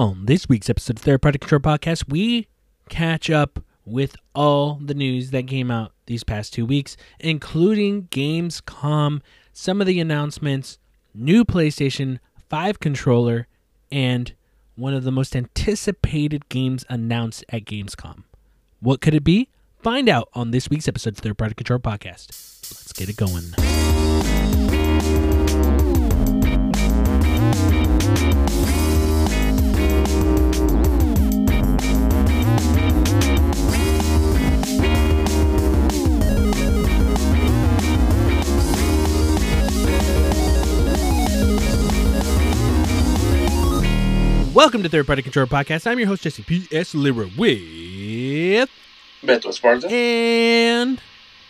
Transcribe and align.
On 0.00 0.24
this 0.24 0.48
week's 0.48 0.70
episode 0.70 1.06
of 1.06 1.20
Party 1.20 1.36
Control 1.36 1.60
Podcast, 1.60 2.08
we 2.08 2.48
catch 2.88 3.28
up 3.28 3.62
with 3.84 4.16
all 4.34 4.76
the 4.82 4.94
news 4.94 5.30
that 5.30 5.46
came 5.46 5.70
out 5.70 5.92
these 6.06 6.24
past 6.24 6.54
two 6.54 6.64
weeks, 6.64 6.96
including 7.18 8.04
Gamescom, 8.04 9.20
some 9.52 9.78
of 9.78 9.86
the 9.86 10.00
announcements, 10.00 10.78
new 11.12 11.44
PlayStation 11.44 12.18
5 12.48 12.80
controller, 12.80 13.46
and 13.92 14.32
one 14.74 14.94
of 14.94 15.04
the 15.04 15.12
most 15.12 15.36
anticipated 15.36 16.48
games 16.48 16.82
announced 16.88 17.44
at 17.50 17.66
Gamescom. 17.66 18.22
What 18.80 19.02
could 19.02 19.12
it 19.12 19.22
be? 19.22 19.50
Find 19.82 20.08
out 20.08 20.30
on 20.32 20.50
this 20.50 20.70
week's 20.70 20.88
episode 20.88 21.12
of 21.12 21.18
Third 21.18 21.36
Party 21.36 21.52
Control 21.52 21.78
Podcast. 21.78 22.28
Let's 22.30 22.94
get 22.94 23.10
it 23.10 23.18
going. 23.18 24.69
Welcome 44.60 44.82
to 44.82 44.90
Third 44.90 45.06
Party 45.06 45.22
Control 45.22 45.46
Podcast. 45.46 45.86
I'm 45.86 45.98
your 45.98 46.08
host, 46.08 46.22
Jesse 46.22 46.42
P.S. 46.42 46.94
Lira, 46.94 47.30
with. 47.38 48.68
Beto 49.22 49.46
Esparza. 49.46 49.90
And. 49.90 51.00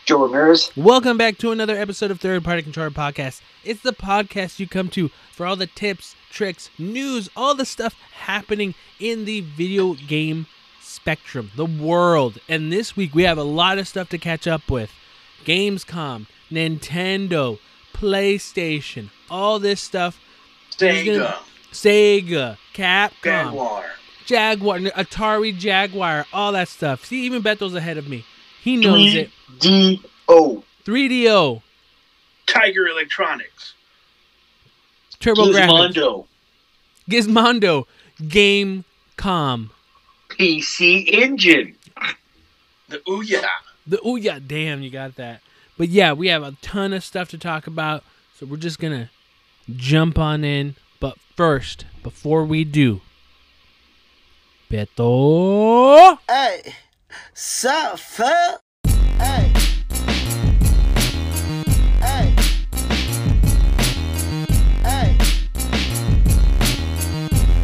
Joe 0.05 0.24
Ramirez. 0.24 0.70
Welcome 0.77 1.18
back 1.18 1.37
to 1.38 1.51
another 1.51 1.77
episode 1.77 2.12
of 2.12 2.20
Third 2.20 2.45
Party 2.45 2.62
Controller 2.62 2.92
Podcast. 2.92 3.41
It's 3.65 3.82
the 3.82 3.92
podcast 3.92 4.60
you 4.60 4.68
come 4.68 4.88
to 4.91 5.09
for 5.32 5.45
all 5.45 5.56
the 5.56 5.66
tips, 5.66 6.15
tricks, 6.30 6.70
news, 6.78 7.28
all 7.34 7.56
the 7.56 7.65
stuff 7.65 7.96
happening 8.12 8.77
in 9.01 9.24
the 9.24 9.40
video 9.40 9.95
game 9.95 10.46
spectrum, 10.80 11.51
the 11.56 11.66
world. 11.66 12.38
And 12.48 12.73
this 12.73 12.96
week 12.96 13.13
we 13.13 13.24
have 13.24 13.38
a 13.38 13.42
lot 13.42 13.79
of 13.79 13.88
stuff 13.88 14.09
to 14.10 14.18
catch 14.18 14.46
up 14.46 14.70
with 14.70 14.92
Gamescom, 15.45 16.29
Nintendo, 16.48 17.59
PlayStation, 17.92 19.10
all 19.29 19.59
this 19.59 19.80
stuff. 19.80 20.20
Who's 20.79 20.88
Sega. 20.88 21.38
Sega, 21.73 22.57
Capcom, 22.74 23.13
Jaguar. 23.23 23.85
Jaguar, 24.26 24.79
Atari 24.79 25.57
Jaguar, 25.57 26.26
all 26.32 26.52
that 26.52 26.68
stuff. 26.68 27.04
See, 27.04 27.24
even 27.24 27.43
Beto's 27.43 27.74
ahead 27.74 27.99
of 27.99 28.09
me. 28.09 28.24
He 28.63 28.76
knows 28.76 29.15
it. 29.15 29.30
D-O. 29.59 30.65
3DO, 30.85 31.63
Tiger 32.46 32.87
Electronics. 32.88 33.74
Turbo 35.21 35.46
Gizmondo. 35.46 36.26
Gizmondo, 37.09 37.87
Gamecom. 38.21 39.71
PC 40.29 41.13
Engine. 41.13 41.76
The 42.88 42.98
Ouya. 43.07 43.45
The 43.87 44.01
yeah, 44.21 44.38
damn, 44.45 44.82
you 44.82 44.91
got 44.91 45.16
that. 45.16 45.41
But 45.76 45.88
yeah, 45.88 46.13
we 46.13 46.29
have 46.29 46.43
a 46.43 46.57
ton 46.60 46.93
of 46.93 47.04
stuff 47.04 47.29
to 47.30 47.38
talk 47.38 47.66
about, 47.66 48.04
so 48.37 48.46
we're 48.46 48.57
just 48.57 48.79
gonna 48.79 49.10
jump 49.74 50.18
on 50.18 50.45
in. 50.45 50.76
But 51.41 51.46
first, 51.46 51.87
before 52.02 52.45
we 52.45 52.65
do, 52.65 53.01
Beto, 54.71 56.19
Hey, 56.29 56.74
sup, 57.32 57.99
fuck? 57.99 58.60
Hey. 59.16 59.51
Hey. 62.02 62.35
Hey. 64.84 65.16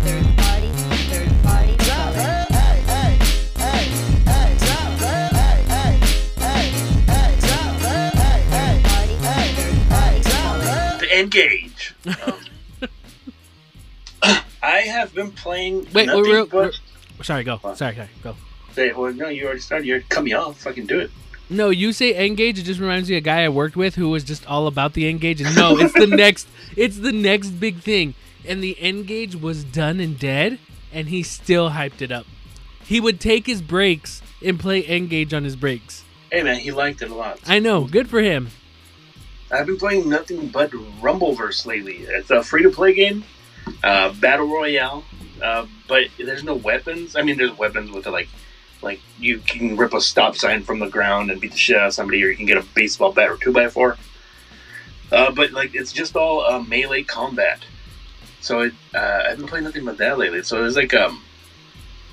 Third 0.07 0.27
party, 0.39 0.71
third 1.11 1.43
party, 1.45 1.77
Engage. 11.21 11.95
I 14.66 14.78
have 14.81 15.15
been 15.15 15.31
playing. 15.31 15.87
wait, 15.93 16.06
nothing 16.06 16.22
real, 16.25 16.47
but. 16.47 16.59
real- 16.72 16.72
sorry, 17.25 17.44
go, 17.44 17.59
What? 17.59 17.78
sorry, 17.78 17.94
sorry, 17.94 18.09
go. 18.22 18.37
Say, 18.72 18.93
well, 18.93 19.12
no, 19.12 19.28
you 19.28 19.44
already 19.44 19.60
started. 19.60 19.87
You 19.87 20.03
cut 20.09 20.25
me 20.25 20.32
off. 20.32 20.60
Fucking 20.62 20.87
do 20.87 20.99
it. 20.99 21.10
No, 21.49 21.71
you 21.71 21.93
say 21.93 22.27
Engage. 22.27 22.59
It 22.59 22.62
just 22.65 22.81
reminds 22.81 23.09
me 23.09 23.16
of 23.16 23.19
a 23.19 23.25
guy 23.25 23.44
I 23.44 23.49
worked 23.49 23.76
with 23.76 23.94
who 23.94 24.09
was 24.09 24.25
just 24.25 24.44
all 24.47 24.66
about 24.66 24.94
the 24.94 25.06
N-Gage. 25.09 25.41
And 25.41 25.55
no, 25.55 25.78
it's 25.78 25.93
the 25.94 26.06
next. 26.25 26.49
It's 26.76 26.99
the 26.99 27.12
next 27.12 27.50
big 27.50 27.78
thing. 27.78 28.15
And 28.44 28.62
the 28.62 28.76
N-Gage 28.81 29.37
was 29.37 29.62
done 29.65 30.00
and 30.00 30.19
dead, 30.19 30.59
and 30.93 31.09
he 31.09 31.22
still 31.22 31.71
hyped 31.71 32.03
it 32.03 32.10
up. 32.10 32.26
He 32.84 33.00
would 33.00 33.21
take 33.21 33.47
his 33.47 33.62
breaks 33.62 34.21
and 34.44 34.59
play 34.59 34.82
N-Gage 34.84 35.32
on 35.32 35.44
his 35.44 35.55
breaks. 35.56 36.05
Hey, 36.32 36.43
man, 36.43 36.59
he 36.59 36.72
liked 36.72 37.00
it 37.03 37.10
a 37.10 37.15
lot. 37.15 37.38
I 37.47 37.60
know, 37.60 37.84
good 37.84 38.09
for 38.10 38.21
him. 38.21 38.49
I've 39.50 39.66
been 39.66 39.76
playing 39.78 40.09
nothing 40.09 40.49
but 40.49 40.71
Rumbleverse 40.72 41.65
lately. 41.66 41.99
It's 42.09 42.31
a 42.31 42.43
free 42.43 42.65
to 42.65 42.71
play 42.71 42.93
game, 42.94 43.22
uh, 43.82 44.12
battle 44.15 44.47
royale, 44.47 45.04
uh, 45.43 45.66
but 45.88 46.04
there's 46.19 46.44
no 46.44 46.54
weapons. 46.54 47.16
I 47.16 47.22
mean, 47.22 47.37
there's 47.37 47.56
weapons 47.56 47.91
with 47.91 48.06
like, 48.06 48.28
like 48.82 49.00
you 49.19 49.38
can 49.38 49.77
rip 49.77 49.94
a 49.94 50.00
stop 50.00 50.37
sign 50.37 50.62
from 50.62 50.78
the 50.78 50.88
ground 50.88 51.31
and 51.31 51.41
beat 51.41 51.53
the 51.53 51.59
shit 51.59 51.76
out 51.76 51.88
of 51.88 51.94
somebody, 51.94 52.22
or 52.25 52.28
you 52.28 52.37
can 52.37 52.47
get 52.47 52.59
a 52.59 52.62
baseball 52.75 53.12
bat 53.12 53.28
or 53.28 53.37
two 53.37 53.53
by 53.53 53.69
four. 53.69 53.97
Uh, 55.12 55.31
but 55.31 55.53
like, 55.53 55.75
it's 55.75 55.93
just 55.93 56.16
all 56.16 56.41
uh, 56.41 56.60
melee 56.62 57.03
combat. 57.03 57.60
So 58.41 58.60
it, 58.60 58.75
uh, 58.94 59.25
I've 59.28 59.38
been 59.38 59.49
playing 59.49 59.65
nothing 59.65 59.84
but 59.84 59.99
that 59.99 60.19
lately. 60.19 60.43
So 60.43 60.65
it's 60.65 60.76
like 60.76 60.94
um, 60.94 61.22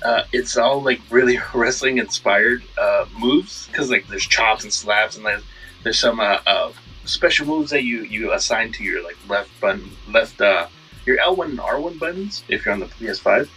uh, 0.04 0.24
it's 0.32 0.56
all 0.56 0.82
like 0.82 1.00
really 1.10 1.38
wrestling 1.54 1.98
inspired 1.98 2.62
uh, 2.78 3.06
moves 3.18 3.66
because 3.68 3.90
like 3.90 4.06
there's 4.08 4.26
chops 4.26 4.64
and 4.64 4.72
slaps 4.72 5.16
and 5.16 5.24
like, 5.24 5.42
there's 5.82 5.98
some 5.98 6.20
uh, 6.20 6.38
uh, 6.46 6.72
special 7.04 7.46
moves 7.46 7.70
that 7.70 7.84
you 7.84 8.02
you 8.02 8.32
assign 8.32 8.72
to 8.72 8.84
your 8.84 9.02
like 9.02 9.16
left 9.28 9.50
button, 9.60 9.90
left 10.08 10.40
uh, 10.40 10.66
your 11.06 11.18
L1 11.18 11.50
and 11.50 11.58
R1 11.58 11.98
buttons 11.98 12.44
if 12.48 12.64
you're 12.64 12.74
on 12.74 12.80
the 12.80 12.86
PS5. 12.86 13.48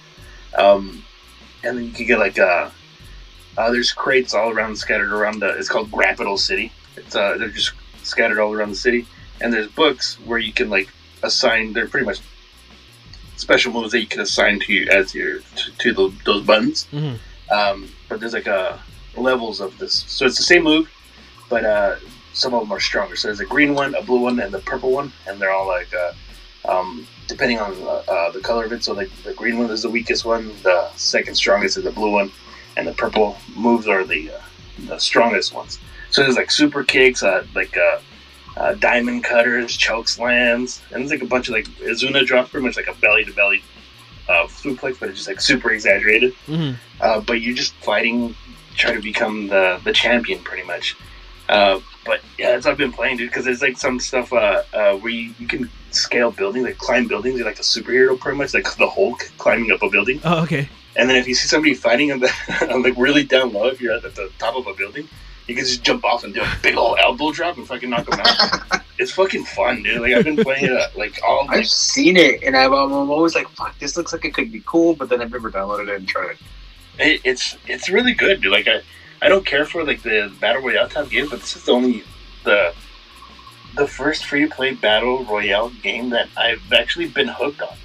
Um, 0.58 1.04
and 1.64 1.78
then 1.78 1.86
you 1.86 1.92
can 1.92 2.06
get 2.06 2.20
like 2.20 2.40
uh, 2.40 2.70
uh, 3.58 3.72
there's 3.72 3.92
crates 3.92 4.34
all 4.34 4.52
around 4.52 4.78
scattered 4.78 5.12
around 5.12 5.40
the. 5.40 5.50
It's 5.58 5.70
called 5.70 5.92
Grapital 5.92 6.38
City. 6.38 6.72
It's 6.96 7.16
uh, 7.16 7.38
they're 7.38 7.50
just 7.50 7.74
scattered 8.04 8.40
all 8.40 8.54
around 8.54 8.70
the 8.70 8.76
city, 8.76 9.06
and 9.42 9.52
there's 9.52 9.68
books 9.68 10.20
where 10.26 10.40
you 10.40 10.54
can 10.54 10.70
like 10.70 10.90
assign. 11.24 11.74
They're 11.74 11.88
pretty 11.88 12.06
much 12.06 12.20
special 13.36 13.72
moves 13.72 13.92
that 13.92 14.00
you 14.00 14.08
can 14.08 14.22
assign 14.22 14.60
to 14.60 14.74
you 14.74 14.88
as 14.90 15.14
your 15.14 15.40
to, 15.40 15.72
to 15.78 15.94
the, 15.94 16.14
those 16.26 16.44
buttons. 16.46 16.88
Mhm. 16.92 17.18
Um, 17.52 17.90
but 18.10 18.20
there's 18.20 18.34
like 18.34 18.48
uh, 18.48 18.78
levels 19.16 19.60
of 19.62 19.78
this, 19.78 19.94
so 20.08 20.26
it's 20.26 20.38
the 20.38 20.44
same 20.44 20.64
move, 20.64 20.90
but 21.50 21.64
uh, 21.64 21.96
some 22.34 22.54
of 22.54 22.62
them 22.62 22.72
are 22.72 22.80
stronger. 22.80 23.16
So 23.16 23.28
there's 23.30 23.40
a 23.40 23.46
green 23.46 23.74
one, 23.74 23.96
a 23.96 24.02
blue 24.02 24.20
one, 24.20 24.40
and 24.40 24.54
the 24.54 24.60
purple 24.60 24.92
one, 24.92 25.12
and 25.28 25.40
they're 25.40 25.52
all 25.52 25.68
like 25.68 25.90
uh, 25.94 26.14
um, 26.70 27.08
depending 27.28 27.60
on 27.60 27.74
uh, 27.84 28.04
uh, 28.08 28.32
the 28.32 28.40
color 28.40 28.66
of 28.66 28.72
it. 28.72 28.84
So 28.84 28.94
like 28.94 29.10
the 29.24 29.34
green 29.34 29.58
one 29.58 29.70
is 29.70 29.82
the 29.82 29.90
weakest 29.90 30.26
one, 30.26 30.52
the 30.64 30.90
second 30.96 31.36
strongest 31.36 31.78
is 31.78 31.84
the 31.84 31.92
blue 31.92 32.12
one, 32.12 32.32
and 32.76 32.88
the 32.88 32.94
purple 32.94 33.38
moves 33.56 33.88
are 33.88 34.04
the 34.04 34.32
uh, 34.32 34.42
the 34.88 35.00
strongest 35.00 35.54
ones. 35.54 35.80
So 36.10 36.24
there's 36.24 36.36
like 36.36 36.52
super 36.52 36.84
kicks, 36.84 37.24
uh, 37.24 37.46
like 37.54 37.76
uh, 37.78 38.00
uh, 38.56 38.74
diamond 38.76 39.24
cutters, 39.24 39.76
choke 39.76 40.08
slams, 40.08 40.82
and 40.92 41.02
there's 41.02 41.12
like 41.12 41.22
a 41.22 41.26
bunch 41.26 41.48
of 41.50 41.54
like 41.54 41.66
Izuna 41.80 42.26
drops, 42.26 42.50
pretty 42.50 42.66
much 42.66 42.78
like 42.78 42.88
a 42.88 42.94
belly 42.96 43.26
to 43.26 43.34
belly 43.34 43.62
uh, 44.30 44.48
suplex, 44.48 45.00
but 45.00 45.10
it's 45.10 45.20
just 45.20 45.28
like 45.28 45.42
super 45.42 45.72
exaggerated. 45.72 46.34
hmm 46.46 46.72
Uh, 47.00 47.20
but 47.22 47.42
you're 47.42 47.56
just 47.56 47.74
fighting, 47.76 48.36
trying 48.76 48.96
to 48.96 49.02
become 49.02 49.48
the 49.48 49.80
the 49.84 49.94
champion, 49.94 50.40
pretty 50.44 50.66
much. 50.66 50.96
Uh, 51.50 51.80
but 52.06 52.22
yeah, 52.38 52.52
that's 52.52 52.66
what 52.66 52.72
I've 52.72 52.78
been 52.78 52.92
playing, 52.92 53.18
dude. 53.18 53.30
Because 53.30 53.46
there's 53.46 53.62
like 53.62 53.78
some 53.78 54.00
stuff 54.00 54.34
uh, 54.34 54.64
uh, 54.74 54.94
where 54.98 55.12
you, 55.12 55.34
you 55.40 55.48
can 55.48 55.70
scale 55.92 56.32
buildings, 56.32 56.66
like 56.66 56.78
climb 56.78 57.08
buildings. 57.08 57.42
Like 57.42 57.60
a 57.60 57.64
superhero, 57.64 58.20
pretty 58.20 58.38
much, 58.38 58.54
like 58.54 58.64
the 58.76 58.90
Hulk 58.90 59.30
climbing 59.38 59.72
up 59.72 59.82
a 59.84 59.90
building. 59.90 60.20
Oh, 60.24 60.44
okay. 60.44 60.70
And 60.96 61.10
then 61.10 61.16
if 61.16 61.28
you 61.28 61.36
see 61.36 61.48
somebody 61.48 61.74
fighting 61.74 62.12
on 62.12 62.20
the 62.20 62.32
on, 62.72 62.84
like 62.84 62.96
really 62.98 63.24
down 63.24 63.54
low, 63.54 63.68
if 63.68 63.80
you're 63.80 63.94
at 63.94 64.02
the 64.02 64.32
top 64.40 64.56
of 64.56 64.68
a 64.68 64.74
building, 64.74 65.08
you 65.48 65.56
can 65.56 65.64
just 65.64 65.84
jump 65.84 66.04
off 66.04 66.24
and 66.24 66.34
do 66.34 66.42
a 66.42 66.58
big 66.62 66.76
old 66.76 66.98
elbow 67.00 67.32
drop 67.32 67.58
and 67.58 67.68
fucking 67.68 67.90
knock 67.90 68.06
them 68.10 68.20
out. 68.20 68.82
it's 68.98 69.12
fucking 69.12 69.46
fun, 69.46 69.84
dude. 69.84 70.02
Like 70.02 70.14
I've 70.14 70.26
been 70.26 70.38
playing 70.38 70.66
it 70.66 70.72
uh, 70.72 70.88
like 70.96 71.20
all 71.26 71.46
like, 71.46 71.60
I've 71.60 71.68
seen 71.68 72.18
it, 72.18 72.44
and 72.44 72.58
I'm, 72.58 72.74
I'm 72.74 72.92
always 72.92 73.36
like, 73.36 73.48
fuck, 73.50 73.78
this 73.80 73.96
looks 73.96 74.12
like 74.12 74.26
it 74.26 74.34
could 74.34 74.52
be 74.52 74.62
cool, 74.66 74.96
but 74.96 75.10
then 75.10 75.22
I've 75.22 75.32
never 75.32 75.52
downloaded 75.52 75.90
it 75.90 75.96
and 75.96 76.08
tried 76.08 76.32
it. 76.32 76.38
it, 77.00 77.22
it's 77.24 77.58
it's 77.68 77.90
really 77.90 78.14
good, 78.14 78.42
dude. 78.42 78.52
Like 78.52 78.68
I, 78.68 78.82
I 79.22 79.30
don't 79.30 79.46
care 79.46 79.66
for 79.66 79.84
like 79.84 80.02
the 80.02 80.34
battle 80.42 80.62
royale 80.64 80.90
type 80.90 81.10
game, 81.10 81.30
but 81.30 81.40
this 81.40 81.56
is 81.56 81.66
the 81.66 81.72
only 81.72 82.04
the 82.44 82.74
the 83.78 83.88
first 83.88 84.26
free 84.26 84.42
to 84.48 84.54
play 84.54 84.74
battle 84.74 85.24
royale 85.26 85.70
game 85.82 86.10
that 86.10 86.28
I've 86.38 86.62
actually 86.74 87.08
been 87.08 87.28
hooked 87.28 87.62
on. 87.62 87.76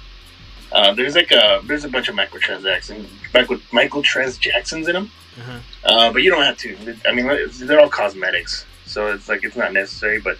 Uh, 0.71 0.93
there's 0.93 1.15
like 1.15 1.31
a 1.31 1.61
there's 1.65 1.85
a 1.85 1.89
bunch 1.89 2.09
of 2.09 2.15
microtransactions, 2.15 3.05
back 3.31 3.49
with 3.49 3.61
microtransactions 3.71 4.87
in 4.87 4.93
them, 4.93 5.11
Uh-huh. 5.39 5.59
uh, 5.85 6.11
but 6.11 6.23
you 6.23 6.29
don't 6.31 6.43
have 6.43 6.57
to. 6.59 6.95
I 7.07 7.13
mean, 7.13 7.29
they're 7.61 7.79
all 7.79 7.89
cosmetics, 7.89 8.65
so 8.85 9.07
it's 9.13 9.29
like 9.29 9.43
it's 9.43 9.55
not 9.55 9.71
necessary. 9.73 10.19
But 10.19 10.37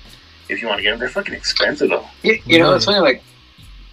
if 0.50 0.62
you 0.62 0.68
want 0.68 0.80
to 0.80 0.84
get 0.84 0.92
them, 0.92 1.00
they're 1.00 1.10
fucking 1.10 1.34
expensive 1.36 1.90
though. 1.90 2.06
You, 2.24 2.40
you 2.48 2.60
know, 2.60 2.74
it's 2.74 2.86
funny, 2.86 3.00
like, 3.00 3.22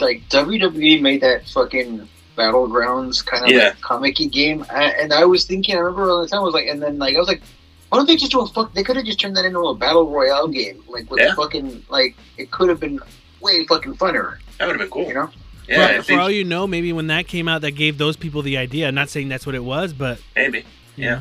like 0.00 0.26
WWE 0.30 1.00
made 1.02 1.20
that 1.20 1.46
fucking 1.48 2.08
battlegrounds 2.38 3.24
kind 3.24 3.44
of 3.44 3.50
Yeah. 3.50 3.64
like 3.68 3.80
comic-y 3.82 4.26
game. 4.26 4.64
I, 4.70 4.84
and 4.92 5.12
I 5.12 5.24
was 5.26 5.44
thinking, 5.44 5.74
I 5.76 5.78
remember 5.80 6.08
all 6.10 6.22
the 6.22 6.28
time 6.28 6.40
I 6.40 6.42
was 6.44 6.54
like, 6.54 6.68
and 6.68 6.80
then 6.82 6.98
like 6.98 7.14
I 7.16 7.18
was 7.18 7.28
like, 7.28 7.42
why 7.90 7.98
don't 7.98 8.06
they 8.06 8.16
just 8.16 8.32
do 8.32 8.40
a 8.40 8.46
fuck? 8.46 8.72
They 8.72 8.82
could 8.82 8.96
have 8.96 9.04
just 9.04 9.20
turned 9.20 9.36
that 9.36 9.44
into 9.44 9.58
a 9.60 9.74
battle 9.74 10.08
royale 10.08 10.48
game, 10.48 10.82
like 10.88 11.10
with 11.10 11.20
Yeah. 11.20 11.34
fucking 11.34 11.84
like 11.90 12.16
it 12.38 12.50
could 12.50 12.68
have 12.70 12.80
been 12.80 12.98
way 13.40 13.66
fucking 13.66 13.96
funner, 13.96 14.38
That 14.58 14.66
would 14.66 14.80
have 14.80 14.80
been 14.80 14.90
cool. 14.90 15.06
you 15.08 15.14
know? 15.14 15.30
Yeah, 15.68 15.98
for, 15.98 16.02
for 16.14 16.18
all 16.20 16.30
you 16.30 16.42
know, 16.44 16.66
maybe 16.66 16.92
when 16.92 17.06
that 17.08 17.28
came 17.28 17.46
out, 17.46 17.60
that 17.62 17.72
gave 17.72 17.96
those 17.98 18.16
people 18.16 18.42
the 18.42 18.56
idea. 18.56 18.88
I'm 18.88 18.94
not 18.94 19.08
saying 19.08 19.28
that's 19.28 19.46
what 19.46 19.54
it 19.54 19.62
was, 19.64 19.92
but 19.92 20.20
maybe. 20.34 20.58
you 20.96 21.04
Yeah. 21.04 21.20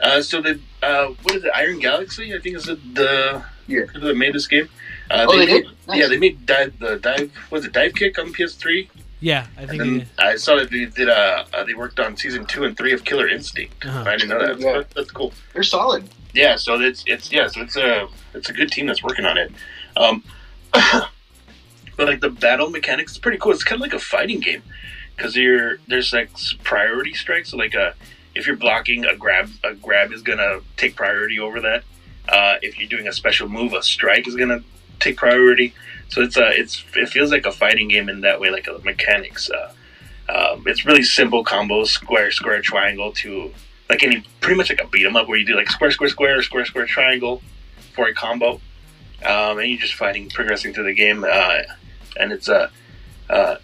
Uh, 0.00 0.20
so 0.20 0.40
the 0.42 0.58
uh, 0.82 1.08
what 1.22 1.36
is 1.36 1.44
it? 1.44 1.52
Iron 1.54 1.78
Galaxy, 1.78 2.34
I 2.34 2.38
think 2.40 2.56
is 2.56 2.64
the, 2.64 2.74
the 2.92 3.42
Yeah. 3.68 3.84
that 3.94 4.16
made 4.16 4.34
this 4.34 4.46
game. 4.48 4.68
Uh, 5.10 5.26
Oh, 5.28 5.38
they 5.38 5.46
made, 5.46 5.62
did? 5.64 5.66
Nice. 5.86 5.98
Yeah, 6.00 6.06
they 6.08 6.16
made 6.18 6.44
dive 6.46 6.78
the 6.78 6.96
dive. 6.96 7.30
Was 7.50 7.64
it 7.64 7.72
Dive 7.72 7.94
Kick 7.94 8.18
on 8.18 8.32
PS3? 8.32 8.88
Yeah, 9.24 9.46
I 9.56 9.64
think. 9.66 9.82
And 9.82 10.02
it- 10.02 10.08
I 10.18 10.36
saw 10.36 10.56
that 10.56 10.70
they 10.70 10.84
did. 10.84 11.08
Uh, 11.08 11.44
uh, 11.54 11.64
they 11.64 11.72
worked 11.74 11.98
on 11.98 12.16
season 12.16 12.44
two 12.44 12.64
and 12.64 12.76
three 12.76 12.92
of 12.92 13.04
Killer 13.04 13.26
Instinct. 13.28 13.84
Uh-huh. 13.84 14.04
I 14.06 14.16
didn't 14.16 14.28
know 14.28 14.46
that. 14.46 14.60
Yeah. 14.60 14.72
That- 14.78 14.90
That's 14.90 15.10
cool. 15.10 15.32
They're 15.52 15.62
solid. 15.62 16.08
Yeah, 16.34 16.56
so 16.56 16.78
it's 16.80 17.02
it's 17.06 17.32
yeah, 17.32 17.46
so 17.48 17.62
it's 17.62 17.76
a 17.76 18.08
it's 18.34 18.48
a 18.50 18.52
good 18.52 18.70
team 18.70 18.86
that's 18.86 19.02
working 19.02 19.24
on 19.24 19.38
it. 19.38 19.50
Um, 19.96 20.22
but 20.72 22.06
like 22.08 22.20
the 22.20 22.30
battle 22.30 22.70
mechanics 22.70 23.12
is 23.12 23.18
pretty 23.18 23.38
cool. 23.38 23.52
It's 23.52 23.64
kind 23.64 23.80
of 23.80 23.82
like 23.82 23.94
a 23.94 23.98
fighting 23.98 24.40
game 24.40 24.62
because 25.16 25.36
you're 25.36 25.78
there's 25.88 26.12
like 26.12 26.30
priority 26.62 27.14
strikes. 27.14 27.50
So 27.50 27.56
like 27.56 27.74
a 27.74 27.94
if 28.34 28.46
you're 28.46 28.56
blocking 28.56 29.04
a 29.04 29.14
grab, 29.16 29.48
a 29.62 29.74
grab 29.74 30.12
is 30.12 30.22
gonna 30.22 30.60
take 30.76 30.96
priority 30.96 31.38
over 31.38 31.60
that. 31.60 31.84
Uh, 32.28 32.56
if 32.62 32.78
you're 32.78 32.88
doing 32.88 33.06
a 33.06 33.12
special 33.12 33.48
move, 33.48 33.72
a 33.72 33.82
strike 33.82 34.26
is 34.26 34.34
gonna 34.34 34.62
take 35.00 35.16
priority. 35.16 35.72
So 36.08 36.22
it's 36.22 36.36
a 36.36 36.48
it's 36.48 36.84
it 36.94 37.08
feels 37.08 37.30
like 37.30 37.46
a 37.46 37.52
fighting 37.52 37.88
game 37.88 38.08
in 38.08 38.20
that 38.22 38.40
way, 38.40 38.50
like 38.50 38.68
a 38.68 38.78
mechanics. 38.84 39.50
Uh, 39.50 39.72
um, 40.28 40.64
it's 40.66 40.84
really 40.86 41.02
simple 41.02 41.44
combos: 41.44 41.88
square, 41.88 42.30
square, 42.30 42.60
triangle 42.60 43.12
to 43.12 43.52
like 43.90 44.02
any 44.02 44.24
pretty 44.40 44.56
much 44.56 44.70
like 44.70 44.80
a 44.80 44.86
beat 44.88 45.06
'em 45.06 45.16
up 45.16 45.28
where 45.28 45.38
you 45.38 45.46
do 45.46 45.56
like 45.56 45.70
square, 45.70 45.90
square, 45.90 46.08
square, 46.08 46.42
square, 46.42 46.64
square, 46.64 46.86
triangle 46.86 47.42
for 47.94 48.08
a 48.08 48.14
combo, 48.14 48.60
um, 49.24 49.58
and 49.58 49.68
you're 49.68 49.80
just 49.80 49.94
fighting, 49.94 50.28
progressing 50.30 50.72
through 50.72 50.84
the 50.84 50.94
game, 50.94 51.24
uh, 51.24 51.58
and 52.18 52.32
it's 52.32 52.48
uh, 52.48 52.68
uh, 53.30 53.56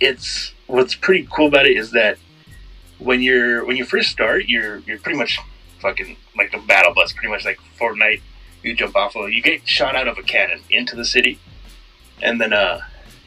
it's 0.00 0.52
what's 0.66 0.94
pretty 0.94 1.26
cool 1.30 1.46
about 1.46 1.66
it 1.66 1.76
is 1.76 1.92
that 1.92 2.18
when 2.98 3.22
you're 3.22 3.64
when 3.64 3.76
you 3.76 3.84
first 3.84 4.10
start, 4.10 4.46
you're 4.46 4.78
you're 4.78 4.98
pretty 4.98 5.18
much 5.18 5.38
fucking 5.80 6.16
like 6.36 6.54
a 6.54 6.58
battle 6.60 6.94
bus, 6.94 7.12
pretty 7.12 7.28
much 7.28 7.44
like 7.44 7.58
Fortnite. 7.78 8.20
You 8.66 8.74
jump 8.74 8.96
off 8.96 9.14
of, 9.14 9.30
you 9.30 9.40
get 9.42 9.66
shot 9.68 9.94
out 9.94 10.08
of 10.08 10.18
a 10.18 10.22
cannon 10.22 10.60
into 10.70 10.96
the 10.96 11.04
city, 11.04 11.38
and 12.20 12.40
then 12.40 12.52
uh, 12.52 12.80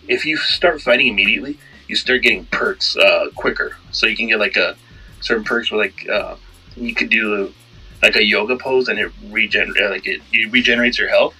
if 0.08 0.26
you 0.26 0.36
start 0.38 0.82
fighting 0.82 1.08
immediately, 1.08 1.58
you 1.88 1.96
start 1.96 2.22
getting 2.24 2.46
perks 2.48 2.98
uh, 2.98 3.30
quicker. 3.36 3.78
So 3.92 4.06
you 4.06 4.18
can 4.18 4.28
get 4.28 4.40
like 4.40 4.58
a 4.58 4.76
certain 5.22 5.44
perks 5.44 5.72
where 5.72 5.80
like 5.80 6.08
uh, 6.10 6.36
you 6.76 6.94
could 6.94 7.10
do 7.10 7.54
like 8.02 8.16
a 8.16 8.24
yoga 8.24 8.58
pose 8.58 8.88
and 8.90 9.00
it 9.00 9.12
regen 9.30 9.74
uh, 9.82 9.90
like 9.90 10.06
it, 10.06 10.22
it 10.34 10.52
regenerates 10.52 11.00
your 11.00 11.10
health. 11.10 11.36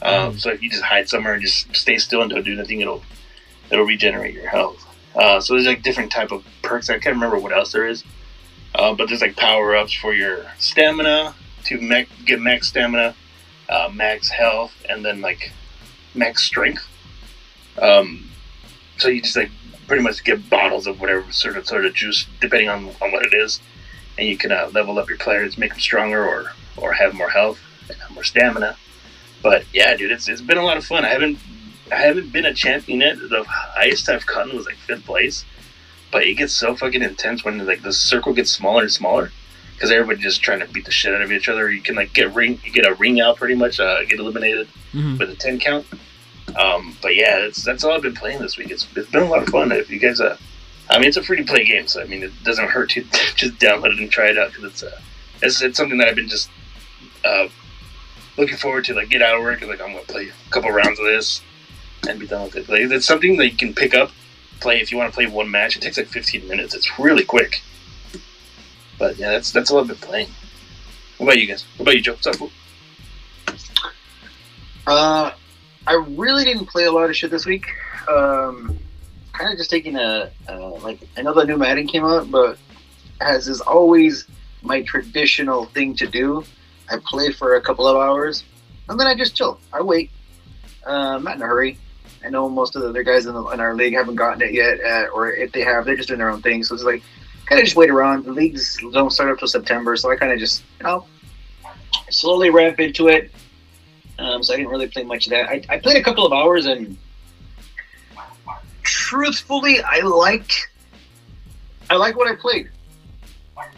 Um, 0.00 0.34
Mhm. 0.34 0.40
So 0.40 0.50
if 0.50 0.62
you 0.62 0.70
just 0.70 0.82
hide 0.84 1.08
somewhere 1.08 1.34
and 1.34 1.42
just 1.42 1.74
stay 1.74 1.98
still 1.98 2.22
and 2.22 2.30
don't 2.30 2.44
do 2.44 2.54
nothing, 2.54 2.80
it'll 2.80 3.02
it'll 3.70 3.84
regenerate 3.84 4.34
your 4.34 4.48
health. 4.48 4.84
Uh, 5.16 5.40
so 5.40 5.54
there's 5.54 5.66
like 5.66 5.82
different 5.82 6.12
type 6.12 6.30
of 6.30 6.44
perks. 6.62 6.88
I 6.88 6.98
can't 6.98 7.16
remember 7.16 7.38
what 7.38 7.52
else 7.52 7.72
there 7.72 7.86
is, 7.86 8.04
uh, 8.76 8.94
but 8.94 9.08
there's 9.08 9.22
like 9.22 9.36
power 9.36 9.74
ups 9.76 9.92
for 9.92 10.14
your 10.14 10.46
stamina 10.58 11.34
to 11.68 11.80
max, 11.80 12.10
get 12.24 12.40
max 12.40 12.68
stamina, 12.68 13.14
uh, 13.68 13.90
max 13.92 14.30
health, 14.30 14.72
and 14.88 15.04
then 15.04 15.20
like 15.20 15.52
max 16.14 16.42
strength. 16.42 16.86
Um, 17.80 18.30
so 18.96 19.08
you 19.08 19.20
just 19.20 19.36
like 19.36 19.50
pretty 19.86 20.02
much 20.02 20.24
get 20.24 20.48
bottles 20.50 20.86
of 20.86 21.00
whatever 21.00 21.30
sort 21.30 21.56
of 21.56 21.66
sort 21.66 21.84
of 21.84 21.94
juice, 21.94 22.26
depending 22.40 22.68
on, 22.68 22.88
on 23.02 23.12
what 23.12 23.24
it 23.24 23.34
is, 23.34 23.60
and 24.16 24.26
you 24.26 24.36
can 24.36 24.50
uh, 24.50 24.70
level 24.72 24.98
up 24.98 25.08
your 25.08 25.18
players, 25.18 25.58
make 25.58 25.70
them 25.70 25.80
stronger, 25.80 26.24
or 26.24 26.52
or 26.76 26.92
have 26.92 27.14
more 27.14 27.30
health 27.30 27.60
and 27.88 27.98
more 28.14 28.24
stamina. 28.24 28.76
But 29.42 29.64
yeah, 29.72 29.94
dude, 29.96 30.10
it's 30.10 30.28
it's 30.28 30.40
been 30.40 30.58
a 30.58 30.64
lot 30.64 30.78
of 30.78 30.84
fun. 30.84 31.04
I 31.04 31.08
haven't 31.08 31.38
I 31.92 31.96
haven't 31.96 32.32
been 32.32 32.46
a 32.46 32.54
champion 32.54 33.00
yet. 33.00 33.18
The 33.18 33.44
highest 33.46 34.08
I've 34.08 34.26
gotten 34.26 34.56
was 34.56 34.66
like 34.66 34.76
fifth 34.76 35.04
place, 35.04 35.44
but 36.10 36.24
it 36.24 36.34
gets 36.34 36.54
so 36.54 36.74
fucking 36.74 37.02
intense 37.02 37.44
when 37.44 37.64
like 37.66 37.82
the 37.82 37.92
circle 37.92 38.32
gets 38.32 38.50
smaller 38.50 38.82
and 38.82 38.92
smaller 38.92 39.30
because 39.78 39.92
everybody 39.92 40.20
just 40.20 40.42
trying 40.42 40.58
to 40.58 40.66
beat 40.66 40.84
the 40.84 40.90
shit 40.90 41.14
out 41.14 41.22
of 41.22 41.30
each 41.30 41.48
other. 41.48 41.70
You 41.70 41.80
can 41.80 41.94
like 41.94 42.12
get 42.12 42.34
ring, 42.34 42.60
you 42.64 42.72
get 42.72 42.84
a 42.84 42.94
ring 42.94 43.20
out 43.20 43.36
pretty 43.36 43.54
much, 43.54 43.78
uh, 43.78 44.04
get 44.04 44.18
eliminated 44.18 44.66
Mhm. 44.92 45.18
with 45.18 45.30
a 45.30 45.36
ten 45.36 45.60
count. 45.60 45.86
Um, 46.58 46.96
but 47.00 47.14
yeah, 47.14 47.38
that's 47.40 47.62
that's 47.62 47.84
all 47.84 47.92
I've 47.92 48.02
been 48.02 48.14
playing 48.14 48.40
this 48.40 48.56
week. 48.56 48.70
It's 48.70 48.86
it's 48.96 49.10
been 49.10 49.22
a 49.22 49.26
lot 49.28 49.42
of 49.42 49.48
fun. 49.50 49.70
If 49.70 49.88
you 49.90 49.98
guys, 50.00 50.20
uh, 50.20 50.36
I 50.90 50.98
mean, 50.98 51.06
it's 51.08 51.16
a 51.16 51.22
free 51.22 51.36
to 51.36 51.44
play 51.44 51.64
game, 51.64 51.86
so 51.86 52.00
I 52.02 52.06
mean, 52.06 52.22
it 52.24 52.32
doesn't 52.42 52.68
hurt 52.68 52.90
to 52.90 53.02
just 53.36 53.54
download 53.58 53.92
it 53.92 53.98
and 54.00 54.10
try 54.10 54.26
it 54.28 54.38
out 54.38 54.48
because 54.52 54.64
it's 54.64 54.82
uh, 54.82 54.98
it's, 55.42 55.62
it's 55.62 55.76
something 55.76 55.98
that 55.98 56.08
I've 56.08 56.16
been 56.16 56.28
just 56.28 56.50
uh, 57.24 57.48
looking 58.36 58.56
forward 58.56 58.84
to. 58.86 58.94
Like 58.94 59.08
get 59.10 59.22
out 59.22 59.36
of 59.36 59.42
work 59.42 59.60
and 59.60 59.70
like 59.70 59.80
I'm 59.80 59.92
gonna 59.92 60.04
play 60.04 60.28
a 60.28 60.50
couple 60.50 60.70
rounds 60.70 60.98
of 60.98 61.04
this 61.06 61.40
and 62.08 62.18
be 62.18 62.26
done 62.26 62.44
with 62.44 62.56
it. 62.56 62.68
Like 62.68 62.80
it's 62.80 63.06
something 63.06 63.36
that 63.36 63.48
you 63.50 63.56
can 63.56 63.74
pick 63.74 63.94
up, 63.94 64.10
play 64.60 64.80
if 64.80 64.90
you 64.90 64.98
want 64.98 65.12
to 65.12 65.14
play 65.14 65.26
one 65.26 65.50
match. 65.50 65.76
It 65.76 65.82
takes 65.82 65.98
like 65.98 66.08
15 66.08 66.48
minutes. 66.48 66.74
It's 66.74 66.98
really 66.98 67.24
quick. 67.24 67.60
But 68.98 69.16
yeah, 69.16 69.30
that's 69.30 69.52
that's 69.52 69.70
all 69.70 69.80
I've 69.80 69.88
been 69.88 69.96
playing. 69.96 70.28
What 71.18 71.26
about 71.26 71.38
you 71.38 71.46
guys? 71.46 71.64
What 71.76 71.82
about 71.82 71.94
you, 71.96 72.02
Joe? 72.02 72.12
What's 72.12 72.26
up? 72.26 72.50
Uh, 74.86 75.32
I 75.86 75.94
really 76.08 76.44
didn't 76.44 76.66
play 76.66 76.84
a 76.84 76.92
lot 76.92 77.10
of 77.10 77.16
shit 77.16 77.30
this 77.30 77.46
week. 77.46 77.66
Um, 78.08 78.78
kind 79.32 79.52
of 79.52 79.58
just 79.58 79.70
taking 79.70 79.96
a 79.96 80.30
uh, 80.48 80.70
like 80.80 80.98
I 81.16 81.22
know 81.22 81.34
the 81.34 81.44
new 81.44 81.56
Madden 81.56 81.86
came 81.86 82.04
out, 82.04 82.30
but 82.30 82.58
as 83.20 83.48
is 83.48 83.60
always 83.60 84.26
my 84.62 84.82
traditional 84.82 85.66
thing 85.66 85.94
to 85.96 86.06
do, 86.06 86.44
I 86.90 86.98
play 87.04 87.32
for 87.32 87.56
a 87.56 87.60
couple 87.60 87.86
of 87.86 87.96
hours 87.96 88.44
and 88.88 88.98
then 88.98 89.06
I 89.06 89.14
just 89.14 89.36
chill. 89.36 89.60
I 89.72 89.82
wait. 89.82 90.10
Uh, 90.86 91.16
I'm 91.16 91.24
not 91.24 91.36
in 91.36 91.42
a 91.42 91.46
hurry. 91.46 91.78
I 92.24 92.30
know 92.30 92.48
most 92.48 92.74
of 92.74 92.82
the 92.82 92.88
other 92.88 93.02
guys 93.02 93.26
in, 93.26 93.34
the, 93.34 93.44
in 93.48 93.60
our 93.60 93.74
league 93.74 93.94
haven't 93.94 94.16
gotten 94.16 94.42
it 94.42 94.52
yet, 94.52 94.80
uh, 94.80 95.08
or 95.14 95.30
if 95.30 95.52
they 95.52 95.62
have, 95.62 95.84
they're 95.84 95.96
just 95.96 96.08
doing 96.08 96.18
their 96.18 96.30
own 96.30 96.42
thing. 96.42 96.64
So 96.64 96.74
it's 96.74 96.84
like 96.84 97.02
kind 97.48 97.60
of 97.60 97.64
just 97.64 97.76
wait 97.76 97.90
around. 97.90 98.24
The 98.24 98.32
leagues 98.32 98.78
don't 98.92 99.10
start 99.10 99.30
up 99.30 99.38
till 99.38 99.48
September, 99.48 99.96
so 99.96 100.10
I 100.10 100.16
kind 100.16 100.32
of 100.32 100.38
just 100.38 100.62
you 100.78 100.84
know 100.84 101.06
slowly 102.10 102.50
ramp 102.50 102.80
into 102.80 103.08
it. 103.08 103.30
Um, 104.18 104.42
so 104.42 104.52
I 104.52 104.56
didn't 104.56 104.70
really 104.70 104.88
play 104.88 105.04
much 105.04 105.26
of 105.26 105.30
that. 105.30 105.48
I, 105.48 105.62
I 105.68 105.78
played 105.78 105.96
a 105.96 106.02
couple 106.02 106.26
of 106.26 106.32
hours, 106.32 106.66
and 106.66 106.96
truthfully, 108.82 109.80
I 109.82 110.00
liked 110.00 110.68
I 111.90 111.96
like 111.96 112.16
what 112.16 112.28
I 112.28 112.34
played. 112.34 112.70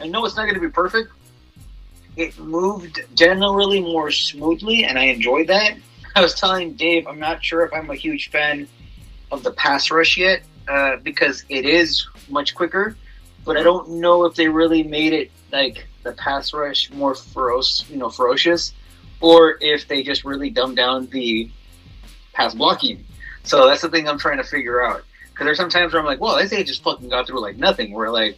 I 0.01 0.09
know 0.09 0.25
it's 0.25 0.37
not 0.37 0.43
going 0.43 0.55
to 0.55 0.61
be 0.61 0.69
perfect. 0.69 1.13
It 2.17 2.39
moved 2.39 3.01
generally 3.15 3.81
more 3.81 4.11
smoothly, 4.11 4.85
and 4.85 4.99
I 4.99 5.05
enjoyed 5.05 5.47
that. 5.47 5.77
I 6.17 6.21
was 6.21 6.35
telling 6.35 6.75
Dave, 6.75 7.07
I'm 7.07 7.21
not 7.21 7.45
sure 7.45 7.65
if 7.65 7.73
I'm 7.73 7.89
a 7.89 7.95
huge 7.95 8.31
fan 8.31 8.67
of 9.31 9.45
the 9.45 9.53
pass 9.53 9.91
rush 9.91 10.17
yet, 10.17 10.43
uh, 10.67 10.97
because 10.97 11.45
it 11.49 11.65
is 11.65 12.05
much 12.29 12.55
quicker. 12.55 12.97
But 13.45 13.57
I 13.57 13.63
don't 13.63 13.89
know 14.01 14.25
if 14.25 14.35
they 14.35 14.49
really 14.49 14.83
made 14.83 15.13
it 15.13 15.31
like 15.53 15.87
the 16.03 16.13
pass 16.13 16.53
rush 16.53 16.91
more 16.91 17.15
ferocious, 17.15 17.89
you 17.91 17.97
know, 17.97 18.11
ferocious, 18.11 18.73
or 19.21 19.57
if 19.61 19.89
they 19.89 20.03
just 20.03 20.25
really 20.25 20.51
dumbed 20.51 20.77
down 20.77 21.07
the 21.07 21.51
pass 22.33 22.55
blocking. 22.55 23.05
So 23.45 23.67
that's 23.67 23.83
the 23.83 23.89
thing 23.89 24.09
I'm 24.09 24.19
trying 24.19 24.39
to 24.39 24.45
figure 24.45 24.85
out. 24.85 25.05
Because 25.31 25.47
there's 25.47 25.57
some 25.57 25.71
times 25.71 25.93
where 25.93 26.01
I'm 26.01 26.07
like, 26.07 26.21
well, 26.21 26.37
they 26.47 26.65
just 26.65 26.83
fucking 26.83 27.09
got 27.09 27.27
through 27.27 27.41
like 27.41 27.57
nothing. 27.57 27.93
Where 27.93 28.11
like, 28.11 28.37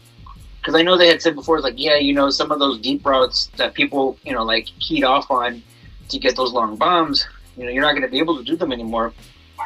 because 0.60 0.74
I 0.74 0.82
know 0.82 0.96
they 0.96 1.08
had 1.08 1.20
said 1.20 1.34
before, 1.34 1.60
like, 1.60 1.74
yeah, 1.76 1.96
you 1.96 2.14
know, 2.14 2.30
some 2.30 2.52
of 2.52 2.58
those 2.58 2.78
deep 2.78 3.04
routes 3.04 3.46
that 3.56 3.74
people, 3.74 4.16
you 4.22 4.32
know, 4.32 4.44
like 4.44 4.66
keyed 4.78 5.04
off 5.04 5.30
on 5.30 5.62
to 6.08 6.18
get 6.18 6.36
those 6.36 6.52
long 6.52 6.76
bombs, 6.76 7.26
you 7.56 7.64
know, 7.64 7.70
you're 7.70 7.82
not 7.82 7.92
going 7.92 8.02
to 8.02 8.08
be 8.08 8.18
able 8.18 8.36
to 8.36 8.44
do 8.44 8.56
them 8.56 8.72
anymore 8.72 9.12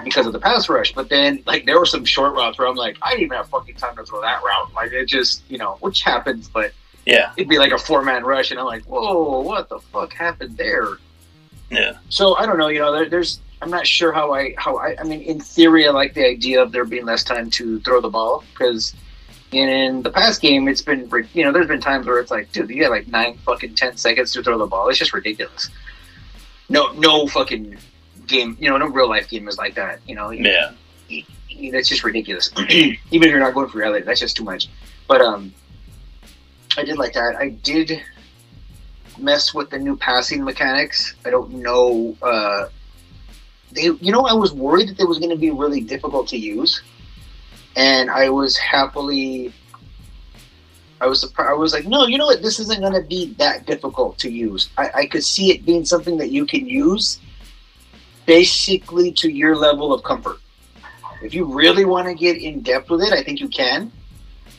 because 0.04 0.26
of 0.26 0.32
the 0.32 0.38
pass 0.38 0.68
rush. 0.68 0.92
But 0.92 1.08
then, 1.08 1.42
like, 1.46 1.66
there 1.66 1.78
were 1.78 1.86
some 1.86 2.04
short 2.04 2.34
routes 2.34 2.58
where 2.58 2.66
I'm 2.68 2.76
like, 2.76 2.96
I 3.02 3.10
didn't 3.10 3.24
even 3.24 3.36
have 3.36 3.48
fucking 3.48 3.76
time 3.76 3.96
to 3.96 4.04
throw 4.04 4.20
that 4.20 4.42
route. 4.42 4.72
Like, 4.74 4.92
it 4.92 5.06
just, 5.06 5.42
you 5.48 5.58
know, 5.58 5.76
which 5.80 6.02
happens, 6.02 6.48
but 6.48 6.72
Yeah, 7.06 7.32
it'd 7.36 7.48
be 7.48 7.58
like 7.58 7.72
a 7.72 7.78
four 7.78 8.02
man 8.02 8.24
rush, 8.24 8.50
and 8.50 8.58
I'm 8.60 8.66
like, 8.66 8.84
whoa, 8.84 9.40
what 9.40 9.68
the 9.68 9.78
fuck 9.78 10.12
happened 10.12 10.56
there? 10.56 10.88
yeah, 11.70 11.94
So 12.10 12.34
I 12.36 12.46
don't 12.46 12.58
know. 12.58 12.68
You 12.68 12.80
know, 12.80 12.92
there, 12.92 13.08
there's. 13.08 13.40
I'm 13.62 13.70
not 13.70 13.86
sure 13.86 14.12
how 14.12 14.34
I 14.34 14.54
how 14.58 14.76
I. 14.76 14.96
I 15.00 15.02
mean, 15.04 15.22
in 15.22 15.40
theory, 15.40 15.86
I 15.88 15.90
like 15.90 16.14
the 16.14 16.26
idea 16.26 16.62
of 16.62 16.72
there 16.72 16.84
being 16.84 17.06
less 17.06 17.24
time 17.24 17.50
to 17.52 17.80
throw 17.80 18.00
the 18.00 18.10
ball 18.10 18.44
because 18.52 18.94
in 19.50 20.02
the 20.02 20.10
past 20.10 20.40
game, 20.42 20.68
it's 20.68 20.82
been 20.82 21.10
you 21.32 21.42
know 21.42 21.52
there's 21.52 21.66
been 21.66 21.80
times 21.80 22.06
where 22.06 22.18
it's 22.20 22.30
like, 22.30 22.52
dude, 22.52 22.68
you 22.70 22.82
got 22.82 22.90
like 22.90 23.08
nine 23.08 23.38
fucking 23.38 23.74
ten 23.74 23.96
seconds 23.96 24.32
to 24.34 24.42
throw 24.42 24.58
the 24.58 24.66
ball. 24.66 24.88
It's 24.90 24.98
just 24.98 25.12
ridiculous. 25.14 25.70
No, 26.68 26.92
no 26.92 27.26
fucking 27.26 27.78
game. 28.26 28.56
You 28.61 28.71
know, 28.71 28.76
no 28.76 28.87
real 28.87 29.09
life 29.09 29.28
game 29.28 29.49
is 29.49 29.59
like 29.59 29.75
that. 29.75 30.00
You 30.06 30.14
know, 30.14 30.30
yeah. 30.30 30.73
that's 31.73 31.88
just 31.88 32.04
ridiculous. 32.04 32.50
Even 32.68 32.99
if 33.11 33.25
you're 33.25 33.40
not 33.40 33.54
going 33.54 33.68
for 33.68 33.78
reality, 33.78 34.04
that's 34.04 34.21
just 34.21 34.37
too 34.37 34.45
much. 34.45 34.68
But 35.09 35.21
um, 35.21 35.52
I 36.76 36.85
did 36.85 36.99
like 36.99 37.12
that. 37.14 37.37
I 37.37 37.50
did 37.50 38.02
mess 39.18 39.54
with 39.54 39.71
the 39.71 39.78
new 39.78 39.97
passing 39.97 40.45
mechanics. 40.45 41.14
I 41.25 41.30
don't 41.30 41.50
know. 41.54 42.16
Uh, 42.21 42.68
they, 43.73 43.85
you 43.85 44.12
know, 44.12 44.26
I 44.26 44.33
was 44.33 44.52
worried 44.52 44.88
that 44.90 45.00
it 45.00 45.09
was 45.09 45.18
going 45.18 45.30
to 45.30 45.37
be 45.37 45.50
really 45.50 45.80
difficult 45.80 46.28
to 46.28 46.38
use, 46.38 46.83
and 47.76 48.11
I 48.11 48.30
was 48.30 48.56
happily. 48.56 49.52
I 51.00 51.06
was 51.06 51.21
surprised. 51.21 51.50
I 51.50 51.54
was 51.54 51.75
like, 51.75 51.87
no, 51.87 52.06
you 52.06 52.16
know 52.16 52.26
what? 52.26 52.42
This 52.42 52.59
isn't 52.59 52.80
going 52.80 52.95
to 52.95 53.06
be 53.06 53.35
that 53.35 53.66
difficult 53.66 54.18
to 54.18 54.30
use. 54.30 54.71
I, 54.78 54.90
I 54.95 55.06
could 55.06 55.25
see 55.25 55.50
it 55.50 55.66
being 55.66 55.85
something 55.85 56.16
that 56.16 56.30
you 56.30 56.47
can 56.47 56.66
use, 56.66 57.21
basically 58.26 59.12
to 59.12 59.30
your 59.30 59.56
level 59.56 59.95
of 59.95 60.02
comfort. 60.02 60.38
If 61.23 61.33
you 61.33 61.45
really 61.45 61.85
want 61.85 62.09
to 62.09 62.14
get 62.14 62.37
in 62.37 62.61
depth 62.61 62.90
with 62.90 63.02
it, 63.02 63.12
I 63.12 63.23
think 63.23 63.40
you 63.40 63.49
can. 63.49 63.90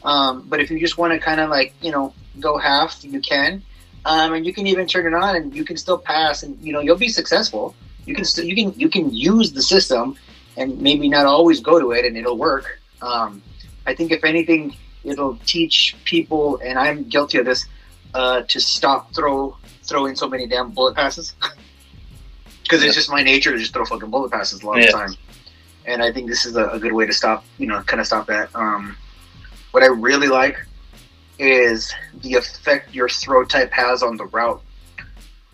Um, 0.03 0.45
but 0.47 0.59
if 0.59 0.71
you 0.71 0.79
just 0.79 0.97
want 0.97 1.13
to 1.13 1.19
kind 1.19 1.39
of 1.39 1.49
like 1.49 1.73
you 1.81 1.91
know 1.91 2.13
go 2.39 2.57
half, 2.57 3.03
you 3.03 3.19
can. 3.19 3.61
Um, 4.05 4.33
and 4.33 4.45
you 4.45 4.53
can 4.53 4.67
even 4.67 4.87
turn 4.87 5.05
it 5.05 5.13
on, 5.13 5.35
and 5.35 5.53
you 5.53 5.65
can 5.65 5.75
still 5.75 5.97
pass, 5.97 6.43
and 6.43 6.57
you 6.61 6.73
know 6.73 6.79
you'll 6.79 6.97
be 6.97 7.09
successful. 7.09 7.75
You 8.05 8.15
can 8.15 8.25
still 8.25 8.45
you 8.45 8.55
can 8.55 8.79
you 8.79 8.89
can 8.89 9.13
use 9.13 9.51
the 9.51 9.61
system, 9.61 10.17
and 10.55 10.81
maybe 10.81 11.09
not 11.09 11.25
always 11.25 11.59
go 11.59 11.79
to 11.79 11.91
it, 11.91 12.05
and 12.05 12.17
it'll 12.17 12.37
work. 12.37 12.79
Um, 13.01 13.41
I 13.85 13.93
think 13.93 14.11
if 14.11 14.23
anything, 14.23 14.75
it'll 15.03 15.37
teach 15.45 15.95
people, 16.05 16.59
and 16.63 16.79
I'm 16.79 17.03
guilty 17.03 17.37
of 17.37 17.45
this, 17.45 17.65
uh, 18.13 18.41
to 18.43 18.59
stop 18.59 19.13
throw 19.13 19.57
throwing 19.83 20.15
so 20.15 20.27
many 20.27 20.47
damn 20.47 20.71
bullet 20.71 20.95
passes. 20.95 21.33
Because 22.67 22.83
it's 22.83 22.95
just 22.95 23.09
my 23.09 23.23
nature 23.23 23.51
to 23.51 23.57
just 23.57 23.73
throw 23.73 23.85
fucking 23.85 24.09
bullet 24.09 24.31
passes 24.31 24.61
a 24.61 24.65
lot 24.65 24.77
of 24.79 24.83
Yeah. 24.85 24.91
the 24.91 24.97
time, 24.97 25.13
and 25.85 26.03
I 26.03 26.11
think 26.11 26.27
this 26.27 26.45
is 26.45 26.55
a, 26.57 26.65
a 26.69 26.79
good 26.79 26.91
way 26.91 27.05
to 27.05 27.13
stop, 27.13 27.45
you 27.57 27.65
know, 27.67 27.81
kind 27.83 27.99
of 28.01 28.05
stop 28.07 28.27
that. 28.27 28.53
Um, 28.55 28.97
what 29.71 29.83
I 29.83 29.87
really 29.87 30.27
like 30.27 30.57
is 31.39 31.93
the 32.21 32.33
effect 32.33 32.93
your 32.93 33.07
throw 33.07 33.45
type 33.45 33.71
has 33.71 34.03
on 34.03 34.17
the 34.17 34.25
route, 34.25 34.61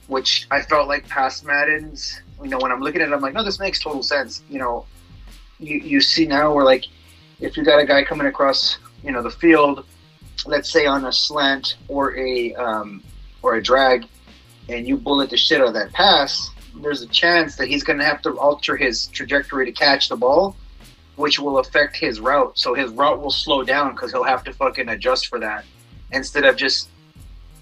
which 0.08 0.48
I 0.50 0.62
felt 0.62 0.88
like 0.88 1.08
past 1.08 1.46
Madden's. 1.46 2.20
You 2.42 2.50
know, 2.50 2.58
when 2.60 2.72
I'm 2.72 2.82
looking 2.82 3.02
at 3.02 3.10
it, 3.10 3.14
I'm 3.14 3.22
like, 3.22 3.34
no, 3.34 3.44
this 3.44 3.60
makes 3.60 3.80
total 3.80 4.02
sense. 4.04 4.42
You 4.50 4.60
know, 4.60 4.86
you 5.60 5.78
you 5.80 6.02
see 6.02 6.26
now 6.26 6.54
where 6.54 6.66
like 6.66 6.86
if 7.40 7.56
you 7.58 7.64
got 7.64 7.80
a 7.80 7.86
guy 7.86 8.04
coming 8.04 8.28
across, 8.28 8.78
you 9.04 9.12
know, 9.12 9.22
the 9.22 9.30
field, 9.32 9.86
let's 10.46 10.72
say 10.72 10.86
on 10.86 11.06
a 11.06 11.12
slant 11.14 11.76
or 11.88 12.18
a 12.18 12.54
um, 12.56 13.04
or 13.42 13.56
a 13.56 13.62
drag, 13.64 14.08
and 14.70 14.88
you 14.88 14.98
bullet 14.98 15.30
the 15.30 15.38
shit 15.38 15.62
out 15.62 15.68
of 15.68 15.74
that 15.74 15.92
pass, 15.94 16.50
there's 16.82 17.02
a 17.02 17.08
chance 17.08 17.56
that 17.58 17.68
he's 17.68 17.84
going 17.84 18.00
to 18.00 18.06
have 18.06 18.22
to 18.24 18.38
alter 18.38 18.76
his 18.76 19.08
trajectory 19.08 19.66
to 19.66 19.72
catch 19.72 20.10
the 20.10 20.16
ball, 20.16 20.56
which 21.16 21.40
will 21.40 21.60
affect 21.60 21.96
his 21.96 22.20
route. 22.20 22.58
So 22.58 22.74
his 22.74 22.92
route 22.92 23.22
will 23.22 23.32
slow 23.32 23.64
down 23.64 23.92
because 23.92 24.12
he'll 24.12 24.24
have 24.24 24.44
to 24.46 24.54
fucking 24.54 24.90
adjust 24.90 25.28
for 25.28 25.40
that 25.40 25.66
instead 26.12 26.46
of 26.46 26.56
just, 26.56 26.90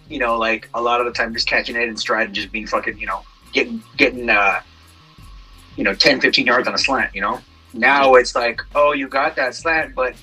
you 0.09 0.19
know, 0.19 0.37
like 0.37 0.69
a 0.73 0.81
lot 0.81 0.99
of 0.99 1.05
the 1.05 1.13
time 1.13 1.33
just 1.33 1.47
catching 1.47 1.75
it 1.75 1.87
in 1.87 1.97
stride 1.97 2.27
and 2.27 2.35
just 2.35 2.51
being 2.51 2.67
fucking, 2.67 2.97
you 2.97 3.07
know, 3.07 3.21
getting 3.53 3.83
getting 3.97 4.29
uh, 4.29 4.61
you 5.75 5.83
know, 5.83 5.93
10, 5.93 6.21
15 6.21 6.45
yards 6.45 6.67
on 6.67 6.73
a 6.73 6.77
slant. 6.77 7.13
You 7.15 7.21
know, 7.21 7.39
now 7.73 8.15
it's 8.15 8.35
like, 8.35 8.61
oh, 8.75 8.93
you 8.93 9.07
got 9.07 9.35
that 9.35 9.55
slant, 9.55 9.95
but 9.95 10.15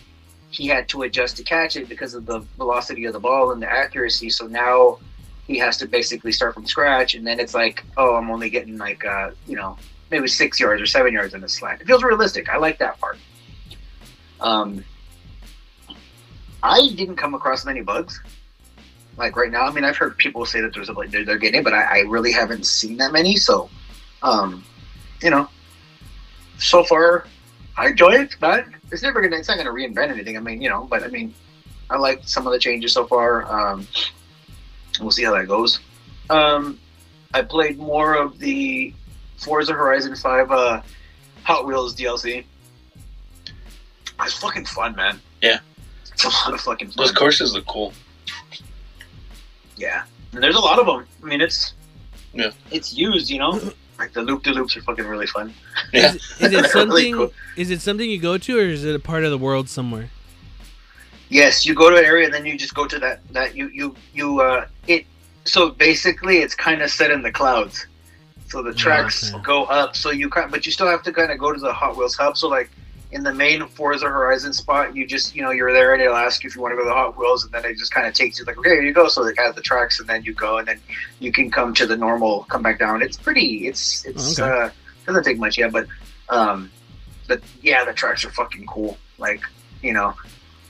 he 0.50 0.66
had 0.66 0.88
to 0.88 1.02
adjust 1.02 1.36
to 1.36 1.42
catch 1.42 1.76
it 1.76 1.88
because 1.88 2.14
of 2.14 2.26
the 2.26 2.40
velocity 2.56 3.04
of 3.04 3.12
the 3.12 3.20
ball 3.20 3.52
and 3.52 3.62
the 3.62 3.70
accuracy. 3.70 4.30
So 4.30 4.46
now 4.46 4.98
he 5.48 5.58
has 5.58 5.78
to 5.78 5.88
basically 5.88 6.30
start 6.30 6.54
from 6.54 6.66
scratch, 6.66 7.14
and 7.14 7.26
then 7.26 7.40
it's 7.40 7.54
like, 7.54 7.82
oh, 7.96 8.14
I'm 8.14 8.30
only 8.30 8.50
getting 8.50 8.76
like, 8.76 9.04
uh, 9.04 9.30
you 9.46 9.56
know, 9.56 9.76
maybe 10.10 10.28
six 10.28 10.60
yards 10.60 10.80
or 10.80 10.86
seven 10.86 11.12
yards 11.12 11.34
in 11.34 11.40
the 11.40 11.48
slant. 11.48 11.80
It 11.80 11.86
feels 11.86 12.02
realistic. 12.02 12.50
I 12.50 12.58
like 12.58 12.78
that 12.78 13.00
part. 13.00 13.18
Um, 14.40 14.84
I 16.62 16.90
didn't 16.94 17.16
come 17.16 17.34
across 17.34 17.64
many 17.64 17.80
bugs. 17.80 18.20
Like 19.16 19.36
right 19.36 19.50
now, 19.50 19.64
I 19.64 19.72
mean, 19.72 19.84
I've 19.84 19.96
heard 19.96 20.16
people 20.18 20.44
say 20.44 20.60
that 20.60 20.72
there's 20.74 20.90
a, 20.90 20.92
like 20.92 21.10
they're, 21.10 21.24
they're 21.24 21.38
getting 21.38 21.60
it, 21.60 21.64
but 21.64 21.72
I, 21.72 21.82
I 21.82 21.98
really 22.02 22.30
haven't 22.30 22.66
seen 22.66 22.98
that 22.98 23.10
many. 23.10 23.36
So, 23.36 23.68
um, 24.22 24.62
you 25.22 25.30
know, 25.30 25.48
so 26.58 26.84
far, 26.84 27.26
I 27.76 27.88
enjoy 27.88 28.10
it, 28.10 28.36
but 28.38 28.66
it's 28.92 29.02
never 29.02 29.20
gonna, 29.22 29.36
it's 29.36 29.48
not 29.48 29.56
gonna 29.56 29.70
reinvent 29.70 30.10
anything. 30.10 30.36
I 30.36 30.40
mean, 30.40 30.60
you 30.60 30.68
know, 30.68 30.86
but 30.88 31.02
I 31.02 31.08
mean, 31.08 31.34
I 31.90 31.96
like 31.96 32.28
some 32.28 32.46
of 32.46 32.52
the 32.52 32.58
changes 32.58 32.92
so 32.92 33.06
far. 33.06 33.50
Um, 33.50 33.86
we'll 35.00 35.10
see 35.10 35.24
how 35.24 35.32
that 35.34 35.46
goes. 35.48 35.80
Um, 36.30 36.78
I 37.34 37.42
played 37.42 37.78
more 37.78 38.14
of 38.14 38.38
the 38.38 38.92
Forza 39.38 39.72
Horizon 39.72 40.14
5 40.16 40.50
uh, 40.50 40.82
Hot 41.44 41.66
Wheels 41.66 41.94
DLC. 41.94 42.44
It's 44.22 44.34
fucking 44.38 44.64
fun, 44.66 44.96
man. 44.96 45.20
Yeah. 45.42 45.58
It's 46.12 46.24
a 46.24 46.28
lot 46.28 46.52
of 46.54 46.60
fucking 46.60 46.88
fun. 46.88 46.96
Those 47.04 47.12
courses 47.12 47.52
look 47.54 47.66
cool. 47.66 47.92
Yeah, 49.76 50.02
and 50.32 50.42
there's 50.42 50.56
a 50.56 50.60
lot 50.60 50.78
of 50.80 50.86
them. 50.86 51.06
I 51.22 51.26
mean, 51.26 51.40
it's 51.40 51.74
Yeah. 52.34 52.50
it's 52.70 52.92
used, 52.94 53.30
you 53.30 53.38
know. 53.38 53.60
Like 53.98 54.12
the 54.12 54.22
loop 54.22 54.42
de 54.42 54.50
loops 54.52 54.76
are 54.76 54.82
fucking 54.82 55.06
really 55.06 55.26
fun. 55.26 55.54
Yeah. 55.92 56.14
Is, 56.14 56.14
is 56.40 56.40
it 56.40 56.50
Really 56.52 56.68
something? 56.68 57.14
cool. 57.14 57.32
Is 57.56 57.70
it 57.70 57.80
something 57.80 58.10
you 58.10 58.20
go 58.20 58.38
to, 58.38 58.58
or 58.58 58.62
is 58.62 58.84
it 58.84 58.94
a 58.94 58.98
part 58.98 59.24
of 59.24 59.30
the 59.30 59.38
world 59.38 59.68
somewhere? 59.68 60.10
Yes, 61.28 61.66
you 61.66 61.74
go 61.74 61.90
to 61.90 61.96
an 61.96 62.04
area 62.04 62.24
and 62.24 62.34
then 62.34 62.46
you 62.46 62.56
just 62.56 62.74
go 62.74 62.86
to 62.86 62.98
that 62.98 63.26
that 63.32 63.54
you 63.54 63.68
you 63.68 63.94
you 64.14 64.40
uh 64.40 64.66
it. 64.86 65.04
So 65.44 65.70
basically, 65.70 66.38
it's 66.38 66.54
kind 66.54 66.82
of 66.82 66.90
set 66.90 67.10
in 67.10 67.22
the 67.22 67.32
clouds. 67.32 67.86
So 68.48 68.62
the 68.62 68.72
tracks 68.72 69.32
okay. 69.32 69.42
go 69.42 69.64
up. 69.64 69.94
So 69.94 70.10
you 70.10 70.30
kind, 70.30 70.50
but 70.50 70.64
you 70.64 70.72
still 70.72 70.86
have 70.86 71.02
to 71.02 71.12
kind 71.12 71.30
of 71.30 71.38
go 71.38 71.52
to 71.52 71.60
the 71.60 71.72
Hot 71.72 71.96
Wheels 71.96 72.16
hub. 72.16 72.36
So 72.36 72.48
like 72.48 72.70
in 73.12 73.22
the 73.22 73.32
main 73.32 73.66
Forza 73.68 74.06
Horizon 74.06 74.52
spot, 74.52 74.96
you 74.96 75.06
just 75.06 75.36
you 75.36 75.42
know 75.42 75.50
you're 75.50 75.72
there 75.72 75.92
and 75.92 76.02
it'll 76.02 76.16
ask 76.16 76.42
you 76.42 76.48
if 76.48 76.56
you 76.56 76.62
want 76.62 76.72
to 76.72 76.76
go 76.76 76.82
to 76.82 76.88
the 76.88 76.94
Hot 76.94 77.16
Wheels, 77.18 77.44
and 77.44 77.52
then 77.52 77.64
it 77.64 77.76
just 77.76 77.92
kind 77.92 78.06
of 78.06 78.14
takes 78.14 78.38
you 78.38 78.44
like 78.46 78.58
okay 78.58 78.70
here 78.70 78.82
you 78.82 78.92
go. 78.94 79.08
So 79.08 79.24
they 79.24 79.34
have 79.36 79.54
the 79.54 79.60
tracks, 79.60 80.00
and 80.00 80.08
then 80.08 80.22
you 80.24 80.32
go, 80.32 80.58
and 80.58 80.68
then 80.68 80.80
you 81.18 81.30
can 81.30 81.50
come 81.50 81.74
to 81.74 81.86
the 81.86 81.96
normal, 81.96 82.44
come 82.44 82.62
back 82.62 82.78
down. 82.78 83.02
It's 83.02 83.16
pretty. 83.16 83.68
It's 83.68 84.04
it's 84.06 84.38
Okay. 84.40 84.50
uh 84.50 84.70
doesn't 85.06 85.24
take 85.24 85.38
much 85.38 85.58
yet, 85.58 85.72
but 85.72 85.86
um, 86.28 86.70
but 87.26 87.42
yeah, 87.62 87.84
the 87.84 87.92
tracks 87.92 88.24
are 88.24 88.30
fucking 88.30 88.66
cool. 88.66 88.98
Like 89.18 89.42
you 89.82 89.92
know, 89.92 90.14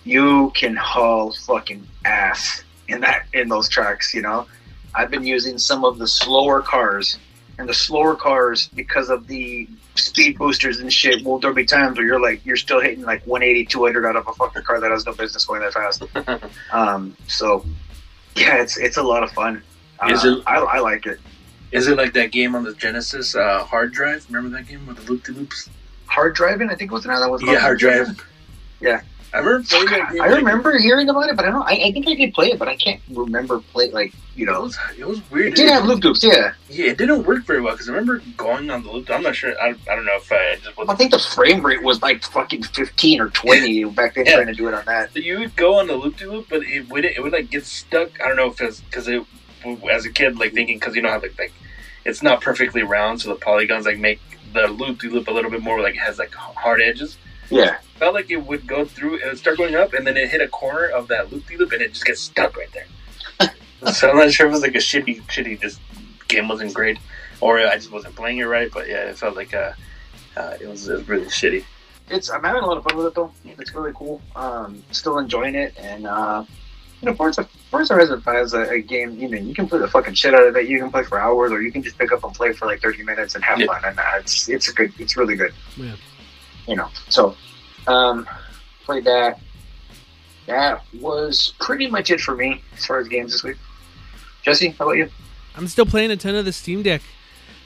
you 0.09 0.51
can 0.55 0.75
haul 0.77 1.33
fucking 1.33 1.87
ass 2.05 2.63
in 2.89 3.01
that 3.03 3.27
in 3.33 3.49
those 3.49 3.69
tracks. 3.69 4.15
You 4.15 4.23
know, 4.23 4.47
I've 4.95 5.11
been 5.11 5.25
using 5.25 5.59
some 5.59 5.85
of 5.85 5.99
the 5.99 6.07
slower 6.09 6.61
cars, 6.63 7.19
and 7.59 7.69
the 7.69 7.75
slower 7.75 8.15
cars 8.15 8.69
because 8.69 9.11
of 9.11 9.27
the 9.27 9.69
speed 9.97 10.39
boosters 10.39 10.79
and 10.81 10.93
shit. 10.93 11.25
Well, 11.25 11.39
there'll 11.39 11.55
be 11.57 11.65
times 11.67 11.99
where 11.99 12.07
you're 12.07 12.21
like 12.21 12.45
you're 12.47 12.57
still 12.57 12.81
hitting 12.81 13.03
like 13.03 13.23
180, 13.27 13.67
200 13.67 14.07
out 14.07 14.17
of 14.17 14.27
a 14.29 14.33
fucking 14.33 14.63
car 14.63 14.81
that 14.81 14.91
has 14.91 15.05
no 15.07 15.13
business 15.13 15.45
going 15.45 15.61
that 15.61 15.73
fast. 15.75 16.03
um, 16.73 17.17
so 17.27 17.65
yeah, 18.37 18.63
it's 18.63 18.77
it's 18.79 18.97
a 18.97 19.03
lot 19.03 19.23
of 19.23 19.31
fun. 19.33 19.63
Uh, 20.01 20.11
Is 20.13 20.25
it- 20.25 20.43
I, 20.47 20.57
I 20.59 20.79
like 20.79 21.07
it. 21.07 21.19
Is 21.71 21.87
it 21.87 21.99
like 21.99 22.15
that 22.15 22.33
game 22.33 22.55
on 22.55 22.65
the 22.65 22.73
Genesis 22.73 23.35
uh, 23.35 23.63
hard 23.65 23.93
drive? 23.93 24.25
Remember 24.31 24.57
that 24.57 24.67
game 24.67 24.87
with 24.87 24.97
the 25.05 25.13
loop 25.13 25.25
de 25.25 25.33
loops? 25.33 25.69
Hard 26.07 26.35
Drivin', 26.35 26.71
I 26.71 26.75
think 26.75 26.91
it 26.91 26.95
was 26.95 27.05
that 27.05 27.31
was. 27.31 27.43
Yeah, 27.43 27.59
hard 27.61 27.79
drive. 27.79 28.25
Yeah. 28.81 29.03
I 29.33 29.39
remember 29.39 29.67
playing 29.69 29.87
that 29.87 30.13
game. 30.13 30.23
I 30.23 30.29
like, 30.29 30.37
remember 30.39 30.79
hearing 30.79 31.09
about 31.09 31.29
it, 31.29 31.37
but 31.37 31.45
I 31.45 31.51
don't. 31.51 31.63
I, 31.63 31.89
I 31.89 31.93
think 31.93 32.09
I 32.09 32.15
did 32.15 32.33
play 32.33 32.49
it, 32.53 32.59
but 32.59 32.67
I 32.69 32.77
can't 32.77 33.01
remember 33.11 33.59
play 33.61 33.91
like 33.91 34.15
you 34.37 34.47
It 34.49 34.51
know. 34.53 34.63
was, 34.63 34.79
it 34.99 35.07
was 35.07 35.31
weird. 35.31 35.49
It 35.53 35.57
did 35.57 35.69
have 35.71 35.85
loop 35.85 36.03
loops, 36.03 36.23
yeah. 36.25 36.53
Yeah, 36.71 36.93
it 36.93 36.99
didn't 36.99 37.25
work 37.25 37.45
very 37.45 37.61
well 37.61 37.75
because 37.75 37.89
I 37.89 37.93
remember 37.93 38.23
going 38.37 38.71
on 38.71 38.83
the 38.85 38.91
loop. 38.91 39.11
I'm 39.11 39.23
not 39.23 39.37
sure. 39.37 39.53
I, 39.61 39.75
I 39.91 39.95
don't 39.97 40.07
know 40.07 40.17
if 40.17 40.33
I 40.33 40.57
just 40.57 40.69
I 40.69 40.73
wasn't. 40.79 40.99
think 40.99 41.11
the 41.11 41.19
frame 41.19 41.65
rate 41.65 41.83
was 41.83 42.01
like 42.01 42.23
fucking 42.23 42.63
fifteen 42.63 43.21
or 43.21 43.29
twenty 43.31 43.85
back 43.85 44.15
then, 44.15 44.25
Yeah. 44.27 44.37
trying 44.37 44.47
to 44.47 44.55
do 44.55 44.69
it 44.69 44.75
on 44.75 44.85
that. 44.87 45.15
You 45.15 45.41
would 45.41 45.57
go 45.57 45.79
on 45.79 45.87
the 45.89 45.95
loop 45.97 46.17
de 46.17 46.31
loop, 46.31 46.47
but 46.49 46.63
it 46.63 46.89
would 46.89 47.05
it 47.05 47.23
would 47.23 47.33
like 47.33 47.51
get 47.51 47.67
stuck. 47.67 48.21
I 48.23 48.29
don't 48.29 48.37
know 48.37 48.47
if 48.51 48.61
it's 48.61 48.81
because 48.81 49.09
it 49.09 49.23
as 49.91 50.07
a 50.07 50.11
kid 50.11 50.39
like 50.39 50.53
thinking 50.55 50.79
because 50.79 50.95
you 50.97 51.03
know 51.03 51.11
how 51.11 51.21
like, 51.21 51.39
like 51.39 51.53
it's 52.07 52.23
not 52.23 52.41
perfectly 52.41 52.83
round, 52.83 53.21
so 53.21 53.29
the 53.29 53.35
polygons 53.35 53.85
like 53.85 53.99
make 53.99 54.21
the 54.55 54.69
loop 54.69 55.01
de 55.01 55.09
loop 55.11 55.29
a 55.29 55.31
little 55.31 55.51
bit 55.51 55.61
more 55.61 55.83
like 55.83 55.95
it 55.97 56.01
has 56.01 56.19
like 56.19 56.33
hard 56.33 56.81
edges. 56.81 57.19
Yeah, 57.51 57.79
felt 57.99 58.15
like 58.15 58.31
it 58.31 58.45
would 58.47 58.67
go 58.67 58.85
through 58.85 59.15
and 59.15 59.23
it'd 59.25 59.39
start 59.39 59.59
going 59.59 59.75
up, 59.75 59.93
and 59.93 60.07
then 60.07 60.17
it 60.17 60.29
hit 60.31 60.41
a 60.41 60.49
corner 60.49 60.87
of 60.87 61.09
that 61.09 61.33
loop 61.33 61.47
de 61.47 61.57
loop, 61.57 61.73
and 61.73 61.83
it 61.83 61.93
just 61.93 62.05
gets 62.07 62.21
stuck 62.21 62.57
right 62.57 62.69
there. 62.73 63.51
so 63.93 64.11
I'm 64.11 64.17
not 64.17 64.33
sure 64.33 64.47
if 64.47 64.51
it 64.51 64.55
was 64.55 64.63
like 64.63 64.75
a 64.75 64.79
shitty, 64.79 65.23
shitty. 65.25 65.61
This 65.61 65.79
game 66.29 66.49
wasn't 66.49 66.75
great, 66.75 66.99
or 67.41 67.59
I 67.61 67.75
just 67.77 67.91
wasn't 67.93 68.17
playing 68.17 68.39
it 68.39 68.45
right. 68.45 68.71
But 68.73 68.89
yeah, 68.89 69.05
it 69.11 69.17
felt 69.19 69.37
like 69.37 69.55
uh, 69.55 69.73
uh 70.37 70.57
it 70.61 70.67
was, 70.69 70.89
it 70.89 70.95
was 70.99 71.09
really 71.09 71.27
shitty. 71.27 71.65
it's 72.11 72.31
I'm 72.31 72.43
having 72.45 72.63
a 72.63 72.67
lot 72.67 72.77
of 72.79 72.85
fun 72.85 72.97
with 72.97 73.07
it 73.07 73.15
though. 73.15 73.33
It's 73.45 73.75
really 73.75 73.93
cool. 73.95 74.21
Um, 74.37 74.83
still 74.91 75.19
enjoying 75.19 75.55
it, 75.55 75.75
and 75.79 76.07
uh, 76.07 76.45
you 77.01 77.07
know, 77.07 77.15
Forza 77.15 77.49
Forza 77.71 77.95
Horizon 77.95 78.21
Five 78.23 78.45
is 78.47 78.55
a, 78.55 78.63
a 78.71 78.81
game. 78.81 79.17
You 79.19 79.29
know, 79.29 79.39
you 79.39 79.55
can 79.55 79.69
play 79.69 79.79
the 79.79 79.89
fucking 79.89 80.15
shit 80.15 80.35
out 80.35 80.47
of 80.47 80.57
it. 80.57 80.67
You 80.69 80.79
can 80.81 80.91
play 80.91 81.05
for 81.05 81.21
hours, 81.21 81.53
or 81.53 81.63
you 81.63 81.71
can 81.71 81.83
just 81.83 81.97
pick 81.99 82.11
up 82.13 82.25
and 82.25 82.35
play 82.35 82.53
for 82.53 82.67
like 82.67 82.81
30 82.81 83.03
minutes 83.05 83.35
and 83.37 83.45
have 83.45 83.61
Yeah. 83.61 83.67
fun. 83.67 83.83
And 83.85 83.99
uh, 83.99 84.03
it's 84.19 84.49
it's 84.49 84.69
a 84.69 84.73
good. 84.73 84.93
It's 84.99 85.17
really 85.17 85.37
good. 85.37 85.53
Yeah. 85.77 85.95
You 86.67 86.77
know, 86.77 86.89
so 87.09 87.35
um, 87.89 88.27
played 88.85 89.05
that. 89.05 89.41
That 90.47 90.83
was 91.01 91.55
pretty 91.61 91.89
much 91.89 92.11
it 92.11 92.21
for 92.21 92.35
me 92.35 92.63
as 92.77 92.87
far 92.87 92.99
as 92.99 93.09
games 93.09 93.33
this 93.33 93.43
week. 93.43 93.57
Jesse, 94.43 94.71
how 94.71 94.87
about 94.87 94.97
you? 94.97 95.11
I'm 95.57 95.67
still 95.69 95.85
playing 95.87 96.11
a 96.11 96.17
ton 96.17 96.35
of 96.37 96.45
the 96.45 96.53
Steam 96.53 96.83
Deck. 96.83 97.03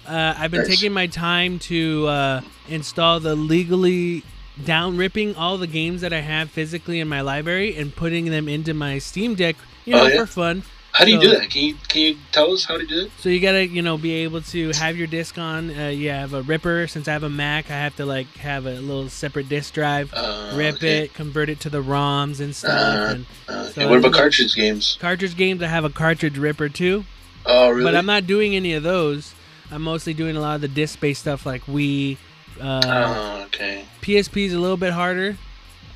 Uh, 0.07 0.35
I've 0.37 0.51
been 0.51 0.63
Nice. 0.63 0.71
taking 0.71 0.93
my 0.93 1.07
time 1.07 1.59
to 1.61 2.07
uh, 2.09 2.41
install 2.69 3.21
the 3.21 3.37
legally 3.37 4.25
down 4.65 4.97
ripping 4.97 5.37
all 5.37 5.59
the 5.59 5.67
games 5.69 6.01
that 6.01 6.13
I 6.13 6.21
have 6.21 6.51
physically 6.51 6.99
in 6.99 7.09
my 7.09 7.21
library 7.21 7.77
and 7.77 7.95
putting 7.95 8.25
them 8.27 8.49
into 8.49 8.75
my 8.75 8.99
Steam 8.99 9.35
Deck, 9.37 9.55
you 9.85 9.95
know, 9.95 10.03
Oh, 10.05 10.07
yeah? 10.09 10.17
for 10.17 10.27
fun. 10.27 10.63
How 10.93 11.05
do 11.07 11.11
you 11.11 11.19
do 11.21 11.31
that? 11.31 11.49
Can 11.49 11.63
you 11.63 11.75
can 11.89 12.01
you 12.03 12.17
tell 12.33 12.53
us 12.53 12.65
how 12.67 12.77
to 12.77 12.85
do 12.85 13.07
it? 13.07 13.13
So 13.19 13.29
you 13.31 13.41
gotta, 13.41 13.67
you 13.67 13.81
know, 13.81 13.97
be 13.97 14.13
able 14.25 14.43
to 14.43 14.73
have 14.73 14.97
your 14.97 15.07
disc 15.07 15.39
on. 15.39 15.71
Uh, 15.77 15.89
you 15.89 16.11
have 16.11 16.35
a 16.35 16.43
ripper. 16.43 16.87
Since 16.87 17.09
I 17.09 17.13
have 17.13 17.23
a 17.23 17.31
Mac, 17.31 17.71
I 17.71 17.75
have 17.75 17.97
to 17.97 18.05
like 18.05 18.27
have 18.37 18.67
a 18.67 18.75
little 18.75 19.09
separate 19.09 19.49
disc 19.49 19.73
drive, 19.73 20.13
Uh, 20.15 20.53
rip 20.55 20.77
okay. 20.77 21.05
it, 21.05 21.15
convert 21.15 21.49
it 21.49 21.61
to 21.61 21.71
the 21.71 21.83
ROMs 21.83 22.41
and 22.41 22.55
stuff. 22.55 22.71
Uh, 22.73 23.15
and 23.15 23.27
Uh, 23.49 23.65
So 23.69 23.81
okay, 23.81 23.87
what 23.91 23.99
about 24.01 24.13
cartridge 24.13 24.55
games? 24.55 24.99
cartridge 25.01 25.37
games, 25.37 25.63
I 25.63 25.67
have 25.69 25.85
a 25.85 25.91
cartridge 25.91 26.37
ripper 26.37 26.69
too. 26.69 27.05
Oh, 27.47 27.71
really? 27.71 27.85
But 27.85 27.97
I'm 27.97 28.07
not 28.07 28.27
doing 28.27 28.55
any 28.55 28.75
of 28.75 28.83
those. 28.83 29.35
I'm 29.71 29.83
mostly 29.83 30.13
doing 30.13 30.37
a 30.37 30.41
lot 30.41 30.57
of 30.57 30.61
the 30.61 30.69
disc-based 30.69 31.21
stuff 31.23 31.47
like 31.47 31.65
Wii. 31.65 32.19
Uh, 32.61 32.81
Oh, 32.85 33.43
okay. 33.47 33.87
PSP 34.03 34.45
is 34.45 34.53
a 34.53 34.59
little 34.61 34.77
bit 34.77 34.93
harder. 34.93 35.39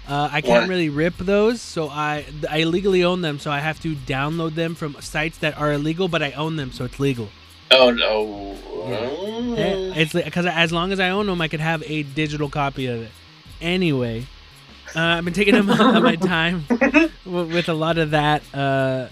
Uh, 0.09 0.29
I 0.31 0.41
can't 0.41 0.69
really 0.69 0.89
rip 0.89 1.17
those, 1.19 1.61
so 1.61 1.89
I 1.89 2.25
I 2.49 2.63
legally 2.65 3.03
own 3.03 3.23
them, 3.23 3.39
so 3.41 3.51
I 3.51 3.59
have 3.59 3.81
to 3.81 3.95
download 3.97 4.55
them 4.55 4.75
from 4.77 4.97
sites 5.01 5.39
that 5.39 5.59
are 5.59 5.73
illegal, 5.73 6.07
but 6.09 6.23
I 6.23 6.31
own 6.33 6.57
them, 6.57 6.71
so 6.73 6.85
it's 6.85 7.01
legal. 7.01 7.29
Oh 7.73 7.91
no. 7.91 8.57
Eh, 9.57 9.93
It's 10.03 10.13
because 10.13 10.47
as 10.47 10.71
long 10.73 10.93
as 10.93 11.01
I 11.01 11.11
own 11.11 11.27
them, 11.27 11.41
I 11.41 11.49
could 11.49 11.59
have 11.61 11.83
a 11.87 12.05
digital 12.05 12.49
copy 12.49 12.87
of 12.87 13.03
it. 13.03 13.11
Anyway, 13.61 14.27
uh, 14.95 15.01
I've 15.01 15.25
been 15.25 15.35
taking 15.35 15.55
on 15.71 16.03
my 16.03 16.15
time 16.17 16.65
with 17.25 17.69
a 17.69 17.75
lot 17.75 17.99
of 17.99 18.13
that, 18.13 18.43
uh, 18.55 19.09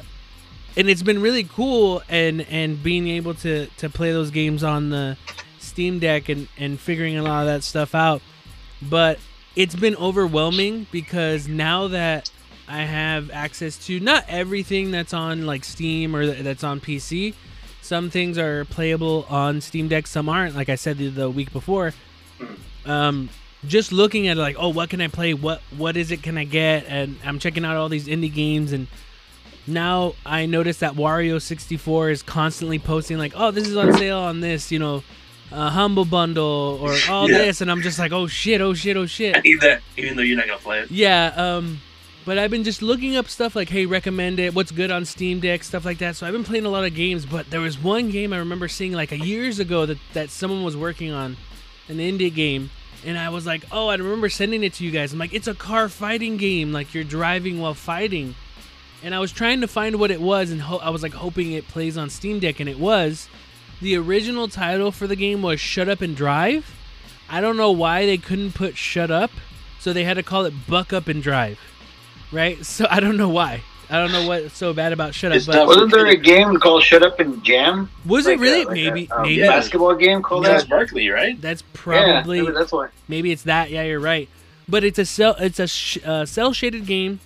and 0.76 0.88
it's 0.88 1.02
been 1.02 1.20
really 1.20 1.42
cool. 1.44 2.02
And 2.08 2.42
and 2.42 2.80
being 2.80 3.08
able 3.08 3.34
to 3.36 3.66
to 3.78 3.88
play 3.90 4.12
those 4.12 4.30
games 4.30 4.62
on 4.62 4.90
the 4.90 5.16
Steam 5.58 5.98
Deck 5.98 6.28
and 6.28 6.46
and 6.56 6.78
figuring 6.78 7.16
a 7.18 7.22
lot 7.24 7.40
of 7.40 7.46
that 7.46 7.64
stuff 7.64 7.96
out, 7.96 8.22
but 8.80 9.18
it's 9.56 9.74
been 9.74 9.96
overwhelming 9.96 10.86
because 10.90 11.46
now 11.48 11.88
that 11.88 12.30
I 12.68 12.82
have 12.82 13.30
access 13.30 13.76
to 13.86 14.00
not 14.00 14.24
everything 14.28 14.90
that's 14.90 15.12
on 15.12 15.46
like 15.46 15.64
Steam 15.64 16.16
or 16.16 16.24
th- 16.24 16.42
that's 16.42 16.64
on 16.64 16.80
PC. 16.80 17.34
Some 17.82 18.08
things 18.08 18.38
are 18.38 18.64
playable 18.64 19.26
on 19.28 19.60
Steam 19.60 19.88
Deck, 19.88 20.06
some 20.06 20.28
aren't. 20.28 20.56
Like 20.56 20.70
I 20.70 20.74
said 20.76 20.96
the, 20.96 21.08
the 21.08 21.28
week 21.28 21.52
before, 21.52 21.92
um, 22.86 23.28
just 23.66 23.92
looking 23.92 24.26
at 24.28 24.38
like, 24.38 24.56
oh, 24.58 24.70
what 24.70 24.88
can 24.88 25.02
I 25.02 25.08
play? 25.08 25.34
What 25.34 25.60
what 25.76 25.96
is 25.96 26.10
it? 26.10 26.22
Can 26.22 26.38
I 26.38 26.44
get? 26.44 26.86
And 26.88 27.16
I'm 27.24 27.38
checking 27.38 27.64
out 27.64 27.76
all 27.76 27.90
these 27.90 28.06
indie 28.08 28.32
games, 28.32 28.72
and 28.72 28.86
now 29.66 30.14
I 30.24 30.46
notice 30.46 30.78
that 30.78 30.94
Wario 30.94 31.40
64 31.40 32.10
is 32.10 32.22
constantly 32.22 32.78
posting 32.78 33.18
like, 33.18 33.32
oh, 33.36 33.50
this 33.50 33.68
is 33.68 33.76
on 33.76 33.92
sale 33.94 34.18
on 34.18 34.40
this, 34.40 34.72
you 34.72 34.78
know, 34.78 35.02
uh, 35.52 35.70
Humble 35.70 36.04
Bundle 36.04 36.78
or 36.82 36.94
all 37.10 37.30
Yeah. 37.30 37.38
this, 37.38 37.60
and 37.60 37.70
I'm 37.70 37.82
just 37.82 37.98
like, 37.98 38.12
oh 38.12 38.26
shit, 38.26 38.60
oh 38.60 38.74
shit, 38.74 38.96
oh 38.96 39.06
shit. 39.06 39.36
I 39.36 39.40
need 39.40 39.60
that, 39.60 39.82
even 39.96 40.16
though 40.16 40.22
you're 40.22 40.36
not 40.36 40.46
gonna 40.46 40.58
play 40.58 40.80
it. 40.80 40.90
Yeah, 40.90 41.32
um, 41.36 41.80
but 42.24 42.38
I've 42.38 42.50
been 42.50 42.64
just 42.64 42.80
looking 42.82 43.16
up 43.16 43.28
stuff 43.28 43.54
like, 43.54 43.68
hey, 43.68 43.86
recommend 43.86 44.40
it, 44.40 44.54
what's 44.54 44.70
good 44.70 44.90
on 44.90 45.04
Steam 45.04 45.40
Deck, 45.40 45.62
stuff 45.62 45.84
like 45.84 45.98
that. 45.98 46.16
So 46.16 46.26
I've 46.26 46.32
been 46.32 46.44
playing 46.44 46.64
a 46.64 46.70
lot 46.70 46.84
of 46.84 46.94
games, 46.94 47.26
but 47.26 47.50
there 47.50 47.60
was 47.60 47.78
one 47.78 48.10
game 48.10 48.32
I 48.32 48.38
remember 48.38 48.66
seeing 48.68 48.92
like 48.92 49.12
a 49.12 49.18
years 49.18 49.58
ago 49.58 49.84
that, 49.86 49.98
that 50.14 50.30
someone 50.30 50.64
was 50.64 50.76
working 50.76 51.10
on, 51.12 51.36
an 51.88 51.98
indie 51.98 52.34
game, 52.34 52.70
and 53.04 53.18
I 53.18 53.28
was 53.28 53.44
like, 53.44 53.64
oh, 53.70 53.88
I 53.88 53.96
remember 53.96 54.30
sending 54.30 54.64
it 54.64 54.72
to 54.74 54.84
you 54.84 54.90
guys. 54.90 55.12
I'm 55.12 55.18
like, 55.18 55.34
it's 55.34 55.46
a 55.48 55.54
car 55.54 55.88
fighting 55.90 56.38
game, 56.38 56.72
like 56.72 56.94
you're 56.94 57.04
driving 57.04 57.60
while 57.60 57.74
fighting. 57.74 58.34
And 59.02 59.14
I 59.14 59.18
was 59.18 59.30
trying 59.32 59.60
to 59.60 59.68
find 59.68 59.96
what 59.96 60.10
it 60.10 60.22
was, 60.22 60.50
and 60.50 60.62
ho- 60.62 60.78
I 60.78 60.88
was 60.88 61.02
like 61.02 61.12
hoping 61.12 61.52
it 61.52 61.68
plays 61.68 61.98
on 61.98 62.08
Steam 62.08 62.40
Deck, 62.40 62.58
and 62.60 62.70
it 62.70 62.78
was. 62.78 63.28
The 63.84 63.96
original 63.98 64.48
title 64.48 64.90
for 64.90 65.06
the 65.06 65.14
game 65.14 65.42
was 65.42 65.60
Shut 65.60 65.90
Up 65.90 66.00
and 66.00 66.16
Drive. 66.16 66.74
I 67.28 67.42
don't 67.42 67.58
know 67.58 67.70
why 67.70 68.06
they 68.06 68.16
couldn't 68.16 68.54
put 68.54 68.78
Shut 68.78 69.10
Up, 69.10 69.30
so 69.78 69.92
they 69.92 70.04
had 70.04 70.14
to 70.14 70.22
call 70.22 70.46
it 70.46 70.54
Buck 70.66 70.94
Up 70.94 71.06
and 71.06 71.22
Drive, 71.22 71.60
right? 72.32 72.56
So 72.64 72.86
I 72.90 73.00
don't 73.00 73.18
know 73.18 73.28
why. 73.28 73.60
I 73.90 73.98
don't 73.98 74.10
know 74.10 74.26
what's 74.26 74.56
so 74.56 74.72
bad 74.72 74.94
about 74.94 75.14
Shut 75.14 75.32
Up, 75.32 75.36
It's 75.36 75.44
but 75.44 75.56
not- 75.56 75.66
Wasn't 75.66 75.90
there 75.90 76.06
a 76.06 76.16
game 76.16 76.56
called 76.60 76.82
Shut 76.82 77.02
Up 77.02 77.20
and 77.20 77.44
Jam? 77.44 77.90
was 78.06 78.24
Like 78.24 78.38
it 78.38 78.40
really? 78.40 78.62
a- 78.62 78.64
like 78.64 78.74
maybe, 78.74 79.08
a, 79.10 79.14
um, 79.16 79.22
maybe 79.24 79.42
basketball 79.42 79.94
game 79.96 80.22
called 80.22 80.46
Charles 80.46 80.62
that. 80.62 80.70
Barkley, 80.70 81.10
right? 81.10 81.38
that's 81.42 81.62
probably 81.74 82.40
maybe 82.40 82.52
that's 82.54 82.72
why. 82.72 82.88
Maybe 83.06 83.32
it's 83.32 83.42
that. 83.42 83.68
Yeah, 83.70 83.82
you're 83.82 84.00
right. 84.00 84.30
But 84.66 84.82
it's 84.82 84.98
a 84.98 85.04
cell. 85.04 85.36
It's 85.38 85.58
a 85.60 85.66
sh- 85.68 85.98
uh, 86.06 86.24
cel 86.24 86.54
shaded 86.54 86.86
game. 86.86 87.20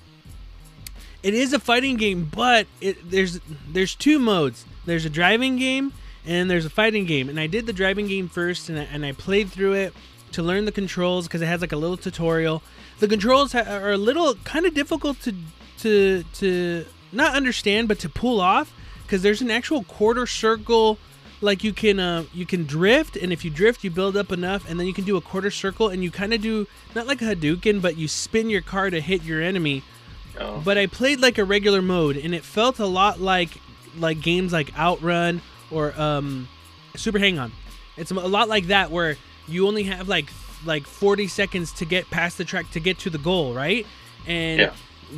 It 1.22 1.34
is 1.34 1.52
a 1.52 1.60
fighting 1.60 1.96
game, 1.98 2.28
but 2.34 2.66
it, 2.80 3.08
there's 3.08 3.38
there's 3.72 3.94
two 3.94 4.18
modes. 4.18 4.64
There's 4.86 5.04
a 5.04 5.10
driving 5.10 5.56
game 5.56 5.92
and 6.28 6.48
there's 6.50 6.64
a 6.66 6.70
fighting 6.70 7.06
game. 7.06 7.28
And 7.28 7.40
I 7.40 7.46
did 7.48 7.66
the 7.66 7.72
driving 7.72 8.06
game 8.06 8.28
first, 8.28 8.68
and 8.68 8.78
I, 8.78 8.82
and 8.84 9.04
I 9.04 9.12
played 9.12 9.50
through 9.50 9.72
it 9.72 9.94
to 10.32 10.42
learn 10.42 10.64
the 10.66 10.72
controls 10.72 11.26
because 11.26 11.40
it 11.42 11.46
has 11.46 11.60
like 11.60 11.72
a 11.72 11.76
little 11.76 11.96
tutorial. 11.96 12.62
The 13.00 13.08
controls 13.08 13.52
ha- 13.52 13.64
are 13.66 13.92
a 13.92 13.96
little 13.96 14.34
kind 14.44 14.66
of 14.66 14.74
difficult 14.74 15.20
to 15.22 15.34
to 15.78 16.22
to 16.34 16.84
not 17.12 17.34
understand, 17.34 17.88
but 17.88 17.98
to 18.00 18.08
pull 18.08 18.40
off 18.40 18.72
because 19.02 19.22
there's 19.22 19.40
an 19.40 19.50
actual 19.50 19.82
quarter 19.84 20.26
circle 20.26 20.98
like 21.40 21.62
you 21.64 21.72
can 21.72 21.98
uh, 22.00 22.24
you 22.34 22.44
can 22.44 22.64
drift 22.64 23.16
and 23.16 23.32
if 23.32 23.44
you 23.44 23.50
drift 23.50 23.84
you 23.84 23.90
build 23.90 24.16
up 24.16 24.32
enough 24.32 24.68
and 24.68 24.78
then 24.78 24.86
you 24.88 24.92
can 24.92 25.04
do 25.04 25.16
a 25.16 25.20
quarter 25.20 25.50
circle 25.52 25.88
and 25.88 26.02
you 26.02 26.10
kind 26.10 26.34
of 26.34 26.42
do 26.42 26.66
not 26.96 27.06
like 27.06 27.22
a 27.22 27.24
hadouken 27.24 27.80
but 27.80 27.96
you 27.96 28.08
spin 28.08 28.50
your 28.50 28.60
car 28.60 28.90
to 28.90 29.00
hit 29.00 29.22
your 29.22 29.40
enemy 29.40 29.82
Oh. 30.40 30.60
but 30.64 30.76
i 30.76 30.86
played 30.86 31.20
like 31.20 31.38
a 31.38 31.44
regular 31.44 31.80
mode 31.80 32.16
and 32.16 32.34
it 32.34 32.42
felt 32.44 32.78
a 32.80 32.86
lot 32.86 33.20
like 33.20 33.50
like 33.96 34.20
games 34.20 34.52
like 34.52 34.76
outrun 34.76 35.40
or 35.70 35.98
um 36.00 36.48
super 36.96 37.18
hang 37.18 37.38
on. 37.38 37.52
It's 37.96 38.10
a 38.10 38.14
lot 38.14 38.48
like 38.48 38.66
that 38.68 38.90
where 38.90 39.16
you 39.46 39.66
only 39.66 39.84
have 39.84 40.08
like 40.08 40.30
like 40.64 40.86
40 40.86 41.28
seconds 41.28 41.72
to 41.74 41.84
get 41.84 42.10
past 42.10 42.38
the 42.38 42.44
track 42.44 42.70
to 42.72 42.80
get 42.80 42.98
to 43.00 43.10
the 43.10 43.18
goal 43.18 43.54
right? 43.54 43.86
And 44.26 44.60
Yeah. 44.60 44.72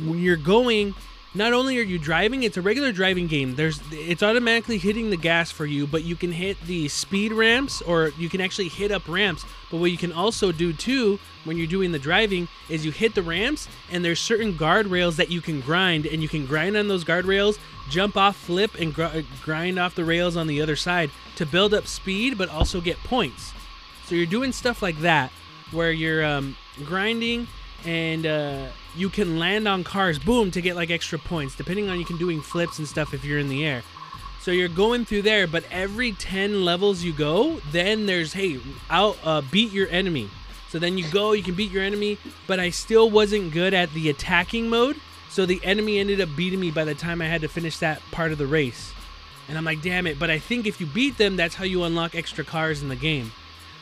when 0.05 0.19
you're 0.19 0.37
going 0.37 0.93
not 1.33 1.53
only 1.53 1.79
are 1.79 1.83
you 1.83 1.97
driving 1.97 2.43
it's 2.43 2.57
a 2.57 2.61
regular 2.61 2.91
driving 2.91 3.27
game. 3.27 3.55
There's 3.55 3.79
it's 3.91 4.21
automatically 4.23 4.77
hitting 4.77 5.09
the 5.09 5.17
gas 5.17 5.49
for 5.51 5.65
you 5.65 5.87
but 5.87 6.03
you 6.03 6.15
can 6.15 6.31
hit 6.31 6.59
the 6.61 6.87
speed 6.89 7.31
ramps 7.31 7.81
or 7.81 8.09
you 8.17 8.29
can 8.29 8.41
actually 8.41 8.67
hit 8.69 8.91
up 8.91 9.07
ramps. 9.07 9.45
But 9.69 9.77
what 9.77 9.91
you 9.91 9.97
can 9.97 10.11
also 10.11 10.51
do 10.51 10.73
too 10.73 11.19
when 11.43 11.57
you're 11.57 11.67
doing 11.67 11.91
the 11.91 11.99
driving 11.99 12.47
is 12.69 12.85
you 12.85 12.91
hit 12.91 13.15
the 13.15 13.21
ramps 13.21 13.67
and 13.91 14.03
there's 14.03 14.19
certain 14.19 14.53
guardrails 14.53 15.15
that 15.15 15.29
you 15.29 15.41
can 15.41 15.61
grind 15.61 16.05
and 16.05 16.21
you 16.21 16.29
can 16.29 16.45
grind 16.45 16.77
on 16.77 16.87
those 16.87 17.03
guardrails 17.03 17.57
jump 17.89 18.15
off 18.15 18.35
flip 18.35 18.71
and 18.79 18.93
gr- 18.93 19.21
grind 19.41 19.79
off 19.79 19.95
the 19.95 20.05
rails 20.05 20.37
on 20.37 20.47
the 20.47 20.61
other 20.61 20.75
side 20.75 21.09
to 21.35 21.45
build 21.45 21.73
up 21.73 21.87
speed 21.87 22.37
but 22.37 22.49
also 22.49 22.79
get 22.79 22.97
points 22.99 23.53
so 24.05 24.15
you're 24.15 24.25
doing 24.25 24.51
stuff 24.51 24.81
like 24.81 24.99
that 24.99 25.31
where 25.71 25.91
you're 25.91 26.25
um, 26.25 26.55
grinding 26.83 27.47
and 27.85 28.25
uh, 28.25 28.67
you 28.95 29.09
can 29.09 29.39
land 29.39 29.67
on 29.67 29.83
cars, 29.83 30.19
boom, 30.19 30.51
to 30.51 30.61
get 30.61 30.75
like 30.75 30.91
extra 30.91 31.17
points, 31.17 31.55
depending 31.55 31.89
on 31.89 31.99
you 31.99 32.05
can 32.05 32.17
doing 32.17 32.41
flips 32.41 32.79
and 32.79 32.87
stuff 32.87 33.13
if 33.13 33.23
you're 33.23 33.39
in 33.39 33.49
the 33.49 33.65
air. 33.65 33.83
So 34.41 34.51
you're 34.51 34.69
going 34.69 35.05
through 35.05 35.21
there, 35.23 35.47
but 35.47 35.63
every 35.69 36.13
10 36.13 36.65
levels 36.65 37.03
you 37.03 37.13
go, 37.13 37.59
then 37.71 38.05
there's 38.05 38.33
hey, 38.33 38.59
out 38.89 39.17
uh, 39.23 39.41
beat 39.51 39.71
your 39.71 39.87
enemy. 39.89 40.29
So 40.71 40.79
then 40.79 40.97
you 40.97 41.05
go, 41.09 41.33
you 41.33 41.43
can 41.43 41.55
beat 41.55 41.69
your 41.69 41.83
enemy, 41.83 42.17
but 42.47 42.57
I 42.57 42.69
still 42.69 43.09
wasn't 43.09 43.51
good 43.51 43.73
at 43.73 43.93
the 43.93 44.09
attacking 44.09 44.69
mode. 44.69 44.95
So 45.29 45.45
the 45.45 45.59
enemy 45.65 45.99
ended 45.99 46.21
up 46.21 46.29
beating 46.37 46.61
me 46.61 46.71
by 46.71 46.85
the 46.85 46.95
time 46.95 47.21
I 47.21 47.25
had 47.25 47.41
to 47.41 47.49
finish 47.49 47.77
that 47.79 48.01
part 48.11 48.31
of 48.31 48.37
the 48.37 48.47
race. 48.47 48.93
And 49.49 49.57
I'm 49.57 49.65
like, 49.65 49.81
damn 49.81 50.07
it. 50.07 50.17
But 50.17 50.29
I 50.29 50.39
think 50.39 50.65
if 50.65 50.79
you 50.79 50.87
beat 50.87 51.17
them, 51.17 51.35
that's 51.35 51.55
how 51.55 51.65
you 51.65 51.83
unlock 51.83 52.15
extra 52.15 52.45
cars 52.45 52.81
in 52.81 52.87
the 52.87 52.95
game. 52.95 53.33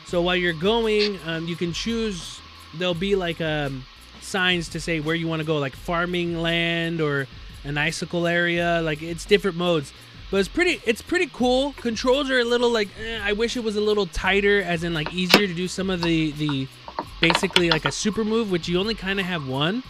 So 0.05 0.19
while 0.23 0.35
you're 0.35 0.51
going, 0.51 1.19
um, 1.27 1.47
you 1.47 1.55
can 1.55 1.73
choose. 1.73 2.41
There'll 2.75 2.95
be 2.95 3.15
like 3.15 3.39
um, 3.39 3.85
signs 4.21 4.69
to 4.69 4.79
say 4.79 4.99
where 4.99 5.13
you 5.13 5.27
want 5.27 5.41
to 5.41 5.45
go, 5.45 5.59
like 5.59 5.75
farming 5.75 6.41
land 6.41 7.01
or 7.01 7.27
an 7.63 7.77
icicle 7.77 8.25
area. 8.25 8.81
Like 8.83 9.03
it's 9.03 9.25
different 9.25 9.57
modes, 9.57 9.93
but 10.31 10.37
it's 10.37 10.49
pretty. 10.49 10.81
It's 10.87 11.03
pretty 11.03 11.29
cool. 11.31 11.73
Controls 11.73 12.31
are 12.31 12.39
a 12.39 12.43
little 12.43 12.71
like. 12.71 12.89
Eh, 12.99 13.19
I 13.23 13.33
wish 13.33 13.55
it 13.55 13.63
was 13.63 13.75
a 13.75 13.81
little 13.81 14.07
tighter, 14.07 14.63
as 14.63 14.83
in 14.83 14.95
like 14.95 15.13
easier 15.13 15.45
to 15.45 15.53
do 15.53 15.67
some 15.67 15.91
of 15.91 16.01
the 16.01 16.31
the 16.31 16.67
basically 17.21 17.69
like 17.69 17.85
a 17.85 17.91
super 17.91 18.23
move, 18.23 18.51
which 18.51 18.67
you 18.67 18.79
only 18.79 18.95
kind 18.95 19.19
of 19.19 19.25
have 19.25 19.47
one. 19.47 19.83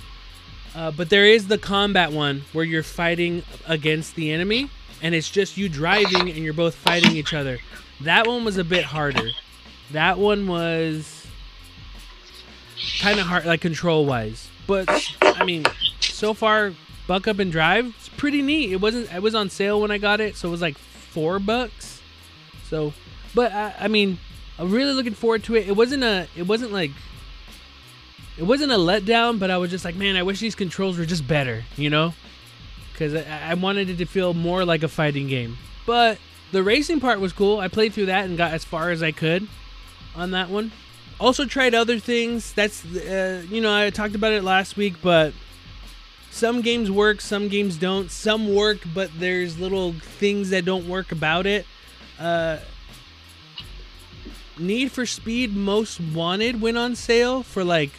Uh, 0.76 0.92
but 0.92 1.10
there 1.10 1.26
is 1.26 1.48
the 1.48 1.58
combat 1.58 2.12
one 2.12 2.44
where 2.54 2.64
you're 2.66 2.84
fighting 2.84 3.44
against 3.68 4.16
the 4.16 4.32
enemy, 4.32 4.70
and 5.02 5.16
it's 5.16 5.30
just 5.30 5.58
you 5.58 5.68
driving 5.68 6.30
and 6.30 6.38
you're 6.38 6.54
both 6.54 6.76
fighting 6.76 7.16
each 7.16 7.34
other. 7.34 7.58
That 8.02 8.28
one 8.28 8.46
was 8.46 8.58
a 8.58 8.64
bit 8.64 8.86
harder. 8.86 9.30
That 9.92 10.20
one 10.20 10.48
was 10.48 11.26
kind 13.00 13.20
of 13.20 13.26
hard, 13.26 13.46
like 13.46 13.62
control 13.62 14.06
wise. 14.06 14.48
But 14.68 14.88
I 15.24 15.44
mean, 15.44 15.66
so 16.00 16.34
far, 16.34 16.74
Buck 17.08 17.28
Up 17.28 17.40
and 17.40 17.52
Drive, 17.52 17.88
it's 17.98 18.10
pretty 18.10 18.42
neat. 18.42 18.72
It 18.72 18.80
wasn't. 18.80 19.12
It 19.14 19.22
was 19.22 19.34
on 19.34 19.50
sale 19.50 19.82
when 19.82 19.90
I 19.90 19.98
got 19.98 20.22
it, 20.22 20.36
so 20.36 20.48
it 20.48 20.52
was 20.52 20.62
like 20.62 20.78
four 20.78 21.40
bucks. 21.40 22.02
So, 22.66 22.94
but 23.34 23.52
I, 23.52 23.74
I 23.80 23.88
mean, 23.88 24.20
I'm 24.60 24.72
really 24.72 24.94
looking 24.94 25.16
forward 25.16 25.44
to 25.46 25.56
it. 25.56 25.68
It 25.68 25.76
wasn't 25.76 26.04
a. 26.04 26.28
It 26.38 26.48
wasn't 26.48 26.72
like. 26.72 26.92
It 28.40 28.44
wasn't 28.44 28.72
a 28.72 28.76
letdown, 28.76 29.38
but 29.38 29.52
I 29.52 29.58
was 29.58 29.70
just 29.70 29.84
like, 29.84 29.96
man, 29.96 30.16
I 30.16 30.24
wish 30.24 30.40
these 30.40 30.56
controls 30.56 30.98
were 30.98 31.06
just 31.06 31.28
better, 31.28 31.66
you 31.76 31.90
know? 31.90 32.14
Because 32.94 33.14
I, 33.14 33.52
I 33.52 33.54
wanted 33.56 33.90
it 33.90 33.98
to 33.98 34.06
feel 34.06 34.34
more 34.34 34.64
like 34.64 34.82
a 34.82 34.88
fighting 34.88 35.28
game. 35.28 35.58
But 35.86 36.20
the 36.54 36.64
racing 36.64 37.02
part 37.02 37.20
was 37.20 37.34
cool. 37.34 37.60
I 37.60 37.68
played 37.68 37.94
through 37.94 38.06
that 38.06 38.24
and 38.24 38.38
got 38.38 38.54
as 38.54 38.64
far 38.64 38.92
as 38.92 39.04
I 39.04 39.12
could 39.12 39.46
on 40.16 40.32
that 40.32 40.50
one. 40.50 40.72
Also 41.20 41.44
tried 41.44 41.76
other 41.76 42.00
things. 42.00 42.54
That's 42.54 42.86
uh, 42.86 43.44
you 43.50 43.60
know 43.60 43.76
I 43.76 43.90
talked 43.90 44.16
about 44.16 44.32
it 44.32 44.42
last 44.42 44.78
week, 44.78 44.96
but 45.02 45.34
some 46.32 46.62
games 46.62 46.90
work, 46.90 47.20
some 47.20 47.50
games 47.50 47.76
don't. 47.76 48.10
Some 48.10 48.56
work, 48.56 48.78
but 48.94 49.12
there's 49.20 49.60
little 49.60 49.92
things 49.92 50.52
that 50.52 50.64
don't 50.64 50.88
work 50.88 51.12
about 51.12 51.46
it. 51.46 51.66
Uh, 52.18 52.60
Need 54.58 54.94
for 54.94 55.06
Speed 55.06 55.56
Most 55.56 56.00
Wanted 56.00 56.62
went 56.62 56.78
on 56.78 56.96
sale 56.96 57.44
for 57.44 57.66
like 57.66 57.92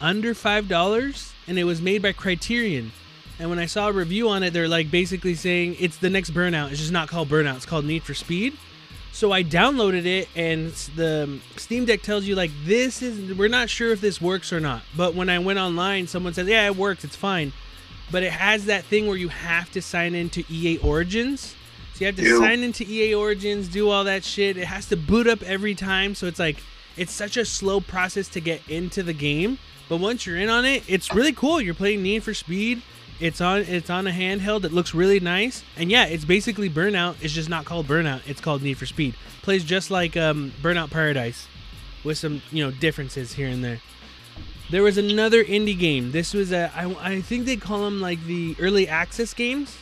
under 0.00 0.34
five 0.34 0.68
dollars, 0.68 1.32
and 1.46 1.58
it 1.58 1.64
was 1.64 1.80
made 1.80 2.02
by 2.02 2.12
Criterion. 2.12 2.92
And 3.38 3.50
when 3.50 3.58
I 3.58 3.66
saw 3.66 3.88
a 3.88 3.92
review 3.92 4.28
on 4.28 4.42
it, 4.42 4.52
they're 4.52 4.68
like 4.68 4.90
basically 4.90 5.34
saying 5.34 5.76
it's 5.78 5.96
the 5.96 6.10
next 6.10 6.30
Burnout. 6.30 6.70
It's 6.70 6.80
just 6.80 6.92
not 6.92 7.08
called 7.08 7.28
Burnout. 7.28 7.56
It's 7.56 7.66
called 7.66 7.84
Need 7.84 8.02
for 8.02 8.14
Speed. 8.14 8.56
So 9.12 9.32
I 9.32 9.42
downloaded 9.42 10.06
it, 10.06 10.28
and 10.36 10.70
the 10.94 11.24
um, 11.24 11.42
Steam 11.56 11.84
Deck 11.84 12.02
tells 12.02 12.24
you 12.24 12.34
like 12.34 12.50
this 12.64 13.02
is 13.02 13.36
we're 13.36 13.48
not 13.48 13.70
sure 13.70 13.90
if 13.90 14.00
this 14.00 14.20
works 14.20 14.52
or 14.52 14.60
not. 14.60 14.82
But 14.96 15.14
when 15.14 15.28
I 15.28 15.38
went 15.38 15.58
online, 15.58 16.06
someone 16.06 16.34
says 16.34 16.46
yeah 16.46 16.66
it 16.66 16.76
works, 16.76 17.04
it's 17.04 17.16
fine. 17.16 17.52
But 18.10 18.22
it 18.22 18.32
has 18.32 18.66
that 18.66 18.84
thing 18.84 19.06
where 19.06 19.16
you 19.16 19.28
have 19.28 19.70
to 19.72 19.82
sign 19.82 20.14
into 20.14 20.44
EA 20.50 20.78
Origins. 20.78 21.54
So 21.94 22.00
you 22.00 22.06
have 22.06 22.16
to 22.16 22.22
Ew. 22.22 22.38
sign 22.38 22.62
into 22.62 22.84
EA 22.84 23.14
Origins, 23.14 23.68
do 23.68 23.90
all 23.90 24.04
that 24.04 24.24
shit. 24.24 24.56
It 24.56 24.66
has 24.66 24.86
to 24.86 24.96
boot 24.96 25.26
up 25.26 25.42
every 25.42 25.74
time, 25.74 26.14
so 26.14 26.26
it's 26.26 26.38
like 26.38 26.62
it's 26.96 27.12
such 27.12 27.36
a 27.36 27.44
slow 27.44 27.80
process 27.80 28.28
to 28.28 28.40
get 28.40 28.60
into 28.68 29.02
the 29.02 29.12
game. 29.12 29.58
But 29.88 29.98
once 29.98 30.26
you're 30.26 30.36
in 30.36 30.48
on 30.50 30.64
it, 30.64 30.82
it's 30.86 31.14
really 31.14 31.32
cool. 31.32 31.60
You're 31.60 31.74
playing 31.74 32.02
Need 32.02 32.22
for 32.22 32.34
Speed. 32.34 32.82
It's 33.20 33.40
on 33.40 33.62
it's 33.62 33.90
on 33.90 34.06
a 34.06 34.10
handheld 34.10 34.62
that 34.62 34.72
looks 34.72 34.94
really 34.94 35.18
nice. 35.18 35.64
And 35.76 35.90
yeah, 35.90 36.04
it's 36.06 36.24
basically 36.24 36.70
Burnout. 36.70 37.16
It's 37.20 37.32
just 37.32 37.48
not 37.48 37.64
called 37.64 37.86
Burnout. 37.86 38.20
It's 38.26 38.40
called 38.40 38.62
Need 38.62 38.78
for 38.78 38.86
Speed. 38.86 39.14
Plays 39.42 39.64
just 39.64 39.90
like 39.90 40.16
um, 40.16 40.52
Burnout 40.62 40.90
Paradise, 40.90 41.48
with 42.04 42.18
some 42.18 42.42
you 42.52 42.64
know 42.64 42.70
differences 42.70 43.32
here 43.32 43.48
and 43.48 43.64
there. 43.64 43.80
There 44.70 44.82
was 44.82 44.98
another 44.98 45.42
indie 45.42 45.78
game. 45.78 46.12
This 46.12 46.34
was 46.34 46.52
a 46.52 46.70
I, 46.76 47.14
I 47.14 47.20
think 47.22 47.46
they 47.46 47.56
call 47.56 47.84
them 47.84 48.00
like 48.00 48.22
the 48.24 48.54
early 48.60 48.86
access 48.86 49.34
games. 49.34 49.76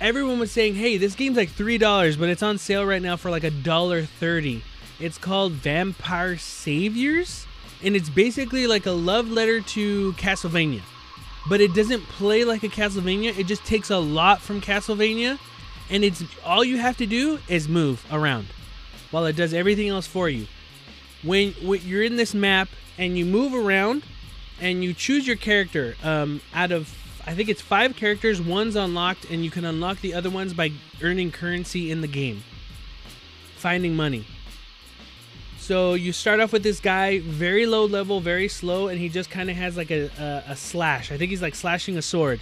Everyone 0.00 0.38
was 0.38 0.50
saying, 0.50 0.74
"Hey, 0.74 0.96
this 0.96 1.14
game's 1.14 1.36
like 1.36 1.50
three 1.50 1.78
dollars, 1.78 2.16
but 2.16 2.28
it's 2.28 2.42
on 2.42 2.58
sale 2.58 2.84
right 2.84 3.00
now 3.00 3.16
for 3.16 3.30
like 3.30 3.44
a 3.44 3.50
dollar 3.50 4.02
thirty. 4.02 4.62
It's 4.98 5.16
called 5.16 5.52
Vampire 5.52 6.36
Saviors, 6.36 7.46
and 7.84 7.96
it's 7.96 8.08
basically 8.08 8.66
like 8.66 8.86
a 8.86 8.90
love 8.90 9.30
letter 9.30 9.60
to 9.60 10.12
Castlevania, 10.14 10.82
but 11.48 11.60
it 11.60 11.74
doesn't 11.74 12.02
play 12.04 12.44
like 12.44 12.62
a 12.62 12.68
Castlevania. 12.68 13.36
It 13.38 13.46
just 13.46 13.64
takes 13.64 13.90
a 13.90 13.98
lot 13.98 14.40
from 14.40 14.60
Castlevania, 14.60 15.38
and 15.88 16.04
it's 16.04 16.22
all 16.44 16.64
you 16.64 16.78
have 16.78 16.96
to 16.98 17.06
do 17.06 17.38
is 17.48 17.68
move 17.68 18.04
around, 18.12 18.46
while 19.10 19.26
it 19.26 19.36
does 19.36 19.54
everything 19.54 19.88
else 19.88 20.06
for 20.06 20.28
you. 20.28 20.46
When, 21.22 21.52
when 21.62 21.80
you're 21.82 22.02
in 22.02 22.16
this 22.16 22.34
map 22.34 22.68
and 22.96 23.18
you 23.18 23.24
move 23.24 23.54
around, 23.54 24.04
and 24.60 24.84
you 24.84 24.92
choose 24.92 25.26
your 25.26 25.36
character 25.36 25.96
um, 26.02 26.40
out 26.54 26.70
of 26.70 26.94
I 27.26 27.34
think 27.34 27.48
it's 27.48 27.60
five 27.60 27.96
characters. 27.96 28.40
One's 28.40 28.76
unlocked, 28.76 29.26
and 29.30 29.44
you 29.44 29.50
can 29.50 29.64
unlock 29.64 30.00
the 30.00 30.14
other 30.14 30.30
ones 30.30 30.54
by 30.54 30.72
earning 31.02 31.30
currency 31.30 31.90
in 31.90 32.00
the 32.00 32.08
game, 32.08 32.42
finding 33.56 33.94
money. 33.94 34.26
So 35.70 35.94
you 35.94 36.12
start 36.12 36.40
off 36.40 36.52
with 36.52 36.64
this 36.64 36.80
guy, 36.80 37.20
very 37.20 37.64
low 37.64 37.84
level, 37.84 38.18
very 38.18 38.48
slow, 38.48 38.88
and 38.88 38.98
he 38.98 39.08
just 39.08 39.30
kind 39.30 39.48
of 39.48 39.54
has 39.54 39.76
like 39.76 39.92
a, 39.92 40.10
a 40.18 40.50
a 40.50 40.56
slash. 40.56 41.12
I 41.12 41.16
think 41.16 41.30
he's 41.30 41.42
like 41.42 41.54
slashing 41.54 41.96
a 41.96 42.02
sword, 42.02 42.40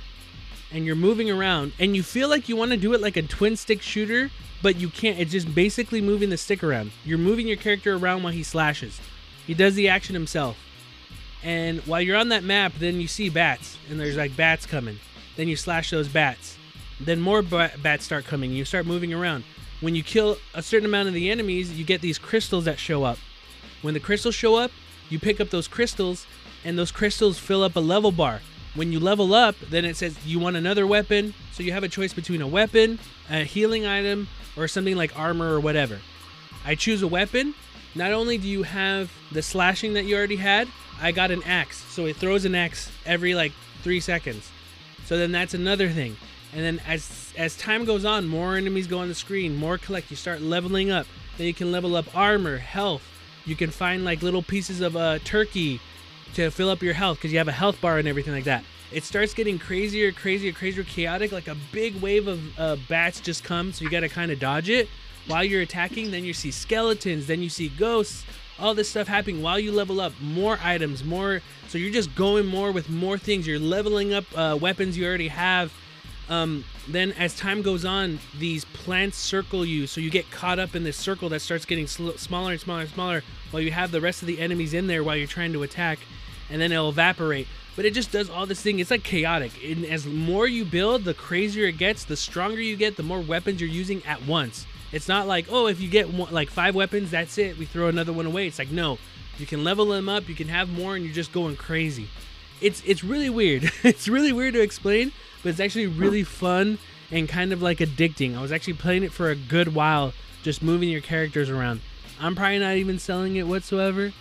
and 0.73 0.87
you're 0.87 0.97
moving 0.97 1.31
around, 1.31 1.75
and 1.79 1.95
you 1.95 2.03
feel 2.03 2.31
like 2.31 2.49
you 2.49 2.57
want 2.57 2.71
to 2.71 2.79
do 2.79 2.95
it 2.95 3.03
like 3.03 3.19
a 3.19 3.23
twin 3.23 3.57
stick 3.57 3.83
shooter, 3.83 4.31
but 4.63 4.77
you 4.77 4.89
can't. 4.89 5.19
It's 5.19 5.31
just 5.31 5.55
basically 5.55 6.01
moving 6.01 6.31
the 6.31 6.39
stick 6.39 6.65
around. 6.65 6.91
You're 7.05 7.19
moving 7.19 7.47
your 7.47 7.59
character 7.59 7.97
around 7.97 8.23
while 8.23 8.33
he 8.33 8.43
slashes. 8.43 8.99
He 9.47 9.53
does 9.53 9.75
the 9.75 9.91
action 9.91 10.15
himself. 10.15 10.57
And 11.43 11.81
while 11.81 12.01
you're 12.01 12.17
on 12.17 12.31
that 12.31 12.45
map, 12.45 12.73
then 12.79 12.99
you 12.99 13.09
see 13.09 13.29
bats, 13.29 13.77
and 13.91 14.01
there's 14.01 14.17
like 14.17 14.37
bats 14.37 14.65
coming. 14.65 15.01
Then 15.37 15.49
you 15.49 15.57
slash 15.57 15.91
those 15.91 16.09
bats. 16.09 16.57
Then 16.99 17.21
more 17.21 17.43
ba- 17.43 17.73
bats 17.83 18.07
start 18.07 18.25
coming. 18.25 18.53
You 18.53 18.65
start 18.65 18.87
moving 18.87 19.13
around. 19.13 19.45
When 19.81 19.95
you 19.95 20.03
kill 20.03 20.39
a 20.55 20.63
certain 20.63 20.87
amount 20.87 21.09
of 21.09 21.15
the 21.15 21.31
enemies, 21.31 21.79
you 21.79 21.85
get 21.85 22.01
these 22.01 22.19
crystals 22.19 22.65
that 22.65 22.79
show 22.79 23.05
up. 23.05 23.19
When 23.83 23.95
the 23.95 24.01
crystals 24.01 24.35
show 24.35 24.57
up, 24.57 24.73
you 25.09 25.19
pick 25.19 25.41
up 25.41 25.51
those 25.51 25.69
crystals, 25.69 26.27
and 26.65 26.77
those 26.77 26.91
crystals 26.91 27.39
fill 27.39 27.63
up 27.63 27.77
a 27.77 27.81
level 27.81 28.11
bar. 28.11 28.41
When 28.75 28.93
you 28.93 29.01
level 29.01 29.35
up, 29.35 29.55
then 29.71 29.85
it 29.85 29.97
says 29.97 30.17
you 30.27 30.39
want 30.39 30.57
another 30.57 30.87
weapon. 30.87 31.33
So 31.53 31.63
you 31.63 31.73
have 31.73 31.85
a 31.85 31.89
choice 31.89 32.13
between 32.13 32.43
a 32.43 32.47
weapon, 32.47 32.99
a 33.31 33.45
healing 33.45 33.87
item, 33.87 34.29
or 34.57 34.69
something 34.69 34.97
like 34.97 35.19
armor 35.19 35.55
or 35.55 35.61
whatever. 35.61 36.01
I 36.65 36.75
choose 36.75 37.03
a 37.03 37.09
weapon. 37.09 37.55
Not 37.95 38.13
only 38.13 38.37
do 38.37 38.49
you 38.49 38.65
have 38.65 39.13
the 39.33 39.43
slashing 39.43 39.95
that 39.95 40.05
you 40.05 40.17
already 40.17 40.37
had, 40.37 40.69
I 41.01 41.13
got 41.13 41.31
an 41.31 41.43
axe. 41.45 41.85
So 41.93 42.07
it 42.07 42.17
throws 42.17 42.45
an 42.45 42.55
axe 42.55 42.91
every 43.07 43.35
like 43.35 43.53
three 43.83 44.01
seconds. 44.01 44.51
So 45.07 45.17
then 45.17 45.33
that's 45.33 45.55
another 45.55 45.89
thing. 45.89 46.17
And 46.53 46.63
then 46.63 46.81
as 46.87 47.28
as 47.39 47.57
time 47.57 47.85
goes 47.85 48.05
on, 48.05 48.27
more 48.27 48.57
enemies 48.57 48.89
go 48.89 48.99
on 48.99 49.09
the 49.09 49.15
screen, 49.15 49.57
more 49.57 49.79
collect. 49.79 50.11
You 50.11 50.17
start 50.17 50.43
leveling 50.43 50.91
up. 50.91 51.07
Then 51.39 51.47
you 51.47 51.55
can 51.55 51.71
level 51.71 51.95
up 51.95 52.15
armor, 52.15 52.59
health. 52.59 53.03
You 53.47 53.55
can 53.55 53.71
find 53.71 54.05
like 54.05 54.23
little 54.23 54.43
pieces 54.43 54.81
of 54.81 54.97
uh, 54.97 55.21
turkey 55.21 55.81
to 56.35 56.51
fill 56.51 56.69
up 56.69 56.83
your 56.83 56.95
health 56.95 57.19
because 57.19 57.33
you 57.33 57.39
have 57.39 57.49
a 57.49 57.53
health 57.53 57.81
bar 57.81 57.99
and 57.99 58.09
everything 58.09 58.35
like 58.35 58.45
that. 58.45 58.65
It 58.91 59.05
starts 59.05 59.35
getting 59.35 59.57
crazier, 59.59 60.11
crazier, 60.11 60.53
crazier, 60.53 60.83
chaotic. 60.83 61.31
Like 61.31 61.47
a 61.47 61.57
big 61.73 62.01
wave 62.03 62.27
of 62.27 62.59
uh, 62.59 62.77
bats 62.89 63.21
just 63.21 63.45
come, 63.45 63.73
so 63.73 63.85
you 63.85 63.91
got 63.91 64.01
to 64.01 64.09
kind 64.09 64.33
of 64.33 64.41
dodge 64.41 64.69
it 64.69 64.89
while 65.29 65.45
you're 65.45 65.63
attacking. 65.63 66.11
Then 66.11 66.25
you 66.25 66.33
see 66.33 66.51
skeletons, 66.51 67.29
then 67.29 67.41
you 67.41 67.51
see 67.51 67.69
ghosts, 67.69 68.25
all 68.59 68.75
this 68.75 68.91
stuff 68.91 69.07
happening 69.07 69.43
while 69.43 69.61
you 69.61 69.71
level 69.71 70.01
up. 70.01 70.13
More 70.21 70.59
items, 70.61 71.05
more. 71.05 71.41
So 71.69 71.79
you're 71.79 71.93
just 71.93 72.17
going 72.17 72.47
more 72.47 72.73
with 72.73 72.91
more 72.91 73.17
things. 73.17 73.47
You're 73.47 73.61
leveling 73.61 74.13
up 74.13 74.25
uh, 74.37 74.59
weapons 74.61 74.99
you 74.99 75.07
already 75.07 75.29
have. 75.29 75.73
Um, 76.29 76.65
then 76.87 77.13
as 77.13 77.35
time 77.35 77.63
goes 77.63 77.85
on, 77.85 78.19
these 78.39 78.65
plants 78.67 79.17
circle 79.17 79.65
you, 79.65 79.87
so 79.87 80.01
you 80.01 80.11
get 80.11 80.31
caught 80.31 80.59
up 80.59 80.77
in 80.77 80.85
this 80.85 80.97
circle 80.97 81.29
that 81.31 81.41
starts 81.41 81.65
getting 81.65 81.87
sl- 81.87 82.11
smaller 82.13 82.53
and 82.53 82.61
smaller 82.61 82.83
and 82.83 82.91
smaller, 82.91 83.23
while 83.51 83.63
you 83.63 83.71
have 83.71 83.91
the 83.91 84.01
rest 84.01 84.23
of 84.23 84.29
the 84.29 84.39
enemies 84.39 84.75
in 84.75 84.87
there 84.87 85.03
while 85.03 85.17
you're 85.17 85.27
trying 85.27 85.53
to 85.55 85.63
attack, 85.63 85.99
and 86.51 86.61
then 86.61 86.71
it'll 86.71 86.91
evaporate. 86.91 87.49
But 87.77 87.85
it 87.85 87.95
just 87.95 88.11
does 88.13 88.29
all 88.29 88.45
this 88.45 88.61
thing. 88.61 88.79
It's 88.79 88.91
like 88.91 89.05
chaotic. 89.05 89.53
And 89.65 89.85
as 89.85 90.05
more 90.05 90.47
you 90.47 90.65
build, 90.65 91.05
the 91.05 91.15
crazier 91.15 91.67
it 91.67 91.79
gets. 91.79 92.05
The 92.05 92.17
stronger 92.17 92.61
you 92.61 92.77
get, 92.77 92.97
the 92.97 93.05
more 93.05 93.21
weapons 93.21 93.61
you're 93.61 93.71
using 93.71 94.05
at 94.05 94.27
once. 94.27 94.67
It's 94.91 95.07
not 95.07 95.27
like 95.27 95.47
oh, 95.51 95.67
if 95.67 95.81
you 95.81 95.89
get 95.89 96.13
one, 96.13 96.33
like 96.33 96.51
five 96.51 96.75
weapons, 96.75 97.11
that's 97.11 97.39
it. 97.39 97.57
We 97.57 97.65
throw 97.65 97.89
another 97.89 98.13
one 98.13 98.27
away. 98.27 98.49
It's 98.49 98.59
like 98.59 98.71
no, 98.71 98.99
you 99.39 99.47
can 99.47 99.65
level 99.65 99.87
them 99.87 100.09
up. 100.09 100.29
You 100.29 100.35
can 100.35 100.49
have 100.49 100.69
more, 100.69 100.97
and 100.97 101.05
you're 101.05 101.15
just 101.15 101.33
going 101.33 101.57
crazy 101.57 102.09
it's 102.61 102.83
it's 102.85 103.05
really 103.05 103.31
weird. 103.31 103.71
it's 103.83 104.09
really 104.09 104.33
weird 104.33 104.55
to 104.55 104.61
explain, 104.61 105.13
but 105.49 105.53
it's 105.53 105.61
actually 105.61 105.87
really 105.87 106.25
fun 106.25 106.77
and 107.11 107.27
kind 107.27 107.55
of 107.55 107.63
like 107.63 107.79
addicting. 107.79 108.37
I 108.37 108.43
was 108.43 108.53
actually 108.53 108.75
playing 108.75 109.03
it 109.03 109.13
for 109.13 109.31
a 109.31 109.35
good 109.35 109.75
while, 109.75 110.13
just 110.43 110.63
moving 110.63 110.91
your 110.91 111.01
characters 111.01 111.49
around. 111.49 111.81
I'm 112.21 112.35
probably 112.35 112.59
not 112.59 112.77
even 112.77 112.99
selling 112.99 113.37
it 113.37 113.47
whatsoever. 113.47 114.13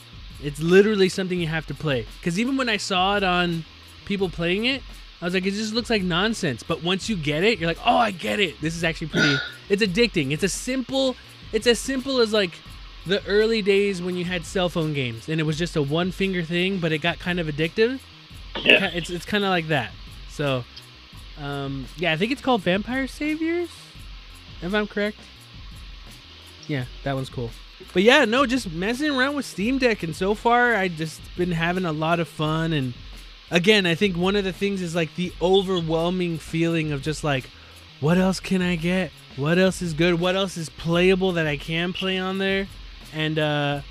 It's 0.41 0.61
literally 0.61 1.09
something 1.09 1.37
you 1.37 1.47
have 1.47 1.67
to 1.67 1.73
play. 1.73 2.05
Because 2.17 2.39
even 2.39 2.55
when 2.55 2.69
I 2.69 2.77
saw 2.77 3.17
it 3.17 3.25
on 3.25 3.65
people 4.05 4.29
playing 4.29 4.67
it, 4.67 4.83
I 5.21 5.25
was 5.25 5.33
like, 5.33 5.45
it 5.45 5.51
just 5.51 5.73
looks 5.73 5.89
like 5.89 6.01
nonsense. 6.01 6.63
But 6.63 6.81
once 6.81 7.09
you 7.09 7.17
get 7.17 7.43
it, 7.43 7.59
you're 7.59 7.67
like, 7.67 7.85
oh, 7.85 7.97
I 7.97 8.11
get 8.11 8.39
it. 8.39 8.61
This 8.61 8.77
is 8.77 8.85
actually 8.85 9.07
pretty. 9.07 9.35
It's 9.67 9.83
addicting. 9.83 10.31
It's 10.31 10.43
a 10.43 10.49
simple. 10.49 11.17
It's 11.51 11.67
as 11.67 11.77
simple 11.77 12.21
as 12.21 12.31
like 12.31 12.51
the 13.05 13.21
early 13.25 13.61
days 13.61 14.01
when 14.01 14.15
you 14.15 14.23
had 14.23 14.45
cell 14.45 14.69
phone 14.69 14.93
games 14.93 15.27
and 15.27 15.41
it 15.41 15.43
was 15.43 15.57
just 15.57 15.75
a 15.75 15.81
one 15.81 16.13
finger 16.13 16.41
thing, 16.41 16.79
but 16.79 16.93
it 16.93 16.99
got 16.99 17.19
kind 17.19 17.37
of 17.37 17.47
addictive. 17.47 17.99
Yeah. 18.55 18.91
It's 18.93 19.09
it's 19.09 19.25
kind 19.25 19.43
of 19.43 19.49
like 19.49 19.67
that. 19.67 19.91
So, 20.37 20.63
um, 21.41 21.85
yeah, 21.97 22.13
I 22.13 22.17
think 22.17 22.31
it's 22.31 22.41
called 22.41 22.61
Vampire 22.61 23.07
Saviors, 23.07 23.69
if 24.61 24.73
I'm 24.73 24.87
correct. 24.87 25.17
Yeah, 26.67 26.85
that 27.03 27.13
one's 27.15 27.29
cool. 27.29 27.51
But 27.93 28.03
yeah, 28.03 28.25
no, 28.25 28.45
just 28.45 28.71
messing 28.71 29.11
around 29.11 29.35
with 29.35 29.45
Steam 29.45 29.77
Deck, 29.77 30.03
and 30.03 30.15
so 30.15 30.33
far 30.33 30.75
I 30.75 30.87
just 30.87 31.21
been 31.37 31.51
having 31.51 31.85
a 31.85 31.91
lot 31.91 32.19
of 32.19 32.27
fun. 32.27 32.73
And 32.73 32.93
again, 33.51 33.85
I 33.85 33.95
think 33.95 34.17
one 34.17 34.35
of 34.35 34.43
the 34.43 34.53
things 34.53 34.81
is 34.81 34.95
like 34.95 35.15
the 35.15 35.31
overwhelming 35.41 36.37
feeling 36.37 36.91
of 36.91 37.01
just 37.01 37.23
like, 37.23 37.49
what 37.99 38.17
else 38.17 38.39
can 38.39 38.61
I 38.61 38.75
get? 38.75 39.11
What 39.35 39.57
else 39.57 39.81
is 39.81 39.93
good? 39.93 40.19
What 40.19 40.35
else 40.35 40.57
is 40.57 40.69
playable 40.69 41.33
that 41.33 41.47
I 41.47 41.57
can 41.57 41.93
play 41.93 42.17
on 42.17 42.39
there? 42.39 42.67
And 43.13 43.39
uh 43.39 43.81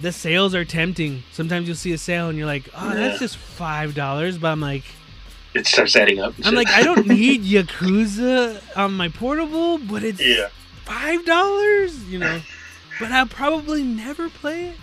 the 0.00 0.12
sales 0.12 0.54
are 0.54 0.64
tempting. 0.64 1.22
Sometimes 1.32 1.66
you'll 1.66 1.76
see 1.76 1.92
a 1.92 1.98
sale 1.98 2.28
and 2.28 2.36
you're 2.36 2.46
like, 2.46 2.68
oh, 2.74 2.94
that's 2.94 3.18
just 3.18 3.36
five 3.36 3.94
dollars. 3.94 4.36
But 4.38 4.48
I'm 4.48 4.60
like, 4.60 4.84
It 5.56 5.66
starts 5.66 5.96
adding 5.96 6.20
up. 6.20 6.34
I'm 6.44 6.54
like, 6.54 6.68
I 6.68 6.82
don't 6.82 7.06
need 7.22 7.42
Yakuza 7.42 8.62
on 8.76 8.94
my 8.94 9.08
portable, 9.08 9.78
but 9.78 10.04
it's 10.04 10.24
yeah. 10.24 10.48
five 10.84 11.24
dollars, 11.24 12.04
you 12.04 12.18
know. 12.18 12.40
But 13.00 13.12
I'll 13.12 13.26
probably 13.26 13.82
never 13.82 14.28
play 14.28 14.68
it. 14.68 14.76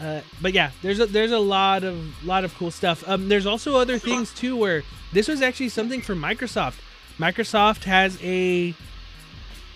Uh, 0.00 0.20
but 0.42 0.52
yeah, 0.52 0.70
there's 0.82 1.00
a 1.00 1.06
there's 1.06 1.32
a 1.32 1.38
lot 1.38 1.84
of 1.84 2.24
lot 2.24 2.44
of 2.44 2.54
cool 2.56 2.70
stuff. 2.70 3.06
Um, 3.08 3.28
there's 3.28 3.46
also 3.46 3.76
other 3.76 3.98
things 3.98 4.32
too 4.34 4.56
where 4.56 4.82
this 5.12 5.28
was 5.28 5.40
actually 5.40 5.68
something 5.68 6.00
for 6.00 6.14
Microsoft. 6.14 6.76
Microsoft 7.18 7.84
has 7.84 8.18
a 8.22 8.74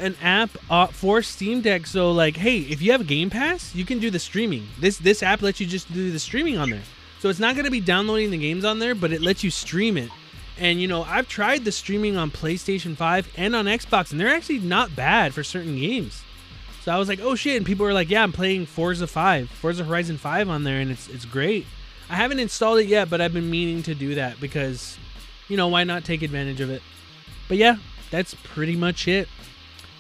an 0.00 0.16
app 0.22 0.50
uh, 0.70 0.86
for 0.88 1.22
Steam 1.22 1.60
Deck. 1.60 1.86
So 1.86 2.10
like, 2.10 2.36
hey, 2.36 2.58
if 2.58 2.82
you 2.82 2.92
have 2.92 3.06
Game 3.06 3.30
Pass, 3.30 3.74
you 3.74 3.84
can 3.84 3.98
do 3.98 4.10
the 4.10 4.18
streaming. 4.18 4.66
This 4.78 4.98
this 4.98 5.22
app 5.22 5.42
lets 5.42 5.60
you 5.60 5.66
just 5.66 5.92
do 5.92 6.10
the 6.10 6.18
streaming 6.18 6.58
on 6.58 6.70
there. 6.70 6.82
So 7.20 7.28
it's 7.28 7.40
not 7.40 7.54
going 7.54 7.64
to 7.64 7.70
be 7.70 7.80
downloading 7.80 8.30
the 8.30 8.38
games 8.38 8.64
on 8.64 8.78
there, 8.78 8.94
but 8.94 9.12
it 9.12 9.20
lets 9.20 9.42
you 9.42 9.50
stream 9.50 9.96
it. 9.96 10.10
And 10.58 10.80
you 10.80 10.88
know, 10.88 11.02
I've 11.04 11.28
tried 11.28 11.64
the 11.64 11.72
streaming 11.72 12.16
on 12.16 12.30
PlayStation 12.30 12.96
5 12.96 13.32
and 13.36 13.54
on 13.54 13.66
Xbox, 13.66 14.10
and 14.10 14.20
they're 14.20 14.28
actually 14.28 14.58
not 14.58 14.94
bad 14.96 15.34
for 15.34 15.44
certain 15.44 15.76
games. 15.76 16.22
So 16.82 16.92
I 16.92 16.98
was 16.98 17.08
like, 17.08 17.20
oh 17.20 17.34
shit, 17.34 17.56
and 17.56 17.66
people 17.66 17.86
were 17.86 17.92
like, 17.92 18.10
yeah, 18.10 18.22
I'm 18.22 18.32
playing 18.32 18.66
Forza 18.66 19.06
5, 19.06 19.50
Forza 19.50 19.84
Horizon 19.84 20.16
5 20.16 20.48
on 20.48 20.64
there, 20.64 20.80
and 20.80 20.90
it's 20.90 21.08
it's 21.08 21.24
great. 21.24 21.66
I 22.10 22.16
haven't 22.16 22.38
installed 22.38 22.78
it 22.80 22.86
yet, 22.86 23.10
but 23.10 23.20
I've 23.20 23.34
been 23.34 23.50
meaning 23.50 23.82
to 23.84 23.94
do 23.94 24.14
that 24.14 24.40
because, 24.40 24.96
you 25.48 25.56
know, 25.56 25.68
why 25.68 25.84
not 25.84 26.04
take 26.04 26.22
advantage 26.22 26.60
of 26.60 26.70
it? 26.70 26.82
But 27.46 27.58
yeah, 27.58 27.76
that's 28.10 28.34
pretty 28.42 28.76
much 28.76 29.06
it. 29.06 29.28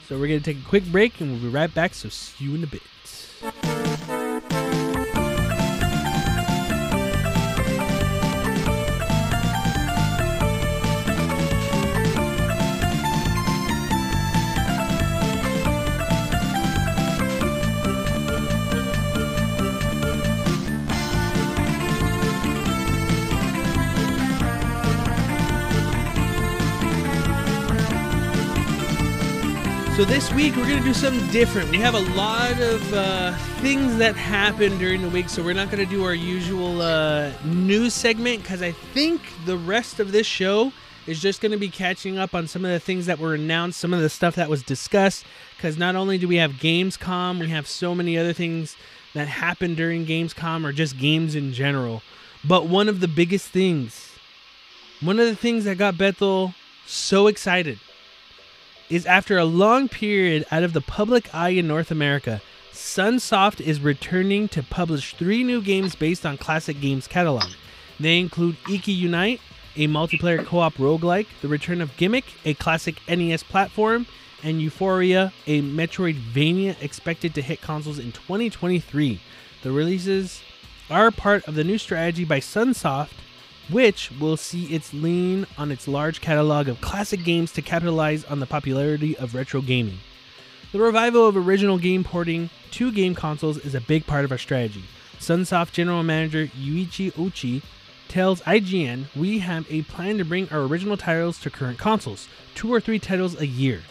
So 0.08 0.18
we're 0.18 0.28
gonna 0.28 0.40
take 0.40 0.58
a 0.58 0.68
quick 0.68 0.86
break, 0.86 1.20
and 1.20 1.30
we'll 1.30 1.40
be 1.40 1.48
right 1.48 1.72
back. 1.72 1.94
So 1.94 2.08
see 2.08 2.46
you 2.46 2.54
in 2.54 2.64
a 2.64 2.66
bit. 2.66 3.87
So 29.98 30.04
this 30.04 30.32
week 30.32 30.54
we're 30.54 30.68
gonna 30.68 30.80
do 30.80 30.94
something 30.94 31.28
different. 31.32 31.72
We 31.72 31.78
have 31.78 31.94
a 31.94 32.14
lot 32.14 32.60
of 32.60 32.94
uh, 32.94 33.36
things 33.60 33.96
that 33.96 34.14
happened 34.14 34.78
during 34.78 35.02
the 35.02 35.08
week, 35.08 35.28
so 35.28 35.42
we're 35.42 35.54
not 35.54 35.72
gonna 35.72 35.86
do 35.86 36.04
our 36.04 36.14
usual 36.14 36.80
uh, 36.80 37.32
news 37.42 37.94
segment 37.94 38.42
because 38.42 38.62
I 38.62 38.70
think 38.70 39.20
the 39.44 39.56
rest 39.56 39.98
of 39.98 40.12
this 40.12 40.24
show 40.24 40.72
is 41.08 41.20
just 41.20 41.40
gonna 41.40 41.56
be 41.56 41.68
catching 41.68 42.16
up 42.16 42.32
on 42.32 42.46
some 42.46 42.64
of 42.64 42.70
the 42.70 42.78
things 42.78 43.06
that 43.06 43.18
were 43.18 43.34
announced, 43.34 43.80
some 43.80 43.92
of 43.92 44.00
the 44.00 44.08
stuff 44.08 44.36
that 44.36 44.48
was 44.48 44.62
discussed. 44.62 45.24
Because 45.56 45.76
not 45.76 45.96
only 45.96 46.16
do 46.16 46.28
we 46.28 46.36
have 46.36 46.52
Gamescom, 46.52 47.40
we 47.40 47.48
have 47.48 47.66
so 47.66 47.92
many 47.92 48.16
other 48.16 48.32
things 48.32 48.76
that 49.14 49.26
happened 49.26 49.76
during 49.76 50.06
Gamescom 50.06 50.64
or 50.64 50.70
just 50.70 50.96
games 50.96 51.34
in 51.34 51.52
general. 51.52 52.02
But 52.44 52.68
one 52.68 52.88
of 52.88 53.00
the 53.00 53.08
biggest 53.08 53.48
things, 53.48 54.12
one 55.00 55.18
of 55.18 55.26
the 55.26 55.34
things 55.34 55.64
that 55.64 55.76
got 55.76 55.94
Beto 55.94 56.54
so 56.86 57.26
excited 57.26 57.80
is 58.90 59.06
after 59.06 59.38
a 59.38 59.44
long 59.44 59.88
period 59.88 60.46
out 60.50 60.62
of 60.62 60.72
the 60.72 60.80
public 60.80 61.34
eye 61.34 61.50
in 61.50 61.66
North 61.66 61.90
America, 61.90 62.40
Sunsoft 62.72 63.60
is 63.60 63.80
returning 63.80 64.48
to 64.48 64.62
publish 64.62 65.14
three 65.14 65.42
new 65.44 65.60
games 65.60 65.94
based 65.94 66.24
on 66.24 66.38
classic 66.38 66.80
games 66.80 67.06
catalog. 67.06 67.48
They 68.00 68.18
include 68.18 68.56
Ikki 68.70 68.92
Unite, 68.92 69.40
a 69.76 69.88
multiplayer 69.88 70.44
co-op 70.44 70.74
roguelike, 70.74 71.26
the 71.42 71.48
return 71.48 71.80
of 71.80 71.96
Gimmick, 71.96 72.24
a 72.44 72.54
classic 72.54 72.96
NES 73.08 73.42
platform, 73.42 74.06
and 74.42 74.60
Ufouria, 74.60 75.32
a 75.46 75.62
Metroidvania 75.62 76.80
expected 76.82 77.34
to 77.34 77.42
hit 77.42 77.60
consoles 77.60 77.98
in 77.98 78.12
2023. 78.12 79.20
The 79.62 79.72
releases 79.72 80.42
are 80.88 81.10
part 81.10 81.46
of 81.46 81.54
the 81.54 81.64
new 81.64 81.78
strategy 81.78 82.24
by 82.24 82.40
Sunsoft 82.40 83.10
which 83.70 84.10
will 84.18 84.36
see 84.36 84.66
its 84.66 84.94
lean 84.94 85.46
on 85.56 85.70
its 85.70 85.88
large 85.88 86.20
catalog 86.20 86.68
of 86.68 86.80
classic 86.80 87.24
games 87.24 87.52
to 87.52 87.62
capitalize 87.62 88.24
on 88.24 88.40
the 88.40 88.46
popularity 88.46 89.16
of 89.18 89.34
retro 89.34 89.60
gaming. 89.60 89.98
The 90.72 90.80
revival 90.80 91.26
of 91.26 91.36
original 91.36 91.78
game 91.78 92.04
porting 92.04 92.50
to 92.72 92.92
game 92.92 93.14
consoles 93.14 93.58
is 93.58 93.74
a 93.74 93.80
big 93.80 94.06
part 94.06 94.24
of 94.24 94.32
our 94.32 94.38
strategy. 94.38 94.84
Sunsoft 95.18 95.72
General 95.72 96.02
Manager 96.02 96.46
Yuichi 96.46 97.12
Ochi 97.12 97.62
tells 98.08 98.40
IGN 98.42 99.06
we 99.14 99.38
have 99.38 99.70
a 99.70 99.82
plan 99.82 100.18
to 100.18 100.24
bring 100.24 100.48
our 100.50 100.60
original 100.60 100.96
titles 100.96 101.38
to 101.40 101.50
current 101.50 101.78
consoles, 101.78 102.28
two 102.54 102.72
or 102.72 102.80
three 102.80 102.98
titles 102.98 103.38
a 103.40 103.46
year. 103.46 103.82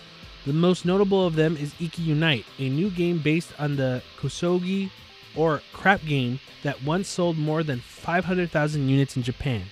The 0.45 0.53
most 0.53 0.85
notable 0.85 1.25
of 1.25 1.35
them 1.35 1.57
is 1.57 1.73
Ikki 1.79 2.03
Unite, 2.03 2.45
a 2.57 2.69
new 2.69 2.89
game 2.89 3.19
based 3.19 3.51
on 3.59 3.75
the 3.75 4.01
kusoge 4.19 4.89
or 5.37 5.61
crap 5.71 6.03
game 6.03 6.39
that 6.63 6.83
once 6.83 7.07
sold 7.07 7.37
more 7.37 7.63
than 7.63 7.79
500,000 7.79 8.89
units 8.89 9.15
in 9.15 9.23
Japan. 9.23 9.63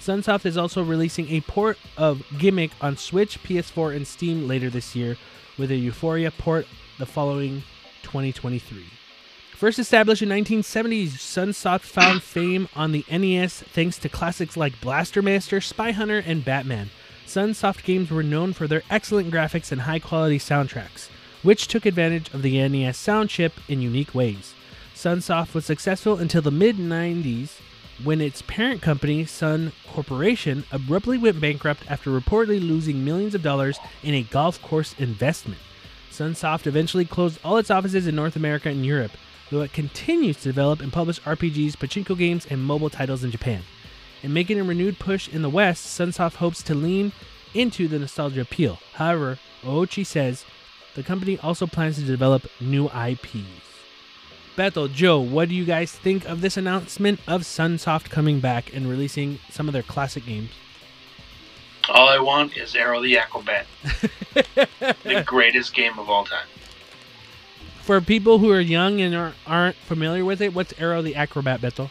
Sunsoft 0.00 0.44
is 0.44 0.58
also 0.58 0.82
releasing 0.82 1.30
a 1.30 1.40
port 1.40 1.78
of 1.96 2.22
Gimmick 2.38 2.72
on 2.80 2.96
Switch, 2.96 3.42
PS4, 3.42 3.96
and 3.96 4.06
Steam 4.06 4.46
later 4.46 4.68
this 4.68 4.94
year, 4.94 5.16
with 5.56 5.70
a 5.70 5.74
Ufouria 5.74 6.36
port 6.36 6.66
the 6.98 7.06
following 7.06 7.62
2023. 8.02 8.84
First 9.56 9.78
established 9.78 10.20
in 10.20 10.28
1970s, 10.28 11.12
Sunsoft 11.12 11.82
found 11.82 12.22
fame 12.22 12.68
on 12.76 12.92
the 12.92 13.04
NES 13.10 13.62
thanks 13.62 13.96
to 13.98 14.08
classics 14.10 14.56
like 14.56 14.78
Blaster 14.80 15.22
Master, 15.22 15.60
Spy 15.60 15.92
Hunter, 15.92 16.22
and 16.26 16.44
Batman. 16.44 16.90
Sunsoft 17.26 17.84
games 17.84 18.10
were 18.10 18.22
known 18.22 18.52
for 18.52 18.66
their 18.66 18.82
excellent 18.90 19.32
graphics 19.32 19.72
and 19.72 19.82
high 19.82 20.00
quality 20.00 20.38
soundtracks, 20.38 21.08
which 21.42 21.66
took 21.66 21.86
advantage 21.86 22.32
of 22.34 22.42
the 22.42 22.68
NES 22.68 22.98
sound 22.98 23.30
chip 23.30 23.54
in 23.68 23.80
unique 23.80 24.14
ways. 24.14 24.54
Sunsoft 25.04 25.52
was 25.52 25.66
successful 25.66 26.16
until 26.16 26.40
the 26.40 26.50
mid 26.50 26.78
90s 26.78 27.60
when 28.02 28.22
its 28.22 28.40
parent 28.40 28.80
company, 28.80 29.26
Sun 29.26 29.72
Corporation, 29.92 30.64
abruptly 30.72 31.18
went 31.18 31.42
bankrupt 31.42 31.82
after 31.90 32.08
reportedly 32.08 32.58
losing 32.58 33.04
millions 33.04 33.34
of 33.34 33.42
dollars 33.42 33.78
in 34.02 34.14
a 34.14 34.22
golf 34.22 34.62
course 34.62 34.94
investment. 34.98 35.60
Sunsoft 36.10 36.66
eventually 36.66 37.04
closed 37.04 37.38
all 37.44 37.58
its 37.58 37.70
offices 37.70 38.06
in 38.06 38.16
North 38.16 38.34
America 38.34 38.70
and 38.70 38.86
Europe, 38.86 39.12
though 39.50 39.60
it 39.60 39.74
continues 39.74 40.38
to 40.38 40.44
develop 40.44 40.80
and 40.80 40.90
publish 40.90 41.20
RPGs, 41.20 41.72
pachinko 41.72 42.16
games, 42.16 42.46
and 42.48 42.64
mobile 42.64 42.88
titles 42.88 43.24
in 43.24 43.30
Japan. 43.30 43.62
In 44.22 44.32
making 44.32 44.58
a 44.58 44.64
renewed 44.64 44.98
push 44.98 45.28
in 45.28 45.42
the 45.42 45.50
West, 45.50 45.86
Sunsoft 46.00 46.36
hopes 46.36 46.62
to 46.62 46.74
lean 46.74 47.12
into 47.52 47.88
the 47.88 47.98
nostalgia 47.98 48.40
appeal. 48.40 48.78
However, 48.94 49.38
Ochi 49.64 50.06
says 50.06 50.46
the 50.94 51.02
company 51.02 51.38
also 51.40 51.66
plans 51.66 51.96
to 51.96 52.04
develop 52.04 52.46
new 52.58 52.88
IPs. 52.88 53.63
Beto, 54.56 54.92
Joe, 54.92 55.18
what 55.18 55.48
do 55.48 55.54
you 55.54 55.64
guys 55.64 55.92
think 55.92 56.28
of 56.28 56.40
this 56.40 56.56
announcement 56.56 57.20
of 57.26 57.42
Sunsoft 57.42 58.10
coming 58.10 58.38
back 58.38 58.74
and 58.74 58.88
releasing 58.88 59.40
some 59.50 59.68
of 59.68 59.72
their 59.72 59.82
classic 59.82 60.26
games? 60.26 60.50
All 61.88 62.08
I 62.08 62.18
want 62.18 62.56
is 62.56 62.74
Aero 62.74 63.02
the 63.02 63.18
Acro-Bat, 63.18 63.66
the 65.02 65.22
greatest 65.26 65.74
game 65.74 65.98
of 65.98 66.08
all 66.08 66.24
time. 66.24 66.46
For 67.82 68.00
people 68.00 68.38
who 68.38 68.50
are 68.50 68.60
young 68.60 69.00
and 69.00 69.14
are, 69.14 69.34
aren't 69.46 69.76
familiar 69.76 70.24
with 70.24 70.40
it, 70.40 70.54
what's 70.54 70.72
Aero 70.78 71.02
the 71.02 71.16
Acro-Bat, 71.16 71.60
Beto? 71.60 71.90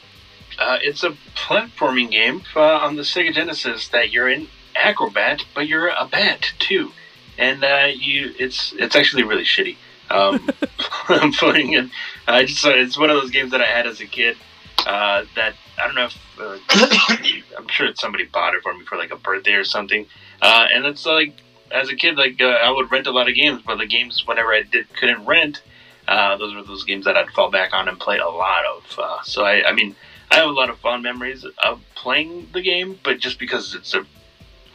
Uh, 0.58 0.78
it's 0.82 1.04
a 1.04 1.12
platforming 1.36 2.10
game 2.10 2.43
uh, 2.56 2.62
on 2.62 2.95
the 2.95 3.02
Sega 3.02 3.34
Genesis 3.34 3.89
that 3.89 4.12
you're 4.12 4.30
in 4.30 4.47
acrobat, 4.76 5.43
but 5.54 5.67
you're 5.67 5.89
a 5.89 6.08
bat 6.10 6.54
too, 6.60 6.91
and 7.38 7.63
uh, 7.63 7.88
you 7.93 8.34
it's 8.39 8.73
it's 8.78 8.95
actually 8.95 9.23
really 9.23 9.43
shitty. 9.43 9.76
Um, 10.09 10.49
I'm 11.09 11.31
playing 11.31 11.73
it. 11.73 11.89
I 12.27 12.45
just 12.45 12.65
it's 12.65 12.97
one 12.97 13.09
of 13.09 13.21
those 13.21 13.31
games 13.31 13.51
that 13.51 13.61
I 13.61 13.65
had 13.65 13.87
as 13.87 14.01
a 14.01 14.05
kid. 14.05 14.37
Uh, 14.85 15.23
that 15.35 15.55
I 15.77 15.85
don't 15.85 15.95
know 15.95 16.05
if 16.05 16.17
uh, 16.39 16.57
I'm 17.57 17.67
sure 17.67 17.89
somebody 17.95 18.25
bought 18.25 18.55
it 18.55 18.61
for 18.63 18.73
me 18.73 18.83
for 18.85 18.97
like 18.97 19.11
a 19.11 19.17
birthday 19.17 19.53
or 19.53 19.63
something. 19.63 20.05
Uh, 20.41 20.67
and 20.73 20.85
it's 20.85 21.05
like 21.05 21.33
as 21.71 21.89
a 21.89 21.95
kid, 21.95 22.17
like 22.17 22.41
uh, 22.41 22.45
I 22.45 22.69
would 22.69 22.91
rent 22.91 23.07
a 23.07 23.11
lot 23.11 23.29
of 23.29 23.35
games, 23.35 23.61
but 23.65 23.77
the 23.77 23.85
games 23.85 24.23
whenever 24.25 24.53
I 24.53 24.63
did 24.63 24.93
couldn't 24.95 25.25
rent, 25.25 25.61
uh, 26.07 26.37
those 26.37 26.53
were 26.53 26.63
those 26.63 26.83
games 26.83 27.05
that 27.05 27.17
I'd 27.17 27.29
fall 27.29 27.49
back 27.49 27.73
on 27.73 27.87
and 27.87 27.99
play 27.99 28.19
a 28.19 28.27
lot 28.27 28.63
of. 28.65 28.99
Uh, 28.99 29.23
so 29.23 29.43
I, 29.43 29.67
I 29.69 29.73
mean, 29.73 29.95
I 30.31 30.35
have 30.35 30.49
a 30.49 30.53
lot 30.53 30.69
of 30.69 30.77
fond 30.79 31.03
memories 31.03 31.45
of 31.63 31.81
playing 31.95 32.49
the 32.53 32.61
game, 32.61 32.99
but 33.03 33.19
just 33.19 33.39
because 33.39 33.73
it's 33.75 33.93
a 33.93 34.05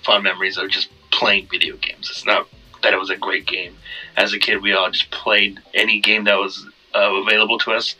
fond 0.02 0.24
memories 0.24 0.56
of 0.56 0.70
just 0.70 0.88
playing 1.10 1.48
video 1.50 1.76
games. 1.76 2.08
It's 2.10 2.24
not 2.24 2.48
that 2.82 2.92
it 2.92 2.98
was 2.98 3.10
a 3.10 3.16
great 3.16 3.46
game. 3.46 3.76
As 4.16 4.32
a 4.32 4.38
kid, 4.38 4.62
we 4.62 4.72
all 4.72 4.90
just 4.90 5.10
played 5.10 5.60
any 5.74 6.00
game 6.00 6.24
that 6.24 6.36
was 6.38 6.66
uh, 6.94 7.12
available 7.22 7.58
to 7.60 7.72
us. 7.72 7.94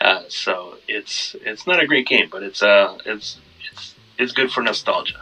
Uh, 0.00 0.22
so 0.28 0.76
it's 0.88 1.36
it's 1.42 1.66
not 1.66 1.80
a 1.82 1.86
great 1.86 2.06
game, 2.06 2.28
but 2.30 2.42
it's 2.42 2.62
uh 2.62 2.98
it's 3.06 3.38
it's 3.72 3.94
it's 4.18 4.32
good 4.32 4.50
for 4.50 4.62
nostalgia. 4.62 5.20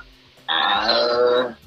Uh, 0.48 1.52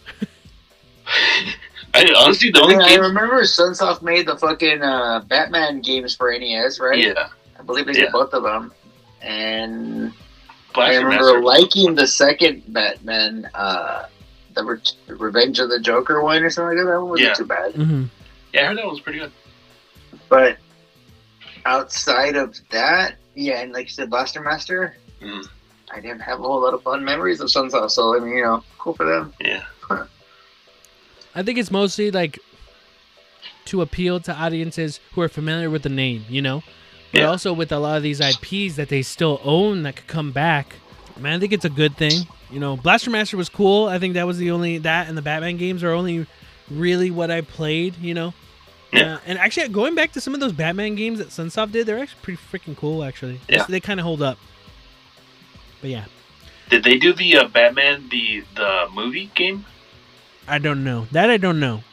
I, 1.93 2.12
honestly, 2.17 2.50
the 2.52 2.62
only 2.62 2.76
I 2.76 2.88
game, 2.89 3.02
remember 3.02 3.41
Sunsoft 3.43 4.02
made 4.02 4.26
the 4.28 4.36
fucking 4.38 4.82
uh, 4.82 5.19
Batman 5.28 5.82
games 5.82 6.15
for 6.15 6.36
NES, 6.36 6.80
right? 6.80 6.98
yeah, 6.98 7.30
I 7.60 7.62
believe 7.63 7.86
they 7.86 7.93
did 7.93 8.04
Yeah. 8.06 8.10
both 8.12 8.34
of 8.34 8.43
them. 8.43 8.74
And 9.22 10.12
I 10.76 10.96
remember 10.96 11.26
Master. 11.26 11.41
liking 11.43 11.96
the 11.96 12.08
second 12.08 12.63
Batman, 12.67 13.48
uh, 13.54 14.06
the 14.56 14.63
Re- 14.63 15.16
Revenge 15.16 15.60
of 15.60 15.70
the 15.70 15.80
Joker 15.80 16.22
one 16.22 16.44
or 16.44 16.50
something 16.50 16.78
like 16.78 16.86
that. 16.86 16.92
That 16.92 17.00
one 17.02 17.10
wasn't 17.12 17.28
Yeah. 17.30 17.34
too 17.34 17.46
bad. 17.46 17.74
Mm-hmm. 17.74 18.04
Yeah, 18.54 18.62
I 18.62 18.66
heard 18.66 18.78
that 18.78 18.86
was 18.86 19.00
pretty 19.00 19.20
good. 19.20 19.32
But 20.30 20.58
outside 21.66 22.36
of 22.36 22.60
that, 22.72 23.16
yeah, 23.36 23.62
and 23.62 23.72
like 23.72 23.86
you 23.86 23.92
said, 23.92 24.10
Blaster 24.10 24.42
Master, 24.42 24.96
Mm. 25.22 25.48
I 25.94 26.02
didn't 26.02 26.20
have 26.20 26.39
a 26.39 26.44
whole 26.44 26.60
lot 26.62 26.74
of 26.74 26.82
fun 26.84 27.04
memories 27.06 27.39
of 27.39 27.48
Sunsoft. 27.50 27.92
So 27.92 28.16
I 28.16 28.20
mean, 28.20 28.36
you 28.38 28.44
know, 28.44 28.63
cool 28.78 28.94
for 28.94 29.06
them. 29.06 29.34
Yeah, 29.39 29.63
I 31.36 31.44
think 31.44 31.58
it's 31.58 31.72
mostly 31.72 32.12
like 32.12 32.39
to 33.66 33.82
appeal 33.82 34.20
to 34.22 34.34
audiences 34.36 35.00
who 35.13 35.22
are 35.22 35.30
familiar 35.30 35.70
with 35.70 35.84
the 35.84 35.89
name, 35.89 36.26
you 36.30 36.42
know, 36.42 36.62
but 37.12 37.22
Yeah. 37.22 37.28
also 37.30 37.54
with 37.54 37.72
a 37.72 37.80
lot 37.80 37.96
of 37.98 38.04
these 38.04 38.20
IPs 38.20 38.76
that 38.76 38.89
they 38.89 39.02
still 39.02 39.39
own 39.44 39.84
that 39.84 39.96
could 39.96 40.08
come 40.08 40.32
back. 40.32 40.76
Man, 41.18 41.38
I 41.38 41.39
think 41.39 41.54
it's 41.54 41.63
a 41.66 41.70
good 41.70 41.96
thing. 41.96 42.28
You 42.54 42.60
know, 42.60 42.78
Blaster 42.78 43.10
Master 43.10 43.36
was 43.36 43.50
cool. 43.50 43.88
I 43.88 43.98
think 44.00 44.13
that 44.13 44.28
was 44.28 44.38
the 44.38 44.52
only 44.52 44.78
that 44.80 45.08
and 45.08 45.18
the 45.18 45.22
Batman 45.22 45.58
games 45.58 45.84
are 45.84 45.92
only 45.92 46.28
really 46.70 47.10
what 47.12 47.32
I 47.32 47.42
played. 47.42 47.98
You 47.98 48.13
know. 48.13 48.34
Yeah. 48.92 49.16
Uh, 49.16 49.20
and 49.26 49.39
actually, 49.39 49.70
going 49.70 49.96
back 49.96 50.12
to 50.12 50.22
some 50.22 50.36
of 50.36 50.39
those 50.39 50.52
Batman 50.54 50.94
games 50.94 51.18
that 51.18 51.30
Sunsoft 51.30 51.72
did, 51.72 51.88
they're 51.88 51.98
actually 51.98 52.22
pretty 52.22 52.39
freaking 52.52 52.78
cool. 52.78 53.04
Actually, 53.04 53.42
Yeah. 53.50 53.66
they 53.68 53.80
kind 53.80 54.00
of 54.00 54.06
hold 54.06 54.22
up. 54.22 54.38
But 55.82 55.89
yeah, 55.89 56.06
Did 56.70 56.84
they 56.84 56.98
do 56.98 57.12
the 57.12 57.38
uh, 57.38 57.48
Batman 57.48 58.08
the 58.10 58.44
the 58.56 58.88
movie 58.94 59.32
game? 59.36 59.66
I 60.48 60.60
don't 60.60 60.84
know 60.84 61.08
that. 61.12 61.30
I 61.32 61.38
don't 61.38 61.60
know. 61.60 61.84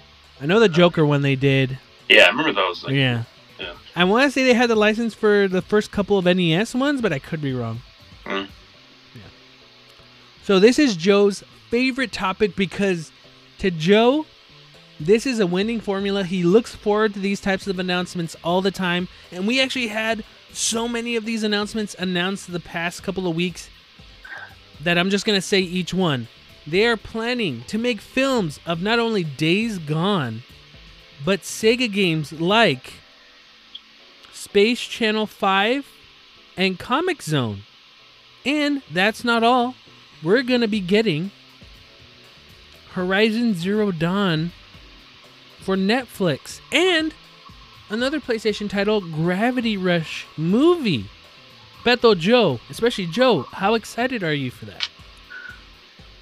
I 0.41 0.47
know 0.47 0.61
the 0.61 0.69
Joker 0.69 1.05
one 1.07 1.23
they 1.23 1.37
did. 1.37 1.79
Yeah, 2.09 2.25
I 2.25 2.29
remember 2.29 2.53
those. 2.53 2.85
Like, 2.85 2.95
yeah. 2.95 3.25
yeah. 3.59 3.75
I 3.97 4.05
want 4.05 4.25
to 4.25 4.31
say 4.31 4.45
they 4.45 4.55
had 4.55 4.69
the 4.71 4.77
license 4.77 5.15
for 5.15 5.49
the 5.49 5.63
first 5.63 5.91
couple 5.93 6.19
of 6.19 6.25
NES 6.25 6.75
ones, 6.75 7.01
but 7.01 7.13
I 7.13 7.19
could 7.19 7.41
be 7.41 7.53
wrong. 7.53 7.81
Hmm. 8.27 8.45
So 10.51 10.59
this 10.59 10.81
is 10.81 10.97
Joe's 10.97 11.45
favorite 11.69 12.11
topic 12.11 12.57
because 12.57 13.13
to 13.59 13.71
Joe, 13.71 14.27
this 14.99 15.25
is 15.25 15.39
a 15.39 15.47
winning 15.47 15.79
formula. 15.79 16.25
He 16.25 16.43
looks 16.43 16.75
forward 16.75 17.15
to 17.15 17.21
these 17.21 17.41
types 17.41 17.69
of 17.69 17.79
announcements 17.79 18.35
all 18.43 18.61
the 18.61 18.73
time, 18.73 19.07
and 19.31 19.47
we 19.47 19.61
actually 19.61 19.87
had 19.87 20.25
so 20.53 20.89
many 20.89 21.15
of 21.15 21.25
these 21.25 21.45
announcements 21.45 21.95
announced 22.01 22.51
the 22.51 22.59
past 22.59 23.05
couple 23.05 23.29
of 23.29 23.37
weeks 23.37 23.71
that 24.81 24.99
I'm 24.99 25.09
just 25.09 25.25
gonna 25.25 25.41
say 25.41 25.61
each 25.61 25.95
one. 25.95 26.27
They 26.67 26.85
are 26.85 26.97
planning 26.97 27.63
to 27.69 27.79
make 27.79 28.01
films 28.01 28.59
of 28.67 28.83
not 28.83 28.99
only 28.99 29.23
Days 29.23 29.79
Gone, 29.79 30.43
but 31.25 31.43
Sega 31.43 31.93
games 31.93 32.33
like 32.33 32.95
Space 34.33 34.81
Channel 34.81 35.29
5 35.29 35.87
and 36.57 36.77
Comix 36.77 37.23
Zone. 37.23 37.63
And 38.45 38.83
that's 38.91 39.23
not 39.23 39.45
all. 39.45 39.77
We're 40.23 40.43
going 40.43 40.61
to 40.61 40.69
be 40.69 40.81
getting 40.81 41.31
Horizon 42.93 43.55
Zero 43.55 43.91
Dawn 43.91 44.53
for 45.61 45.77
Netflix 45.77 46.61
and 46.73 47.15
another 47.89 48.21
PlayStation 48.21 48.69
title, 48.69 49.01
Gravity 49.01 49.77
Rush 49.77 50.27
movie. 50.37 51.07
Beto 51.85 52.17
Joe, 52.19 52.61
especially 52.69 53.07
Joe, 53.07 53.43
how 53.53 53.75
excited 53.75 54.23
are 54.23 54.35
you 54.35 54.51
for 54.51 54.67
that? 54.67 54.89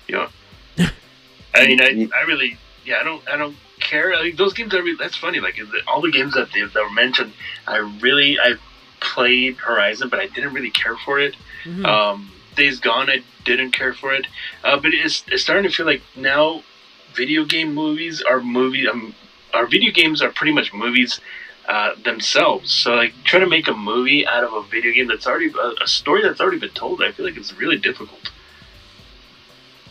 Yeah. 0.06 0.28
I 1.54 1.66
mean, 1.66 1.80
I, 1.82 2.08
I 2.16 2.22
really, 2.22 2.56
yeah, 2.84 2.98
I 3.00 3.02
don't, 3.02 3.28
I 3.28 3.36
don't 3.36 3.56
care. 3.80 4.14
I 4.14 4.22
mean, 4.22 4.36
those 4.36 4.54
games 4.54 4.72
are 4.74 4.82
really, 4.82 4.96
that's 4.96 5.16
funny. 5.16 5.40
Like 5.40 5.58
all 5.88 6.00
the 6.00 6.12
games 6.12 6.34
that 6.34 6.52
they 6.52 6.62
that 6.62 6.74
were 6.76 6.90
mentioned, 6.90 7.32
I 7.66 7.78
really, 8.00 8.38
I 8.38 8.54
played 9.00 9.56
Horizon, 9.56 10.08
but 10.08 10.20
I 10.20 10.26
didn't 10.28 10.52
really 10.54 10.70
care 10.70 10.96
for 11.04 11.18
it. 11.18 11.34
Mhm. 11.64 11.84
Um, 11.84 12.30
Days 12.58 12.78
Gone, 12.80 13.08
I 13.08 13.22
didn't 13.44 13.70
care 13.72 13.94
for 13.94 14.12
it. 14.12 14.26
Uh, 14.64 14.76
but 14.78 14.90
it's, 14.92 15.24
it's 15.28 15.42
starting 15.44 15.64
to 15.70 15.74
feel 15.74 15.86
like 15.86 16.02
now, 16.16 16.62
video 17.14 17.44
game 17.44 17.74
movies 17.74 18.20
are 18.22 18.40
movie, 18.40 18.86
um, 18.86 19.14
our 19.54 19.66
video 19.66 19.90
games 19.92 20.20
are 20.22 20.30
pretty 20.30 20.52
much 20.52 20.72
movies. 20.74 21.20
Uh, 21.66 21.94
themselves, 22.02 22.72
so 22.72 22.94
like 22.94 23.12
trying 23.24 23.42
to 23.42 23.46
make 23.46 23.68
a 23.68 23.74
movie 23.74 24.26
out 24.26 24.42
of 24.42 24.54
a 24.54 24.62
video 24.70 24.90
game 24.90 25.06
that's 25.06 25.26
already 25.26 25.52
a, 25.52 25.84
a 25.84 25.86
story 25.86 26.22
that's 26.22 26.40
already 26.40 26.58
been 26.58 26.70
told. 26.70 27.02
I 27.02 27.12
feel 27.12 27.26
like 27.26 27.36
it's 27.36 27.52
really 27.58 27.76
difficult. 27.76 28.30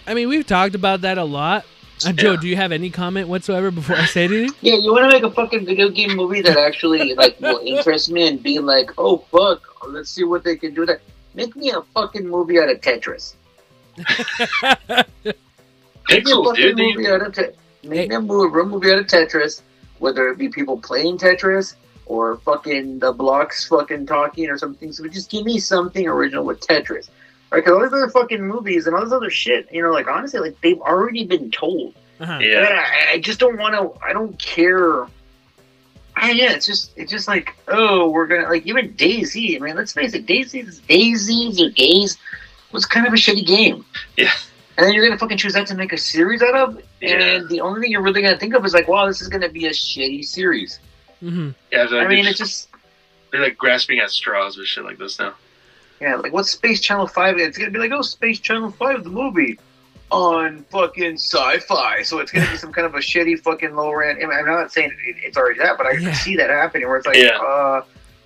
I 0.08 0.16
mean, 0.16 0.28
we've 0.28 0.48
talked 0.48 0.74
about 0.74 1.02
that 1.02 1.20
a 1.20 1.24
lot. 1.24 1.66
Uh, 2.04 2.14
Joe, 2.14 2.32
Yeah. 2.32 2.40
do 2.42 2.48
you 2.48 2.56
have 2.56 2.72
any 2.72 2.90
comment 2.90 3.28
whatsoever 3.28 3.70
before 3.70 3.96
I 3.96 4.06
say 4.06 4.24
anything? 4.24 4.56
Yeah, 4.62 4.76
you 4.78 4.92
want 4.92 5.04
to 5.12 5.16
make 5.16 5.22
a 5.22 5.30
fucking 5.30 5.68
video 5.68 5.90
game 5.90 6.16
movie 6.16 6.42
that 6.42 6.58
actually 6.58 7.14
like 7.14 7.40
will 7.40 7.60
interest 7.64 8.10
me 8.10 8.28
and 8.28 8.42
be 8.42 8.58
like, 8.58 8.90
oh 8.98 9.20
fuck, 9.32 9.62
let's 9.88 10.10
see 10.10 10.24
what 10.24 10.44
they 10.44 10.56
can 10.56 10.74
do. 10.74 10.84
That 10.84 11.02
make 11.38 11.56
me 11.56 11.70
a 11.70 11.82
fucking 11.94 12.28
movie 12.28 12.60
out 12.60 12.70
of 12.70 12.82
Tetris. 12.82 13.36
Make 16.10 16.26
me 16.26 16.32
a 16.32 16.44
fucking 16.44 16.76
movie 16.76 17.08
out 17.08 17.22
of 17.22 17.34
Tetris. 17.34 17.56
Make 17.84 18.10
me 18.10 18.16
a 18.16 18.20
movie, 18.20 18.64
movie 18.64 18.92
out 18.92 19.00
of 19.00 19.06
Tetris, 19.08 19.62
whether 20.00 20.28
it 20.30 20.38
be 20.38 20.50
people 20.50 20.78
playing 20.80 21.20
Tetris 21.20 21.76
or 22.08 22.38
fucking 22.38 23.00
the 23.00 23.12
blocks 23.12 23.68
fucking 23.68 24.08
talking 24.08 24.50
or 24.50 24.58
something. 24.58 24.92
So 24.92 25.08
just 25.08 25.30
give 25.30 25.46
me 25.46 25.60
something 25.60 26.08
original 26.08 26.44
with 26.44 26.60
Tetris. 26.62 27.10
Right, 27.50 27.64
because 27.64 27.74
all 27.74 27.82
these 27.82 27.94
other 27.94 28.10
fucking 28.10 28.42
movies 28.46 28.88
and 28.88 28.96
all 28.96 29.04
this 29.04 29.14
other 29.14 29.30
shit, 29.30 29.72
you 29.72 29.82
know, 29.82 29.92
like 29.92 30.08
honestly, 30.08 30.40
like 30.40 30.60
they've 30.62 30.82
already 30.82 31.24
been 31.24 31.52
told. 31.52 31.94
Uh-huh. 32.20 32.40
Yeah. 32.42 32.84
I, 33.10 33.14
I 33.14 33.20
just 33.20 33.40
don't 33.40 33.58
want 33.58 33.76
to. 33.76 33.94
I 34.04 34.12
don't 34.12 34.38
care. 34.40 35.08
I, 36.20 36.32
yeah, 36.32 36.54
it's 36.54 36.66
just 36.66 36.92
it's 36.98 37.12
just 37.12 37.28
like 37.28 37.56
oh, 37.68 38.10
we're 38.10 38.28
gonna 38.28 38.50
like 38.50 38.66
even 38.66 38.94
Daisy. 38.94 39.56
I 39.56 39.60
mean, 39.60 39.76
let's 39.76 39.94
face 39.94 40.14
it, 40.14 40.26
Daisy's 40.26 40.80
Daisies 40.82 41.62
or 41.62 41.70
Days 41.70 42.18
was 42.72 42.86
kind 42.86 43.06
of 43.08 43.14
a 43.14 43.16
shitty 43.18 43.46
game. 43.46 43.86
Yeah. 44.18 44.32
And 44.78 44.86
then 44.86 44.94
you're 44.94 45.06
gonna 45.06 45.18
fucking 45.18 45.38
choose 45.38 45.54
that 45.54 45.68
to 45.68 45.76
make 45.76 45.92
a 45.94 45.98
series 45.98 46.42
out 46.42 46.54
of, 46.56 46.82
Yeah. 47.02 47.16
and 47.20 47.50
the 47.50 47.62
only 47.62 47.82
thing 47.82 47.92
you're 47.92 48.02
really 48.04 48.22
gonna 48.22 48.38
think 48.38 48.54
of 48.54 48.64
is 48.66 48.74
like, 48.74 48.88
wow, 48.88 49.08
this 49.08 49.22
is 49.22 49.28
gonna 49.28 49.50
be 49.50 49.66
a 49.66 49.72
shitty 49.72 50.24
series. 50.26 50.80
Mm-hmm. 51.24 51.50
Yeah, 51.72 51.88
so 51.88 52.00
I 52.00 52.08
mean, 52.08 52.26
it's 52.28 52.38
just 52.38 52.70
they're 53.32 53.42
like 53.42 53.58
grasping 53.58 54.00
at 54.00 54.10
straws 54.12 54.58
with 54.58 54.68
shit 54.68 54.84
like 54.84 54.98
this 54.98 55.18
now. 55.20 55.34
yeah, 56.00 56.16
like 56.16 56.32
what's 56.34 56.52
Space 56.52 56.80
Channel 56.80 57.08
Five? 57.08 57.38
It's 57.38 57.58
gonna 57.58 57.72
be 57.72 57.80
like 57.80 57.92
oh, 57.92 58.02
Space 58.02 58.40
Channel 58.40 58.72
Five, 58.72 59.04
the 59.04 59.10
movie. 59.10 59.60
On 60.10 60.64
fucking 60.72 61.16
sci-fi, 61.16 62.02
so 62.04 62.20
it's 62.20 62.32
gonna 62.32 62.50
be 62.50 62.56
some 62.58 62.72
kind 62.72 62.86
of 62.88 62.96
a 62.96 63.00
shitty 63.00 63.42
fucking 63.42 63.76
low 63.76 63.92
rent. 63.94 64.20
I 64.24 64.28
mean, 64.28 64.38
I'm 64.40 64.46
not 64.46 64.72
saying 64.72 64.92
it, 65.06 65.16
it's 65.22 65.36
already 65.36 65.60
that, 65.60 65.78
but 65.78 65.86
I 65.86 65.92
Yeah. 65.94 66.14
see 66.14 66.38
that 66.38 66.50
happening. 66.50 66.88
Where 66.88 66.98
it's 66.98 67.06
like, 67.06 67.18
Yeah. 67.18 67.38
uh, 67.38 67.84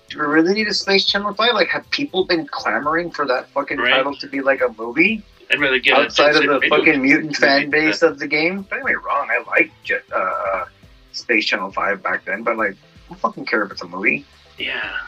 do 0.08 0.18
we 0.20 0.26
really 0.26 0.54
need 0.54 0.68
a 0.68 0.74
Space 0.74 1.04
Channel 1.06 1.34
Five? 1.34 1.54
Like, 1.54 1.68
have 1.68 1.88
people 1.90 2.24
been 2.24 2.46
clamoring 2.46 3.10
for 3.10 3.26
that 3.26 3.48
fucking 3.50 3.78
Right. 3.78 3.90
title 3.94 4.14
to 4.16 4.26
be 4.28 4.40
like 4.40 4.60
a 4.60 4.72
movie 4.78 5.22
I'd 5.50 5.58
rather 5.60 5.78
get 5.80 5.98
a 5.98 6.02
outside 6.02 6.36
of 6.36 6.42
the 6.44 6.60
fucking 6.68 6.84
video 6.84 6.98
mutant 7.00 7.36
fan 7.36 7.64
movie. 7.66 7.70
base 7.86 8.02
of 8.02 8.18
the 8.20 8.28
game? 8.28 8.62
Don't 8.70 8.78
get 8.78 8.84
me 8.84 8.92
wrong, 8.94 9.28
I 9.30 9.42
like 9.50 9.72
uh, 10.14 10.64
Space 11.12 11.46
Channel 11.46 11.72
Five 11.72 12.00
back 12.02 12.24
then, 12.24 12.44
but 12.44 12.56
like, 12.56 12.72
I 12.72 12.74
don't 13.08 13.18
fucking 13.20 13.46
care 13.46 13.64
if 13.64 13.72
it's 13.72 13.82
a 13.82 13.88
movie. 13.88 14.24
Yeah. 14.56 14.98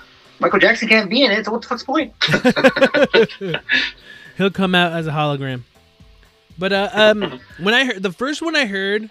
Michael 0.41 0.59
Jackson 0.59 0.89
can't 0.89 1.09
be 1.09 1.23
in 1.23 1.31
it, 1.31 1.45
so 1.45 1.53
what 1.53 1.63
the 1.63 1.69
fuck's 1.69 1.85
the 1.85 1.87
point? 1.87 2.13
He'll 4.37 4.51
come 4.51 4.75
out 4.75 4.91
as 4.93 5.07
a 5.07 5.13
hologram. 5.13 5.63
But 6.59 6.73
uh, 6.73 6.89
um, 6.93 7.41
when 7.59 7.75
I 7.75 7.85
heard 7.85 8.03
the 8.03 8.13
first 8.13 8.41
one 8.43 8.55
I 8.57 8.67
heard 8.67 9.11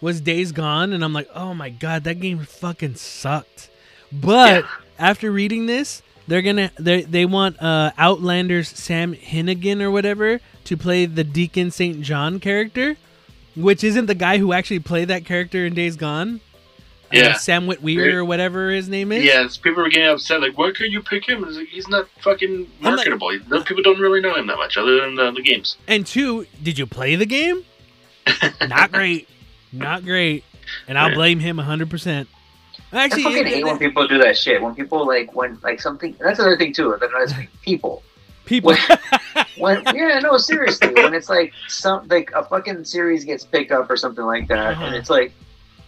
was 0.00 0.20
Days 0.20 0.52
Gone, 0.52 0.92
and 0.92 1.02
I'm 1.04 1.12
like, 1.12 1.28
oh 1.34 1.54
my 1.54 1.70
god, 1.70 2.04
that 2.04 2.20
game 2.20 2.40
fucking 2.40 2.94
sucked. 2.96 3.70
But 4.12 4.64
Yeah. 4.64 4.68
after 4.98 5.30
reading 5.32 5.66
this, 5.66 6.02
they're 6.28 6.42
gonna 6.42 6.70
they 6.78 7.02
they 7.02 7.24
want 7.24 7.60
uh 7.62 7.90
Outlander's 7.98 8.68
Sam 8.68 9.14
Hinnigan 9.14 9.80
or 9.80 9.90
whatever 9.90 10.40
to 10.64 10.76
play 10.76 11.06
the 11.06 11.24
Deacon 11.24 11.70
Saint 11.70 12.02
John 12.02 12.40
character, 12.40 12.96
which 13.56 13.82
isn't 13.84 14.06
the 14.06 14.14
guy 14.14 14.38
who 14.38 14.52
actually 14.52 14.80
played 14.80 15.08
that 15.08 15.24
character 15.24 15.66
in 15.66 15.74
Days 15.74 15.96
Gone. 15.96 16.40
Yeah. 17.16 17.34
Sam 17.34 17.66
Witwer 17.66 17.98
Right. 18.04 18.14
or 18.14 18.24
whatever 18.24 18.70
his 18.70 18.88
name 18.88 19.12
is. 19.12 19.24
Yes, 19.24 19.56
people 19.56 19.82
were 19.82 19.88
getting 19.88 20.08
upset. 20.08 20.40
Like, 20.40 20.56
why 20.58 20.72
can't 20.72 20.90
you 20.90 21.02
pick 21.02 21.28
him? 21.28 21.42
Like, 21.42 21.68
he's 21.68 21.88
not 21.88 22.08
fucking 22.22 22.50
I'm 22.82 22.96
like- 22.96 22.96
marketable. 22.96 23.30
No, 23.48 23.62
people 23.62 23.82
don't 23.82 23.98
really 24.00 24.20
know 24.20 24.34
him 24.34 24.46
that 24.48 24.56
much, 24.56 24.76
other 24.76 25.00
than 25.00 25.14
the, 25.14 25.30
the 25.32 25.42
games. 25.42 25.76
And 25.86 26.06
two, 26.06 26.46
did 26.62 26.78
you 26.78 26.86
play 26.86 27.16
the 27.16 27.26
game? 27.26 27.64
Not 28.68 28.90
great. 28.92 29.28
Not 29.72 30.04
great. 30.04 30.42
And 30.88 30.98
I'll 30.98 31.14
blame 31.14 31.38
him 31.38 31.58
100%. 31.58 32.26
I 32.92 33.04
Actually, 33.04 33.22
fucking 33.24 33.38
it- 33.38 33.46
hate 33.46 33.64
when 33.64 33.78
people 33.78 34.06
do 34.08 34.18
that 34.18 34.36
shit. 34.36 34.60
When 34.62 34.74
people 34.74 35.06
like 35.06 35.34
when 35.34 35.58
like 35.62 35.80
something. 35.80 36.16
That's 36.20 36.38
another 36.38 36.56
thing 36.56 36.72
too. 36.72 36.96
That 37.00 37.10
annoys 37.10 37.36
me. 37.36 37.48
People. 37.62 38.02
people. 38.44 38.74
When 39.58 39.82
yeah, 39.94 40.18
no, 40.22 40.36
seriously. 40.36 40.92
when 40.94 41.14
it's 41.14 41.28
like 41.30 41.52
some 41.68 42.06
like 42.08 42.30
a 42.34 42.44
fucking 42.44 42.84
series 42.84 43.24
gets 43.24 43.42
picked 43.44 43.72
up 43.72 43.88
or 43.90 43.96
something 43.96 44.24
like 44.24 44.48
that, 44.48 44.72
Uh-huh. 44.74 44.84
and 44.84 44.94
it's 44.94 45.08
like 45.08 45.32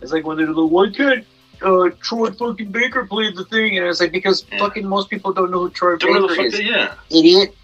it's 0.00 0.12
like 0.12 0.24
when 0.26 0.36
they're 0.36 0.46
like, 0.52 0.70
why 0.70 0.90
can't 0.90 1.24
uh, 1.62 1.90
Troy 2.00 2.30
fucking 2.30 2.70
Baker 2.70 3.04
play 3.06 3.32
the 3.32 3.44
thing? 3.46 3.78
And 3.78 3.86
it's 3.86 4.00
like 4.00 4.12
because 4.12 4.44
Yeah. 4.52 4.58
fucking 4.58 4.86
most 4.86 5.10
people 5.10 5.32
don't 5.32 5.50
know 5.50 5.60
who 5.60 5.70
Troy 5.70 5.96
Don't 5.96 6.14
know 6.14 6.22
the 6.22 6.28
Baker 6.28 6.36
fuck 6.36 6.46
is. 6.46 6.58
they, 6.58 6.64
yeah. 6.64 6.94
Idiot, 7.10 7.54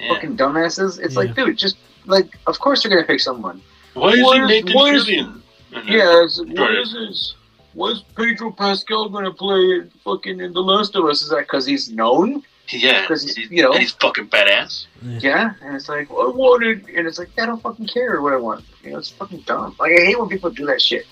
yeah. 0.00 0.14
fucking 0.14 0.36
dumbasses. 0.36 0.98
It's 1.00 1.14
Yeah. 1.14 1.20
like, 1.20 1.34
dude, 1.34 1.56
just 1.58 1.76
like, 2.06 2.38
of 2.46 2.58
course 2.60 2.84
you're 2.84 2.92
gonna 2.94 3.06
pick 3.06 3.20
someone. 3.20 3.60
Why 3.94 4.10
is 4.10 4.22
Why 4.22 4.36
he 4.36 4.42
is- 4.42 4.48
Nathan 4.48 4.72
why 4.74 4.90
is- 4.94 5.04
Fillion? 5.06 5.40
Mhm. 5.72 5.88
Yeah, 5.88 6.24
it's, 6.24 6.38
what 6.38 6.56
Right. 6.58 6.78
is 6.78 6.92
this? 6.92 7.34
Why's 7.74 8.02
Pedro 8.16 8.52
Pascal 8.52 9.08
gonna 9.08 9.32
play 9.32 9.82
fucking 10.04 10.40
in 10.40 10.52
The 10.52 10.62
Last 10.62 10.94
of 10.96 11.04
Us? 11.06 11.22
Is 11.22 11.28
that 11.30 11.40
because 11.40 11.66
he's 11.66 11.90
known? 11.90 12.42
Yeah. 12.70 13.06
'Cause, 13.06 13.22
He's- 13.34 13.50
you 13.50 13.62
know- 13.62 13.72
and 13.72 13.80
he's 13.80 13.92
fucking 13.92 14.26
badass. 14.28 14.86
Yeah, 15.02 15.52
and 15.62 15.76
it's 15.76 15.88
like, 15.88 16.10
well, 16.12 16.28
I 16.28 16.30
wanted, 16.30 16.86
and 16.96 17.06
it's 17.06 17.18
like, 17.18 17.30
I 17.38 17.46
don't 17.46 17.62
fucking 17.62 17.86
care 17.86 18.20
what 18.22 18.32
I 18.32 18.36
want. 18.36 18.64
You 18.82 18.92
know, 18.92 18.98
it's 18.98 19.10
fucking 19.10 19.40
dumb. 19.46 19.76
Like, 19.78 19.92
I 19.92 20.04
hate 20.04 20.18
when 20.18 20.28
people 20.28 20.50
do 20.50 20.66
that 20.66 20.80
shit. 20.82 21.06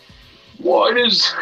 Why 0.58 0.92
does, 0.92 1.32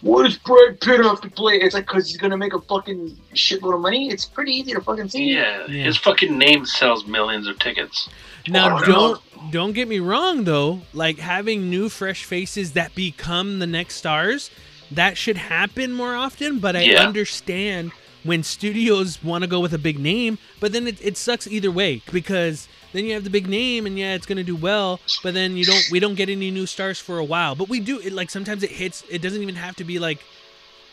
why 0.00 0.24
does 0.24 0.36
Brad 0.38 0.80
Pitt 0.80 1.02
have 1.04 1.20
to 1.22 1.30
play? 1.30 1.54
It's 1.56 1.74
like, 1.74 1.86
because 1.86 2.08
he's 2.08 2.16
gonna 2.16 2.36
make 2.36 2.52
a 2.54 2.60
fucking 2.60 3.16
shitload 3.34 3.74
of 3.74 3.80
money? 3.80 4.08
It's 4.10 4.24
pretty 4.26 4.52
easy 4.52 4.72
to 4.72 4.80
fucking 4.80 5.08
see. 5.08 5.34
Yeah. 5.34 5.66
Yeah. 5.66 5.84
His 5.84 5.96
fucking 5.96 6.36
name 6.36 6.66
sells 6.66 7.06
millions 7.06 7.46
of 7.46 7.58
tickets. 7.58 8.08
Now, 8.48 8.78
Oh, 8.78 8.84
don't 8.84 9.20
don't 9.50 9.72
get 9.72 9.88
me 9.88 9.98
wrong 9.98 10.44
though. 10.44 10.82
Like 10.92 11.18
having 11.18 11.68
new 11.70 11.88
fresh 11.88 12.24
faces 12.24 12.72
that 12.72 12.94
become 12.94 13.58
the 13.58 13.66
next 13.66 13.96
stars, 13.96 14.50
that 14.90 15.16
should 15.16 15.36
happen 15.36 15.92
more 15.92 16.14
often. 16.14 16.58
But 16.58 16.76
I 16.76 16.82
Yeah. 16.82 17.06
understand 17.06 17.92
when 18.22 18.42
studios 18.42 19.22
want 19.22 19.42
to 19.44 19.48
go 19.48 19.60
with 19.60 19.74
a 19.74 19.78
big 19.78 19.98
name, 19.98 20.38
but 20.60 20.72
then 20.72 20.86
it, 20.86 20.98
it 21.02 21.16
sucks 21.16 21.46
either 21.46 21.70
way 21.70 22.00
because 22.10 22.68
then 22.94 23.04
you 23.04 23.12
have 23.14 23.24
the 23.24 23.30
big 23.30 23.48
name 23.48 23.86
and 23.86 23.98
yeah, 23.98 24.14
it's 24.14 24.24
gonna 24.24 24.44
do 24.44 24.54
well, 24.54 25.00
but 25.22 25.34
then 25.34 25.56
you 25.56 25.64
don't 25.64 25.84
we 25.90 25.98
don't 25.98 26.14
get 26.14 26.28
any 26.28 26.50
new 26.52 26.64
stars 26.64 27.00
for 27.00 27.18
a 27.18 27.24
while. 27.24 27.56
But 27.56 27.68
we 27.68 27.80
do 27.80 27.98
it 27.98 28.12
like 28.12 28.30
sometimes 28.30 28.62
it 28.62 28.70
hits. 28.70 29.04
It 29.10 29.20
doesn't 29.20 29.42
even 29.42 29.56
have 29.56 29.74
to 29.76 29.84
be 29.84 29.98
like, 29.98 30.24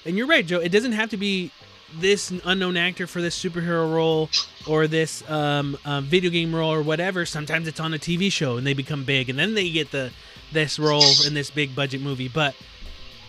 and 0.03 0.17
you're 0.17 0.27
right, 0.27 0.45
Joe. 0.45 0.59
It 0.59 0.69
doesn't 0.69 0.93
have 0.93 1.11
to 1.11 1.17
be 1.17 1.51
this 1.99 2.33
unknown 2.43 2.75
actor 2.75 3.05
for 3.05 3.21
this 3.21 3.41
superhero 3.41 3.93
role 3.93 4.29
or 4.67 4.87
this 4.87 5.29
um, 5.29 5.77
um, 5.85 6.05
video 6.05 6.31
game 6.31 6.55
role 6.55 6.73
or 6.73 6.81
whatever. 6.81 7.23
Sometimes 7.23 7.67
it's 7.67 7.79
on 7.79 7.93
a 7.93 7.99
TV 7.99 8.31
show 8.31 8.57
and 8.57 8.65
they 8.65 8.73
become 8.73 9.03
big, 9.03 9.29
and 9.29 9.37
then 9.37 9.53
they 9.53 9.69
get 9.69 9.91
the 9.91 10.11
this 10.51 10.79
role 10.79 11.05
in 11.25 11.35
this 11.35 11.51
big 11.51 11.75
budget 11.75 12.01
movie. 12.01 12.27
But 12.27 12.55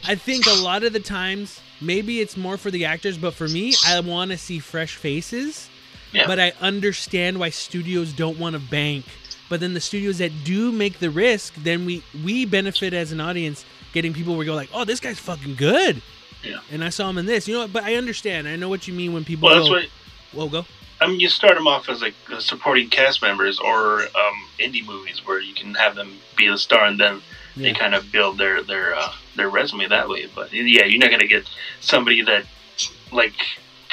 I 0.08 0.14
think 0.14 0.46
a 0.46 0.62
lot 0.62 0.82
of 0.82 0.94
the 0.94 1.00
times, 1.00 1.60
maybe 1.80 2.20
it's 2.20 2.38
more 2.38 2.56
for 2.56 2.70
the 2.70 2.86
actors, 2.86 3.18
but 3.18 3.34
for 3.34 3.48
me, 3.48 3.74
I 3.86 4.00
want 4.00 4.30
to 4.30 4.38
see 4.38 4.58
fresh 4.58 4.96
faces. 4.96 5.68
Yeah. 6.12 6.26
But 6.26 6.38
I 6.38 6.52
understand 6.60 7.38
why 7.38 7.50
studios 7.50 8.12
don't 8.12 8.38
want 8.38 8.54
to 8.54 8.60
bank. 8.60 9.04
But 9.48 9.60
then 9.60 9.74
the 9.74 9.80
studios 9.80 10.18
that 10.18 10.32
do 10.44 10.72
make 10.72 10.98
the 10.98 11.10
risk, 11.10 11.54
then 11.56 11.84
we 11.84 12.02
we 12.24 12.44
benefit 12.46 12.94
as 12.94 13.12
an 13.12 13.20
audience 13.20 13.64
getting 13.92 14.12
people 14.14 14.36
where 14.36 14.46
go 14.46 14.54
like, 14.54 14.70
oh, 14.72 14.84
this 14.84 15.00
guy's 15.00 15.18
fucking 15.18 15.56
good. 15.56 16.00
Yeah. 16.42 16.60
And 16.70 16.82
I 16.82 16.88
saw 16.88 17.08
him 17.10 17.18
in 17.18 17.26
this, 17.26 17.46
you 17.46 17.54
know. 17.58 17.68
But 17.68 17.84
I 17.84 17.94
understand. 17.96 18.48
I 18.48 18.56
know 18.56 18.68
what 18.68 18.88
you 18.88 18.94
mean 18.94 19.12
when 19.12 19.24
people. 19.24 19.48
Well, 19.48 19.56
that's 19.56 19.68
go, 19.68 19.74
what 19.74 19.88
Well, 20.32 20.48
go. 20.48 20.66
I 21.00 21.06
mean. 21.06 21.20
You 21.20 21.28
start 21.28 21.54
them 21.54 21.66
off 21.66 21.88
as 21.88 22.00
like 22.00 22.14
uh, 22.32 22.40
supporting 22.40 22.88
cast 22.88 23.20
members 23.22 23.58
or 23.58 24.02
um, 24.02 24.34
indie 24.58 24.86
movies 24.86 25.26
where 25.26 25.40
you 25.40 25.54
can 25.54 25.74
have 25.74 25.94
them 25.96 26.18
be 26.36 26.48
the 26.48 26.58
star, 26.58 26.84
and 26.86 26.98
then 26.98 27.20
Yeah. 27.56 27.72
they 27.72 27.78
kind 27.78 27.94
of 27.94 28.10
build 28.10 28.38
their 28.38 28.62
their 28.62 28.94
uh, 28.96 29.12
their 29.36 29.50
resume 29.50 29.86
that 29.88 30.08
way. 30.08 30.26
But 30.34 30.52
yeah, 30.52 30.84
you're 30.86 30.98
not 31.00 31.10
gonna 31.10 31.26
get 31.26 31.48
somebody 31.80 32.22
that 32.22 32.46
like 33.12 33.34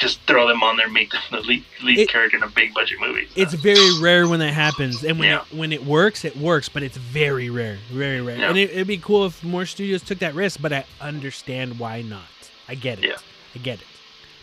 just 0.00 0.20
throw 0.22 0.48
them 0.48 0.62
on 0.62 0.76
there, 0.76 0.86
and 0.86 0.94
make 0.94 1.10
them 1.12 1.20
the 1.30 1.40
lead, 1.40 1.64
lead 1.82 1.98
It- 1.98 2.08
character 2.08 2.36
in 2.36 2.42
a 2.42 2.48
big 2.48 2.72
budget 2.74 2.98
movie. 3.00 3.28
It's 3.36 3.54
very 3.54 3.98
rare 4.00 4.26
when 4.26 4.40
that 4.40 4.52
happens, 4.54 5.04
and 5.04 5.18
when 5.18 5.28
Yeah. 5.28 5.42
it, 5.50 5.54
when 5.56 5.72
it 5.72 5.84
works, 5.84 6.24
it 6.24 6.36
works. 6.36 6.68
But 6.68 6.82
it's 6.82 6.96
very 6.96 7.50
rare, 7.50 7.78
very 7.92 8.20
rare. 8.20 8.38
Yeah. 8.38 8.48
And 8.48 8.58
it, 8.58 8.70
it'd 8.70 8.86
be 8.86 8.98
cool 8.98 9.26
if 9.26 9.44
more 9.44 9.66
studios 9.66 10.02
took 10.02 10.18
that 10.20 10.34
risk. 10.34 10.60
But 10.60 10.72
I 10.72 10.84
understand 11.00 11.78
why 11.78 12.02
not. 12.02 12.22
I 12.68 12.74
get 12.74 12.98
it. 12.98 13.04
Yeah. 13.04 13.16
I 13.54 13.58
get 13.58 13.80
it. 13.80 13.86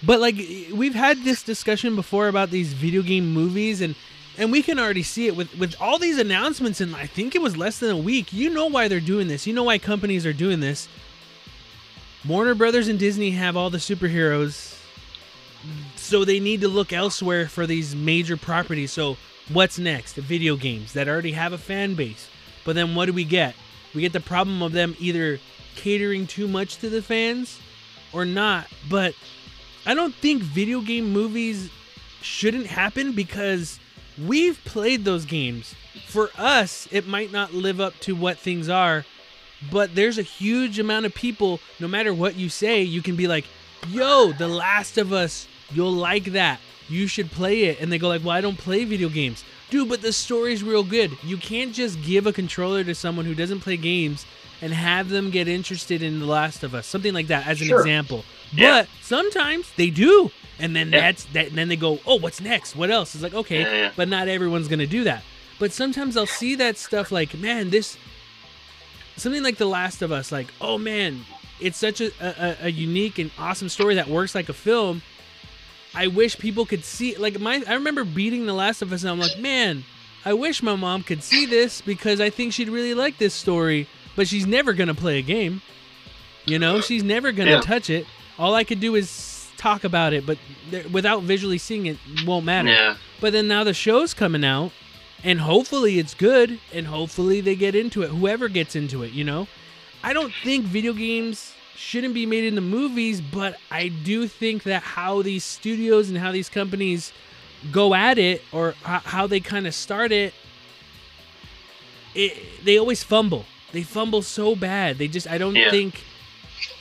But 0.03 0.20
like 0.20 0.36
we've 0.72 0.93
had 0.95 1.24
this 1.24 1.41
discussion 1.41 1.95
before 1.95 2.28
about 2.28 2.51
these 2.51 2.74
video 2.74 3.01
game 3.01 3.34
movies, 3.34 3.82
and 3.82 3.95
and 4.38 4.51
we 4.51 4.62
can 4.62 4.78
already 4.78 5.01
see 5.01 5.26
it 5.26 5.36
with 5.36 5.58
with 5.58 5.74
all 5.82 5.97
these 5.97 6.20
announcements. 6.20 6.80
And 6.80 6.95
I 6.95 7.08
think 7.08 7.34
it 7.34 7.41
was 7.41 7.58
less 7.58 7.80
than 7.80 7.89
a 7.89 7.97
week. 7.97 8.32
You 8.32 8.51
know 8.51 8.68
why 8.68 8.88
they're 8.88 8.99
doing 8.99 9.28
this. 9.28 9.47
You 9.47 9.53
know 9.53 9.64
why 9.64 9.80
companies 9.80 10.24
are 10.26 10.34
doing 10.34 10.60
this. 10.60 10.88
Warner 12.28 12.53
Brothers 12.55 12.88
and 12.88 12.99
Disney 12.99 13.32
have 13.32 13.55
all 13.58 13.70
the 13.72 13.78
superheroes 13.80 14.76
so 16.08 16.24
they 16.24 16.39
need 16.39 16.62
to 16.62 16.68
look 16.68 16.93
elsewhere 16.93 17.47
for 17.47 17.68
these 17.68 17.95
major 17.95 18.38
properties. 18.38 18.91
So 18.91 19.18
what's 19.51 19.78
next? 19.78 20.16
Video 20.16 20.55
games 20.55 20.93
that 20.93 21.08
already 21.08 21.34
have 21.34 21.53
a 21.53 21.58
fan 21.58 21.95
base. 21.95 22.30
But 22.66 22.76
then 22.76 22.95
what 22.95 23.05
do 23.05 23.14
we 23.14 23.24
get? 23.24 23.55
We 23.93 24.01
get 24.01 24.14
the 24.14 24.20
problem 24.20 24.62
of 24.62 24.72
them 24.72 24.95
either 24.99 25.39
catering 25.76 26.28
too 26.28 26.47
much 26.47 26.78
to 26.78 26.89
the 26.89 27.01
fans 27.01 27.60
or 28.14 28.26
not. 28.26 28.68
But 28.89 29.14
I 29.86 29.93
don't 29.93 30.16
think 30.16 30.41
video 30.41 30.82
game 30.82 31.12
movies 31.12 31.70
shouldn't 32.22 32.68
happen 32.68 33.14
because 33.14 33.80
we've 34.18 34.64
played 34.66 35.05
those 35.05 35.26
games. 35.26 35.76
For 36.08 36.30
us, 36.38 36.88
it 36.91 37.08
might 37.08 37.32
not 37.32 37.53
live 37.53 37.80
up 37.80 37.99
to 38.01 38.16
what 38.16 38.38
things 38.38 38.70
are, 38.70 39.05
but 39.72 39.95
there's 39.95 40.18
a 40.18 40.24
huge 40.24 40.80
amount 40.80 41.05
of 41.05 41.14
people, 41.14 41.60
no 41.80 41.88
matter 41.88 42.14
what 42.14 42.36
you 42.36 42.49
say, 42.49 42.82
you 42.82 43.01
can 43.01 43.16
be 43.16 43.28
like, 43.28 43.45
yo, 43.89 44.32
The 44.32 44.47
Last 44.47 44.97
of 44.97 45.14
Us, 45.14 45.47
you'll 45.74 45.91
like 45.91 46.26
that. 46.26 46.59
You 46.89 47.07
should 47.07 47.32
play 47.32 47.65
it. 47.65 47.80
And 47.82 47.91
they 47.91 47.97
go 47.97 48.07
like, 48.07 48.22
well, 48.24 48.32
I 48.36 48.41
don't 48.41 48.57
play 48.57 48.86
video 48.86 49.09
games. 49.09 49.43
Dude, 49.70 49.89
but 49.89 50.01
the 50.01 50.13
story's 50.13 50.63
real 50.63 50.84
good. 50.84 51.11
You 51.24 51.36
can't 51.38 51.74
just 51.74 52.01
give 52.01 52.26
a 52.26 52.32
controller 52.34 52.84
to 52.86 52.95
someone 52.95 53.26
who 53.26 53.36
doesn't 53.36 53.59
play 53.59 53.76
games 53.78 54.26
and 54.61 54.74
have 54.74 55.09
them 55.09 55.30
get 55.30 55.47
interested 55.47 56.01
in 56.01 56.20
The 56.20 56.26
Last 56.26 56.63
of 56.63 56.74
Us. 56.74 56.88
Something 56.88 57.13
like 57.13 57.28
that 57.28 57.45
as 57.45 57.59
an 57.61 57.68
Sure. 57.68 57.80
example. 57.82 58.24
Yeah. 58.53 58.82
But 58.82 58.89
sometimes 59.01 59.70
they 59.76 59.89
do. 59.89 60.32
And 60.59 60.76
then 60.76 60.91
Yeah. 60.91 61.01
that's 61.01 61.26
that 61.34 61.47
and 61.49 61.57
then 61.57 61.68
they 61.68 61.76
go, 61.76 61.99
"Oh, 62.07 62.15
what's 62.15 62.41
next? 62.41 62.76
What 62.76 62.89
else?" 62.89 63.13
It's 63.13 63.24
like, 63.24 63.34
"Okay, 63.36 63.59
Yeah, 63.61 63.91
but 63.95 64.07
not 64.07 64.28
everyone's 64.28 64.68
going 64.68 64.80
to 64.80 64.88
do 64.88 65.03
that." 65.03 65.24
But 65.59 65.72
sometimes 65.74 66.15
I'll 66.18 66.26
see 66.26 66.55
that 66.55 66.78
stuff 66.78 67.11
like, 67.11 67.36
"Man, 67.38 67.70
this 67.70 67.97
something 69.18 69.43
like 69.43 69.57
The 69.57 69.65
Last 69.68 70.01
of 70.01 70.11
Us, 70.11 70.32
like, 70.32 70.47
oh 70.61 70.78
man, 70.78 71.26
it's 71.59 71.78
such 71.78 72.01
a, 72.01 72.11
a, 72.22 72.68
a 72.68 72.72
unique 72.72 73.20
and 73.20 73.32
awesome 73.38 73.70
story 73.70 73.95
that 73.95 74.07
works 74.07 74.34
like 74.36 74.49
a 74.49 74.53
film. 74.53 75.01
I 75.98 76.08
wish 76.08 76.38
people 76.38 76.66
could 76.66 76.84
see 76.86 77.16
like 77.18 77.39
my 77.39 77.64
I 77.68 77.74
remember 77.74 78.04
beating 78.04 78.45
The 78.45 78.54
Last 78.54 78.82
of 78.82 78.93
Us 78.93 79.02
and 79.04 79.10
I'm 79.10 79.20
like, 79.20 79.38
man, 79.39 79.84
I 80.24 80.34
wish 80.34 80.62
my 80.62 80.76
mom 80.76 81.02
could 81.04 81.24
see 81.24 81.45
this 81.45 81.82
because 81.82 82.22
I 82.22 82.30
think 82.30 82.54
she'd 82.54 82.70
really 82.70 82.93
like 82.93 83.18
this 83.18 83.34
story, 83.34 83.88
but 84.16 84.28
she's 84.28 84.45
never 84.45 84.74
gonna 84.74 84.93
play 84.93 85.18
a 85.18 85.22
game. 85.24 85.62
You 86.45 86.60
know, 86.60 86.82
she's 86.82 87.04
never 87.04 87.32
gonna 87.32 87.52
Yeah. 87.52 87.62
touch 87.62 87.89
it. 87.89 88.06
All 88.38 88.54
I 88.54 88.64
could 88.64 88.80
do 88.80 88.95
is 88.95 89.48
talk 89.58 89.84
about 89.84 90.14
it, 90.14 90.24
but 90.26 90.38
without 90.91 91.24
visually 91.24 91.58
seeing 91.58 91.88
it, 91.88 91.98
won't 92.26 92.45
matter. 92.45 92.70
Yeah. 92.70 92.95
But 93.20 93.34
then 93.34 93.48
now 93.48 93.64
the 93.64 93.74
show's 93.74 94.14
coming 94.14 94.45
out, 94.45 94.72
and 95.24 95.41
hopefully 95.41 95.98
it's 95.98 96.14
good, 96.14 96.60
and 96.72 96.86
hopefully 96.86 97.41
they 97.41 97.56
get 97.56 97.74
into 97.74 98.04
it. 98.04 98.10
Whoever 98.12 98.48
gets 98.50 98.76
into 98.76 99.02
it, 99.02 99.14
you 99.14 99.24
know. 99.24 99.48
I 100.04 100.14
don't 100.14 100.32
think 100.43 100.66
video 100.66 100.93
games 100.93 101.54
shouldn't 101.78 102.15
be 102.15 102.25
made 102.25 102.43
into 102.43 102.59
movies, 102.59 103.21
but 103.21 103.57
I 103.69 103.89
do 103.89 104.28
think 104.28 104.63
that 104.63 104.82
how 104.82 105.21
these 105.21 105.43
studios 105.43 106.09
and 106.09 106.17
how 106.17 106.32
these 106.32 106.49
companies 106.49 107.13
go 107.71 107.93
at 107.93 108.17
it, 108.17 108.41
or 108.51 108.73
how 108.84 109.28
they 109.28 109.39
kind 109.39 109.67
of 109.67 109.75
start 109.75 110.11
it, 110.11 110.34
it, 112.15 112.65
they 112.65 112.80
always 112.80 113.03
fumble. 113.03 113.45
They 113.73 113.84
fumble 113.84 114.23
so 114.23 114.55
bad. 114.55 114.97
They 114.97 115.07
just 115.07 115.28
I 115.28 115.38
don't 115.38 115.55
Yeah. 115.55 115.69
think. 115.69 116.03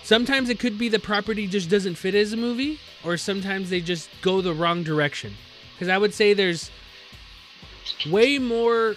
Sometimes 0.02 0.48
it 0.48 0.58
could 0.58 0.78
be 0.78 0.88
the 0.88 0.98
property 1.00 1.46
just 1.46 1.68
doesn't 1.68 1.96
fit 1.96 2.14
as 2.14 2.32
a 2.32 2.36
movie, 2.36 2.78
or 3.04 3.16
sometimes 3.16 3.70
they 3.70 3.80
just 3.80 4.08
go 4.22 4.40
the 4.40 4.54
wrong 4.54 4.82
direction. 4.82 5.34
Because 5.74 5.88
I 5.88 5.98
would 5.98 6.14
say 6.14 6.32
there's 6.32 6.70
way 8.08 8.38
more 8.38 8.96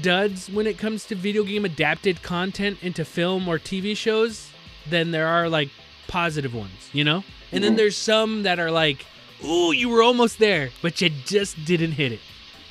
duds 0.00 0.48
when 0.48 0.66
it 0.66 0.78
comes 0.78 1.04
to 1.06 1.14
video 1.16 1.42
game 1.42 1.64
adapted 1.64 2.22
content 2.22 2.78
into 2.82 3.04
film 3.04 3.48
or 3.48 3.58
TV 3.58 3.96
shows 3.96 4.51
than 4.88 5.10
there 5.10 5.26
are 5.26 5.48
like 5.48 5.70
positive 6.08 6.54
ones, 6.54 6.90
you 6.92 7.04
know? 7.04 7.24
And 7.50 7.62
then 7.62 7.72
mm-hmm. 7.72 7.76
there's 7.78 7.96
some 7.96 8.44
that 8.44 8.58
are 8.58 8.70
like, 8.70 9.04
ooh, 9.44 9.72
you 9.72 9.88
were 9.88 10.02
almost 10.02 10.38
there, 10.38 10.70
but 10.80 11.00
you 11.00 11.10
just 11.10 11.64
didn't 11.64 11.92
hit 11.92 12.12
it. 12.12 12.20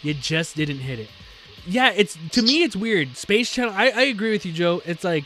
You 0.02 0.14
just 0.14 0.56
didn't 0.56 0.80
hit 0.80 1.00
it. 1.00 1.10
Yeah, 1.66 1.92
it's 1.92 2.18
to 2.32 2.42
me 2.42 2.64
it's 2.64 2.76
weird. 2.76 3.16
Space 3.18 3.52
Channel 3.52 3.74
I, 3.76 3.90
I 3.90 4.02
agree 4.04 4.32
with 4.32 4.46
you, 4.46 4.52
Joe. 4.52 4.82
It's 4.86 5.04
like 5.04 5.26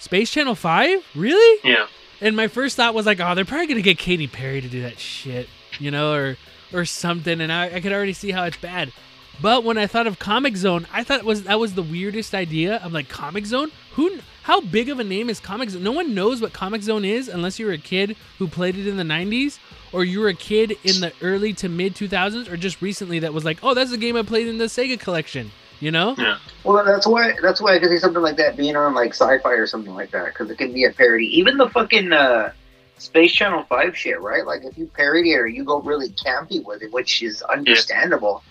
Space 0.00 0.30
Channel 0.30 0.54
5? 0.54 1.06
Really? 1.14 1.60
Yeah. 1.62 1.86
And 2.20 2.34
my 2.36 2.48
first 2.48 2.76
thought 2.76 2.94
was 2.94 3.06
like, 3.06 3.20
oh, 3.20 3.34
they're 3.34 3.44
probably 3.44 3.68
gonna 3.68 3.82
get 3.82 3.98
Katy 3.98 4.26
Perry 4.26 4.60
to 4.60 4.68
do 4.68 4.82
that 4.82 4.98
shit, 4.98 5.48
you 5.78 5.90
know, 5.90 6.12
or 6.12 6.36
or 6.72 6.84
something. 6.84 7.40
And 7.40 7.52
I, 7.52 7.76
I 7.76 7.80
could 7.80 7.92
already 7.92 8.12
see 8.12 8.32
how 8.32 8.44
it's 8.44 8.56
bad. 8.56 8.92
But 9.40 9.62
when 9.62 9.78
I 9.78 9.86
thought 9.86 10.08
of 10.08 10.18
Comix 10.18 10.56
Zone, 10.56 10.86
I 10.92 11.04
thought 11.04 11.22
was 11.22 11.44
that 11.44 11.60
was 11.60 11.74
the 11.74 11.82
weirdest 11.82 12.34
idea. 12.34 12.80
I'm 12.82 12.92
like, 12.92 13.08
Comix 13.08 13.46
Zone? 13.46 13.70
Who? 13.98 14.20
How 14.44 14.60
big 14.60 14.90
of 14.90 15.00
a 15.00 15.04
name 15.04 15.28
is 15.28 15.40
Comix 15.40 15.70
Zone? 15.70 15.82
No 15.82 15.90
one 15.90 16.14
knows 16.14 16.40
what 16.40 16.52
Comix 16.52 16.82
Zone 16.82 17.04
is 17.04 17.26
unless 17.26 17.58
you 17.58 17.66
were 17.66 17.72
a 17.72 17.78
kid 17.78 18.16
who 18.38 18.46
played 18.46 18.76
it 18.76 18.86
in 18.86 18.96
the 18.96 19.02
90s, 19.02 19.58
or 19.92 20.04
you 20.04 20.20
were 20.20 20.28
a 20.28 20.34
kid 20.34 20.76
in 20.84 21.00
the 21.00 21.12
early 21.20 21.52
to 21.54 21.68
mid 21.68 21.96
2000s, 21.96 22.48
or 22.48 22.56
just 22.56 22.80
recently 22.80 23.18
that 23.18 23.34
was 23.34 23.44
like, 23.44 23.58
oh, 23.60 23.74
that's 23.74 23.90
a 23.90 23.98
game 23.98 24.14
I 24.14 24.22
played 24.22 24.46
in 24.46 24.56
the 24.56 24.66
Sega 24.66 25.00
collection. 25.00 25.50
You 25.80 25.90
know? 25.90 26.14
Yeah. 26.16 26.38
Well, 26.62 26.84
that's 26.84 27.08
why 27.08 27.34
that's 27.42 27.60
why 27.60 27.74
I 27.74 27.80
could 27.80 27.88
see 27.88 27.98
something 27.98 28.22
like 28.22 28.36
that 28.36 28.56
being 28.56 28.76
on 28.76 28.94
like 28.94 29.14
sci-fi 29.14 29.54
or 29.54 29.66
something 29.66 29.94
like 29.94 30.12
that 30.12 30.26
because 30.26 30.48
it 30.48 30.58
can 30.58 30.72
be 30.72 30.84
a 30.84 30.92
parody. 30.92 31.26
Even 31.36 31.56
the 31.56 31.68
fucking 31.68 32.12
uh, 32.12 32.52
Space 32.98 33.32
Channel 33.32 33.64
Five 33.64 33.96
shit, 33.96 34.20
right? 34.20 34.46
Like 34.46 34.64
if 34.64 34.78
you 34.78 34.86
parody 34.86 35.32
it 35.32 35.38
or 35.38 35.48
you 35.48 35.64
go 35.64 35.80
really 35.80 36.10
campy 36.10 36.64
with 36.64 36.82
it, 36.82 36.92
which 36.92 37.20
is 37.24 37.42
understandable, 37.42 38.44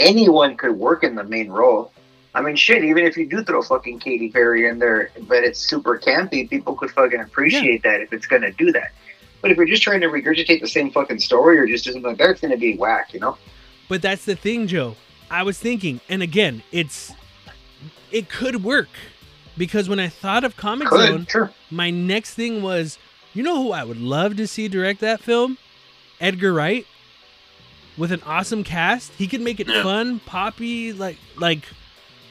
anyone 0.00 0.56
could 0.56 0.72
work 0.76 1.04
in 1.04 1.14
the 1.14 1.22
main 1.24 1.50
role. 1.50 1.92
I 2.38 2.40
mean, 2.40 2.54
shit. 2.54 2.84
Even 2.84 3.04
if 3.04 3.16
you 3.16 3.26
do 3.26 3.42
throw 3.42 3.62
fucking 3.62 3.98
Katy 3.98 4.30
Perry 4.30 4.68
in 4.68 4.78
there, 4.78 5.10
but 5.22 5.42
it's 5.42 5.58
super 5.58 5.98
campy, 5.98 6.48
people 6.48 6.76
could 6.76 6.92
fucking 6.92 7.18
appreciate 7.20 7.82
that 7.82 8.00
if 8.00 8.12
it's 8.12 8.26
gonna 8.26 8.52
do 8.52 8.70
that. 8.70 8.92
But 9.42 9.50
if 9.50 9.56
you're 9.56 9.66
just 9.66 9.82
trying 9.82 10.00
to 10.02 10.06
regurgitate 10.06 10.60
the 10.60 10.68
same 10.68 10.92
fucking 10.92 11.18
story 11.18 11.58
or 11.58 11.66
just 11.66 11.84
something 11.84 12.02
like 12.02 12.18
that, 12.18 12.30
it's 12.30 12.40
gonna 12.40 12.56
be 12.56 12.76
whack, 12.76 13.12
you 13.12 13.18
know? 13.18 13.36
But 13.88 14.02
that's 14.02 14.24
the 14.24 14.36
thing, 14.36 14.68
Joe. 14.68 14.94
I 15.28 15.42
was 15.42 15.58
thinking, 15.58 16.00
and 16.08 16.22
again, 16.22 16.62
it's 16.70 17.12
it 18.12 18.28
could 18.28 18.62
work 18.62 18.88
because 19.56 19.88
when 19.88 19.98
I 19.98 20.08
thought 20.08 20.44
of 20.44 20.56
Comix 20.56 20.90
Zone, 20.90 21.26
sure. 21.28 21.50
my 21.72 21.90
next 21.90 22.34
thing 22.34 22.62
was, 22.62 22.98
you 23.34 23.42
know 23.42 23.60
who 23.60 23.72
I 23.72 23.82
would 23.82 24.00
love 24.00 24.36
to 24.36 24.46
see 24.46 24.68
direct 24.68 25.00
that 25.00 25.20
film? 25.20 25.58
Edgar 26.20 26.52
Wright. 26.52 26.86
With 27.96 28.12
an 28.12 28.22
awesome 28.24 28.62
cast, 28.62 29.10
he 29.14 29.26
could 29.26 29.40
make 29.40 29.58
it 29.58 29.66
Yeah. 29.66 29.82
fun, 29.82 30.20
poppy, 30.20 30.92
like 30.92 31.16
like 31.36 31.62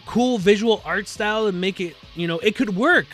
cool 0.08 0.38
visual 0.38 0.82
art 0.86 1.08
style, 1.08 1.46
and 1.48 1.62
make 1.62 1.80
it. 1.80 1.96
You 2.16 2.28
know, 2.28 2.40
it 2.40 2.56
could 2.56 2.76
work. 2.76 3.08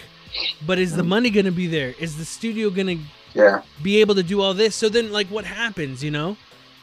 But 0.65 0.79
is 0.79 0.95
the 0.95 1.01
mm-hmm. 1.01 1.09
money 1.09 1.29
going 1.29 1.45
to 1.45 1.51
be 1.51 1.67
there? 1.67 1.93
Is 1.99 2.17
the 2.17 2.25
studio 2.25 2.69
going 2.69 2.87
to 2.87 3.03
Yeah. 3.33 3.61
be 3.81 4.01
able 4.01 4.15
to 4.15 4.23
do 4.23 4.41
all 4.41 4.53
this. 4.53 4.75
So 4.75 4.89
then, 4.89 5.11
like, 5.11 5.27
what 5.27 5.45
happens? 5.45 6.03
You 6.03 6.11
know, 6.11 6.37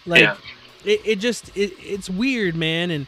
like 0.07 0.21
Yeah. 0.21 0.37
it, 0.85 1.01
it 1.05 1.17
just 1.17 1.57
it, 1.57 1.73
it's 1.81 2.09
weird, 2.11 2.55
man. 2.55 2.91
And 2.91 3.07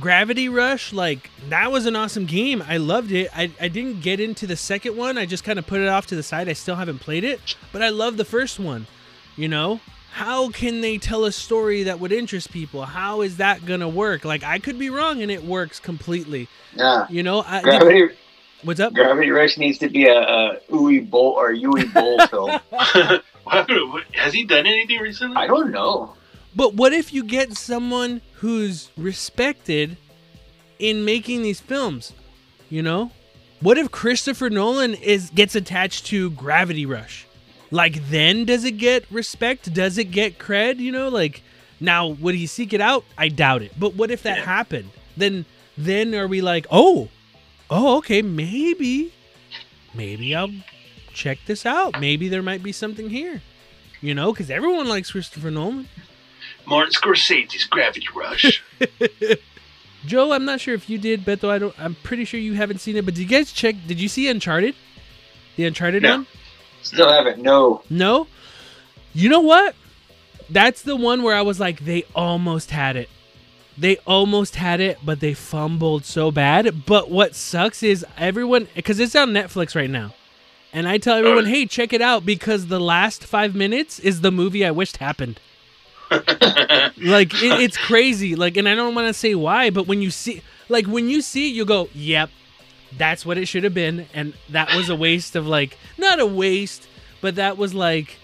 Gravity 0.00 0.48
Rush, 0.48 0.92
like 0.92 1.30
that 1.48 1.70
was 1.70 1.86
an 1.86 1.94
awesome 1.94 2.26
game. 2.26 2.64
I 2.66 2.78
loved 2.78 3.12
it. 3.12 3.30
I, 3.36 3.52
I 3.60 3.68
didn't 3.68 4.00
get 4.00 4.18
into 4.18 4.46
the 4.46 4.56
second 4.56 4.96
one. 4.96 5.16
I 5.18 5.26
just 5.26 5.44
kind 5.44 5.58
of 5.58 5.66
put 5.66 5.80
it 5.80 5.88
off 5.88 6.06
to 6.06 6.16
the 6.16 6.22
side. 6.22 6.48
I 6.48 6.54
still 6.54 6.76
haven't 6.76 6.98
played 6.98 7.24
it, 7.24 7.40
but 7.72 7.82
I 7.82 7.90
love 7.90 8.16
the 8.16 8.24
first 8.24 8.58
one. 8.58 8.86
You 9.36 9.48
know, 9.48 9.80
how 10.14 10.48
can 10.50 10.80
they 10.80 10.96
tell 10.96 11.24
a 11.24 11.32
story 11.32 11.82
that 11.82 11.98
would 11.98 12.12
interest 12.12 12.52
people? 12.52 12.84
How 12.84 13.22
is 13.22 13.38
that 13.38 13.66
gonna 13.66 13.88
work? 13.88 14.24
Like 14.24 14.44
I 14.44 14.60
could 14.60 14.78
be 14.78 14.88
wrong, 14.88 15.20
and 15.22 15.28
it 15.30 15.42
works 15.44 15.80
completely. 15.80 16.46
Yeah. 16.76 17.06
You 17.10 17.24
know, 17.24 17.42
I, 17.44 17.62
did- 17.80 18.16
what's 18.62 18.78
up? 18.78 18.94
Gravity 18.94 19.30
Rush 19.30 19.58
needs 19.58 19.78
to 19.78 19.88
be 19.88 20.06
a, 20.06 20.16
a 20.20 20.60
Uwe 20.70 21.10
Boll 21.10 21.32
or 21.32 21.52
Uwe 21.52 21.92
Boll 21.92 22.24
film. 22.28 22.60
What- 23.44 23.68
what- 23.68 24.04
Has 24.14 24.32
he 24.32 24.44
done 24.44 24.66
anything 24.66 25.00
recently? 25.00 25.36
I 25.36 25.48
don't 25.48 25.72
know. 25.72 26.14
But 26.54 26.74
what 26.74 26.92
if 26.92 27.12
you 27.12 27.24
get 27.24 27.56
someone 27.56 28.20
who's 28.36 28.90
respected 28.96 29.96
in 30.78 31.04
making 31.04 31.42
these 31.42 31.60
films? 31.60 32.12
You 32.70 32.82
know? 32.82 33.10
What 33.60 33.78
if 33.78 33.90
Christopher 33.90 34.48
Nolan 34.48 34.94
is 34.94 35.30
gets 35.30 35.56
attached 35.56 36.06
to 36.06 36.30
Gravity 36.30 36.86
Rush? 36.86 37.26
Like 37.70 38.08
then 38.10 38.44
does 38.44 38.64
it 38.64 38.72
get 38.78 39.04
respect? 39.10 39.72
Does 39.72 39.98
it 39.98 40.10
get 40.10 40.38
cred? 40.38 40.78
You 40.78 40.92
know, 40.92 41.08
like 41.08 41.42
now 41.80 42.06
would 42.08 42.34
he 42.34 42.46
seek 42.46 42.72
it 42.72 42.80
out? 42.80 43.04
I 43.18 43.28
doubt 43.28 43.62
it. 43.62 43.72
But 43.78 43.94
what 43.94 44.10
if 44.10 44.22
that 44.22 44.38
Yeah. 44.38 44.44
happened? 44.44 44.90
Then 45.16 45.44
then 45.76 46.14
are 46.14 46.26
we 46.28 46.40
like, 46.40 46.66
"Oh. 46.70 47.08
Oh, 47.70 47.96
okay, 47.98 48.22
maybe 48.22 49.12
maybe 49.94 50.34
I'll 50.34 50.52
check 51.12 51.38
this 51.46 51.64
out. 51.66 51.98
Maybe 52.00 52.28
there 52.28 52.42
might 52.42 52.62
be 52.62 52.72
something 52.72 53.10
here." 53.10 53.42
You 54.00 54.14
know, 54.14 54.32
cuz 54.34 54.50
everyone 54.50 54.86
likes 54.88 55.10
Christopher 55.12 55.50
Nolan. 55.50 55.88
Martin 56.66 56.92
Scorsese's 56.92 57.64
Gravity 57.64 58.06
Rush. 58.14 58.62
Joe, 60.06 60.32
I'm 60.32 60.44
not 60.44 60.60
sure 60.60 60.74
if 60.74 60.90
you 60.90 60.98
did, 60.98 61.24
Beto. 61.24 61.48
I 61.48 61.58
don't. 61.58 61.74
I'm 61.78 61.94
pretty 61.96 62.24
sure 62.26 62.38
you 62.38 62.52
haven't 62.54 62.78
seen 62.80 62.96
it. 62.96 63.04
But 63.06 63.14
did 63.14 63.22
you 63.22 63.28
guys 63.28 63.52
check? 63.52 63.74
Did 63.86 63.98
you 64.00 64.08
see 64.08 64.28
Uncharted? 64.28 64.74
The 65.56 65.64
Uncharted 65.64 66.02
No. 66.02 66.16
one? 66.18 66.26
Still 66.84 67.10
haven't. 67.10 67.42
No. 67.42 67.82
No. 67.90 68.28
You 69.12 69.28
know 69.28 69.40
what? 69.40 69.74
That's 70.48 70.82
the 70.82 70.96
one 70.96 71.22
where 71.22 71.34
I 71.34 71.42
was 71.42 71.58
like, 71.58 71.80
they 71.80 72.04
almost 72.14 72.70
had 72.70 72.96
it. 72.96 73.08
They 73.76 73.96
almost 74.06 74.54
had 74.56 74.80
it, 74.80 74.98
but 75.04 75.18
they 75.18 75.34
fumbled 75.34 76.04
so 76.04 76.30
bad. 76.30 76.86
But 76.86 77.10
what 77.10 77.34
sucks 77.34 77.82
is 77.82 78.06
everyone, 78.16 78.68
because 78.74 79.00
it's 79.00 79.16
on 79.16 79.30
Netflix 79.30 79.74
right 79.74 79.90
now, 79.90 80.14
and 80.72 80.86
I 80.86 80.98
tell 80.98 81.16
everyone, 81.16 81.46
uh. 81.46 81.48
hey, 81.48 81.66
check 81.66 81.92
it 81.92 82.00
out 82.00 82.24
because 82.24 82.66
the 82.66 82.78
last 82.78 83.24
five 83.24 83.54
minutes 83.54 83.98
is 83.98 84.20
the 84.20 84.30
movie 84.30 84.64
I 84.64 84.70
wished 84.70 84.98
happened. 84.98 85.40
like 86.10 87.32
it, 87.42 87.60
it's 87.60 87.78
crazy 87.78 88.36
like 88.36 88.56
and 88.58 88.68
i 88.68 88.74
don't 88.74 88.94
want 88.94 89.08
to 89.08 89.14
say 89.14 89.34
why 89.34 89.70
but 89.70 89.86
when 89.86 90.02
you 90.02 90.10
see 90.10 90.42
like 90.68 90.86
when 90.86 91.08
you 91.08 91.22
see 91.22 91.48
it 91.48 91.54
you 91.54 91.64
go 91.64 91.88
yep 91.94 92.28
that's 92.96 93.24
what 93.26 93.38
it 93.38 93.46
should 93.46 93.64
have 93.64 93.74
been 93.74 94.06
and 94.14 94.34
that 94.50 94.74
was 94.74 94.88
a 94.88 94.94
waste 94.96 95.34
of 95.36 95.46
like 95.46 95.76
not 95.98 96.20
a 96.20 96.26
waste 96.26 96.86
but 97.20 97.36
that 97.36 97.56
was 97.58 97.74
like 97.74 98.16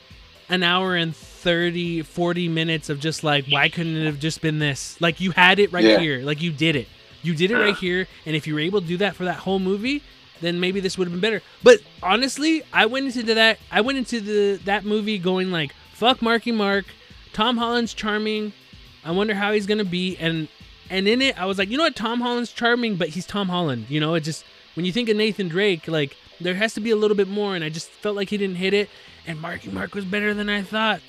an 0.49 0.63
hour 0.63 0.95
and 0.95 1.15
30 1.17 2.03
40 2.03 2.49
minutes 2.49 2.89
of 2.89 3.01
just 3.01 3.25
like 3.25 3.47
why 3.49 3.69
couldn't 3.69 3.97
it 3.97 4.05
have 4.07 4.19
just 4.21 4.41
been 4.43 4.59
this? 4.59 5.01
Like 5.01 5.21
you 5.21 5.31
had 5.31 5.59
it 5.59 5.73
right 5.73 5.85
Yeah. 5.85 5.99
here. 5.99 6.19
Like 6.23 6.43
you 6.43 6.53
did 6.53 6.77
it. 6.77 6.87
You 7.23 7.35
did 7.35 7.51
it 7.51 7.57
right 7.57 7.77
here 7.77 8.07
and 8.27 8.37
if 8.37 8.47
you 8.47 8.55
were 8.55 8.61
able 8.61 8.81
to 8.81 8.87
do 8.87 8.97
that 8.99 9.15
for 9.17 9.25
that 9.25 9.37
whole 9.37 9.59
movie 9.59 10.03
then 10.41 10.59
maybe 10.59 10.81
this 10.81 10.97
would 10.97 11.07
have 11.07 11.13
been 11.13 11.21
better. 11.21 11.43
But 11.63 11.81
honestly 12.03 12.63
i 12.73 12.87
went 12.87 13.07
into 13.07 13.35
that 13.35 13.59
i 13.71 13.81
went 13.81 13.99
into 13.99 14.21
the 14.21 14.61
that 14.65 14.85
movie 14.85 15.19
going 15.19 15.51
like 15.51 15.75
fuck 15.93 16.23
marky 16.23 16.53
mark 16.53 16.85
tom 17.33 17.57
holland's 17.59 17.93
charming 17.95 18.53
i 19.05 19.11
wonder 19.11 19.35
how 19.35 19.53
he's 19.53 19.67
gonna 19.67 19.85
be 19.85 20.17
and 20.17 20.49
and 20.91 21.09
in 21.09 21.23
it 21.23 21.41
i 21.41 21.47
was 21.47 21.57
like 21.59 21.71
you 21.71 21.79
know 21.79 21.85
what 21.85 21.97
tom 21.97 22.21
holland's 22.21 22.53
charming 22.53 22.97
but 22.97 23.09
he's 23.09 23.27
tom 23.27 23.49
holland 23.49 23.87
you 23.89 24.01
know 24.01 24.15
it 24.15 24.21
just 24.21 24.45
when 24.75 24.85
you 24.85 24.93
think 24.93 25.09
of 25.09 25.17
nathan 25.17 25.49
drake 25.49 25.89
like 25.89 26.17
there 26.41 26.55
has 26.55 26.75
to 26.75 26.81
be 26.81 26.91
a 26.91 26.97
little 26.97 27.17
bit 27.17 27.29
more 27.29 27.55
and 27.55 27.65
i 27.65 27.69
just 27.69 27.89
felt 27.89 28.17
like 28.17 28.29
he 28.29 28.37
didn't 28.37 28.57
hit 28.57 28.75
it 28.75 28.91
and 29.27 29.41
marky 29.41 29.71
mark 29.71 29.95
was 29.95 30.05
better 30.05 30.35
than 30.35 30.49
i 30.49 30.63
thought 30.63 31.01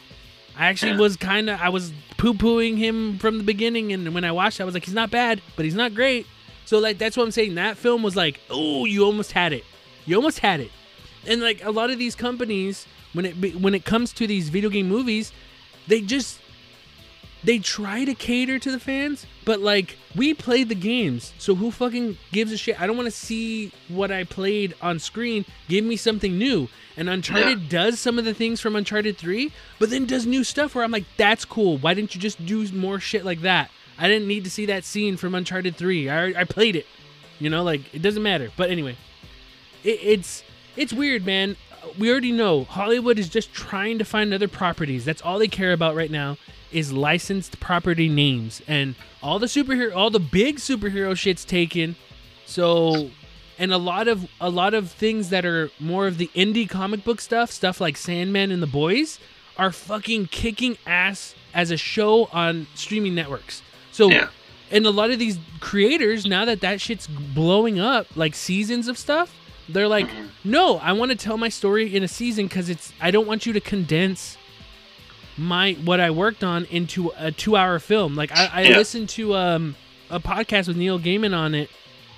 I 0.57 0.67
actually 0.67 0.97
was 0.97 1.15
kind 1.17 1.49
of 1.49 1.59
I 1.59 1.69
was 1.69 1.93
poo 2.17 2.33
pooing 2.33 2.77
him 2.77 3.17
from 3.19 3.37
the 3.37 3.43
beginning, 3.43 3.93
and 3.93 4.13
when 4.13 4.23
I 4.23 4.31
watched, 4.31 4.59
it, 4.59 4.63
I 4.63 4.65
was 4.65 4.73
like, 4.73 4.85
he's 4.85 4.93
not 4.93 5.09
bad, 5.09 5.41
but 5.55 5.65
he's 5.65 5.75
not 5.75 5.95
great. 5.95 6.27
So 6.65 6.79
like 6.79 6.97
that's 6.97 7.17
what 7.17 7.23
I'm 7.23 7.31
saying. 7.31 7.55
That 7.55 7.77
film 7.77 8.03
was 8.03 8.15
like, 8.15 8.39
oh, 8.49 8.85
you 8.85 9.03
almost 9.05 9.31
had 9.31 9.53
it, 9.53 9.63
you 10.05 10.15
almost 10.15 10.39
had 10.39 10.59
it. 10.59 10.71
And 11.25 11.41
like 11.41 11.63
a 11.63 11.71
lot 11.71 11.89
of 11.89 11.99
these 11.99 12.15
companies, 12.15 12.85
when 13.13 13.25
it 13.25 13.59
when 13.59 13.73
it 13.73 13.85
comes 13.85 14.13
to 14.13 14.27
these 14.27 14.49
video 14.49 14.69
game 14.69 14.87
movies, 14.87 15.31
they 15.87 16.01
just 16.01 16.39
they 17.43 17.57
try 17.57 18.05
to 18.05 18.13
cater 18.13 18.59
to 18.59 18.71
the 18.71 18.79
fans, 18.79 19.25
but 19.51 19.59
like 19.59 19.97
we 20.15 20.33
played 20.33 20.69
the 20.69 20.75
games, 20.75 21.33
so 21.37 21.55
who 21.55 21.71
fucking 21.71 22.17
gives 22.31 22.53
a 22.53 22.57
shit? 22.57 22.79
I 22.79 22.87
don't 22.87 22.95
want 22.95 23.07
to 23.07 23.11
see 23.11 23.73
what 23.89 24.09
I 24.09 24.23
played 24.23 24.75
on 24.81 24.97
screen. 24.97 25.43
Give 25.67 25.83
me 25.83 25.97
something 25.97 26.37
new. 26.37 26.69
And 26.95 27.09
Uncharted 27.09 27.67
does 27.67 27.99
some 27.99 28.17
of 28.17 28.23
the 28.23 28.33
things 28.33 28.61
from 28.61 28.77
Uncharted 28.77 29.17
3, 29.17 29.51
but 29.77 29.89
then 29.89 30.05
does 30.05 30.25
new 30.25 30.45
stuff 30.45 30.73
where 30.73 30.85
I'm 30.85 30.91
like, 30.91 31.03
that's 31.17 31.43
cool. 31.43 31.77
Why 31.79 31.93
didn't 31.93 32.15
you 32.15 32.21
just 32.21 32.45
do 32.45 32.65
more 32.71 33.01
shit 33.01 33.25
like 33.25 33.41
that? 33.41 33.69
I 33.99 34.07
didn't 34.07 34.29
need 34.29 34.45
to 34.45 34.49
see 34.49 34.67
that 34.67 34.85
scene 34.85 35.17
from 35.17 35.35
Uncharted 35.35 35.75
3. 35.75 36.07
I, 36.07 36.27
I 36.27 36.43
played 36.45 36.77
it. 36.77 36.85
You 37.37 37.49
know, 37.49 37.61
like 37.61 37.93
it 37.93 38.01
doesn't 38.01 38.23
matter. 38.23 38.51
But 38.55 38.69
anyway, 38.69 38.95
it, 39.83 39.99
it's 40.01 40.43
it's 40.77 40.93
weird, 40.93 41.25
man. 41.25 41.57
We 41.97 42.09
already 42.11 42.31
know 42.31 42.63
Hollywood 42.65 43.17
is 43.19 43.27
just 43.29 43.53
trying 43.53 43.97
to 43.99 44.05
find 44.05 44.33
other 44.33 44.47
properties. 44.47 45.03
That's 45.05 45.21
all 45.21 45.39
they 45.39 45.47
care 45.47 45.73
about 45.73 45.95
right 45.95 46.11
now 46.11 46.37
is 46.71 46.93
licensed 46.93 47.59
property 47.59 48.07
names, 48.07 48.61
and 48.67 48.95
all 49.21 49.39
the 49.39 49.47
superhero, 49.47 49.93
all 49.93 50.09
the 50.09 50.19
big 50.21 50.55
superhero 50.57 51.17
shit's 51.17 51.43
taken. 51.43 51.95
So, 52.45 53.09
and 53.59 53.73
a 53.73 53.77
lot 53.77 54.07
of 54.07 54.27
a 54.39 54.49
lot 54.49 54.73
of 54.73 54.89
things 54.91 55.29
that 55.29 55.45
are 55.45 55.69
more 55.79 56.07
of 56.07 56.17
the 56.17 56.29
indie 56.35 56.69
comic 56.69 57.03
book 57.03 57.19
stuff, 57.19 57.51
stuff 57.51 57.81
like 57.81 57.97
Sandman 57.97 58.51
and 58.51 58.61
the 58.63 58.67
Boys, 58.67 59.19
are 59.57 59.71
fucking 59.71 60.27
kicking 60.27 60.77
ass 60.85 61.35
as 61.53 61.71
a 61.71 61.77
show 61.77 62.25
on 62.31 62.67
streaming 62.75 63.15
networks. 63.15 63.61
So 63.91 64.09
Yeah. 64.09 64.29
and 64.71 64.85
a 64.85 64.91
lot 64.91 65.11
of 65.11 65.19
these 65.19 65.37
creators 65.59 66.25
now 66.25 66.45
that 66.45 66.61
that 66.61 66.79
shit's 66.79 67.07
blowing 67.07 67.79
up 67.79 68.07
like 68.15 68.33
seasons 68.35 68.87
of 68.87 68.97
stuff 68.97 69.35
they're 69.73 69.87
like 69.87 70.07
no 70.43 70.77
i 70.77 70.91
want 70.91 71.11
to 71.11 71.17
tell 71.17 71.37
my 71.37 71.49
story 71.49 71.95
in 71.95 72.03
a 72.03 72.07
season 72.07 72.45
because 72.47 72.69
it's 72.69 72.93
i 73.01 73.11
don't 73.11 73.27
want 73.27 73.45
you 73.45 73.53
to 73.53 73.59
condense 73.59 74.37
my 75.37 75.73
what 75.85 75.99
i 75.99 76.09
worked 76.11 76.43
on 76.43 76.65
into 76.65 77.11
a 77.17 77.31
two 77.31 77.55
hour 77.55 77.79
film 77.79 78.15
like 78.15 78.31
i, 78.31 78.45
I 78.45 78.61
Yeah. 78.63 78.77
listened 78.77 79.09
to 79.09 79.35
um 79.35 79.75
a 80.09 80.19
podcast 80.19 80.67
with 80.67 80.77
neil 80.77 80.99
gaiman 80.99 81.35
on 81.35 81.55
it 81.55 81.69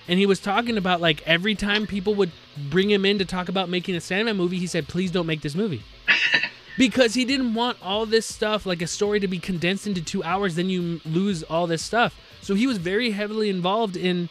and 0.07 0.19
he 0.19 0.25
was 0.25 0.39
talking 0.39 0.77
about 0.77 0.99
like 0.99 1.21
every 1.27 1.55
time 1.55 1.87
people 1.87 2.15
would 2.15 2.31
bring 2.69 2.89
him 2.89 3.05
in 3.05 3.19
to 3.19 3.25
talk 3.25 3.47
about 3.49 3.69
making 3.69 3.95
a 3.95 4.01
Sandman 4.01 4.35
movie, 4.35 4.59
he 4.59 4.67
said, 4.67 4.87
"Please 4.89 5.09
don't 5.11 5.25
make 5.25 5.41
this 5.41 5.55
movie," 5.55 5.81
because 6.77 7.13
he 7.13 7.23
didn't 7.23 7.53
want 7.53 7.77
all 7.81 8.05
this 8.05 8.25
stuff 8.25 8.65
like 8.65 8.81
a 8.81 8.87
story 8.87 9.21
to 9.21 9.27
be 9.29 9.39
condensed 9.39 9.87
into 9.87 10.01
two 10.01 10.21
hours. 10.23 10.55
Then 10.55 10.69
you 10.69 10.99
lose 11.05 11.41
all 11.43 11.67
this 11.67 11.81
stuff. 11.81 12.19
So 12.41 12.53
he 12.53 12.67
was 12.67 12.77
very 12.79 13.11
heavily 13.11 13.49
involved 13.49 13.95
in 13.95 14.27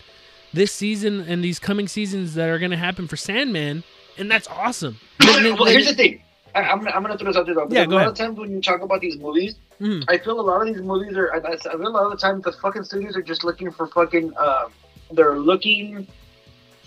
this 0.53 0.73
season 0.73 1.21
and 1.21 1.43
these 1.43 1.59
coming 1.59 1.89
seasons 1.89 2.35
that 2.35 2.49
are 2.49 2.59
going 2.59 2.71
to 2.71 2.77
happen 2.77 3.07
for 3.09 3.17
Sandman, 3.17 3.85
and 4.19 4.31
that's 4.31 4.49
awesome. 4.49 4.99
well, 5.21 5.65
here's 5.67 5.87
the 5.89 5.95
thing. 5.95 6.23
I, 6.55 6.61
I'm, 6.65 6.87
I'm 6.89 7.03
gonna 7.03 7.17
throw 7.17 7.29
this 7.29 7.37
out 7.39 7.47
there 7.47 7.55
though. 7.55 7.67
Yeah, 7.71 7.87
go 7.87 7.93
a 7.93 7.95
lot 7.95 8.01
ahead. 8.03 8.09
of 8.09 8.17
times 8.19 8.39
when 8.39 8.51
you 8.53 8.61
talk 8.61 8.83
about 8.83 9.01
these 9.01 9.17
movies, 9.17 9.55
Mhm. 9.81 10.05
I 10.09 10.19
feel 10.19 10.39
a 10.39 10.43
lot 10.43 10.61
of 10.61 10.67
these 10.75 10.83
movies 10.83 11.17
are. 11.17 11.33
I, 11.35 11.39
I 11.39 11.57
feel 11.57 11.87
a 11.87 11.89
lot 11.89 12.05
of 12.05 12.11
the 12.13 12.19
time 12.19 12.43
the 12.43 12.53
fucking 12.53 12.85
studios 12.85 13.17
are 13.17 13.23
just 13.23 13.43
looking 13.43 13.71
for 13.71 13.87
fucking. 13.87 14.37
Um, 14.37 14.71
they're 15.13 15.39
looking 15.39 16.07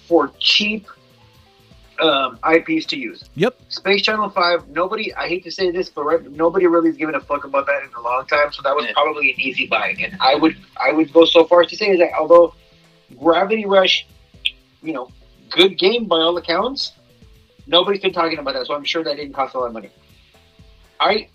for 0.08 0.32
cheap 0.40 0.88
um, 2.02 2.38
IPs 2.48 2.86
to 2.88 2.98
use. 2.98 3.24
Yep. 3.36 3.58
Space 3.70 4.02
Channel 4.04 4.30
Five. 4.30 4.68
Nobody. 4.70 5.14
I 5.16 5.28
hate 5.28 5.44
to 5.46 5.52
say 5.52 5.72
this, 5.72 5.90
but 5.90 6.04
right, 6.04 6.32
nobody 6.32 6.68
really 6.68 6.90
has 6.90 6.98
given 6.98 7.16
a 7.16 7.20
fuck 7.22 7.44
about 7.46 7.66
that 7.68 7.84
in 7.84 7.90
a 7.98 8.02
long 8.02 8.26
time. 8.28 8.52
So 8.52 8.62
that 8.64 8.76
was 8.76 8.86
Yeah. 8.86 8.94
probably 8.94 9.32
an 9.32 9.40
easy 9.40 9.66
buy. 9.66 9.96
And 10.00 10.16
I 10.20 10.36
would 10.36 10.56
I 10.80 10.92
would 10.92 11.12
go 11.12 11.26
so 11.26 11.46
far 11.46 11.62
as 11.62 11.70
to 11.70 11.76
say 11.78 11.88
is 11.90 12.00
that 12.00 12.12
although 12.20 12.54
Gravity 13.18 13.66
Rush, 13.66 14.08
you 14.82 14.94
know, 14.94 15.12
good 15.50 15.78
game 15.78 16.06
by 16.06 16.18
all 16.18 16.38
accounts, 16.38 16.94
nobody's 17.68 18.02
been 18.02 18.14
talking 18.14 18.38
about 18.38 18.54
that. 18.54 18.68
So 18.68 18.76
I'm 18.76 18.84
sure 18.84 19.04
that 19.04 19.16
didn't 19.16 19.34
cost 19.34 19.56
a 19.56 19.60
lot 19.60 19.68
of 19.68 19.74
money. 19.74 19.90
I 21.00 21.28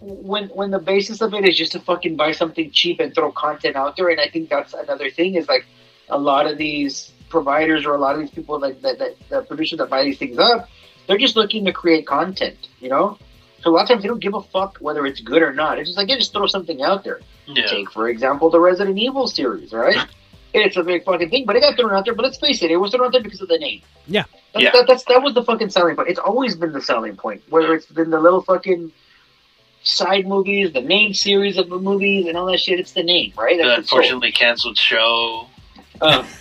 when 0.00 0.48
when 0.48 0.70
the 0.70 0.78
basis 0.78 1.20
of 1.20 1.34
it 1.34 1.48
is 1.48 1.56
just 1.56 1.72
to 1.72 1.80
fucking 1.80 2.16
buy 2.16 2.32
something 2.32 2.70
cheap 2.70 3.00
and 3.00 3.14
throw 3.14 3.32
content 3.32 3.76
out 3.76 3.96
there, 3.96 4.08
and 4.08 4.20
I 4.20 4.28
think 4.28 4.50
that's 4.50 4.74
another 4.74 5.10
thing 5.10 5.34
is 5.34 5.48
like 5.48 5.66
a 6.08 6.18
lot 6.18 6.46
of 6.46 6.58
these 6.58 7.12
providers 7.28 7.84
or 7.86 7.94
a 7.94 7.98
lot 7.98 8.14
of 8.14 8.20
these 8.20 8.30
people 8.30 8.58
that 8.60 8.82
that, 8.82 8.98
that 8.98 9.16
the 9.28 9.42
producers 9.42 9.78
that 9.78 9.90
buy 9.90 10.04
these 10.04 10.18
things 10.18 10.38
up, 10.38 10.68
they're 11.06 11.18
just 11.18 11.36
looking 11.36 11.64
to 11.64 11.72
create 11.72 12.06
content, 12.06 12.68
you 12.80 12.88
know. 12.88 13.18
So 13.62 13.70
a 13.70 13.72
lot 13.72 13.82
of 13.82 13.88
times 13.88 14.02
they 14.02 14.08
don't 14.08 14.20
give 14.20 14.34
a 14.34 14.42
fuck 14.42 14.76
whether 14.78 15.06
it's 15.06 15.20
good 15.20 15.42
or 15.42 15.52
not. 15.52 15.78
It's 15.78 15.88
just 15.88 15.96
like, 15.96 16.08
yeah, 16.08 16.16
just 16.16 16.32
throw 16.32 16.46
something 16.46 16.82
out 16.82 17.02
there. 17.02 17.20
Yeah. 17.46 17.66
Take, 17.66 17.90
for 17.90 18.10
example, 18.10 18.50
the 18.50 18.60
Resident 18.60 18.98
Evil 18.98 19.26
series, 19.26 19.72
right? 19.72 19.96
it's 20.62 20.76
a 20.76 20.82
big 20.82 21.04
fucking 21.04 21.30
thing, 21.30 21.44
but 21.46 21.56
it 21.56 21.60
got 21.60 21.76
thrown 21.76 21.92
out 21.92 22.04
there. 22.04 22.14
But 22.14 22.24
let's 22.24 22.38
face 22.38 22.62
it, 22.62 22.70
it 22.70 22.76
was 22.76 22.90
thrown 22.92 23.06
out 23.06 23.12
there 23.12 23.22
because 23.22 23.40
of 23.40 23.48
the 23.48 23.58
name. 23.58 23.82
Yeah. 24.06 24.24
That's, 24.52 24.64
Yeah. 24.64 24.70
that, 24.72 24.86
that's 24.86 25.04
that 25.04 25.22
was 25.22 25.34
the 25.34 25.42
fucking 25.42 25.70
selling 25.70 25.96
point. 25.96 26.08
It's 26.08 26.18
always 26.18 26.54
been 26.56 26.72
the 26.72 26.80
selling 26.82 27.16
point. 27.16 27.42
Whether 27.50 27.74
it's 27.74 27.86
been 27.86 28.10
the 28.10 28.20
little 28.20 28.42
fucking 28.42 28.92
side 29.82 30.26
movies, 30.26 30.72
the 30.72 30.80
main 30.80 31.12
series 31.14 31.58
of 31.58 31.68
the 31.68 31.78
movies, 31.78 32.26
and 32.26 32.36
all 32.36 32.46
that 32.46 32.58
shit. 32.60 32.78
It's 32.80 32.92
the 32.92 33.02
name, 33.02 33.32
right? 33.36 33.56
The 33.58 33.64
That's 33.64 33.78
what's 33.78 33.88
sold. 33.90 34.00
unfortunately 34.02 34.32
canceled 34.32 34.78
show. 34.78 35.46
Um, 36.00 36.26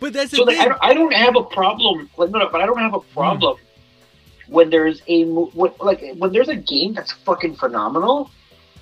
But 0.00 0.14
that's 0.14 0.32
the 0.32 0.38
so 0.38 0.42
like, 0.44 0.56
thing. 0.56 0.64
I, 0.66 0.68
don't, 0.68 0.78
I 0.82 0.94
don't 0.94 1.14
have 1.14 1.36
a 1.36 1.44
problem. 1.44 2.10
Like, 2.16 2.30
no, 2.30 2.40
no, 2.40 2.48
but 2.50 2.60
I 2.60 2.66
don't 2.66 2.78
have 2.78 2.94
a 2.94 2.98
problem 3.00 3.56
Hmm. 4.46 4.52
when 4.52 4.68
there's 4.70 5.00
a 5.06 5.24
mo- 5.24 5.50
when, 5.54 5.70
like 5.78 6.02
when 6.16 6.32
there's 6.32 6.48
a 6.48 6.56
game 6.56 6.92
that's 6.94 7.12
fucking 7.12 7.54
phenomenal, 7.54 8.28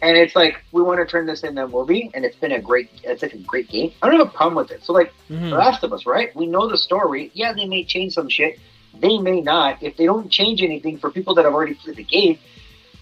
and 0.03 0.17
it's 0.17 0.35
like 0.35 0.57
we 0.73 0.83
want 0.83 0.99
to 1.01 1.07
turn 1.07 1.27
this 1.27 1.43
into 1.43 1.65
a 1.65 1.69
movie, 1.69 2.11
and 2.15 2.25
it's 2.25 2.37
been 2.37 2.53
a 2.53 2.61
great, 2.61 2.89
it's 3.05 3.23
like 3.23 3.33
a 3.35 3.39
great 3.39 3.69
game. 3.69 3.93
I 4.03 4.09
don't 4.09 4.19
have 4.19 4.29
a 4.29 4.31
problem 4.31 4.55
with 4.57 4.71
it. 4.71 4.85
So 4.85 4.93
like 4.93 5.13
Mhm. 5.29 5.51
The 5.51 5.57
Last 5.57 5.83
of 5.85 5.93
Us, 5.93 6.07
right? 6.07 6.35
We 6.35 6.47
know 6.47 6.69
the 6.69 6.79
story. 6.79 7.31
Yeah, 7.35 7.53
they 7.53 7.67
may 7.67 7.85
change 7.85 8.15
some 8.15 8.29
shit. 8.29 8.59
They 8.99 9.19
may 9.19 9.41
not. 9.41 9.83
If 9.83 9.97
they 9.97 10.05
don't 10.07 10.31
change 10.31 10.63
anything 10.63 10.99
for 10.99 11.11
people 11.11 11.35
that 11.35 11.45
have 11.45 11.55
already 11.55 11.75
played 11.75 11.97
the 11.97 12.03
game, 12.05 12.39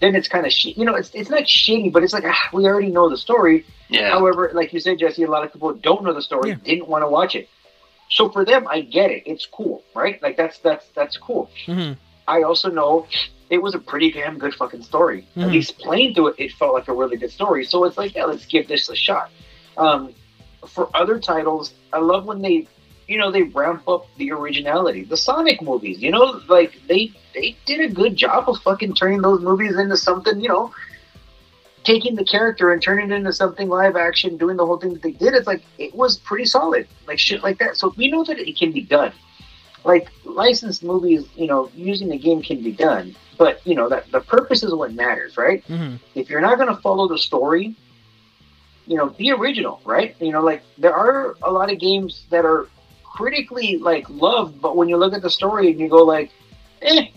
then 0.01 0.15
it's 0.15 0.27
kind 0.27 0.45
of 0.45 0.51
shit. 0.51 0.77
You 0.77 0.85
know, 0.85 0.95
it's 0.95 1.09
it's 1.13 1.29
not 1.29 1.43
shitty, 1.43 1.91
but 1.91 2.03
it's 2.03 2.13
like 2.13 2.23
ah, 2.25 2.49
we 2.53 2.65
already 2.65 2.89
know 2.91 3.09
the 3.09 3.17
story. 3.17 3.65
Yeah. 3.89 4.11
However, 4.11 4.51
like 4.53 4.71
you 4.73 4.79
said, 4.79 4.99
Jesse, 4.99 5.23
a 5.23 5.29
lot 5.31 5.43
of 5.43 5.51
people 5.51 5.73
don't 5.73 6.03
know 6.03 6.13
the 6.13 6.21
story, 6.21 6.49
Yeah. 6.51 6.55
didn't 6.63 6.87
want 6.87 7.03
to 7.03 7.07
watch 7.09 7.35
it. 7.35 7.49
So 8.11 8.29
for 8.29 8.43
them, 8.45 8.67
I 8.67 8.81
get 8.81 9.09
it. 9.11 9.23
It's 9.25 9.45
cool, 9.45 9.83
right? 9.95 10.21
Like 10.21 10.37
that's 10.37 10.57
that's 10.59 10.85
that's 10.95 11.17
cool. 11.17 11.49
Mhm. 11.67 11.97
I 12.27 12.43
also 12.43 12.69
know 12.69 13.07
it 13.49 13.61
was 13.61 13.73
a 13.73 13.79
pretty 13.79 14.11
damn 14.11 14.37
good 14.37 14.53
fucking 14.53 14.83
story. 14.83 15.27
Mhm. 15.35 15.43
At 15.43 15.51
least 15.51 15.77
playing 15.79 16.13
through 16.13 16.27
it, 16.27 16.35
it 16.37 16.51
felt 16.53 16.73
like 16.73 16.87
a 16.87 16.93
really 16.93 17.17
good 17.17 17.31
story. 17.31 17.65
So 17.65 17.83
it's 17.85 17.97
like, 17.97 18.15
yeah, 18.15 18.25
let's 18.25 18.45
give 18.45 18.67
this 18.67 18.89
a 18.89 18.95
shot. 18.95 19.31
Um, 19.77 20.13
for 20.67 20.89
other 20.95 21.19
titles, 21.19 21.73
I 21.91 21.99
love 21.99 22.25
when 22.25 22.41
they, 22.41 22.67
you 23.07 23.17
know, 23.17 23.31
they 23.31 23.43
ramp 23.43 23.87
up 23.87 24.05
the 24.17 24.31
originality. 24.31 25.03
The 25.03 25.17
Sonic 25.17 25.61
movies, 25.61 26.01
you 26.01 26.11
know, 26.11 26.41
like 26.47 26.73
they 26.87 27.11
they 27.33 27.55
did 27.65 27.79
a 27.79 27.93
good 27.93 28.15
job 28.15 28.49
of 28.49 28.59
fucking 28.61 28.93
turning 28.93 29.21
those 29.21 29.41
movies 29.41 29.77
into 29.77 29.97
something, 29.97 30.39
you 30.41 30.49
know, 30.49 30.71
taking 31.83 32.15
the 32.15 32.25
character 32.25 32.71
and 32.71 32.81
turning 32.81 33.11
it 33.11 33.15
into 33.15 33.33
something 33.33 33.69
live 33.69 33.95
action, 33.95 34.37
doing 34.37 34.57
the 34.57 34.65
whole 34.65 34.77
thing 34.77 34.93
that 34.93 35.01
they 35.01 35.11
did. 35.11 35.33
It's 35.33 35.47
like 35.47 35.63
it 35.77 35.95
was 35.95 36.17
pretty 36.17 36.45
solid, 36.45 36.87
like 37.07 37.17
shit 37.17 37.41
like 37.41 37.57
that. 37.59 37.77
So 37.77 37.93
we 37.97 38.11
know 38.11 38.23
that 38.25 38.37
it 38.37 38.57
can 38.57 38.71
be 38.71 38.81
done. 38.81 39.13
Like 39.83 40.09
licensed 40.25 40.83
movies, 40.83 41.25
you 41.35 41.47
know, 41.47 41.69
using 41.75 42.09
the 42.09 42.17
game 42.17 42.41
can 42.41 42.61
be 42.61 42.71
done, 42.71 43.15
but 43.37 43.65
you 43.65 43.75
know 43.75 43.87
that 43.89 44.11
the 44.11 44.19
purpose 44.21 44.61
is 44.63 44.73
what 44.73 44.93
matters, 44.93 45.37
right? 45.37 45.65
Mhm. 45.67 45.99
if 46.15 46.29
you're 46.29 46.41
not 46.41 46.57
going 46.57 46.73
to 46.73 46.81
follow 46.81 47.07
the 47.07 47.17
story, 47.17 47.75
you 48.87 48.97
know, 48.97 49.07
be 49.07 49.31
original, 49.31 49.79
right? 49.85 50.15
You 50.19 50.31
know, 50.31 50.41
like 50.41 50.63
there 50.77 50.93
are 50.93 51.35
a 51.43 51.51
lot 51.51 51.71
of 51.71 51.79
games 51.79 52.23
that 52.29 52.43
are 52.45 52.67
critically 53.03 53.77
like 53.77 54.09
loved, 54.09 54.61
but 54.61 54.75
when 54.75 54.89
you 54.89 54.97
look 54.97 55.13
at 55.13 55.21
the 55.21 55.29
story 55.29 55.71
and 55.71 55.79
you 55.79 55.87
go 55.89 56.03
like, 56.03 56.31
eh, 56.81 57.07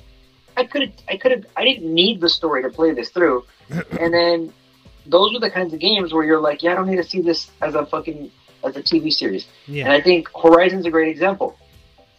I 0.56 0.64
could 0.64 0.82
have, 0.82 0.92
I 1.08 1.16
could 1.16 1.32
have, 1.32 1.46
I 1.56 1.64
didn't 1.64 1.92
need 1.92 2.20
the 2.20 2.28
story 2.28 2.62
to 2.62 2.70
play 2.70 2.92
this 2.92 3.10
through, 3.10 3.44
and 4.00 4.12
then 4.14 4.52
those 5.06 5.34
are 5.34 5.40
the 5.40 5.50
kinds 5.50 5.72
of 5.74 5.80
games 5.80 6.12
where 6.12 6.24
you're 6.24 6.40
like, 6.40 6.62
yeah, 6.62 6.72
I 6.72 6.74
don't 6.76 6.86
need 6.88 6.96
to 6.96 7.04
see 7.04 7.20
this 7.22 7.50
as 7.60 7.74
a 7.74 7.84
fucking 7.86 8.30
as 8.64 8.76
a 8.76 8.82
TV 8.82 9.12
series. 9.12 9.46
And 9.84 9.92
I 9.92 10.00
think 10.00 10.28
Horizon's 10.40 10.86
a 10.86 10.90
great 10.90 11.08
example. 11.08 11.56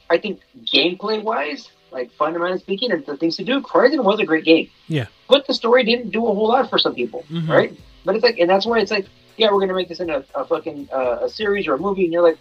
I 0.10 0.18
think 0.18 0.42
gameplay 0.66 1.22
wise, 1.24 1.70
like 1.92 2.12
fundamentally 2.14 2.60
speaking, 2.60 2.92
and 2.92 3.06
the 3.06 3.18
things 3.18 3.38
to 3.38 3.44
do, 3.44 3.62
Horizon 3.62 4.04
was 4.04 4.20
a 4.20 4.26
great 4.26 4.46
game. 4.46 4.70
Yeah. 4.88 5.08
But 5.28 5.48
the 5.48 5.54
story 5.54 5.84
didn't 5.84 6.12
do 6.12 6.26
a 6.28 6.34
whole 6.34 6.48
lot 6.48 6.70
for 6.70 6.78
some 6.78 6.94
people, 6.96 7.24
Mhm. 7.32 7.48
right? 7.48 7.74
But 8.06 8.16
it's 8.16 8.24
like, 8.24 8.38
and 8.40 8.50
that's 8.50 8.66
why 8.66 8.80
it's 8.80 8.92
like, 8.92 9.06
yeah, 9.38 9.52
we're 9.52 9.60
gonna 9.62 9.74
make 9.74 9.88
this 9.90 10.00
into 10.00 10.18
a, 10.18 10.42
a 10.42 10.46
fucking 10.46 10.90
uh, 10.94 11.20
a 11.24 11.30
series 11.30 11.68
or 11.68 11.74
a 11.76 11.78
movie, 11.80 12.04
and 12.04 12.14
you're 12.14 12.22
like, 12.24 12.38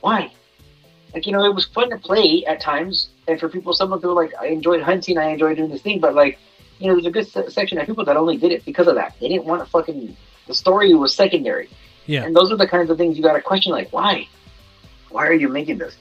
why? 0.00 0.30
Like 1.14 1.26
you 1.26 1.32
know, 1.32 1.44
it 1.44 1.54
was 1.54 1.64
fun 1.66 1.90
to 1.90 1.96
play 1.98 2.44
at 2.46 2.60
times, 2.60 3.08
and 3.26 3.40
for 3.40 3.48
people, 3.48 3.72
some 3.72 3.92
of 3.92 4.00
them 4.02 4.14
were 4.14 4.22
like, 4.22 4.34
I 4.40 4.46
enjoyed 4.48 4.82
hunting, 4.82 5.16
I 5.18 5.30
enjoyed 5.30 5.56
doing 5.56 5.70
this 5.70 5.82
thing, 5.82 5.98
but 6.00 6.14
like, 6.14 6.38
you 6.78 6.86
know, 6.88 6.94
there's 6.94 7.06
a 7.06 7.10
good 7.10 7.26
se- 7.26 7.48
section 7.48 7.78
of 7.78 7.86
people 7.86 8.04
that 8.04 8.16
only 8.16 8.36
did 8.36 8.52
it 8.52 8.64
because 8.64 8.86
of 8.86 8.94
that. 8.96 9.14
They 9.20 9.28
didn't 9.28 9.46
want 9.46 9.64
to 9.64 9.70
fucking. 9.70 10.16
The 10.46 10.54
story 10.54 10.94
was 10.94 11.14
secondary. 11.14 11.68
Yeah. 12.06 12.24
And 12.24 12.34
those 12.36 12.50
are 12.52 12.56
the 12.56 12.66
kinds 12.66 12.88
of 12.90 12.96
things 12.96 13.16
you 13.18 13.22
got 13.22 13.34
to 13.34 13.42
question, 13.42 13.70
like, 13.72 13.92
why? 13.92 14.28
Why 15.10 15.26
are 15.26 15.34
you 15.34 15.48
making 15.48 15.76
this? 15.78 15.96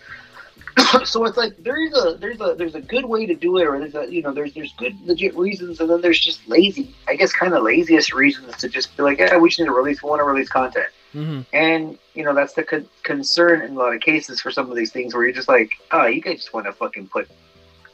so 1.06 1.26
it's 1.26 1.38
like 1.38 1.56
there's 1.64 1.94
a 1.96 2.18
there's 2.20 2.40
a 2.42 2.54
there's 2.58 2.76
a 2.76 2.82
good 2.82 3.06
way 3.06 3.26
to 3.26 3.34
do 3.36 3.58
it, 3.58 3.66
or 3.66 3.80
there's 3.80 3.96
a 3.96 4.12
you 4.14 4.22
know 4.22 4.32
there's 4.32 4.54
there's 4.54 4.74
good 4.74 4.96
legit 5.06 5.36
reasons, 5.36 5.80
and 5.80 5.90
then 5.90 6.02
there's 6.02 6.20
just 6.20 6.48
lazy, 6.48 6.94
I 7.08 7.16
guess, 7.16 7.32
kind 7.34 7.54
of 7.54 7.64
laziest 7.64 8.14
reasons 8.14 8.58
to 8.58 8.70
just 8.70 8.96
be 8.96 9.04
like, 9.04 9.20
yeah, 9.20 9.38
we 9.38 9.50
just 9.50 9.60
need 9.60 9.66
to 9.66 9.72
release, 9.72 10.04
we 10.04 10.10
want 10.10 10.20
to 10.20 10.24
release 10.24 10.50
content, 10.50 10.88
Mhm. 11.16 11.46
and 11.54 11.98
you 12.14 12.24
know 12.24 12.34
that's 12.36 12.54
the 12.54 12.64
con- 12.64 12.88
concern 13.04 13.62
in 13.62 13.72
a 13.72 13.80
lot 13.80 13.94
of 13.96 14.02
cases 14.02 14.40
for 14.42 14.52
some 14.52 14.70
of 14.70 14.76
these 14.78 14.92
things 14.92 15.14
where 15.14 15.24
you're 15.24 15.34
just 15.34 15.48
like, 15.48 15.72
oh, 15.92 16.06
you 16.06 16.22
guys 16.22 16.36
just 16.38 16.54
want 16.54 16.66
to 16.68 16.74
fucking 16.74 17.08
put 17.08 17.28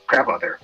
crap 0.07 0.27
out 0.27 0.41
there. 0.41 0.59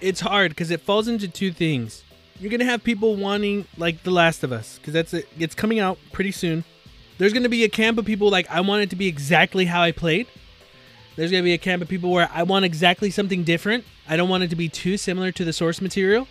It's 0.00 0.20
hard 0.20 0.50
because 0.50 0.70
it 0.70 0.80
falls 0.80 1.08
into 1.08 1.26
two 1.26 1.50
things. 1.52 2.04
You're 2.40 2.52
gonna 2.52 2.64
have 2.66 2.84
people 2.84 3.16
wanting 3.16 3.66
like 3.76 4.04
The 4.04 4.12
Last 4.12 4.44
of 4.44 4.52
Us 4.52 4.78
because 4.78 4.94
that's 4.94 5.12
it. 5.12 5.26
It's 5.40 5.56
coming 5.56 5.80
out 5.80 5.98
pretty 6.12 6.30
soon. 6.30 6.62
There's 7.18 7.32
gonna 7.32 7.48
be 7.48 7.64
a 7.64 7.68
camp 7.68 7.98
of 7.98 8.04
people 8.04 8.30
like 8.30 8.48
I 8.48 8.60
want 8.60 8.82
it 8.82 8.90
to 8.90 8.96
be 8.96 9.08
exactly 9.08 9.64
how 9.64 9.82
I 9.82 9.90
played. 9.90 10.28
There's 11.18 11.32
gonna 11.32 11.42
be 11.42 11.52
a 11.52 11.58
camp 11.58 11.82
of 11.82 11.88
people 11.88 12.12
where 12.12 12.30
I 12.32 12.44
want 12.44 12.64
exactly 12.64 13.10
something 13.10 13.42
different. 13.42 13.84
I 14.08 14.16
don't 14.16 14.28
want 14.28 14.44
it 14.44 14.50
to 14.50 14.56
be 14.56 14.68
too 14.68 14.96
similar 14.96 15.32
to 15.32 15.44
the 15.44 15.52
source 15.52 15.80
material. 15.80 16.28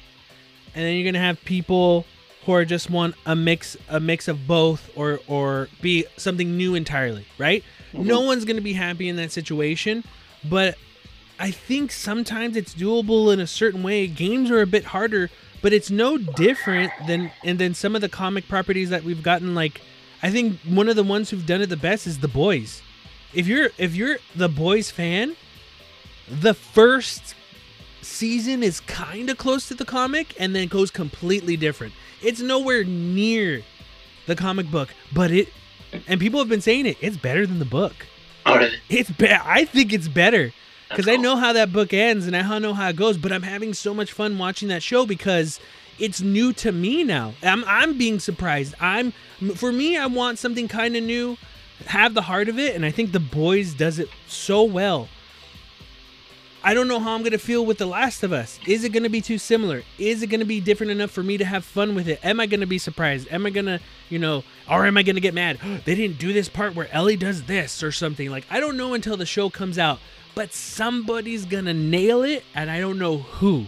And 0.73 0.85
then 0.85 0.95
you're 0.95 1.03
gonna 1.03 1.21
have 1.21 1.43
people 1.43 2.05
who 2.45 2.53
are 2.53 2.63
just 2.63 2.89
want 2.89 3.15
a 3.25 3.35
mix 3.35 3.75
a 3.89 3.99
mix 3.99 4.29
of 4.29 4.47
both 4.47 4.89
or 4.95 5.19
or 5.27 5.67
be 5.81 6.05
something 6.15 6.55
new 6.55 6.73
entirely, 6.73 7.25
right? 7.37 7.65
No 7.91 8.21
mhm. 8.21 8.27
one's 8.27 8.45
gonna 8.45 8.61
be 8.61 8.71
happy 8.71 9.09
in 9.09 9.17
that 9.17 9.33
situation, 9.33 10.05
but 10.49 10.77
I 11.37 11.51
think 11.51 11.91
sometimes 11.91 12.55
it's 12.55 12.73
doable 12.73 13.33
in 13.33 13.41
a 13.41 13.47
certain 13.47 13.83
way. 13.83 14.07
Games 14.07 14.49
are 14.49 14.61
a 14.61 14.65
bit 14.65 14.85
harder, 14.85 15.29
but 15.61 15.73
it's 15.73 15.91
no 15.91 16.17
different 16.17 16.93
than 17.07 17.29
and 17.43 17.59
then 17.59 17.73
some 17.73 17.93
of 17.93 17.99
the 17.99 18.07
comic 18.07 18.47
properties 18.47 18.89
that 18.91 19.03
we've 19.03 19.21
gotten 19.21 19.53
like 19.53 19.81
I 20.23 20.31
think 20.31 20.61
one 20.61 20.87
of 20.87 20.95
the 20.95 21.03
ones 21.03 21.29
who've 21.29 21.45
done 21.45 21.61
it 21.61 21.67
the 21.67 21.75
best 21.75 22.07
is 22.07 22.19
The 22.19 22.29
Boys. 22.29 22.81
If 23.37 23.45
you're 23.45 23.69
if 23.77 23.95
you're 23.95 24.17
the 24.35 24.49
Boys 24.49 24.89
fan, 24.89 25.35
the 26.27 26.55
first 26.55 27.35
season 28.01 28.63
is 28.63 28.79
kind 28.79 29.29
of 29.29 29.37
close 29.37 29.67
to 29.67 29.75
the 29.75 29.85
comic 29.85 30.33
and 30.39 30.55
then 30.55 30.67
goes 30.67 30.89
completely 30.89 31.55
different. 31.55 31.93
It's 32.23 32.41
nowhere 32.41 32.83
near 32.83 33.61
the 34.25 34.35
comic 34.35 34.71
book, 34.71 34.89
but 35.13 35.29
it 35.29 35.49
and 36.07 36.19
people 36.19 36.39
have 36.39 36.49
been 36.49 36.61
saying 36.61 36.87
it, 36.87 36.97
it's 36.99 37.15
better 37.15 37.45
than 37.45 37.59
the 37.59 37.65
book. 37.65 38.07
Oh, 38.47 38.57
really? 38.57 38.77
It's 38.89 39.11
be- 39.11 39.29
I 39.31 39.65
think 39.65 39.93
it's 39.93 40.07
better 40.07 40.51
because 40.89 41.05
That's 41.05 41.19
I 41.19 41.21
know 41.21 41.35
how 41.35 41.53
that 41.53 41.71
book 41.71 41.93
ends 41.93 42.25
and 42.25 42.35
I 42.35 42.57
know 42.57 42.73
how 42.73 42.89
it 42.89 42.95
goes. 42.95 43.17
But 43.17 43.31
I'm 43.31 43.43
having 43.43 43.75
so 43.75 43.93
much 43.93 44.13
fun 44.13 44.39
watching 44.39 44.69
that 44.69 44.81
show 44.81 45.05
because 45.05 45.59
it's 45.99 46.21
new 46.21 46.53
to 46.53 46.71
me 46.71 47.03
now. 47.03 47.35
I'm 47.43 47.63
I'm 47.65 47.99
being 47.99 48.19
surprised. 48.19 48.73
I'm 48.79 49.11
for 49.53 49.71
me, 49.71 49.95
I 49.95 50.07
want 50.07 50.39
something 50.39 50.67
kind 50.67 50.95
of 50.95 51.03
new, 51.03 51.37
have 51.85 52.13
the 52.13 52.23
heart 52.23 52.49
of 52.49 52.59
it, 52.59 52.75
and 52.75 52.85
I 52.85 52.91
think 52.91 53.11
the 53.11 53.19
boys 53.19 53.73
does 53.73 53.99
it 53.99 54.09
so 54.27 54.63
well. 54.63 55.07
I 56.63 56.73
don't 56.73 56.87
know 56.87 56.99
how 56.99 57.13
I'm 57.13 57.23
gonna 57.23 57.37
feel 57.37 57.65
with 57.65 57.77
The 57.77 57.85
Last 57.85 58.23
of 58.23 58.33
Us. 58.33 58.59
Is 58.67 58.83
it 58.83 58.89
gonna 58.89 59.09
be 59.09 59.21
too 59.21 59.37
similar? 59.37 59.83
Is 59.97 60.21
it 60.21 60.27
gonna 60.27 60.43
be 60.43 60.59
different 60.59 60.91
enough 60.91 61.11
for 61.11 61.23
me 61.23 61.37
to 61.37 61.45
have 61.45 61.63
fun 61.63 61.95
with 61.95 62.09
it? 62.09 62.19
Am 62.25 62.39
I 62.39 62.45
gonna 62.45 62.67
be 62.67 62.77
surprised? 62.77 63.27
Am 63.31 63.45
I 63.45 63.51
gonna, 63.51 63.79
you 64.09 64.19
know, 64.19 64.43
or 64.69 64.85
am 64.85 64.97
I 64.97 65.03
gonna 65.03 65.21
get 65.21 65.33
mad? 65.33 65.59
they 65.85 65.95
didn't 65.95 66.17
do 66.17 66.33
this 66.33 66.49
part 66.49 66.75
where 66.75 66.91
Ellie 66.91 67.15
does 67.15 67.43
this 67.43 67.81
or 67.83 67.91
something. 67.91 68.29
Like 68.29 68.45
I 68.49 68.59
don't 68.59 68.75
know 68.75 68.93
until 68.93 69.15
the 69.15 69.25
show 69.25 69.49
comes 69.49 69.77
out, 69.77 69.99
but 70.35 70.51
somebody's 70.51 71.45
gonna 71.45 71.73
nail 71.73 72.23
it, 72.23 72.43
and 72.53 72.69
I 72.69 72.79
don't 72.79 72.99
know 72.99 73.19
who. 73.19 73.67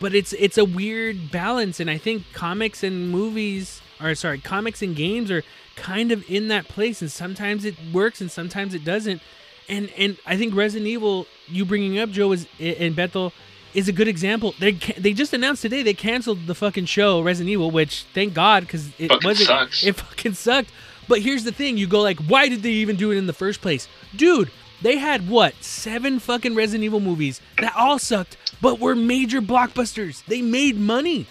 But 0.00 0.14
it's 0.14 0.32
it's 0.32 0.58
a 0.58 0.64
weird 0.64 1.30
balance, 1.30 1.78
and 1.78 1.90
I 1.90 1.98
think 1.98 2.24
comics 2.32 2.82
and 2.82 3.10
movies, 3.10 3.80
or 4.00 4.14
sorry, 4.14 4.38
comics 4.40 4.82
and 4.82 4.96
games 4.96 5.30
are 5.30 5.44
kind 5.78 6.12
of 6.12 6.28
in 6.30 6.48
that 6.48 6.68
place, 6.68 7.00
and 7.00 7.10
sometimes 7.10 7.64
it 7.64 7.74
works 7.92 8.20
and 8.20 8.30
sometimes 8.30 8.74
it 8.74 8.84
doesn't 8.84 9.22
and 9.68 9.90
and 9.96 10.16
I 10.26 10.36
think 10.36 10.54
Resident 10.54 10.88
Evil, 10.88 11.26
you 11.46 11.64
bringing 11.64 11.98
up 11.98 12.10
Joe 12.10 12.32
is 12.32 12.46
and 12.58 12.96
Bethel, 12.96 13.32
is 13.74 13.88
a 13.88 13.92
good 13.92 14.08
example. 14.08 14.54
They 14.58 14.72
they 14.72 15.12
just 15.12 15.32
announced 15.32 15.62
today 15.62 15.82
they 15.82 15.94
canceled 15.94 16.46
the 16.46 16.54
fucking 16.54 16.86
show 16.86 17.20
Resident 17.20 17.50
Evil, 17.50 17.70
which 17.70 18.06
thank 18.14 18.34
God 18.34 18.62
because 18.62 18.88
it 18.98 19.08
Fucking 19.08 19.26
wasn't 19.26 19.48
sucks. 19.48 19.84
it 19.84 19.96
fucking 19.96 20.34
sucked. 20.34 20.70
But 21.06 21.20
here's 21.20 21.44
the 21.44 21.52
thing: 21.52 21.76
you 21.76 21.86
go 21.86 22.00
like, 22.00 22.18
why 22.20 22.48
did 22.48 22.62
they 22.62 22.70
even 22.70 22.96
do 22.96 23.10
it 23.10 23.16
in 23.18 23.26
the 23.26 23.32
first 23.32 23.60
place, 23.60 23.88
dude? 24.16 24.50
They 24.80 24.96
had 24.98 25.28
what 25.28 25.54
seven 25.62 26.18
fucking 26.20 26.54
Resident 26.54 26.84
Evil 26.84 27.00
movies 27.00 27.40
that 27.60 27.74
all 27.76 27.98
sucked, 27.98 28.36
but 28.62 28.78
were 28.78 28.94
major 28.94 29.40
blockbusters. 29.40 30.24
They 30.26 30.40
made 30.40 30.78
money. 30.78 31.26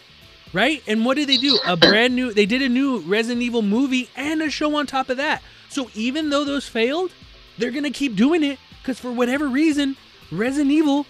Right? 0.54 0.82
And 0.88 1.06
what 1.06 1.18
did 1.18 1.28
they 1.30 1.38
do? 1.38 1.60
A 1.66 1.76
brand 1.76 2.16
new 2.16 2.34
they 2.34 2.46
did 2.46 2.62
a 2.62 2.70
new 2.70 3.00
Resident 3.00 3.42
Evil 3.42 3.62
movie 3.62 4.10
and 4.16 4.42
a 4.42 4.50
show 4.50 4.76
on 4.76 4.88
top 4.88 5.10
of 5.10 5.18
that. 5.18 5.42
So 5.70 5.90
even 5.94 6.30
though 6.30 6.46
those 6.46 6.68
failed, 6.68 7.12
they're 7.58 7.72
gonna 7.72 7.92
keep 7.92 8.16
doing 8.16 8.44
it 8.44 8.58
because 8.82 9.00
for 9.00 9.12
whatever 9.12 9.48
reason, 9.48 9.98
Resident 10.32 10.72
Evil. 10.72 11.06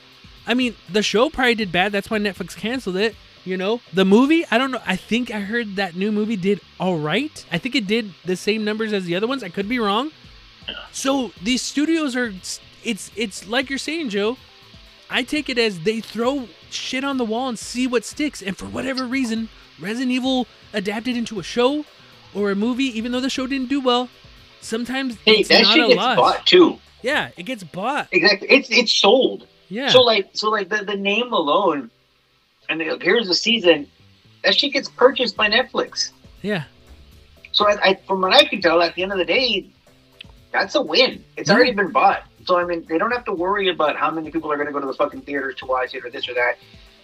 I 0.47 0.53
mean, 0.53 0.75
the 0.89 1.03
show 1.03 1.29
probably 1.29 1.55
did 1.55 1.71
bad. 1.71 1.91
That's 1.91 2.09
why 2.09 2.19
Netflix 2.19 2.55
canceled 2.55 2.95
it. 2.95 3.15
You 3.45 3.57
know, 3.57 3.79
the 3.93 4.05
movie. 4.05 4.45
I 4.51 4.57
don't 4.57 4.71
know. 4.71 4.81
I 4.85 4.95
think 4.95 5.31
I 5.31 5.39
heard 5.39 5.75
that 5.77 5.95
new 5.95 6.11
movie 6.11 6.35
did 6.35 6.59
all 6.79 6.97
right. 6.97 7.45
I 7.51 7.57
think 7.57 7.75
it 7.75 7.87
did 7.87 8.13
the 8.25 8.35
same 8.35 8.65
numbers 8.65 8.91
as 8.91 9.05
the 9.05 9.15
other 9.15 9.27
ones. 9.27 9.43
I 9.43 9.49
could 9.49 9.69
be 9.69 9.79
wrong. 9.79 10.11
So 10.91 11.31
these 11.41 11.61
studios 11.61 12.15
are. 12.15 12.33
it's 12.83 13.11
it's 13.15 13.47
like 13.47 13.69
you're 13.69 13.79
saying, 13.79 14.09
Joe. 14.09 14.37
I 15.09 15.23
take 15.23 15.49
it 15.49 15.57
as 15.57 15.79
they 15.81 16.01
throw 16.01 16.47
shit 16.69 17.03
on 17.03 17.17
the 17.17 17.25
wall 17.25 17.47
and 17.49 17.57
see 17.57 17.87
what 17.87 18.03
sticks, 18.05 18.41
and 18.41 18.57
for 18.57 18.65
whatever 18.65 19.05
reason, 19.05 19.49
Resident 19.79 20.11
Evil 20.11 20.47
adapted 20.73 21.15
into 21.15 21.39
a 21.39 21.43
show 21.43 21.85
or 22.35 22.51
a 22.51 22.55
movie, 22.55 22.85
even 22.97 23.11
though 23.11 23.21
the 23.21 23.29
show 23.29 23.47
didn't 23.47 23.69
do 23.69 23.79
well. 23.79 24.09
Sometimes 24.61 25.15
Hey, 25.23 25.37
it's 25.39 25.49
that 25.49 25.65
shit 25.67 25.83
a 25.85 25.87
gets 25.87 25.97
loss. 25.97 26.17
bought 26.17 26.45
too. 26.45 26.79
Yeah, 27.01 27.29
it 27.37 27.43
gets 27.43 27.63
bought. 27.63 28.07
Exactly. 28.11 28.49
It's 28.49 28.69
it's 28.69 28.91
sold. 28.93 29.47
Yeah, 29.69 29.89
So 29.89 30.01
like 30.01 30.29
so 30.33 30.49
like 30.49 30.69
the, 30.69 30.77
the 30.83 30.95
name 30.95 31.31
alone, 31.33 31.89
and 32.69 32.79
the, 32.81 32.97
here's 33.01 33.27
the 33.27 33.35
season, 33.35 33.87
that 34.43 34.55
shit 34.55 34.73
gets 34.73 34.89
purchased 34.89 35.35
by 35.37 35.49
Netflix. 35.49 36.11
yeah, 36.41 36.63
So 37.51 37.67
I, 37.67 37.89
I 37.89 37.93
from 38.07 38.21
what 38.21 38.33
I 38.33 38.45
can 38.45 38.61
tell, 38.61 38.81
at 38.81 38.95
the 38.95 39.03
end 39.03 39.11
of 39.11 39.17
the 39.17 39.25
day, 39.25 39.67
that's 40.51 40.75
a 40.75 40.81
win. 40.81 41.23
It's 41.37 41.49
Yeah. 41.49 41.55
already 41.55 41.71
been 41.73 41.91
bought. 41.91 42.23
So 42.47 42.57
I 42.57 42.63
mean, 42.63 42.85
they 42.87 42.97
don't 42.97 43.11
have 43.11 43.25
to 43.25 43.33
worry 43.33 43.67
about 43.67 43.97
how 43.97 44.09
many 44.09 44.31
people 44.31 44.51
are 44.51 44.55
going 44.55 44.67
to 44.67 44.73
go 44.73 44.79
to 44.79 44.87
the 44.87 44.93
fucking 44.93 45.21
theaters 45.21 45.55
to 45.55 45.65
watch 45.65 45.93
it 45.93 46.05
or 46.05 46.09
this 46.09 46.27
or 46.29 46.33
that. 46.33 46.57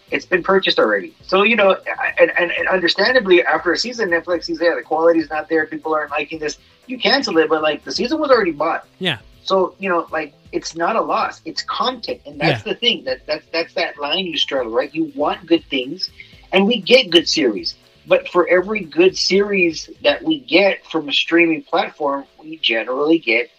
It's 0.10 0.26
been 0.26 0.44
purchased 0.44 0.80
already. 0.80 1.14
So 1.24 1.44
you 1.44 1.56
know, 1.56 1.78
and, 2.20 2.32
and, 2.38 2.52
and 2.52 2.68
understandably, 2.70 3.44
after 3.44 3.74
a 3.74 3.78
season, 3.78 4.10
Netflix 4.10 4.46
sees, 4.46 4.62
yeah, 4.62 4.76
the 4.76 4.82
quality's 4.82 5.30
not 5.30 5.50
there. 5.50 5.66
People 5.66 5.94
aren't 5.94 6.12
liking 6.12 6.40
this. 6.40 6.58
You 6.88 6.98
cancel 6.98 7.38
it, 7.40 7.50
but 7.50 7.62
like 7.62 7.84
the 7.84 7.92
season 7.92 8.20
was 8.20 8.30
already 8.30 8.52
bought. 8.52 8.88
Yeah. 9.00 9.18
So 9.44 9.76
you 9.80 9.90
know, 9.90 10.08
like 10.12 10.34
it's 10.54 10.76
not 10.76 10.96
a 10.96 11.02
loss. 11.02 11.42
It's 11.44 11.62
content, 11.64 12.22
and 12.26 12.40
that's 12.40 12.64
the 12.64 12.76
thing. 12.76 13.04
That 13.04 13.26
that's 13.26 13.46
that's 13.52 13.74
that 13.74 14.00
line 14.00 14.26
you 14.26 14.38
struggle 14.38 14.72
right? 14.72 14.94
You 14.94 15.12
want 15.16 15.46
good 15.46 15.66
things, 15.66 16.10
and 16.54 16.66
we 16.66 16.80
get 16.80 17.10
good 17.10 17.28
series. 17.28 17.76
But 18.06 18.28
for 18.30 18.48
every 18.48 18.82
good 18.82 19.18
series 19.18 19.90
that 20.04 20.24
we 20.24 20.40
get 20.40 20.86
from 20.86 21.10
a 21.10 21.14
streaming 21.14 21.64
platform, 21.64 22.26
we 22.38 22.58
generally 22.58 23.18
get 23.18 23.50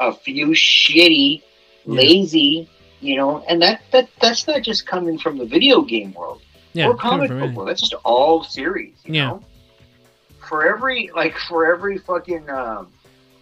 a 0.00 0.12
few 0.12 0.48
shitty, 0.48 1.42
Yeah. 1.84 1.94
lazy, 2.00 2.68
you 3.00 3.16
know, 3.16 3.44
and 3.48 3.60
that, 3.62 3.82
that 3.92 4.08
that's 4.20 4.46
not 4.46 4.62
just 4.62 4.86
coming 4.86 5.18
from 5.18 5.38
the 5.38 5.44
video 5.44 5.82
game 5.82 6.12
world 6.14 6.42
yeah. 6.72 6.86
or 6.88 6.96
comic 6.96 7.30
book 7.30 7.52
world. 7.54 7.68
That's 7.68 7.80
just 7.80 7.94
all 8.04 8.42
series. 8.44 8.94
You 9.04 9.14
Yeah. 9.14 9.26
Know? 9.28 9.44
For 10.48 10.66
every 10.66 11.10
like 11.14 11.36
for 11.36 11.70
every 11.72 11.98
fucking 11.98 12.48
um, 12.48 12.88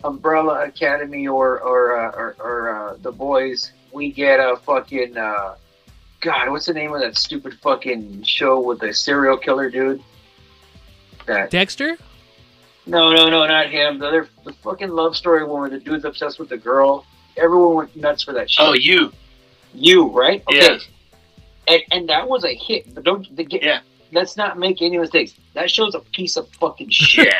Umbrella 0.03 0.65
Academy 0.65 1.29
or 1.29 1.61
or 1.61 1.97
uh, 1.99 2.11
or, 2.11 2.37
or 2.41 2.71
uh, 2.75 2.97
the 3.01 3.13
boys, 3.13 3.73
we 3.93 4.11
get 4.11 4.41
a 4.41 4.57
fucking 4.57 5.17
uh, 5.17 5.55
God. 6.21 6.51
What's 6.51 6.67
the 6.67 6.75
name 6.75 6.93
of 6.93 7.01
that 7.01 7.17
stupid 7.17 7.55
fucking 7.61 8.25
show 8.25 8.59
with 8.61 8.81
the 8.81 8.93
serial 8.93 9.37
killer 9.37 9.71
dude? 9.71 10.03
That 11.27 11.51
Dexter. 11.51 11.97
No, 12.87 13.13
no, 13.13 13.29
no, 13.29 13.47
not 13.47 13.71
him. 13.71 13.99
The 13.99 14.07
other, 14.07 14.29
the 14.45 14.53
fucking 14.53 14.91
love 14.91 15.17
story 15.17 15.45
one 15.45 15.61
where 15.63 15.71
the 15.71 15.81
dude's 15.81 16.05
obsessed 16.05 16.39
with 16.39 16.49
the 16.49 16.57
girl. 16.57 17.05
Everyone 17.37 17.75
went 17.75 17.97
nuts 17.97 18.23
for 18.23 18.33
that 18.33 18.45
oh, 18.45 18.47
shit. 18.47 18.67
Oh, 18.67 18.73
you. 18.75 19.13
you 19.75 20.09
right? 20.09 20.43
Okay. 20.49 20.57
Yes. 20.57 20.89
And, 21.69 21.83
and 21.91 22.09
that 22.09 22.29
was 22.29 22.45
a 22.45 22.55
hit. 22.55 22.95
But 22.95 23.05
don't 23.05 23.37
the, 23.37 23.47
Yeah. 23.51 23.81
Let's 24.13 24.37
not 24.37 24.57
make 24.57 24.83
any 24.83 24.99
mistakes. 24.99 25.35
That 25.55 25.69
show's 25.69 25.97
a 25.97 26.01
piece 26.01 26.37
of 26.37 26.49
fucking 26.61 26.91
shit. 26.91 27.35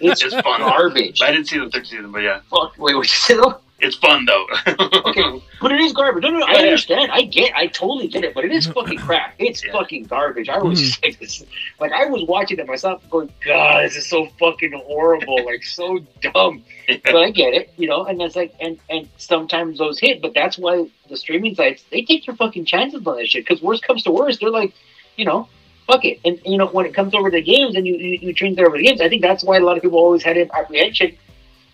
It's, 0.00 0.20
just 0.20 0.40
fun. 0.42 0.60
garbage. 0.60 1.20
I 1.20 1.32
didn't 1.32 1.48
see 1.48 1.58
the 1.58 1.68
third 1.68 1.86
season, 1.86 2.12
but 2.12 2.20
yeah, 2.20 2.40
Fuck. 2.48 2.78
Wait, 2.78 2.94
what 2.94 3.02
you 3.02 3.04
say 3.08 3.34
though? 3.34 3.60
It's 3.82 3.96
fun 3.96 4.24
though. 4.24 4.46
Okay, 5.12 5.42
but 5.60 5.72
it 5.72 5.80
is 5.80 5.92
garbage. 5.92 6.22
No, 6.22 6.30
no, 6.30 6.38
no 6.38 6.46
I 6.46 6.52
Yeah, 6.52 6.58
yeah. 6.58 6.64
understand. 6.66 7.10
I 7.12 7.22
get. 7.22 7.52
I 7.54 7.66
totally 7.66 8.08
get 8.08 8.24
it. 8.24 8.32
But 8.34 8.44
it 8.46 8.52
is 8.52 8.66
fucking 8.78 8.98
crap. 8.98 9.34
It's 9.38 9.62
Yeah. 9.64 9.72
fucking 9.72 10.04
garbage. 10.04 10.48
I 10.48 10.58
was 10.58 10.80
Mhm. 10.82 11.00
sick. 11.00 11.18
This- 11.18 11.44
like 11.80 11.92
I 11.92 12.06
was 12.06 12.22
watching 12.26 12.58
it 12.58 12.66
myself, 12.66 13.02
going, 13.10 13.28
God, 13.44 13.84
this 13.84 13.96
is 13.96 14.06
so 14.08 14.26
fucking 14.38 14.72
horrible. 14.86 15.44
like 15.44 15.62
so 15.64 15.98
dumb. 16.22 16.62
but 17.04 17.16
I 17.16 17.30
get 17.30 17.52
it, 17.54 17.72
you 17.76 17.88
know, 17.88 18.04
and 18.06 18.18
that's 18.20 18.36
like, 18.36 18.54
and 18.60 18.78
and 18.88 19.08
sometimes 19.18 19.78
those 19.78 19.98
hit, 19.98 20.22
but 20.22 20.32
that's 20.34 20.56
why 20.56 20.86
the 21.10 21.16
streaming 21.16 21.54
sites 21.54 21.84
they 21.90 22.02
take 22.02 22.24
their 22.26 22.34
fucking 22.36 22.64
chances 22.64 23.04
on 23.06 23.16
that 23.18 23.28
shit. 23.28 23.46
Because 23.46 23.62
worst 23.62 23.82
comes 23.82 24.02
to 24.04 24.10
worst, 24.12 24.40
they're 24.40 24.50
like, 24.50 24.72
you 25.16 25.24
know, 25.24 25.48
fuck 25.86 26.04
it. 26.04 26.20
And 26.24 26.40
you 26.46 26.56
know, 26.58 26.66
when 26.68 26.86
it 26.86 26.94
comes 26.94 27.14
over 27.14 27.30
to 27.30 27.42
games, 27.42 27.74
and 27.74 27.86
you 27.86 27.96
you, 27.96 28.18
you 28.22 28.32
transfer 28.32 28.66
over 28.66 28.78
the 28.78 28.84
games, 28.84 29.00
I 29.00 29.08
think 29.08 29.20
that's 29.22 29.42
why 29.44 29.56
a 29.58 29.60
lot 29.60 29.76
of 29.76 29.82
people 29.82 29.98
always 29.98 30.22
had 30.22 30.36
an 30.36 30.50
apprehension 30.54 31.16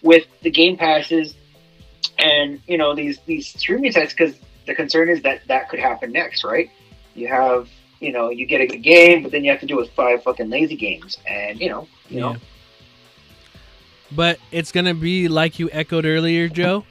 with 0.03 0.25
the 0.43 0.51
game 0.51 0.77
passes 0.77 1.35
and 2.19 2.61
you 2.67 2.79
know 2.79 2.95
these 2.95 3.19
these 3.27 3.47
streaming 3.49 3.93
sites 3.93 4.13
because 4.13 4.35
the 4.67 4.75
concern 4.75 5.09
is 5.09 5.23
that 5.23 5.47
that 5.49 5.69
could 5.69 5.79
happen 5.81 6.13
next, 6.13 6.45
right? 6.45 6.71
You 7.15 7.29
have. 7.29 7.69
You 8.01 8.13
know, 8.13 8.31
you 8.31 8.47
get 8.47 8.61
a 8.61 8.67
good 8.69 8.85
game, 8.85 9.25
but 9.25 9.33
then 9.33 9.43
you 9.43 9.51
have 9.51 9.59
to 9.59 9.67
do 9.67 9.75
with 9.77 9.91
five 9.91 10.23
fucking 10.23 10.49
lazy 10.49 10.77
games, 10.77 11.19
and 11.27 11.59
you 11.61 11.69
know, 11.69 11.89
you 12.09 12.21
know, 12.21 12.37
But 14.13 14.39
it's 14.53 14.71
gonna 14.71 14.95
be 14.95 15.27
like 15.27 15.59
you 15.59 15.69
echoed 15.73 16.07
earlier, 16.07 16.49
Joe. 16.49 16.85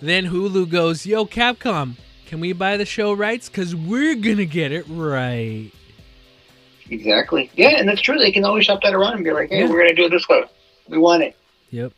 then 0.00 0.26
Hulu 0.26 0.68
goes, 0.68 1.06
"Yo, 1.06 1.26
Capcom, 1.26 1.94
can 2.26 2.40
we 2.40 2.52
buy 2.52 2.76
the 2.76 2.84
show 2.84 3.12
rights? 3.12 3.48
Cause 3.48 3.72
we're 3.72 4.16
gonna 4.16 4.44
get 4.44 4.72
it 4.72 4.84
right." 4.88 5.70
Exactly. 6.90 7.48
Yeah, 7.54 7.76
and 7.78 7.88
that's 7.88 8.00
true. 8.00 8.18
They 8.18 8.32
can 8.32 8.44
always 8.44 8.66
shop 8.66 8.82
that 8.82 8.94
around 8.94 9.14
and 9.14 9.24
be 9.24 9.30
like, 9.30 9.48
"Hey, 9.48 9.60
Yeah. 9.60 9.70
we're 9.70 9.78
gonna 9.80 9.94
do 9.94 10.06
it 10.06 10.10
this 10.10 10.28
way. 10.28 10.42
We 10.88 10.98
want 10.98 11.22
it." 11.22 11.36
Yep. 11.70 11.92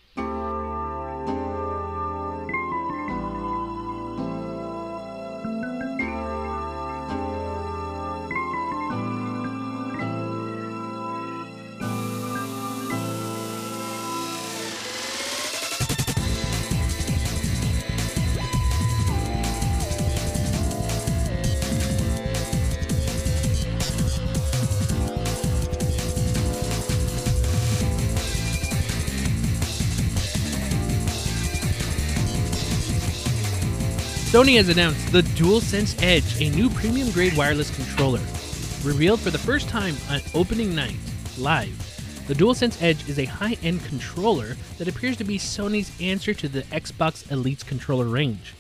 Sony 34.35 34.57
has 34.57 34.69
announced 34.69 35.13
the 35.13 35.23
DualSense 35.39 36.03
Edge, 36.03 36.43
a 36.43 36.51
new 36.57 36.69
premium 36.69 37.09
grade 37.13 37.37
wireless 37.37 37.73
controller. 37.77 38.19
Revealed 38.83 39.21
for 39.21 39.31
the 39.31 39.39
first 39.39 39.69
time 39.69 39.95
on 40.11 40.21
opening 40.35 40.75
night, 40.75 40.97
live, 41.39 42.25
the 42.27 42.35
DualSense 42.35 42.83
Edge 42.83 43.09
is 43.09 43.21
a 43.21 43.27
high 43.27 43.57
end 43.63 43.85
controller 43.85 44.57
that 44.79 44.89
appears 44.89 45.17
to 45.19 45.23
be 45.23 45.39
Sony's 45.39 45.93
answer 46.01 46.35
to 46.35 46.49
the 46.49 46.63
Xbox 46.63 47.31
Elite's 47.31 47.63
controller 47.63 48.07
range. 48.07 48.57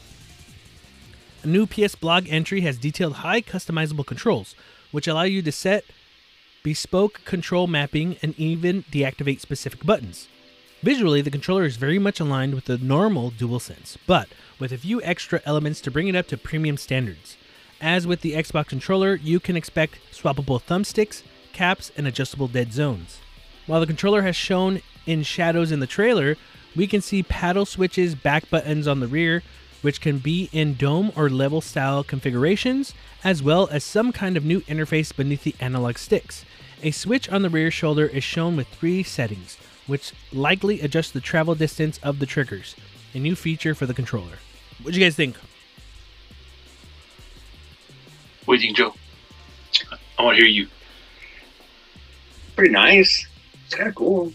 A 1.42 1.48
new 1.48 1.66
PS 1.66 1.96
blog 1.96 2.28
entry 2.28 2.60
has 2.60 2.78
detailed 2.78 3.14
high 3.14 3.40
customizable 3.40 4.06
controls, 4.06 4.54
which 4.92 5.08
allow 5.08 5.24
you 5.24 5.42
to 5.42 5.50
set 5.50 5.82
bespoke 6.62 7.24
control 7.24 7.66
mapping 7.66 8.16
and 8.22 8.38
even 8.38 8.84
deactivate 8.92 9.40
specific 9.40 9.84
buttons. 9.84 10.28
Visually, 10.84 11.22
the 11.22 11.30
controller 11.30 11.64
is 11.64 11.76
very 11.76 11.98
much 11.98 12.20
aligned 12.20 12.54
with 12.54 12.66
the 12.66 12.76
normal 12.76 13.30
DualSense, 13.30 13.96
but 14.06 14.28
with 14.58 14.70
a 14.70 14.76
few 14.76 15.00
extra 15.00 15.40
elements 15.46 15.80
to 15.80 15.90
bring 15.90 16.08
it 16.08 16.14
up 16.14 16.26
to 16.26 16.36
premium 16.36 16.76
standards. 16.76 17.38
As 17.80 18.06
with 18.06 18.20
the 18.20 18.34
Xbox 18.34 18.66
controller, 18.66 19.14
you 19.14 19.40
can 19.40 19.56
expect 19.56 19.98
swappable 20.12 20.62
thumbsticks, 20.62 21.22
caps, 21.54 21.90
and 21.96 22.06
adjustable 22.06 22.48
dead 22.48 22.74
zones. 22.74 23.18
While 23.66 23.80
the 23.80 23.86
controller 23.86 24.20
has 24.20 24.36
shown 24.36 24.82
in 25.06 25.22
shadows 25.22 25.72
in 25.72 25.80
the 25.80 25.86
trailer, 25.86 26.36
we 26.76 26.86
can 26.86 27.00
see 27.00 27.22
paddle 27.22 27.64
switches, 27.64 28.14
back 28.14 28.50
buttons 28.50 28.86
on 28.86 29.00
the 29.00 29.08
rear, 29.08 29.42
which 29.80 30.02
can 30.02 30.18
be 30.18 30.50
in 30.52 30.74
dome 30.74 31.12
or 31.16 31.30
level 31.30 31.62
style 31.62 32.04
configurations, 32.04 32.92
as 33.24 33.42
well 33.42 33.68
as 33.70 33.84
some 33.84 34.12
kind 34.12 34.36
of 34.36 34.44
new 34.44 34.60
interface 34.62 35.16
beneath 35.16 35.44
the 35.44 35.54
analog 35.60 35.96
sticks. 35.96 36.44
A 36.82 36.90
switch 36.90 37.26
on 37.30 37.40
the 37.40 37.48
rear 37.48 37.70
shoulder 37.70 38.04
is 38.04 38.22
shown 38.22 38.54
with 38.54 38.68
three 38.68 39.02
settings, 39.02 39.56
which 39.86 40.12
likely 40.32 40.80
adjusts 40.80 41.10
the 41.10 41.20
travel 41.20 41.54
distance 41.54 41.98
of 42.02 42.18
the 42.18 42.26
triggers, 42.26 42.74
a 43.14 43.18
new 43.18 43.34
feature 43.36 43.74
for 43.74 43.86
the 43.86 43.94
controller. 43.94 44.38
What 44.82 44.94
do 44.94 45.00
you 45.00 45.04
guys 45.06 45.14
think? 45.16 45.36
What 48.44 48.56
do 48.60 48.66
you 48.66 48.74
think, 48.74 48.76
Joe? 48.76 48.94
I 50.18 50.22
want 50.22 50.36
to 50.36 50.42
hear 50.44 50.50
you. 50.50 50.68
Pretty 52.56 52.72
nice. 52.72 53.26
It's 53.66 53.74
kind 53.74 53.88
of 53.88 53.94
cool. 53.94 54.32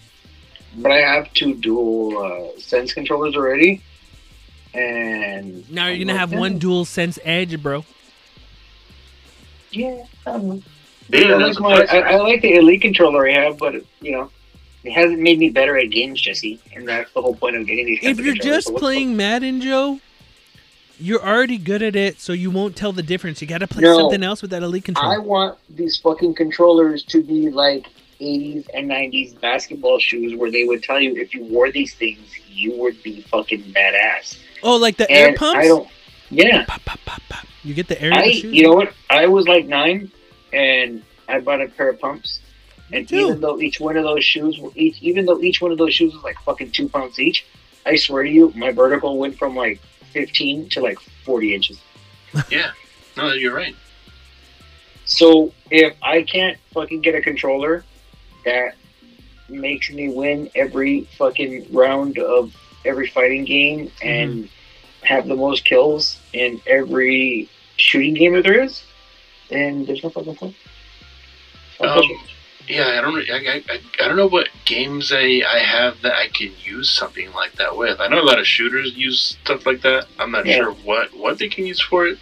But 0.77 0.91
I 0.91 0.97
have 0.97 1.33
two 1.33 1.55
dual 1.55 2.17
uh, 2.55 2.59
sense 2.59 2.93
controllers 2.93 3.35
already, 3.35 3.81
and 4.73 5.69
Now 5.71 5.85
you're 5.87 5.93
I'm 5.93 5.99
gonna 6.01 6.11
like, 6.13 6.19
have 6.19 6.33
"Eh, 6.33 6.39
one 6.39 6.59
dual 6.59 6.85
sense 6.85 7.17
edge, 7.23 7.61
bro. 7.61 7.85
Yeah, 9.71 10.03
I 10.27 10.31
don't 10.31 10.43
know. 10.47 10.61
Yeah, 11.09 11.35
I, 11.35 11.39
that's 11.39 11.59
like 11.59 11.89
my, 11.91 11.97
I. 11.99 12.11
I 12.13 12.15
like 12.17 12.41
the 12.41 12.53
elite 12.55 12.81
controller 12.81 13.27
I 13.27 13.33
have, 13.33 13.57
but 13.57 13.75
you 14.01 14.11
know, 14.11 14.29
it 14.83 14.91
hasn't 14.91 15.19
made 15.19 15.39
me 15.39 15.49
better 15.49 15.77
at 15.77 15.89
games, 15.89 16.21
Jesse. 16.21 16.59
And 16.73 16.87
that's 16.87 17.11
the 17.13 17.21
whole 17.21 17.35
point 17.35 17.55
of 17.57 17.65
getting 17.67 17.85
these. 17.85 17.99
If 18.01 18.19
you're 18.19 18.35
just 18.35 18.73
playing 18.75 19.17
Madden, 19.17 19.61
Joe, 19.61 19.99
you're 20.99 21.25
already 21.25 21.57
good 21.57 21.81
at 21.81 21.95
it, 21.95 22.19
so 22.19 22.33
you 22.33 22.51
won't 22.51 22.75
tell 22.75 22.91
the 22.91 23.03
difference. 23.03 23.41
You 23.41 23.47
gotta 23.47 23.67
play 23.67 23.83
No. 23.83 23.97
something 23.97 24.23
else 24.23 24.41
with 24.41 24.51
that 24.51 24.63
elite 24.63 24.85
controller. 24.85 25.15
I 25.15 25.17
want 25.17 25.57
these 25.69 25.97
fucking 25.97 26.35
controllers 26.35 27.03
to 27.03 27.23
be 27.23 27.49
like 27.49 27.87
80s 28.19 28.67
and 28.73 28.89
90s 28.89 29.33
basketball 29.39 29.97
shoes, 29.99 30.35
where 30.35 30.51
they 30.51 30.65
would 30.65 30.83
tell 30.83 30.99
you 30.99 31.15
if 31.15 31.33
you 31.33 31.43
wore 31.45 31.71
these 31.71 31.93
things, 31.95 32.19
you 32.49 32.75
would 32.77 33.01
be 33.01 33.21
fucking 33.21 33.61
badass. 33.73 34.37
oh, 34.63 34.75
like 34.75 34.97
the 34.97 35.09
air 35.09 35.33
pumps? 35.35 35.57
I 35.59 35.67
don't. 35.67 35.87
Yeah. 36.29 36.65
Pop, 36.65 36.83
pop, 36.83 36.99
pop, 37.05 37.21
pop. 37.29 37.45
You 37.63 37.73
get 37.73 37.87
the 37.87 38.01
air. 38.01 38.13
I, 38.13 38.31
shoes. 38.31 38.53
you 38.53 38.63
know 38.63 38.73
what? 38.73 38.93
I 39.09 39.27
was 39.27 39.47
like 39.47 39.65
nine, 39.67 40.11
and 40.51 41.01
I 41.29 41.39
bought 41.39 41.61
a 41.61 41.67
pair 41.69 41.89
of 41.89 41.99
pumps. 41.99 42.39
And 42.91 43.07
too. 43.07 43.15
even 43.15 43.41
though 43.41 43.59
each 43.59 43.79
one 43.79 43.97
of 43.97 44.03
those 44.03 44.23
shoes, 44.23 44.57
were 44.59 44.71
each 44.75 45.01
even 45.01 45.25
though 45.25 45.39
each 45.41 45.61
one 45.61 45.71
of 45.71 45.77
those 45.77 45.93
shoes 45.93 46.13
was 46.13 46.23
like 46.23 46.39
fucking 46.39 46.71
two 46.71 46.89
pounds 46.89 47.19
each, 47.19 47.45
I 47.85 47.95
swear 47.95 48.23
to 48.23 48.29
you, 48.29 48.51
my 48.55 48.71
vertical 48.71 49.17
went 49.17 49.37
from 49.37 49.55
like 49.55 49.79
fifteen 50.11 50.69
to 50.69 50.81
like 50.81 50.99
forty 51.25 51.53
inches. 51.53 51.79
Yeah. 52.51 52.71
No, 53.17 53.33
you're 53.33 53.55
right. 53.55 53.75
So 55.05 55.51
if 55.71 55.95
I 56.01 56.21
can't 56.21 56.57
fucking 56.71 57.01
get 57.01 57.15
a 57.15 57.21
controller 57.21 57.83
that 58.45 58.75
makes 59.49 59.89
me 59.89 60.09
win 60.09 60.49
every 60.53 61.05
fucking 61.17 61.73
round 61.73 62.19
of 62.19 62.55
every 62.85 63.07
fighting 63.07 63.45
game 63.45 63.91
and 64.03 64.47
have 65.01 65.27
the 65.27 65.35
most 65.35 65.65
kills 65.65 66.19
in 66.33 66.61
every 66.67 67.49
shooting 67.77 68.13
game 68.13 68.33
that 68.33 68.43
there 68.43 68.61
is, 68.61 68.83
then 69.49 69.85
there's 69.85 70.03
no 70.03 70.09
fucking 70.09 70.35
point. 70.35 70.55
Um. 71.79 72.03
Yeah, 72.69 72.87
I 72.97 73.01
don't. 73.01 73.17
I, 73.29 73.61
I, 73.73 73.79
I, 74.03 74.07
don't 74.07 74.15
know 74.15 74.27
what 74.27 74.47
games 74.65 75.11
I, 75.11 75.41
I 75.47 75.59
have 75.59 76.01
that 76.03 76.13
I 76.15 76.27
can 76.27 76.51
use 76.63 76.89
something 76.89 77.31
like 77.33 77.53
that 77.53 77.75
with. 77.75 77.99
I 77.99 78.07
know 78.07 78.21
a 78.21 78.23
lot 78.23 78.39
of 78.39 78.47
shooters 78.47 78.95
use 78.95 79.37
stuff 79.43 79.65
like 79.65 79.81
that. 79.81 80.05
I'm 80.19 80.31
not 80.31 80.45
Yeah. 80.45 80.57
sure 80.57 80.71
what 80.73 81.13
what 81.17 81.39
they 81.39 81.49
can 81.49 81.65
use 81.65 81.81
for 81.81 82.05
it. 82.07 82.19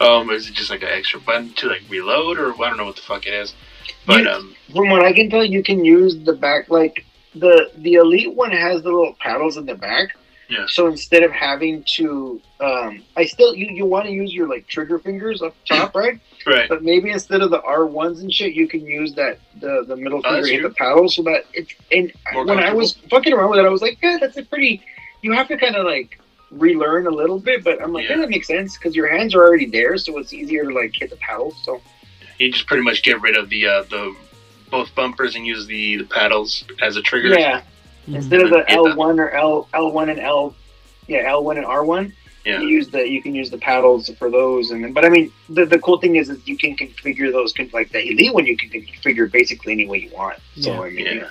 Um, 0.00 0.30
is 0.30 0.48
it 0.48 0.54
just 0.54 0.70
like 0.70 0.82
an 0.82 0.88
extra 0.88 1.20
button 1.20 1.52
to 1.54 1.68
like 1.68 1.82
reload, 1.88 2.38
or 2.38 2.52
I 2.62 2.68
don't 2.68 2.76
know 2.76 2.84
what 2.86 2.96
the 2.96 3.02
fuck 3.02 3.26
it 3.26 3.34
is. 3.34 3.54
But 4.06 4.24
You- 4.24 4.30
um, 4.30 4.56
From 4.72 4.90
what 4.90 5.02
I 5.02 5.12
can 5.12 5.30
tell, 5.30 5.44
you 5.44 5.62
can 5.62 5.84
use 5.84 6.16
the 6.18 6.32
back 6.34 6.68
like 6.68 7.06
the 7.34 7.70
the 7.76 7.94
elite 7.94 8.34
one 8.34 8.50
has 8.50 8.82
the 8.82 8.90
little 8.90 9.16
paddles 9.20 9.56
in 9.56 9.66
the 9.66 9.74
back. 9.76 10.16
Yeah. 10.50 10.66
So 10.68 10.88
instead 10.88 11.22
of 11.22 11.32
having 11.32 11.82
to, 11.96 12.40
um, 12.60 13.02
I 13.16 13.24
still 13.24 13.54
you 13.54 13.66
you 13.66 13.86
want 13.86 14.04
to 14.06 14.12
use 14.12 14.32
your 14.34 14.48
like 14.48 14.66
trigger 14.66 14.98
fingers 14.98 15.40
up 15.42 15.54
top, 15.66 15.94
right? 16.02 16.18
right. 16.46 16.68
But 16.68 16.82
maybe 16.82 17.10
instead 17.10 17.40
of 17.40 17.50
the 17.50 17.62
R 17.62 17.86
ones 17.86 18.20
and 18.20 18.32
shit, 18.32 18.52
you 18.54 18.68
can 18.68 18.80
use 18.84 19.14
that 19.14 19.38
the 19.60 19.84
the 19.86 19.96
middle 19.96 20.20
Oh, 20.24 20.34
finger 20.34 20.48
hit 20.48 20.62
the 20.62 20.70
paddle 20.70 21.08
so 21.08 21.22
that 21.22 21.44
it's 21.54 21.72
and 21.90 22.12
More 22.32 22.44
when 22.44 22.58
I 22.58 22.72
was 22.72 22.92
fucking 23.10 23.32
around 23.32 23.50
with 23.50 23.58
it, 23.60 23.64
I 23.64 23.70
was 23.70 23.82
like, 23.82 23.98
yeah, 24.02 24.18
that's 24.20 24.36
a 24.36 24.42
pretty. 24.42 24.82
You 25.22 25.32
have 25.32 25.48
to 25.48 25.56
kind 25.56 25.76
of 25.76 25.86
like 25.86 26.18
relearn 26.50 27.06
a 27.06 27.10
little 27.10 27.38
bit, 27.38 27.64
but 27.64 27.82
I'm 27.82 27.92
like, 27.92 28.04
yeah, 28.04 28.16
Yeah. 28.16 28.20
that 28.22 28.28
makes 28.28 28.46
sense 28.46 28.76
because 28.76 28.94
your 28.94 29.08
hands 29.08 29.34
are 29.34 29.42
already 29.42 29.66
there, 29.66 29.96
so 29.96 30.18
it's 30.18 30.32
easier 30.34 30.64
to 30.64 30.74
like 30.74 30.94
hit 30.94 31.10
the 31.10 31.16
paddle. 31.16 31.52
So 31.64 31.80
You 32.38 32.52
just 32.52 32.66
pretty 32.66 32.82
much 32.82 33.02
get 33.02 33.20
rid 33.22 33.36
of 33.36 33.48
the 33.48 33.66
uh, 33.66 33.82
the 33.84 34.14
both 34.70 34.94
bumpers 34.94 35.36
and 35.36 35.46
use 35.46 35.66
the, 35.66 35.96
the 35.98 36.04
paddles 36.04 36.64
as 36.82 36.96
a 36.96 37.02
trigger. 37.02 37.28
yeah, 37.38 37.62
Mhm. 38.08 38.16
instead 38.16 38.40
of 38.42 38.50
the 38.50 38.64
Yeah. 38.68 38.76
L 38.76 38.96
one 38.96 39.18
or 39.20 39.30
L 39.30 39.68
L 39.74 39.90
one 39.92 40.08
and 40.10 40.20
L, 40.20 40.54
yeah, 41.08 41.22
L 41.28 41.42
one 41.44 41.56
and 41.56 41.66
R 41.66 41.84
one. 41.84 42.12
Yeah. 42.44 42.60
You 42.60 42.68
use 42.68 42.88
the 42.88 43.08
you 43.08 43.22
can 43.22 43.34
use 43.34 43.48
the 43.50 43.56
paddles 43.58 44.10
for 44.18 44.30
those, 44.30 44.70
and 44.70 44.84
then 44.84 44.92
but 44.92 45.04
I 45.04 45.08
mean 45.08 45.32
the, 45.48 45.64
the 45.64 45.78
cool 45.78 45.98
thing 45.98 46.16
is 46.16 46.28
is 46.28 46.46
you 46.46 46.58
can 46.58 46.76
configure 46.76 47.32
those 47.32 47.52
con- 47.54 47.70
like 47.72 47.90
the 47.90 48.06
elite 48.06 48.34
one 48.34 48.44
you 48.44 48.56
can 48.56 48.68
configure 48.70 49.30
basically 49.32 49.72
any 49.72 49.86
way 49.86 49.98
you 50.00 50.10
want. 50.10 50.38
So 50.60 50.72
Yeah. 50.72 50.80
I 50.80 50.90
mean, 50.90 51.06
Yeah. 51.06 51.28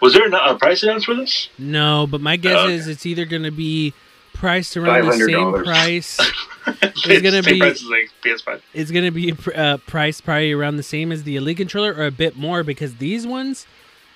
Was 0.00 0.12
there 0.14 0.26
a 0.28 0.34
a 0.54 0.58
price 0.58 0.82
announced 0.82 1.06
for 1.06 1.14
this? 1.14 1.48
No, 1.58 2.06
but 2.06 2.20
my 2.20 2.36
guess 2.36 2.56
Okay. 2.56 2.74
is 2.74 2.88
it's 2.88 3.06
either 3.06 3.24
going 3.24 3.42
to 3.44 3.50
be 3.50 3.92
priced 4.32 4.76
around 4.76 5.06
the 5.06 5.12
same 5.12 5.52
price. 5.62 6.18
it's 6.66 7.22
gonna 7.22 7.42
be- 7.42 7.60
like 7.60 8.10
PS5. 8.24 8.60
it's 8.74 8.90
going 8.90 9.04
to 9.04 9.10
be 9.10 9.34
uh, 9.54 9.76
priced 9.86 10.24
probably 10.24 10.52
around 10.52 10.76
the 10.76 10.82
same 10.82 11.12
as 11.12 11.22
the 11.22 11.36
Elite 11.36 11.56
controller 11.58 11.94
or 11.94 12.06
a 12.06 12.10
bit 12.10 12.36
more 12.36 12.62
because 12.64 12.96
these 12.96 13.26
ones 13.26 13.66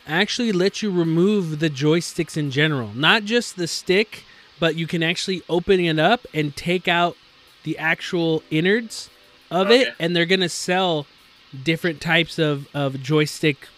actually 0.09 0.53
let 0.53 0.83
you 0.83 0.91
remove 0.91 1.61
the 1.61 1.71
joysticks 1.71 2.37
in 2.37 2.51
general. 2.51 2.91
Not 2.95 3.25
just 3.25 3.57
the 3.57 3.67
stick, 3.69 4.25
but 4.59 4.75
you 4.75 4.87
can 4.87 5.03
actually 5.03 5.43
open 5.49 5.79
it 5.81 5.99
up 5.99 6.27
and 6.35 6.57
take 6.57 6.89
out 6.89 7.17
the 7.65 7.79
actual 7.79 8.43
innards 8.51 9.11
of 9.51 9.71
it 9.71 9.95
and 9.99 10.15
they're 10.15 10.27
going 10.27 10.41
to 10.41 10.49
sell 10.49 11.07
different 11.63 12.01
types 12.01 12.39
of, 12.39 12.69
of 12.75 13.01
joystick 13.03 13.69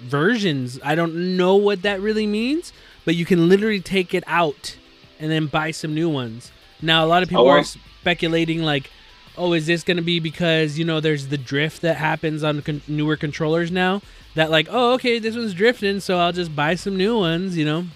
versions. 0.00 0.78
I 0.84 0.94
don't 0.94 1.36
know 1.36 1.56
what 1.56 1.82
that 1.82 2.00
really 2.00 2.26
means, 2.26 2.72
but 3.04 3.14
you 3.14 3.24
can 3.24 3.48
literally 3.48 3.80
take 3.80 4.14
it 4.14 4.24
out 4.26 4.76
and 5.18 5.30
then 5.30 5.46
buy 5.46 5.70
some 5.70 5.94
new 5.94 6.08
ones. 6.08 6.52
Now, 6.82 7.04
a 7.04 7.06
lot 7.06 7.22
of 7.22 7.28
oh, 7.28 7.30
people 7.30 7.44
Oh, 7.44 7.48
wow. 7.48 7.58
are 7.60 7.64
speculating 7.64 8.62
like, 8.62 8.90
oh, 9.36 9.52
is 9.52 9.66
this 9.66 9.82
going 9.82 9.96
to 9.96 10.02
be 10.02 10.20
because, 10.20 10.78
you 10.78 10.84
know, 10.84 11.00
there's 11.00 11.28
the 11.28 11.38
drift 11.38 11.82
that 11.82 11.96
happens 11.96 12.42
on 12.42 12.62
con- 12.62 12.82
newer 12.88 13.16
controllers 13.16 13.70
now? 13.70 14.02
That, 14.34 14.50
like, 14.50 14.68
oh, 14.70 14.94
okay, 14.94 15.18
this 15.18 15.36
one's 15.36 15.54
drifting, 15.54 16.00
so 16.00 16.18
I'll 16.18 16.32
just 16.32 16.54
buy 16.54 16.74
some 16.74 16.96
new 16.96 17.18
ones, 17.18 17.56
you 17.56 17.64
know? 17.64 17.86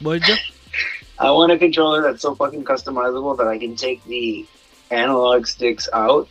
What? 0.00 0.22
I 1.18 1.30
want 1.30 1.52
a 1.52 1.58
controller 1.58 2.02
that's 2.02 2.22
so 2.22 2.34
fucking 2.34 2.64
customizable 2.64 3.36
that 3.38 3.46
I 3.46 3.58
can 3.58 3.76
take 3.76 4.02
the 4.04 4.46
analog 4.90 5.46
sticks 5.46 5.88
out 5.92 6.28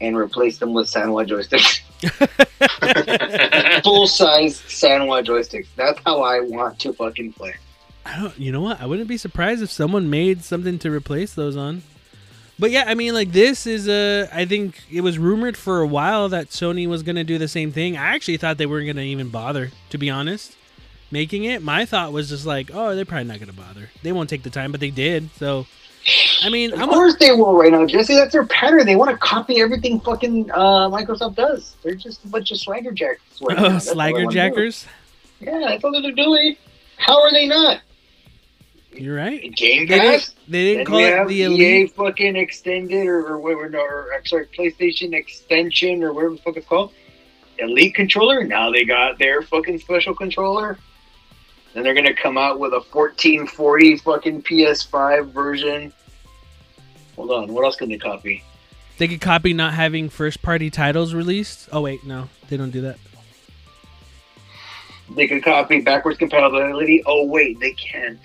and 0.00 0.16
replace 0.16 0.58
them 0.58 0.72
with 0.72 0.86
Sanwa 0.86 1.26
joysticks. 1.26 1.80
Full 3.84 4.06
size 4.06 4.60
Sanwa 4.60 5.24
joysticks. 5.24 5.66
That's 5.76 5.98
how 6.04 6.22
I 6.22 6.40
want 6.40 6.78
to 6.80 6.92
fucking 6.92 7.32
play. 7.32 7.54
I 8.06 8.20
don't. 8.20 8.38
You 8.38 8.52
know 8.52 8.60
what? 8.60 8.80
I 8.80 8.86
wouldn't 8.86 9.08
be 9.08 9.16
surprised 9.16 9.62
if 9.62 9.70
someone 9.70 10.10
made 10.10 10.44
something 10.44 10.78
to 10.80 10.90
replace 10.90 11.34
those 11.34 11.56
on. 11.56 11.82
But 12.58 12.70
yeah, 12.70 12.84
I 12.86 12.94
mean, 12.94 13.14
like 13.14 13.32
this 13.32 13.66
is 13.66 13.88
a. 13.88 14.28
I 14.32 14.44
think 14.44 14.80
it 14.90 15.00
was 15.00 15.18
rumored 15.18 15.56
for 15.56 15.80
a 15.80 15.86
while 15.86 16.28
that 16.28 16.48
Sony 16.50 16.86
was 16.86 17.02
gonna 17.02 17.24
do 17.24 17.36
the 17.38 17.48
same 17.48 17.72
thing. 17.72 17.96
I 17.96 18.14
actually 18.14 18.36
thought 18.36 18.58
they 18.58 18.66
weren't 18.66 18.86
gonna 18.86 19.00
even 19.02 19.28
bother, 19.28 19.70
to 19.90 19.98
be 19.98 20.08
honest, 20.08 20.56
making 21.10 21.44
it. 21.44 21.62
My 21.62 21.84
thought 21.84 22.12
was 22.12 22.28
just 22.28 22.46
like, 22.46 22.70
oh, 22.72 22.94
they're 22.94 23.04
probably 23.04 23.24
not 23.26 23.40
gonna 23.40 23.52
bother. 23.52 23.90
They 24.04 24.12
won't 24.12 24.30
take 24.30 24.44
the 24.44 24.50
time, 24.50 24.70
but 24.70 24.80
they 24.80 24.90
did. 24.90 25.30
So, 25.36 25.66
I 26.44 26.48
mean, 26.48 26.72
Of 26.72 26.80
I'm. 26.82 26.88
course 26.90 27.16
they 27.16 27.32
will 27.32 27.56
right 27.56 27.72
now, 27.72 27.86
Jesse. 27.86 28.14
That's 28.14 28.30
their 28.32 28.46
pattern. 28.46 28.86
They 28.86 28.94
want 28.94 29.10
to 29.10 29.16
copy 29.16 29.60
everything 29.60 29.98
fucking 29.98 30.50
uh, 30.52 30.88
Microsoft 30.90 31.34
does. 31.34 31.74
They're 31.82 31.96
just 31.96 32.24
a 32.24 32.28
bunch 32.28 32.52
of 32.52 32.58
swagger 32.58 32.92
jackers. 32.92 33.18
right. 33.42 33.58
Oh, 33.58 33.68
That's 33.70 33.88
all 33.88 33.94
they 33.96 34.00
slagger 34.00 34.12
wanna 34.12 34.26
do. 34.28 34.32
jackers. 34.34 34.86
Yeah, 35.40 35.58
that's 35.66 35.82
all 35.82 36.00
they're 36.00 36.12
doing. 36.12 36.56
How 36.98 37.20
are 37.20 37.32
they 37.32 37.48
not? 37.48 37.80
You're 38.96 39.16
right. 39.16 39.54
Game 39.54 39.86
They 39.86 39.98
Pass? 39.98 40.28
didn't, 40.28 40.50
they 40.52 40.64
didn't 40.74 40.86
call 40.86 40.98
it 40.98 41.28
the 41.28 41.34
EA 41.34 41.42
elite. 41.44 41.92
fucking 41.96 42.36
extended 42.36 43.06
or, 43.06 43.26
or 43.26 43.38
whatever, 43.38 43.78
or, 43.78 44.14
I'm 44.14 44.24
sorry, 44.24 44.46
PlayStation 44.46 45.12
extension 45.14 46.02
or 46.02 46.12
whatever 46.12 46.34
the 46.34 46.40
fuck 46.42 46.56
it's 46.56 46.66
called. 46.66 46.92
Elite 47.58 47.94
controller. 47.94 48.44
Now 48.44 48.70
they 48.70 48.84
got 48.84 49.18
their 49.18 49.42
fucking 49.42 49.78
special 49.78 50.14
controller. 50.14 50.78
Then 51.72 51.82
they're 51.82 51.94
gonna 51.94 52.14
come 52.14 52.38
out 52.38 52.58
with 52.60 52.72
a 52.72 52.80
1440 52.92 53.96
fucking 53.98 54.42
PS5 54.42 55.30
version. 55.32 55.92
Hold 57.16 57.30
on, 57.30 57.52
what 57.52 57.64
else 57.64 57.76
can 57.76 57.88
they 57.88 57.98
copy? 57.98 58.42
They 58.98 59.08
could 59.08 59.20
copy 59.20 59.52
not 59.52 59.74
having 59.74 60.08
first 60.08 60.40
party 60.42 60.70
titles 60.70 61.14
released. 61.14 61.68
Oh 61.72 61.80
wait, 61.82 62.04
no, 62.04 62.28
they 62.48 62.56
don't 62.56 62.70
do 62.70 62.80
that. 62.82 62.96
They 65.14 65.26
could 65.28 65.42
copy 65.44 65.80
backwards 65.80 66.18
compatibility. 66.18 67.02
Oh 67.06 67.26
wait, 67.26 67.60
they 67.60 67.72
can't. 67.72 68.18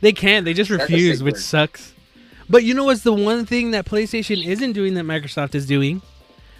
They 0.00 0.12
can't. 0.12 0.44
They 0.44 0.54
just 0.54 0.70
refuse, 0.70 1.22
which 1.22 1.34
word. 1.34 1.40
sucks. 1.40 1.94
But 2.48 2.64
you 2.64 2.74
know 2.74 2.84
what's 2.84 3.02
the 3.02 3.12
one 3.12 3.44
thing 3.44 3.72
that 3.72 3.86
PlayStation 3.86 4.44
isn't 4.44 4.72
doing 4.72 4.94
that 4.94 5.04
Microsoft 5.04 5.54
is 5.54 5.66
doing? 5.66 6.02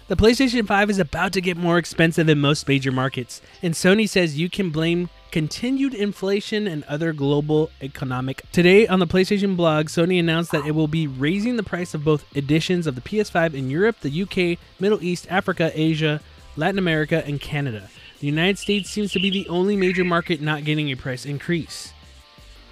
The 0.09 0.15
PlayStation 0.15 0.65
5 0.65 0.89
is 0.89 0.99
about 0.99 1.33
to 1.33 1.41
get 1.41 1.57
more 1.57 1.77
expensive 1.77 2.29
in 2.29 2.39
most 2.39 2.67
major 2.67 2.93
markets, 2.93 3.41
and 3.61 3.73
Sony 3.73 4.07
says 4.07 4.39
you 4.39 4.49
can 4.49 4.69
blame 4.69 5.09
continued 5.31 5.93
inflation 5.93 6.65
and 6.65 6.83
other 6.85 7.11
global 7.11 7.69
economic. 7.81 8.41
Today 8.53 8.87
on 8.87 8.99
the 8.99 9.07
PlayStation 9.07 9.57
blog, 9.57 9.87
Sony 9.87 10.17
announced 10.17 10.51
that 10.51 10.65
it 10.65 10.71
will 10.71 10.87
be 10.87 11.07
raising 11.07 11.57
the 11.57 11.63
price 11.63 11.93
of 11.93 12.05
both 12.05 12.25
editions 12.37 12.87
of 12.87 12.95
the 12.95 13.01
PS5 13.01 13.53
in 13.53 13.69
Europe, 13.69 13.97
the 13.99 14.21
UK, 14.21 14.57
Middle 14.79 15.03
East, 15.03 15.27
Africa, 15.29 15.71
Asia, 15.73 16.21
Latin 16.55 16.79
America, 16.79 17.21
and 17.25 17.41
Canada. 17.41 17.89
The 18.19 18.27
United 18.27 18.57
States 18.57 18.89
seems 18.89 19.11
to 19.11 19.19
be 19.19 19.29
the 19.29 19.47
only 19.49 19.75
major 19.75 20.05
market 20.05 20.41
not 20.41 20.63
getting 20.63 20.89
a 20.89 20.95
price 20.95 21.25
increase. 21.25 21.93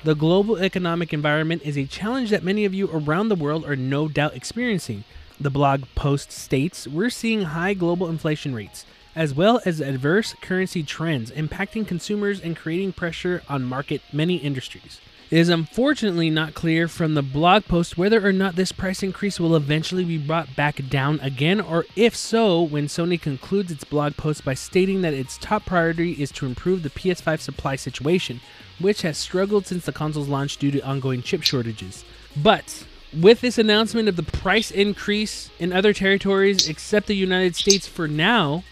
The 0.06 0.14
global 0.14 0.58
economic 0.58 1.14
environment 1.14 1.64
is 1.66 1.80
a 1.80 1.88
challenge 1.88 2.30
that 2.30 2.43
many 2.43 2.64
of 2.64 2.76
you 2.76 2.91
around 2.93 3.30
the 3.30 3.36
world 3.36 3.66
are 3.66 3.76
no 3.76 4.08
doubt 4.08 4.36
experiencing. 4.36 5.03
The 5.39 5.49
blog 5.49 5.86
post 5.95 6.32
states 6.32 6.88
we're 6.88 7.10
seeing 7.10 7.41
high 7.41 7.74
global 7.74 8.08
inflation 8.08 8.53
rates, 8.53 8.86
as 9.16 9.34
well 9.34 9.62
as 9.66 9.82
adverse 9.82 10.36
currency 10.43 10.84
trends 10.84 11.32
impacting 11.32 11.88
consumers 11.88 12.39
and 12.39 12.56
creating 12.56 12.93
pressure 12.93 13.41
on 13.49 13.64
market 13.64 14.03
many 14.14 14.36
industries. 14.36 15.01
It 15.32 15.40
is 15.40 15.50
unfortunately 15.50 16.30
not 16.30 16.54
clear 16.54 16.88
from 16.88 17.16
the 17.16 17.24
blog 17.24 17.66
post 17.66 17.98
whether 17.98 18.26
or 18.26 18.32
not 18.32 18.56
this 18.56 18.72
price 18.72 19.02
increase 19.02 19.40
will 19.40 19.56
eventually 19.56 20.06
be 20.06 20.20
brought 20.20 20.56
back 20.56 20.88
down 20.88 21.20
again, 21.20 21.60
or 21.60 21.86
if 21.96 22.16
so, 22.16 22.62
when 22.62 22.86
Sony 22.86 23.20
concludes 23.20 23.72
its 23.72 23.84
blog 23.84 24.18
post 24.18 24.46
by 24.46 24.54
stating 24.54 25.02
that 25.02 25.16
its 25.16 25.40
top 25.40 25.66
priority 25.66 26.12
is 26.12 26.32
to 26.34 26.46
improve 26.46 26.84
the 26.84 26.92
PS5 26.92 27.40
supply 27.40 27.76
situation, 27.76 28.40
which 28.78 29.02
has 29.02 29.18
struggled 29.18 29.66
since 29.66 29.86
the 29.86 29.92
console's 29.92 30.28
launch 30.28 30.58
due 30.58 30.70
to 30.70 30.86
ongoing 30.86 31.24
chip 31.24 31.42
shortages. 31.42 32.06
But 32.38 32.86
with 33.12 33.42
this 33.42 33.58
announcement 33.58 34.08
of 34.08 34.18
the 34.18 34.24
price 34.24 34.70
increase 34.70 35.50
in 35.58 35.74
other 35.74 35.92
territories 35.92 36.70
except 36.70 37.08
the 37.08 37.16
United 37.16 37.56
States 37.56 37.88
for 37.88 38.08
now, 38.08 38.64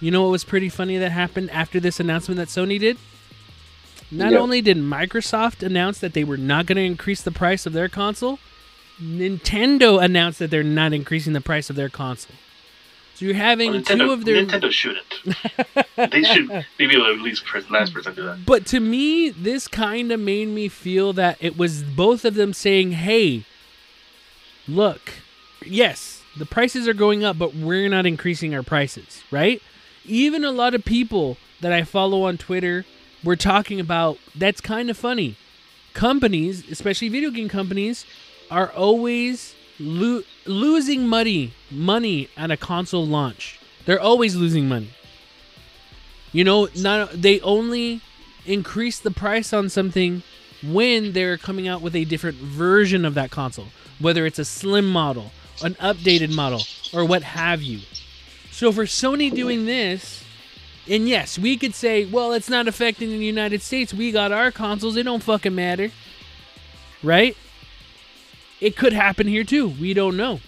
you 0.00 0.10
know 0.10 0.22
what 0.22 0.32
was 0.32 0.42
pretty 0.42 0.68
funny 0.68 0.98
that 0.98 1.12
happened 1.12 1.50
after 1.50 1.78
this 1.78 2.00
announcement 2.00 2.38
that 2.38 2.48
Sony 2.48 2.80
did? 2.80 2.98
Not 4.12 4.32
Yeah. 4.32 4.38
only 4.38 4.60
did 4.60 4.76
Microsoft 4.76 5.62
announce 5.64 5.98
that 5.98 6.12
they 6.12 6.22
were 6.22 6.36
not 6.36 6.66
going 6.66 6.76
to 6.76 6.82
increase 6.84 7.22
the 7.22 7.30
price 7.32 7.64
of 7.66 7.72
their 7.72 7.88
console, 7.88 8.38
Nintendo 9.02 10.02
announced 10.02 10.38
that 10.38 10.50
they're 10.50 10.62
not 10.62 10.92
increasing 10.92 11.32
the 11.32 11.40
price 11.40 11.70
of 11.70 11.76
their 11.76 11.88
console. 11.88 12.36
So 13.14 13.24
you're 13.24 13.34
having 13.34 13.72
Well, 13.72 13.82
two 13.82 14.10
of 14.12 14.24
their 14.24 14.44
Nintendo 14.44 14.70
shouldn't. 14.70 16.10
they 16.12 16.22
should 16.22 16.48
maybe 16.78 16.96
at 16.96 17.18
least 17.20 17.42
last 17.70 17.94
person 17.94 18.14
do 18.14 18.24
that. 18.24 18.44
But 18.44 18.66
to 18.66 18.80
me, 18.80 19.30
this 19.30 19.66
kind 19.66 20.12
of 20.12 20.20
made 20.20 20.48
me 20.48 20.68
feel 20.68 21.12
that 21.14 21.36
it 21.40 21.56
was 21.56 21.82
both 21.82 22.24
of 22.24 22.34
them 22.34 22.52
saying, 22.52 22.92
hey, 22.92 23.44
look, 24.68 25.12
yes, 25.64 26.22
the 26.36 26.46
prices 26.46 26.86
are 26.88 26.94
going 26.94 27.24
up, 27.24 27.38
but 27.38 27.54
we're 27.54 27.88
not 27.88 28.06
increasing 28.06 28.54
our 28.54 28.62
prices, 28.62 29.22
right? 29.30 29.60
Even 30.04 30.44
a 30.44 30.50
lot 30.52 30.74
of 30.74 30.84
people 30.84 31.36
that 31.60 31.72
I 31.72 31.82
follow 31.82 32.22
on 32.24 32.38
Twitter 32.38 32.84
were 33.24 33.36
talking 33.36 33.80
about 33.80 34.18
that's 34.34 34.60
kind 34.60 34.90
of 34.90 34.96
funny. 34.96 35.36
Companies, 35.94 36.68
especially 36.70 37.08
video 37.08 37.30
game 37.30 37.48
companies, 37.48 38.06
are 38.50 38.70
always 38.70 39.54
lo- 39.78 40.22
losing 40.46 41.06
money 41.06 41.52
money 41.70 42.28
at 42.36 42.50
a 42.50 42.56
console 42.56 43.06
launch. 43.06 43.60
They're 43.84 44.00
always 44.00 44.36
losing 44.36 44.68
money. 44.68 44.90
You 46.32 46.44
know, 46.44 46.68
not 46.76 47.12
they 47.12 47.40
only 47.40 48.00
increase 48.46 48.98
the 48.98 49.10
price 49.10 49.52
on 49.52 49.68
something 49.68 50.22
when 50.62 51.12
they're 51.12 51.36
coming 51.36 51.68
out 51.68 51.82
with 51.82 51.94
a 51.94 52.04
different 52.04 52.36
version 52.38 53.04
of 53.04 53.14
that 53.14 53.30
console, 53.30 53.68
whether 53.98 54.24
it's 54.26 54.38
a 54.38 54.44
slim 54.44 54.88
model, 54.88 55.32
an 55.62 55.74
updated 55.74 56.34
model, 56.34 56.62
or 56.92 57.04
what 57.04 57.22
have 57.22 57.62
you. 57.62 57.80
So 58.50 58.72
for 58.72 58.84
Sony 58.84 59.34
doing 59.34 59.66
this, 59.66 60.24
and 60.88 61.08
yes, 61.08 61.38
we 61.38 61.56
could 61.56 61.74
say, 61.74 62.04
well, 62.04 62.32
it's 62.32 62.48
not 62.50 62.66
affecting 62.68 63.10
the 63.10 63.16
United 63.24 63.62
States. 63.62 63.92
We 63.94 64.10
got 64.12 64.32
our 64.32 64.50
consoles. 64.50 64.96
It 64.96 65.04
don't 65.04 65.22
fucking 65.22 65.54
matter. 65.54 65.90
Right? 67.02 67.36
It 68.60 68.76
could 68.76 68.92
happen 68.92 69.26
here 69.26 69.44
too. 69.44 69.68
We 69.68 69.94
don't 69.94 70.16
know. 70.16 70.40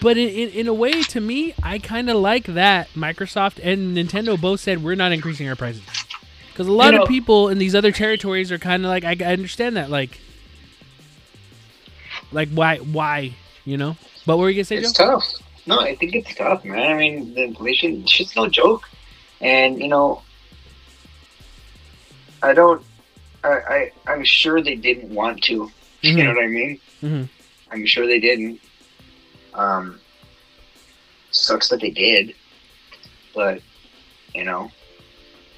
But 0.00 0.16
in, 0.16 0.28
in, 0.28 0.48
in 0.50 0.68
a 0.68 0.72
way, 0.74 1.02
to 1.02 1.20
me, 1.20 1.54
I 1.62 1.78
kind 1.78 2.08
of 2.08 2.16
like 2.16 2.44
that 2.46 2.88
Microsoft 2.94 3.60
and 3.62 3.96
Nintendo 3.96 4.40
both 4.40 4.60
said 4.60 4.82
we're 4.82 4.94
not 4.94 5.12
increasing 5.12 5.48
our 5.48 5.56
prices. 5.56 5.82
Because 6.50 6.68
a 6.68 6.72
lot 6.72 6.92
You 6.92 6.98
know- 6.98 7.02
of 7.02 7.08
people 7.08 7.48
in 7.48 7.58
these 7.58 7.74
other 7.74 7.92
territories 7.92 8.50
are 8.52 8.58
kind 8.58 8.84
of 8.84 8.88
like, 8.88 9.04
I, 9.04 9.16
I 9.20 9.32
understand 9.32 9.76
that. 9.76 9.90
Like, 9.90 10.20
like 12.32 12.48
why, 12.50 12.78
why, 12.78 13.34
you 13.64 13.76
know? 13.76 13.96
But 14.26 14.36
what 14.38 14.44
were 14.44 14.50
you 14.50 14.56
going 14.56 14.64
to 14.64 14.66
say, 14.66 14.76
It's 14.76 14.92
Joe? 14.92 15.12
tough. 15.20 15.24
No, 15.66 15.80
I 15.80 15.94
think 15.96 16.14
it's 16.14 16.34
tough, 16.34 16.64
man. 16.64 16.78
I 16.92 16.94
mean, 16.96 17.34
the 17.34 17.42
inflation, 17.44 18.06
shit's 18.06 18.36
no 18.36 18.48
joke. 18.48 18.88
And, 19.40 19.80
you 19.80 19.88
know, 19.88 20.22
I 22.42 22.52
don't, 22.54 22.82
I, 23.42 23.48
I, 23.48 23.92
I'm 24.06 24.24
sure 24.24 24.60
they 24.62 24.74
didn't 24.76 25.14
want 25.14 25.42
to. 25.44 25.70
You 26.02 26.22
know 26.24 26.34
what 26.34 26.44
I 26.44 26.48
mean? 26.48 26.80
Mhm. 27.02 27.28
I'm 27.70 27.86
sure 27.86 28.06
they 28.06 28.20
didn't. 28.20 28.60
Um, 29.54 30.00
sucks 31.30 31.68
that 31.68 31.80
they 31.80 31.90
did. 31.90 32.34
But, 33.34 33.60
you 34.34 34.44
know, 34.44 34.70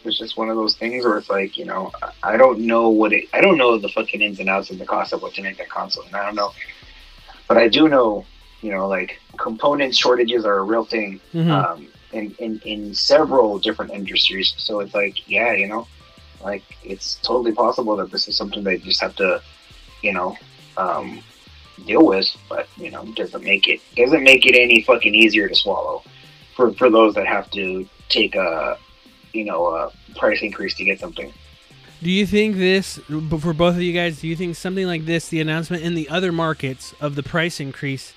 it's 0.05 0.18
just 0.18 0.37
one 0.37 0.49
of 0.49 0.57
those 0.57 0.77
things 0.77 1.05
where 1.05 1.18
it's 1.18 1.29
like, 1.29 1.59
you 1.59 1.64
know, 1.64 1.91
I- 2.22 2.37
don't 2.37 2.61
know 2.61 2.89
what 2.91 3.12
it, 3.12 3.24
I 3.33 3.41
don't 3.41 3.59
know 3.59 3.77
the 3.79 3.89
fucking 3.89 4.20
ins 4.22 4.39
and 4.39 4.49
outs 4.49 4.70
of 4.70 4.79
the 4.79 4.87
cost 4.87 5.12
of 5.12 5.20
what 5.22 5.35
to 5.35 5.43
make 5.43 5.59
that 5.59 5.68
console. 5.68 6.05
And 6.05 6.14
I 6.14 6.24
don't 6.24 6.37
know. 6.37 6.53
But 7.49 7.59
I 7.59 7.68
do 7.68 7.89
know, 7.89 8.24
you 8.62 8.70
know, 8.72 8.87
like 8.89 9.20
component 9.37 9.95
shortages 9.97 10.45
are 10.45 10.59
a 10.59 10.62
real 10.62 10.85
thing 10.85 11.20
Mhm. 11.35 11.51
um, 11.51 11.89
in, 12.17 12.35
in, 12.39 12.61
in 12.64 12.95
several 12.95 13.59
different 13.59 13.93
industries. 13.93 14.55
So 14.57 14.81
it's 14.81 14.95
like, 14.95 15.29
yeah, 15.29 15.53
you 15.53 15.69
know, 15.69 15.87
like 16.43 16.64
it's 16.83 17.17
totally 17.17 17.53
possible 17.53 17.97
that 17.97 18.11
this 18.11 18.29
is 18.29 18.37
something 18.37 18.64
they 18.64 18.79
just 18.79 19.01
have 19.01 19.17
to, 19.17 19.43
you 20.03 20.12
know, 20.12 20.37
um, 20.77 21.23
deal 21.85 22.05
with. 22.05 22.27
But 22.49 22.69
you 22.77 22.91
know, 22.91 23.05
doesn't 23.14 23.45
make 23.45 23.69
it 23.69 23.81
doesn't 23.97 24.23
make 24.23 24.47
it 24.47 24.55
any 24.55 24.83
fucking 24.83 25.14
easier 25.14 25.49
to 25.49 25.55
swallow 25.55 26.03
for 26.55 26.73
for 26.73 26.91
those 26.91 27.14
that 27.14 27.27
have 27.27 27.51
to 27.53 27.89
take 28.09 28.35
a, 28.35 28.79
you 29.33 29.45
know, 29.45 29.67
a 29.67 29.93
price 30.17 30.43
increase 30.43 30.75
to 30.75 30.85
get 30.85 31.01
something. 31.01 31.33
Do 32.03 32.11
you 32.11 32.27
think 32.27 32.57
this, 32.57 33.01
for 33.41 33.55
both 33.55 33.75
of 33.75 33.81
you 33.81 33.95
guys, 33.95 34.21
do 34.21 34.29
you 34.29 34.37
think 34.37 34.55
something 34.55 34.87
like 34.87 35.07
this, 35.07 35.29
the 35.29 35.41
announcement 35.41 35.83
in 35.83 35.95
the 35.95 36.09
other 36.11 36.31
markets 36.31 36.95
of 37.01 37.14
the 37.14 37.23
price 37.23 37.59
increase, 37.59 38.12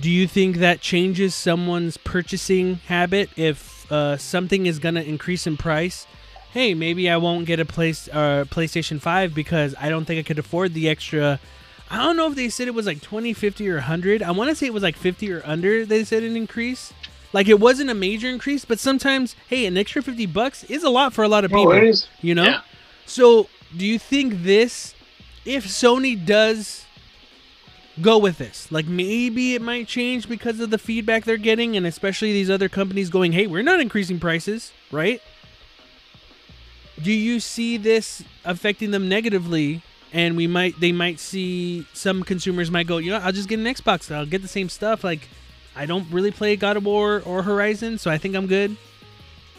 do 0.00 0.10
you 0.10 0.26
think 0.26 0.56
that 0.56 0.80
changes 0.80 1.34
someone's 1.34 1.96
purchasing 1.96 2.76
habit 2.86 3.30
if 3.36 3.90
uh, 3.90 4.16
something 4.16 4.66
is 4.66 4.78
going 4.78 4.94
to 4.94 5.04
increase 5.06 5.46
in 5.46 5.56
price? 5.56 6.06
Hey, 6.52 6.74
maybe 6.74 7.08
I 7.08 7.16
won't 7.16 7.46
get 7.46 7.60
a 7.60 7.64
place 7.64 8.08
uh, 8.08 8.44
PlayStation 8.48 9.00
5 9.00 9.34
because 9.34 9.74
I 9.78 9.88
don't 9.88 10.04
think 10.04 10.18
I 10.18 10.22
could 10.22 10.38
afford 10.38 10.74
the 10.74 10.88
extra. 10.88 11.40
I 11.90 11.98
don't 11.98 12.16
know 12.16 12.28
if 12.28 12.34
they 12.34 12.48
said 12.48 12.68
it 12.68 12.74
was 12.74 12.86
like 12.86 13.00
20, 13.00 13.32
50, 13.32 13.68
or 13.68 13.74
100. 13.74 14.22
I 14.22 14.30
want 14.32 14.50
to 14.50 14.56
say 14.56 14.66
it 14.66 14.74
was 14.74 14.82
like 14.82 14.96
50 14.96 15.32
or 15.32 15.42
under, 15.44 15.86
they 15.86 16.04
said 16.04 16.22
an 16.22 16.36
increase. 16.36 16.92
Like 17.32 17.48
it 17.48 17.60
wasn't 17.60 17.90
a 17.90 17.94
major 17.94 18.28
increase, 18.28 18.64
but 18.64 18.78
sometimes, 18.78 19.36
hey, 19.48 19.66
an 19.66 19.76
extra 19.76 20.02
50 20.02 20.26
bucks 20.26 20.64
is 20.64 20.82
a 20.82 20.90
lot 20.90 21.12
for 21.12 21.24
a 21.24 21.28
lot 21.28 21.44
of 21.44 21.50
people. 21.50 21.72
Oh, 21.72 21.76
it 21.76 21.84
is. 21.84 22.08
You 22.22 22.34
know? 22.34 22.44
Yeah. 22.44 22.60
So, 23.04 23.48
do 23.76 23.84
you 23.84 23.98
think 23.98 24.42
this, 24.42 24.94
if 25.44 25.66
Sony 25.66 26.24
does 26.24 26.85
go 28.00 28.18
with 28.18 28.38
this, 28.38 28.70
like 28.70 28.86
maybe 28.86 29.54
it 29.54 29.62
might 29.62 29.88
change 29.88 30.28
because 30.28 30.60
of 30.60 30.70
the 30.70 30.78
feedback 30.78 31.24
they're 31.24 31.36
getting, 31.36 31.76
and 31.76 31.86
especially 31.86 32.32
these 32.32 32.50
other 32.50 32.68
companies 32.68 33.10
going, 33.10 33.32
hey, 33.32 33.46
we're 33.46 33.62
not 33.62 33.80
increasing 33.80 34.20
prices, 34.20 34.72
right? 34.90 35.22
Do 37.02 37.12
you 37.12 37.40
see 37.40 37.76
this 37.76 38.22
affecting 38.44 38.90
them 38.90 39.08
negatively? 39.08 39.82
And 40.12 40.36
we 40.36 40.46
might, 40.46 40.78
they 40.80 40.92
might 40.92 41.18
see 41.18 41.86
some 41.92 42.22
consumers 42.22 42.70
might 42.70 42.86
go, 42.86 42.98
you 42.98 43.10
know, 43.10 43.18
I'll 43.18 43.32
just 43.32 43.48
get 43.48 43.58
an 43.58 43.66
Xbox. 43.66 44.14
I'll 44.14 44.24
get 44.24 44.40
the 44.40 44.48
same 44.48 44.68
stuff. 44.68 45.04
Like, 45.04 45.28
I 45.74 45.84
don't 45.84 46.10
really 46.10 46.30
play 46.30 46.56
God 46.56 46.78
of 46.78 46.86
War 46.86 47.22
or 47.26 47.42
Horizon, 47.42 47.98
so 47.98 48.10
I 48.10 48.16
think 48.16 48.34
I'm 48.34 48.46
good. 48.46 48.76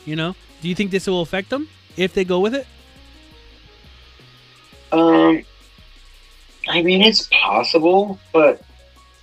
You 0.06 0.16
know, 0.16 0.36
do 0.62 0.70
you 0.70 0.74
think 0.74 0.90
this 0.90 1.06
will 1.06 1.22
affect 1.22 1.50
them 1.50 1.70
if 1.96 2.14
they 2.14 2.24
go 2.24 2.40
with 2.40 2.56
it? 2.56 2.66
Um, 4.92 5.44
I 6.68 6.82
mean, 6.82 7.02
it's 7.02 7.28
possible, 7.32 8.20
but 8.34 8.62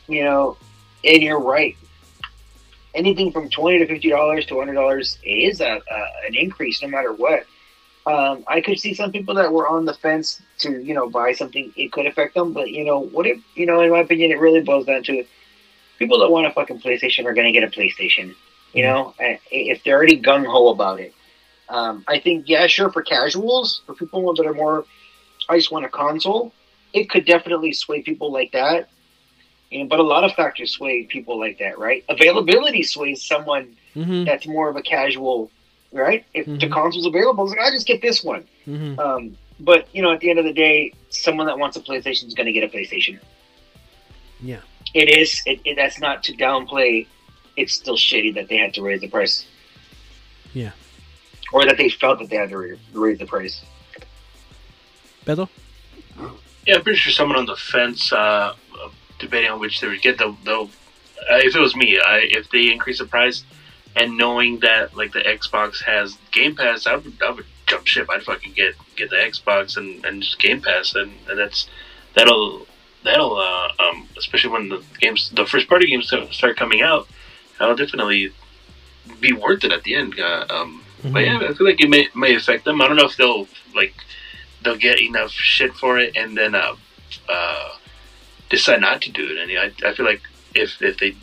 you 0.08 0.24
know, 0.24 0.56
and 1.04 1.22
you're 1.22 1.40
right. 1.40 1.76
Anything 2.94 3.32
from 3.32 3.50
twenty 3.50 3.78
to 3.78 3.86
fifty 3.86 4.10
dollars 4.10 4.46
to 4.46 4.58
hundred 4.58 4.74
dollars 4.74 5.18
is 5.24 5.60
a, 5.60 5.80
a 5.90 6.26
an 6.26 6.34
increase, 6.34 6.82
no 6.82 6.88
matter 6.88 7.12
what. 7.12 7.44
Um, 8.06 8.44
I 8.46 8.60
could 8.60 8.78
see 8.78 8.92
some 8.92 9.12
people 9.12 9.34
that 9.36 9.50
were 9.50 9.66
on 9.66 9.86
the 9.86 9.94
fence 9.94 10.40
to 10.58 10.82
you 10.82 10.94
know 10.94 11.08
buy 11.08 11.32
something. 11.32 11.72
It 11.76 11.92
could 11.92 12.06
affect 12.06 12.34
them, 12.34 12.52
but 12.52 12.70
you 12.70 12.84
know, 12.84 13.00
what 13.00 13.26
if 13.26 13.40
you 13.54 13.66
know? 13.66 13.80
In 13.80 13.90
my 13.90 14.00
opinion, 14.00 14.30
it 14.30 14.38
really 14.38 14.60
boils 14.60 14.86
down 14.86 15.02
to 15.04 15.24
people 15.98 16.20
that 16.20 16.30
want 16.30 16.46
a 16.46 16.50
fucking 16.50 16.80
PlayStation 16.80 17.24
are 17.24 17.34
going 17.34 17.52
to 17.52 17.58
get 17.58 17.64
a 17.64 17.70
PlayStation. 17.70 18.34
You 18.72 18.82
know, 18.82 19.14
if 19.18 19.84
they're 19.84 19.96
already 19.96 20.20
gung 20.20 20.44
ho 20.46 20.68
about 20.68 21.00
it. 21.00 21.14
Um, 21.68 22.04
I 22.06 22.18
think 22.18 22.48
yeah, 22.48 22.66
sure 22.66 22.92
for 22.92 23.02
casuals, 23.02 23.82
for 23.86 23.94
people 23.94 24.34
that 24.34 24.46
are 24.46 24.52
more 24.52 24.84
I 25.48 25.56
just 25.56 25.70
want 25.70 25.84
a 25.84 25.88
console. 25.88 26.52
It 26.94 27.10
could 27.10 27.26
definitely 27.26 27.72
sway 27.74 28.00
people 28.02 28.32
like 28.32 28.52
that. 28.52 28.88
You 29.70 29.80
know, 29.80 29.86
but 29.86 29.98
a 29.98 30.02
lot 30.04 30.24
of 30.24 30.32
factors 30.32 30.70
sway 30.70 31.02
people 31.04 31.38
like 31.38 31.58
that, 31.58 31.78
right? 31.78 32.04
Availability 32.08 32.82
sways 32.82 33.22
someone 33.22 33.76
Mm-hmm. 33.96 34.24
that's 34.24 34.44
more 34.44 34.68
of 34.68 34.74
a 34.74 34.82
casual, 34.82 35.52
right? 35.92 36.24
If 36.34 36.46
the 36.46 36.52
Mhm. 36.66 36.72
console's 36.72 37.06
available, 37.06 37.44
it's 37.44 37.52
like, 37.56 37.60
I 37.64 37.70
just 37.70 37.86
get 37.86 38.02
this 38.02 38.24
one. 38.24 38.44
Mm-hmm. 38.66 38.98
Um, 38.98 39.36
but 39.60 39.86
you 39.94 40.02
know, 40.02 40.10
at 40.12 40.18
the 40.18 40.30
end 40.30 40.40
of 40.40 40.44
the 40.44 40.52
day, 40.52 40.92
someone 41.10 41.46
that 41.46 41.56
wants 41.60 41.76
a 41.76 41.80
PlayStation 41.80 42.24
is 42.26 42.34
going 42.34 42.46
to 42.46 42.52
get 42.52 42.64
a 42.64 42.68
PlayStation. 42.76 43.20
Yeah. 44.40 44.62
It 44.94 45.08
is. 45.16 45.40
It, 45.46 45.60
it, 45.64 45.76
that's 45.76 46.00
not 46.00 46.24
to 46.24 46.32
downplay. 46.32 47.06
It's 47.56 47.72
still 47.74 47.96
shitty 47.96 48.34
that 48.34 48.48
they 48.48 48.56
had 48.56 48.74
to 48.74 48.82
raise 48.82 49.00
the 49.00 49.06
price. 49.08 49.46
Yeah. 50.54 50.72
Or 51.52 51.64
that 51.64 51.76
they 51.76 51.88
felt 51.88 52.18
that 52.18 52.30
they 52.30 52.36
had 52.36 52.48
to 52.50 52.58
ra- 52.58 52.76
raise 52.94 53.18
the 53.20 53.26
price. 53.26 53.62
Beto? 55.24 55.48
Yeah, 56.66 56.76
I'm 56.76 56.82
pretty 56.82 56.98
sure 56.98 57.12
someone 57.12 57.38
on 57.38 57.46
the 57.46 57.56
fence, 57.56 58.12
uh, 58.12 58.54
debating 59.18 59.50
on 59.50 59.60
which 59.60 59.80
they 59.80 59.88
would 59.88 60.02
get, 60.02 60.18
they'll, 60.18 60.36
they'll 60.44 60.70
uh, 61.30 61.38
if 61.38 61.54
it 61.54 61.60
was 61.60 61.74
me, 61.76 61.98
I, 61.98 62.26
if 62.30 62.50
they 62.50 62.70
increase 62.70 62.98
the 62.98 63.06
price, 63.06 63.44
and 63.96 64.16
knowing 64.16 64.60
that 64.60 64.96
like 64.96 65.12
the 65.12 65.20
Xbox 65.20 65.82
has 65.82 66.16
Game 66.32 66.56
Pass, 66.56 66.86
I 66.86 66.96
would, 66.96 67.22
I 67.22 67.30
would 67.30 67.46
jump 67.66 67.86
ship. 67.86 68.08
I'd 68.10 68.22
fucking 68.22 68.52
get 68.52 68.74
get 68.96 69.10
the 69.10 69.16
Xbox 69.16 69.76
and, 69.76 70.04
and 70.04 70.22
just 70.22 70.38
Game 70.38 70.60
Pass, 70.60 70.94
and, 70.94 71.12
and 71.28 71.38
that's 71.38 71.68
that'll 72.14 72.66
that'll 73.04 73.36
uh, 73.36 73.68
um, 73.78 74.08
especially 74.18 74.50
when 74.50 74.68
the 74.68 74.82
games, 75.00 75.30
the 75.30 75.46
first 75.46 75.68
party 75.68 75.86
games 75.86 76.12
start 76.32 76.56
coming 76.56 76.82
out, 76.82 77.06
that'll 77.58 77.76
definitely 77.76 78.32
be 79.20 79.32
worth 79.32 79.64
it 79.64 79.72
at 79.72 79.82
the 79.84 79.94
end. 79.94 80.18
Uh, 80.18 80.46
um, 80.50 80.82
But 81.12 81.24
yeah, 81.24 81.38
I 81.38 81.52
feel 81.54 81.66
like 81.66 81.80
it 81.80 81.90
may 81.90 82.08
may 82.14 82.34
affect 82.34 82.64
them. 82.64 82.80
I 82.80 82.88
don't 82.88 82.96
know 82.96 83.06
if 83.06 83.16
they'll 83.16 83.46
like 83.74 83.94
they'll 84.64 84.76
get 84.76 85.00
enough 85.00 85.30
shit 85.30 85.74
for 85.74 85.98
it 85.98 86.16
and 86.16 86.36
then 86.36 86.54
uh, 86.54 86.74
uh, 87.28 87.68
decide 88.48 88.80
not 88.80 89.02
to 89.02 89.12
do 89.12 89.26
it. 89.30 89.38
And 89.38 89.50
I, 89.58 89.88
I 89.88 89.94
feel 89.94 90.06
like 90.06 90.22
if 90.54 90.80
if 90.82 90.98
they, 90.98 91.14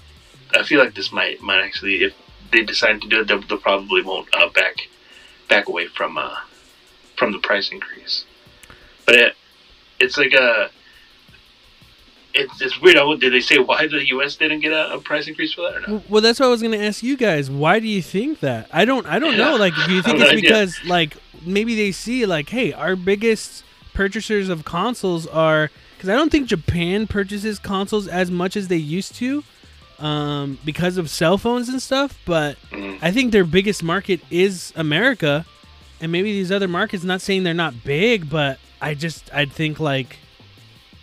I 0.53 0.63
feel 0.63 0.79
like 0.79 0.93
this 0.93 1.11
might 1.11 1.41
might 1.41 1.63
actually 1.63 2.03
if 2.03 2.13
they 2.51 2.63
decide 2.63 3.01
to 3.01 3.07
do 3.07 3.21
it, 3.21 3.27
they'll, 3.27 3.41
they'll 3.41 3.57
probably 3.57 4.01
won't 4.03 4.27
uh, 4.33 4.49
back 4.49 4.75
back 5.49 5.67
away 5.67 5.87
from 5.87 6.17
uh 6.17 6.37
from 7.17 7.31
the 7.31 7.39
price 7.39 7.71
increase. 7.71 8.25
But 9.05 9.15
it 9.15 9.35
it's 9.99 10.17
like 10.17 10.33
a 10.33 10.69
it's 12.33 12.61
it's 12.61 12.79
weird. 12.81 13.19
Did 13.19 13.33
they 13.33 13.41
say 13.41 13.59
why 13.59 13.87
the 13.87 14.05
U.S. 14.09 14.35
didn't 14.35 14.59
get 14.61 14.71
a, 14.71 14.93
a 14.93 14.99
price 14.99 15.27
increase 15.27 15.53
for 15.53 15.61
that 15.61 15.75
or 15.87 15.91
not? 15.93 16.09
Well, 16.09 16.21
that's 16.21 16.39
what 16.39 16.47
I 16.47 16.49
was 16.49 16.61
going 16.61 16.77
to 16.79 16.85
ask 16.85 17.01
you 17.03 17.17
guys. 17.17 17.49
Why 17.49 17.79
do 17.79 17.87
you 17.87 18.01
think 18.01 18.39
that? 18.41 18.69
I 18.71 18.85
don't. 18.85 19.05
I 19.05 19.19
don't 19.19 19.37
know. 19.37 19.55
Like, 19.55 19.73
do 19.85 19.93
you 19.93 20.01
think 20.03 20.15
it's 20.19 20.23
no 20.25 20.29
idea. 20.29 20.41
because 20.41 20.83
like 20.85 21.17
maybe 21.45 21.75
they 21.75 21.91
see 21.91 22.25
like, 22.25 22.49
hey, 22.49 22.73
our 22.73 22.95
biggest 22.95 23.63
purchasers 23.93 24.49
of 24.49 24.63
consoles 24.65 25.27
are 25.27 25.69
because 25.97 26.09
I 26.09 26.15
don't 26.15 26.31
think 26.31 26.47
Japan 26.47 27.07
purchases 27.07 27.59
consoles 27.59 28.07
as 28.07 28.31
much 28.31 28.55
as 28.57 28.67
they 28.69 28.77
used 28.77 29.15
to, 29.15 29.43
um, 29.99 30.57
because 30.65 30.97
of 30.97 31.09
cell 31.09 31.37
phones 31.37 31.69
and 31.69 31.81
stuff. 31.81 32.17
But 32.25 32.57
Mm. 32.71 32.97
I 33.01 33.11
think 33.11 33.31
their 33.31 33.43
biggest 33.45 33.83
market 33.83 34.21
is 34.31 34.71
America, 34.75 35.45
and 35.99 36.11
maybe 36.11 36.31
these 36.31 36.51
other 36.51 36.67
markets. 36.67 37.03
Not 37.03 37.21
saying 37.21 37.43
they're 37.43 37.53
not 37.53 37.83
big, 37.83 38.29
but 38.29 38.59
I 38.81 38.93
just 38.95 39.31
I 39.33 39.45
think 39.45 39.79
like 39.79 40.17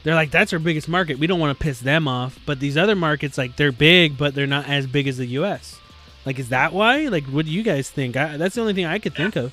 they're 0.09 0.15
like 0.15 0.31
that's 0.31 0.55
our 0.55 0.59
biggest 0.59 0.89
market. 0.89 1.19
We 1.19 1.27
don't 1.27 1.39
want 1.39 1.59
to 1.59 1.63
piss 1.63 1.81
them 1.81 2.09
off. 2.09 2.39
But 2.47 2.61
these 2.61 2.79
other 2.79 2.97
markets, 2.97 3.37
like 3.37 3.57
they're 3.57 3.71
big, 3.73 4.17
but 4.17 4.35
they're 4.35 4.47
not 4.47 4.67
as 4.67 4.87
big 4.87 5.07
as 5.07 5.19
the 5.19 5.27
U.S. 5.27 5.79
Like, 6.25 6.39
is 6.39 6.49
that 6.49 6.73
why? 6.73 7.09
Like, 7.09 7.25
what 7.27 7.45
do 7.45 7.51
you 7.53 7.63
guys 7.63 7.91
think? 7.91 8.17
I, 8.17 8.39
that's 8.39 8.55
the 8.55 8.63
only 8.63 8.73
thing 8.73 8.87
I 8.87 8.99
could 8.99 9.15
think 9.15 9.37
of. 9.37 9.53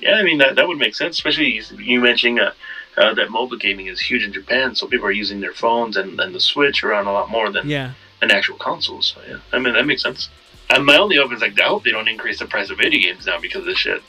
Yeah, 0.00 0.12
I 0.14 0.22
mean 0.22 0.38
that 0.38 0.54
that 0.54 0.68
would 0.68 0.78
make 0.78 0.94
sense, 0.94 1.16
especially 1.16 1.60
you, 1.78 2.00
mentioning 2.00 2.38
uh, 2.38 2.52
uh, 2.96 3.14
that 3.14 3.30
mobile 3.30 3.56
gaming 3.56 3.88
is 3.88 3.98
huge 4.00 4.22
in 4.22 4.32
Japan, 4.32 4.76
so 4.76 4.86
people 4.86 5.06
are 5.06 5.10
using 5.12 5.40
their 5.40 5.52
phones 5.54 5.96
and, 5.96 6.20
and 6.20 6.32
the 6.32 6.40
Switch 6.40 6.84
around 6.84 7.08
a 7.08 7.12
lot 7.12 7.28
more 7.28 7.50
than 7.50 7.68
Yeah, 7.68 7.94
than 8.20 8.30
actual 8.30 8.58
consoles. 8.58 9.12
So 9.14 9.20
yeah, 9.28 9.38
I 9.52 9.58
mean 9.58 9.74
that 9.74 9.86
makes 9.86 10.02
sense. 10.02 10.28
And 10.70 10.86
my 10.86 10.96
only 10.98 11.16
hope 11.16 11.32
is 11.32 11.40
like 11.40 11.60
I 11.60 11.64
hope 11.64 11.82
they 11.82 11.90
don't 11.90 12.06
increase 12.06 12.38
the 12.38 12.46
price 12.46 12.70
of 12.70 12.78
video 12.78 13.00
games 13.02 13.26
now 13.26 13.40
because 13.40 13.62
of 13.62 13.66
this 13.66 13.78
shit. 13.78 14.02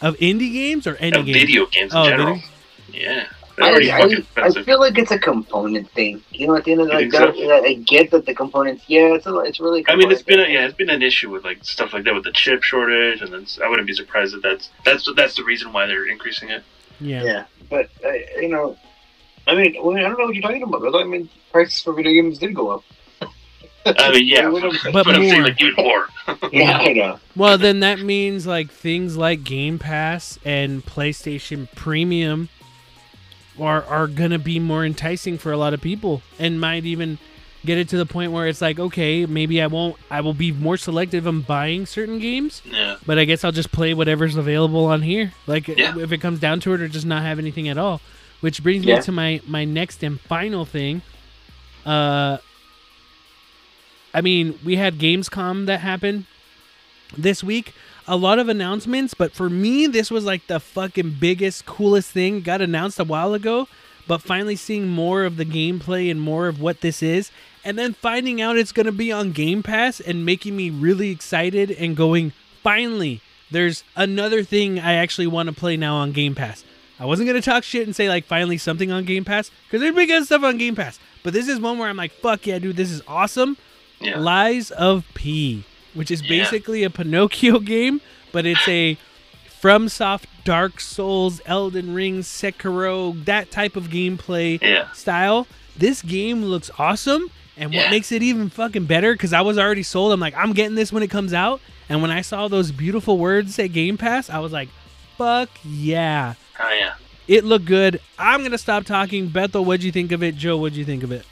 of 0.00 0.16
indie 0.18 0.52
games 0.52 0.86
or 0.86 0.94
any 0.96 1.18
Of 1.18 1.26
games. 1.26 1.36
video 1.38 1.66
games 1.66 1.92
in 1.92 1.98
Oh, 1.98 2.08
general. 2.08 2.40
Yeah, 2.92 3.26
I, 3.58 4.20
I, 4.36 4.42
I 4.44 4.50
feel 4.64 4.78
like 4.80 4.98
it's 4.98 5.10
a 5.10 5.18
component 5.18 5.90
thing. 5.92 6.22
You 6.30 6.46
know, 6.48 6.56
at 6.56 6.64
the 6.64 6.72
end 6.72 6.82
of 6.82 6.88
the 6.88 6.92
You 6.94 7.10
like, 7.10 7.10
think 7.10 7.34
so? 7.36 7.48
that, 7.48 7.64
I 7.64 7.74
get 7.74 8.10
that 8.10 8.26
the 8.26 8.34
components. 8.34 8.84
Yeah, 8.86 9.14
it's 9.14 9.26
a, 9.26 9.34
it's 9.40 9.60
really. 9.60 9.84
I 9.88 9.96
mean, 9.96 10.10
it's 10.10 10.22
been 10.22 10.40
a, 10.40 10.44
yeah, 10.48 10.66
it's 10.66 10.76
been 10.76 10.90
an 10.90 11.02
issue 11.02 11.30
with 11.30 11.44
like 11.44 11.64
stuff 11.64 11.92
like 11.94 12.04
that 12.04 12.14
with 12.14 12.24
the 12.24 12.32
chip 12.32 12.62
shortage, 12.62 13.22
and 13.22 13.32
then 13.32 13.46
I 13.64 13.68
wouldn't 13.68 13.86
be 13.86 13.94
surprised 13.94 14.34
if 14.34 14.42
that's 14.42 14.70
that's 14.84 15.08
that's 15.16 15.36
the 15.36 15.44
reason 15.44 15.72
why 15.72 15.86
they're 15.86 16.06
increasing 16.06 16.50
it. 16.50 16.62
Yeah. 17.00 17.22
Yeah, 17.24 17.44
but 17.70 17.88
uh, 18.04 18.12
you 18.40 18.48
know, 18.48 18.76
I 19.46 19.54
mean, 19.54 19.76
well, 19.82 19.96
I 19.96 20.00
don't 20.02 20.18
know 20.18 20.26
what 20.26 20.34
you're 20.34 20.42
talking 20.42 20.62
about. 20.62 20.80
brother. 20.80 20.98
I 20.98 21.04
mean, 21.04 21.28
prices 21.50 21.80
for 21.82 21.92
video 21.94 22.12
games 22.22 22.38
did 22.38 22.54
go 22.54 22.70
up. 22.70 22.84
I 23.86 24.10
mean, 24.12 24.26
yeah, 24.26 24.50
but, 24.50 24.60
don't- 24.60 24.92
But 24.92 25.06
I'm 25.08 25.22
saying 25.22 25.42
like 25.42 25.62
even 25.62 25.74
more. 25.82 26.08
yeah, 26.52 26.78
I 26.78 26.92
know. 26.92 27.18
Well, 27.34 27.56
then 27.56 27.80
that 27.80 28.00
means 28.00 28.46
like 28.46 28.70
things 28.70 29.16
like 29.16 29.44
Game 29.44 29.78
Pass 29.78 30.38
and 30.44 30.84
PlayStation 30.84 31.68
Premium 31.74 32.48
are 33.60 33.84
are 33.84 34.06
gonna 34.06 34.38
be 34.38 34.58
more 34.58 34.84
enticing 34.84 35.38
for 35.38 35.52
a 35.52 35.56
lot 35.56 35.74
of 35.74 35.80
people, 35.80 36.22
and 36.38 36.60
might 36.60 36.84
even 36.84 37.18
get 37.64 37.78
it 37.78 37.88
to 37.88 37.96
the 37.96 38.06
point 38.06 38.30
where 38.30 38.46
it's 38.46 38.60
like, 38.60 38.78
okay, 38.78 39.26
maybe 39.26 39.60
I 39.60 39.66
won't. 39.66 39.96
I 40.10 40.20
will 40.20 40.34
be 40.34 40.52
more 40.52 40.76
selective 40.76 41.26
on 41.26 41.40
buying 41.40 41.84
certain 41.86 42.18
games, 42.20 42.62
Yeah, 42.64 42.96
but 43.04 43.18
I 43.18 43.24
guess 43.24 43.42
I'll 43.42 43.50
just 43.52 43.72
play 43.72 43.92
whatever's 43.94 44.36
available 44.36 44.84
on 44.86 45.02
here. 45.02 45.32
Like 45.46 45.66
Yeah. 45.68 45.98
if 45.98 46.12
it 46.12 46.18
comes 46.18 46.38
down 46.38 46.60
to 46.60 46.74
it, 46.74 46.80
or 46.80 46.88
just 46.88 47.06
not 47.06 47.22
have 47.22 47.38
anything 47.38 47.68
at 47.68 47.76
all. 47.78 48.00
Which 48.40 48.62
brings 48.62 48.84
Yeah. 48.84 48.96
me 48.96 49.02
to 49.02 49.12
my 49.12 49.40
my 49.46 49.64
next 49.64 50.02
and 50.02 50.20
final 50.20 50.64
thing. 50.64 51.02
Uh, 51.84 52.38
I 54.14 54.20
mean, 54.20 54.58
we 54.64 54.76
had 54.76 54.98
Gamescom 54.98 55.66
that 55.66 55.80
happened 55.80 56.24
this 57.16 57.42
week. 57.44 57.72
A 58.08 58.16
lot 58.16 58.38
of 58.38 58.48
announcements, 58.48 59.14
but 59.14 59.32
for 59.32 59.50
me, 59.50 59.88
this 59.88 60.10
was 60.12 60.24
like 60.24 60.46
the 60.46 60.60
fucking 60.60 61.16
biggest, 61.18 61.66
coolest 61.66 62.10
thing. 62.12 62.40
Got 62.40 62.60
announced 62.62 63.00
a 63.00 63.04
while 63.04 63.34
ago, 63.34 63.66
but 64.06 64.22
finally 64.22 64.54
seeing 64.54 64.86
more 64.88 65.24
of 65.24 65.36
the 65.36 65.44
gameplay 65.44 66.08
and 66.08 66.20
more 66.20 66.46
of 66.46 66.60
what 66.60 66.82
this 66.82 67.02
is, 67.02 67.32
and 67.64 67.76
then 67.76 67.92
finding 67.94 68.40
out 68.40 68.56
it's 68.56 68.70
gonna 68.70 68.92
be 68.92 69.10
on 69.10 69.32
Game 69.32 69.62
Pass 69.64 69.98
and 69.98 70.24
making 70.24 70.54
me 70.54 70.70
really 70.70 71.10
excited 71.10 71.72
and 71.72 71.96
going, 71.96 72.32
finally, 72.62 73.20
there's 73.50 73.82
another 73.96 74.44
thing 74.44 74.78
I 74.78 74.92
actually 74.92 75.26
want 75.26 75.48
to 75.48 75.54
play 75.54 75.76
now 75.76 75.96
on 75.96 76.12
Game 76.12 76.36
Pass. 76.36 76.64
I 77.00 77.06
wasn't 77.06 77.26
gonna 77.26 77.42
talk 77.42 77.64
shit 77.64 77.86
and 77.86 77.96
say 77.96 78.08
like 78.08 78.24
finally 78.24 78.56
something 78.56 78.92
on 78.92 79.04
Game 79.04 79.24
Pass 79.24 79.50
because 79.66 79.80
there's 79.80 79.96
big 79.96 80.08
good 80.08 80.24
stuff 80.24 80.44
on 80.44 80.58
Game 80.58 80.76
Pass, 80.76 81.00
but 81.24 81.32
this 81.32 81.48
is 81.48 81.58
one 81.58 81.76
where 81.78 81.88
I'm 81.88 81.96
like, 81.96 82.12
fuck 82.12 82.46
yeah, 82.46 82.60
dude, 82.60 82.76
this 82.76 82.92
is 82.92 83.02
awesome. 83.08 83.56
yeah. 84.00 84.16
Lies 84.18 84.70
of 84.70 85.04
P, 85.14 85.64
which 85.96 86.10
is 86.10 86.22
Yeah. 86.22 86.28
basically 86.28 86.84
a 86.84 86.90
Pinocchio 86.90 87.58
game, 87.74 88.00
but 88.32 88.46
it's 88.46 88.66
a 88.68 88.96
FromSoft 89.62 90.24
Dark 90.44 90.80
Souls, 90.80 91.40
Elden 91.46 91.92
Ring, 91.94 92.20
Sekiro, 92.20 93.24
that 93.24 93.50
type 93.50 93.74
of 93.76 93.88
gameplay 93.88 94.60
Yeah. 94.62 94.90
style. 94.92 95.46
This 95.76 96.02
game 96.02 96.44
looks 96.44 96.70
awesome, 96.78 97.30
and 97.56 97.70
what 97.72 97.84
Yeah. 97.86 97.90
makes 97.90 98.12
it 98.12 98.22
even 98.22 98.48
fucking 98.50 98.84
better, 98.84 99.12
because 99.12 99.32
I 99.32 99.40
was 99.40 99.58
already 99.58 99.82
sold. 99.82 100.12
I'm 100.12 100.20
like, 100.20 100.36
I'm 100.36 100.52
getting 100.52 100.76
this 100.76 100.92
when 100.92 101.02
it 101.02 101.10
comes 101.10 101.32
out, 101.32 101.60
and 101.88 102.00
when 102.02 102.10
I 102.10 102.20
saw 102.20 102.48
those 102.48 102.70
beautiful 102.70 103.18
words 103.18 103.54
say 103.54 103.66
Game 103.68 103.96
Pass, 103.96 104.30
I 104.30 104.38
was 104.38 104.52
like, 104.52 104.68
fuck 105.18 105.48
yeah. 105.64 106.34
Oh 106.60 106.72
yeah. 106.72 106.94
It 107.26 107.44
looked 107.44 107.64
good. 107.64 108.00
I'm 108.18 108.42
gonna 108.42 108.58
stop 108.58 108.84
talking. 108.84 109.28
Bethel, 109.28 109.64
what'd 109.64 109.82
you 109.82 109.90
think 109.90 110.12
of 110.12 110.22
it? 110.22 110.36
Joe, 110.36 110.56
what'd 110.56 110.76
you 110.76 110.84
think 110.84 111.02
of 111.02 111.10
it? 111.10 111.24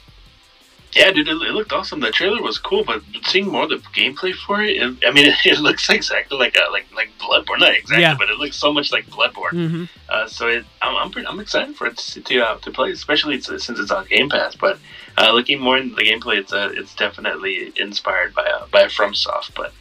Yeah, 0.95 1.11
dude, 1.11 1.27
it, 1.27 1.31
it 1.33 1.51
looked 1.51 1.73
awesome. 1.73 1.99
The 1.99 2.09
trailer 2.09 2.41
was 2.41 2.57
cool, 2.57 2.85
but 2.85 3.01
seeing 3.25 3.47
more 3.47 3.63
of 3.63 3.69
the 3.69 3.77
gameplay 3.93 4.33
for 4.33 4.61
it, 4.63 4.77
it 4.81 4.97
I 5.05 5.11
mean, 5.11 5.25
it, 5.27 5.35
it 5.45 5.59
looks 5.59 5.89
exactly 5.89 6.37
like 6.37 6.55
a, 6.55 6.71
like 6.71 6.85
like 6.95 7.09
Bloodborne. 7.19 7.59
Not 7.59 7.73
exactly, 7.75 8.01
Yeah. 8.01 8.15
but 8.17 8.29
it 8.29 8.37
looks 8.37 8.55
so 8.55 8.71
much 8.71 8.91
like 8.93 9.05
Bloodborne. 9.07 9.51
Mm-hmm. 9.53 9.83
Uh, 10.07 10.27
so 10.27 10.47
it, 10.47 10.65
I'm 10.81 10.95
I'm, 10.95 11.11
pretty, 11.11 11.27
I'm 11.27 11.39
excited 11.41 11.75
for 11.75 11.87
it 11.87 11.97
to 11.97 12.21
to, 12.21 12.39
uh, 12.39 12.57
to 12.59 12.71
play, 12.71 12.91
especially 12.91 13.41
since 13.41 13.67
it's 13.69 13.91
on 13.91 14.05
Game 14.07 14.29
Pass. 14.29 14.55
But 14.55 14.79
uh, 15.17 15.31
looking 15.33 15.59
more 15.59 15.77
into 15.77 15.95
the 15.95 16.03
gameplay, 16.03 16.37
it's 16.37 16.53
uh, 16.53 16.71
it's 16.73 16.95
definitely 16.95 17.73
inspired 17.75 18.33
by 18.33 18.45
a 18.45 18.65
by 18.67 18.85
FromSoft. 18.85 19.53
But 19.53 19.73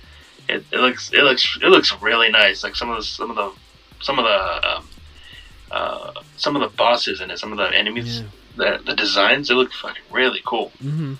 it, 0.48 0.64
it 0.72 0.78
looks 0.80 1.12
it 1.12 1.22
looks 1.22 1.58
it 1.62 1.68
looks 1.68 1.94
really 2.02 2.30
nice. 2.30 2.64
Like 2.64 2.74
some 2.74 2.90
of 2.90 2.96
the 2.96 3.02
some 3.04 3.30
of 3.30 3.36
the 3.36 3.52
some 4.02 4.18
of 4.18 4.24
the 4.24 4.68
um, 4.76 4.88
uh, 5.70 6.12
some 6.36 6.56
of 6.56 6.62
the 6.62 6.76
bosses 6.76 7.20
in 7.20 7.30
it, 7.30 7.38
some 7.38 7.52
of 7.52 7.58
the 7.58 7.72
enemies, 7.76 8.20
Yeah. 8.20 8.26
The 8.56 8.80
the 8.84 8.94
designs, 8.94 9.48
they 9.48 9.54
look 9.54 9.72
fucking 9.72 10.02
really 10.10 10.40
cool. 10.44 10.72
Mm-hmm. 10.82 11.14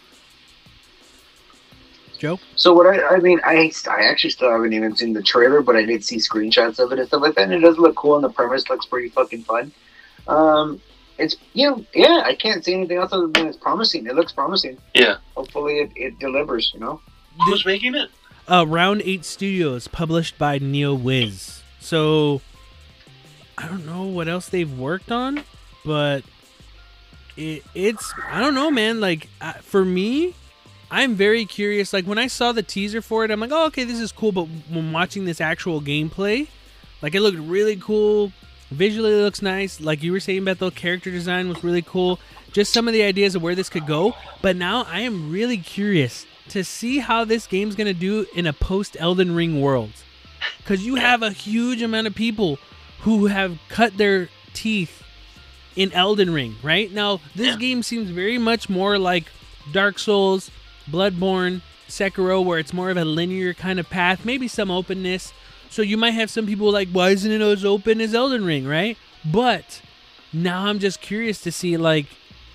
Joe? 2.19 2.39
So 2.57 2.73
what 2.73 2.87
I, 2.87 3.17
I 3.17 3.19
mean, 3.19 3.41
I, 3.45 3.73
I 3.91 4.05
actually 4.05 4.31
still 4.31 4.51
haven't 4.51 4.73
even 4.73 4.97
seen 4.97 5.13
the 5.13 5.23
trailer, 5.23 5.63
but 5.63 5.77
I 5.77 5.85
did 5.85 6.05
see 6.05 6.17
screenshots 6.17 6.79
of 6.79 6.93
it 6.93 6.99
and 6.99 7.09
stuff 7.09 7.23
like 7.23 7.35
that, 7.35 7.45
and 7.45 7.53
it 7.53 7.61
does 7.61 7.77
look 7.77 7.97
cool, 7.97 8.15
and 8.15 8.25
the 8.25 8.31
premise 8.31 8.69
looks 8.71 8.87
pretty 8.87 9.09
fucking 9.09 9.43
fun. 9.43 9.73
Um, 10.27 10.81
it's 11.19 11.37
you 11.53 11.71
know, 11.71 11.85
yeah, 11.95 12.23
I 12.25 12.35
can't 12.35 12.65
say 12.65 12.75
anything 12.75 12.99
else 12.99 13.13
other 13.13 13.27
than 13.27 13.47
it's 13.49 13.57
promising. 13.57 14.07
It 14.07 14.15
looks 14.15 14.33
promising. 14.33 14.79
Yeah. 14.95 15.17
Hopefully, 15.37 15.79
it, 15.79 15.93
it 15.97 16.19
delivers. 16.19 16.71
You 16.73 16.81
know. 16.81 17.01
Who's 17.47 17.67
making 17.67 17.95
it? 17.95 18.11
uh, 18.49 18.65
Round 18.67 19.03
8 19.05 19.25
Studios, 19.25 19.89
published 19.89 20.39
by 20.39 20.59
NeoWiz. 20.59 21.63
So, 21.81 22.41
I 23.59 23.69
don't 23.69 23.87
know 23.87 24.05
what 24.05 24.29
else 24.29 24.49
they've 24.49 24.79
worked 24.79 25.11
on, 25.11 25.45
but 25.85 26.25
it, 27.37 27.65
it's, 27.75 28.13
I 28.29 28.41
don't 28.41 28.55
know, 28.55 28.71
man. 28.71 29.01
Like, 29.01 29.29
uh, 29.41 29.55
for 29.55 29.85
me, 29.85 30.35
I'm 30.91 31.15
very 31.15 31.45
curious. 31.45 31.93
Like, 31.93 32.07
when 32.07 32.19
I 32.19 32.27
saw 32.27 32.53
the 32.53 32.63
teaser 32.63 33.03
for 33.03 33.25
it, 33.25 33.31
I'm 33.31 33.41
like, 33.41 33.53
oh, 33.53 33.67
okay, 33.67 33.85
this 33.85 34.01
is 34.01 34.13
cool. 34.13 34.33
But 34.33 34.47
when 34.71 34.93
watching 34.93 35.25
this 35.25 35.41
actual 35.41 35.81
gameplay, 35.81 36.49
like, 37.03 37.15
it 37.15 37.21
looked 37.21 37.39
really 37.39 37.77
cool. 37.77 38.33
Visually, 38.71 39.13
it 39.13 39.23
looks 39.23 39.43
nice. 39.43 39.81
Like 39.81 40.03
you 40.03 40.13
were 40.13 40.21
saying, 40.21 40.45
Bethel, 40.45 40.71
character 40.71 41.11
design 41.11 41.49
was 41.49 41.63
really 41.63 41.83
cool. 41.83 42.19
Just 42.53 42.73
some 42.73 42.89
of 42.89 42.95
the 42.95 43.03
ideas 43.03 43.35
of 43.35 43.43
where 43.43 43.55
this 43.55 43.69
could 43.69 43.87
go. 43.87 44.15
But 44.43 44.57
now 44.57 44.85
I 44.89 45.01
am 45.01 45.31
really 45.31 45.59
curious 45.59 46.27
to 46.49 46.65
see 46.65 46.99
how 46.99 47.25
this 47.25 47.47
game's 47.47 47.75
to 47.77 47.95
do 47.95 48.27
in 48.35 48.47
a 48.47 48.53
post 48.53 48.97
Elden 48.99 49.35
Ring 49.35 49.61
world. 49.61 49.93
Because 50.59 50.85
you 50.85 50.97
have 50.97 51.23
a 51.23 51.31
huge 51.31 51.83
amount 51.83 52.07
of 52.07 52.15
people 52.15 52.59
who 53.01 53.27
have 53.27 53.59
cut 53.69 53.97
their 53.97 54.29
teeth 54.55 55.04
in 55.77 55.93
Elden 55.93 56.33
Ring, 56.33 56.57
right? 56.63 56.91
Now, 56.93 57.21
this 57.35 57.49
Yeah. 57.49 57.57
game 57.57 57.83
seems 57.83 58.11
very 58.11 58.39
much 58.39 58.69
more 58.69 58.99
like 58.99 59.25
Dark 59.73 59.99
Souls, 59.99 60.51
Bloodborne, 60.91 61.63
Sekiro, 61.89 62.43
where 62.45 62.59
it's 62.59 62.73
more 62.73 62.91
of 62.91 62.97
a 62.97 63.05
linear 63.05 63.55
kind 63.55 63.79
of 63.81 63.89
path, 63.91 64.25
maybe 64.25 64.49
some 64.49 64.71
openness. 64.71 65.33
So 65.71 65.83
you 65.83 65.97
might 65.97 66.13
have 66.13 66.31
some 66.31 66.47
people 66.47 66.71
like, 66.71 66.89
why 66.91 67.11
isn't 67.11 67.31
it 67.31 67.41
as 67.41 67.65
open 67.65 68.01
as 68.01 68.15
Elden 68.15 68.45
Ring, 68.45 68.67
right? 68.67 68.97
But 69.25 69.81
now 70.33 70.67
I'm 70.67 70.79
just 70.79 71.01
curious 71.01 71.41
to 71.43 71.53
see 71.53 71.77
like 71.77 72.07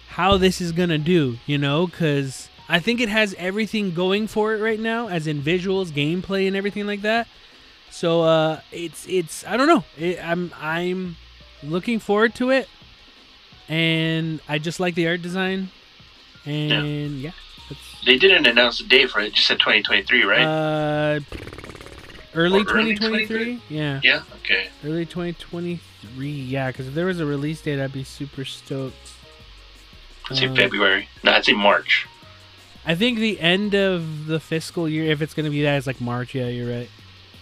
how 0.09 0.37
this 0.37 0.61
is 0.61 0.71
gonna 0.71 0.97
do, 0.97 1.37
you 1.45 1.57
know, 1.57 1.87
because 1.87 2.47
I 2.67 2.79
think 2.79 3.01
it 3.01 3.09
has 3.09 3.35
everything 3.37 3.93
going 3.93 4.27
for 4.27 4.53
it 4.53 4.61
right 4.61 4.79
now, 4.79 5.07
as 5.09 5.27
in 5.27 5.41
visuals, 5.41 5.87
gameplay, 5.87 6.47
and 6.47 6.55
everything 6.55 6.85
like 6.87 7.01
that. 7.01 7.27
So 7.91 8.21
uh, 8.21 8.61
it's 8.71 9.07
it's 9.07 9.45
I 9.45 9.57
don't 9.57 9.67
know. 9.67 9.83
It, 9.97 10.19
I'm 10.23 10.53
I'm 10.61 11.17
looking 11.63 11.99
forward 11.99 12.35
to 12.35 12.51
it, 12.51 12.69
and 13.69 14.41
I 14.49 14.57
just 14.57 14.79
like 14.79 14.95
the 14.95 15.07
art 15.07 15.21
design, 15.21 15.69
and 16.45 17.21
yeah, 17.21 17.31
that's, 17.69 18.03
They 18.05 18.17
didn't 18.17 18.45
announce 18.47 18.79
a 18.81 18.83
date 18.87 19.09
for 19.11 19.19
it. 19.21 19.27
It 19.27 19.33
just 19.33 19.47
said 19.47 19.59
2023, 19.59 20.23
right? 20.23 20.41
uh, 20.41 21.19
Early 22.35 22.61
Or 22.61 22.69
early 22.69 22.95
2023? 22.95 23.59
Yeah, 23.69 24.01
Yeah. 24.03 24.21
Okay. 24.35 24.67
early 24.85 25.05
2023. 25.05 26.29
Yeah, 26.29 26.67
because 26.67 26.87
if 26.87 26.93
there 26.93 27.07
was 27.07 27.19
a 27.19 27.25
release 27.25 27.59
date, 27.61 27.79
I'd 27.81 27.91
be 27.93 28.03
super 28.03 28.45
stoked. 28.45 28.95
I'd 30.29 30.37
say 30.37 30.45
Um, 30.47 30.55
February. 30.55 31.09
No, 31.23 31.31
I'd 31.31 31.43
say 31.45 31.53
March. 31.53 32.05
I 32.85 32.93
think 32.95 33.17
the 33.19 33.39
end 33.39 33.73
of 33.75 34.27
the 34.27 34.39
fiscal 34.39 34.87
year, 34.87 35.11
if 35.11 35.21
it's 35.23 35.33
gonna 35.33 35.49
be 35.49 35.63
that, 35.63 35.77
is 35.77 35.87
like 35.87 35.99
March. 35.99 36.33
Yeah, 36.35 36.47
you're 36.47 36.69
right. 36.71 36.89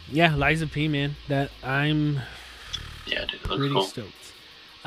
Yeah, 0.09 0.33
Lies 0.35 0.61
of 0.61 0.71
P, 0.71 0.87
man, 0.87 1.15
that 1.27 1.51
I'm 1.63 2.21
Yeah, 3.05 3.21
dude, 3.25 3.33
it 3.35 3.43
looks 3.43 3.57
pretty 3.57 3.73
cool. 3.73 3.83
stoked. 3.83 4.26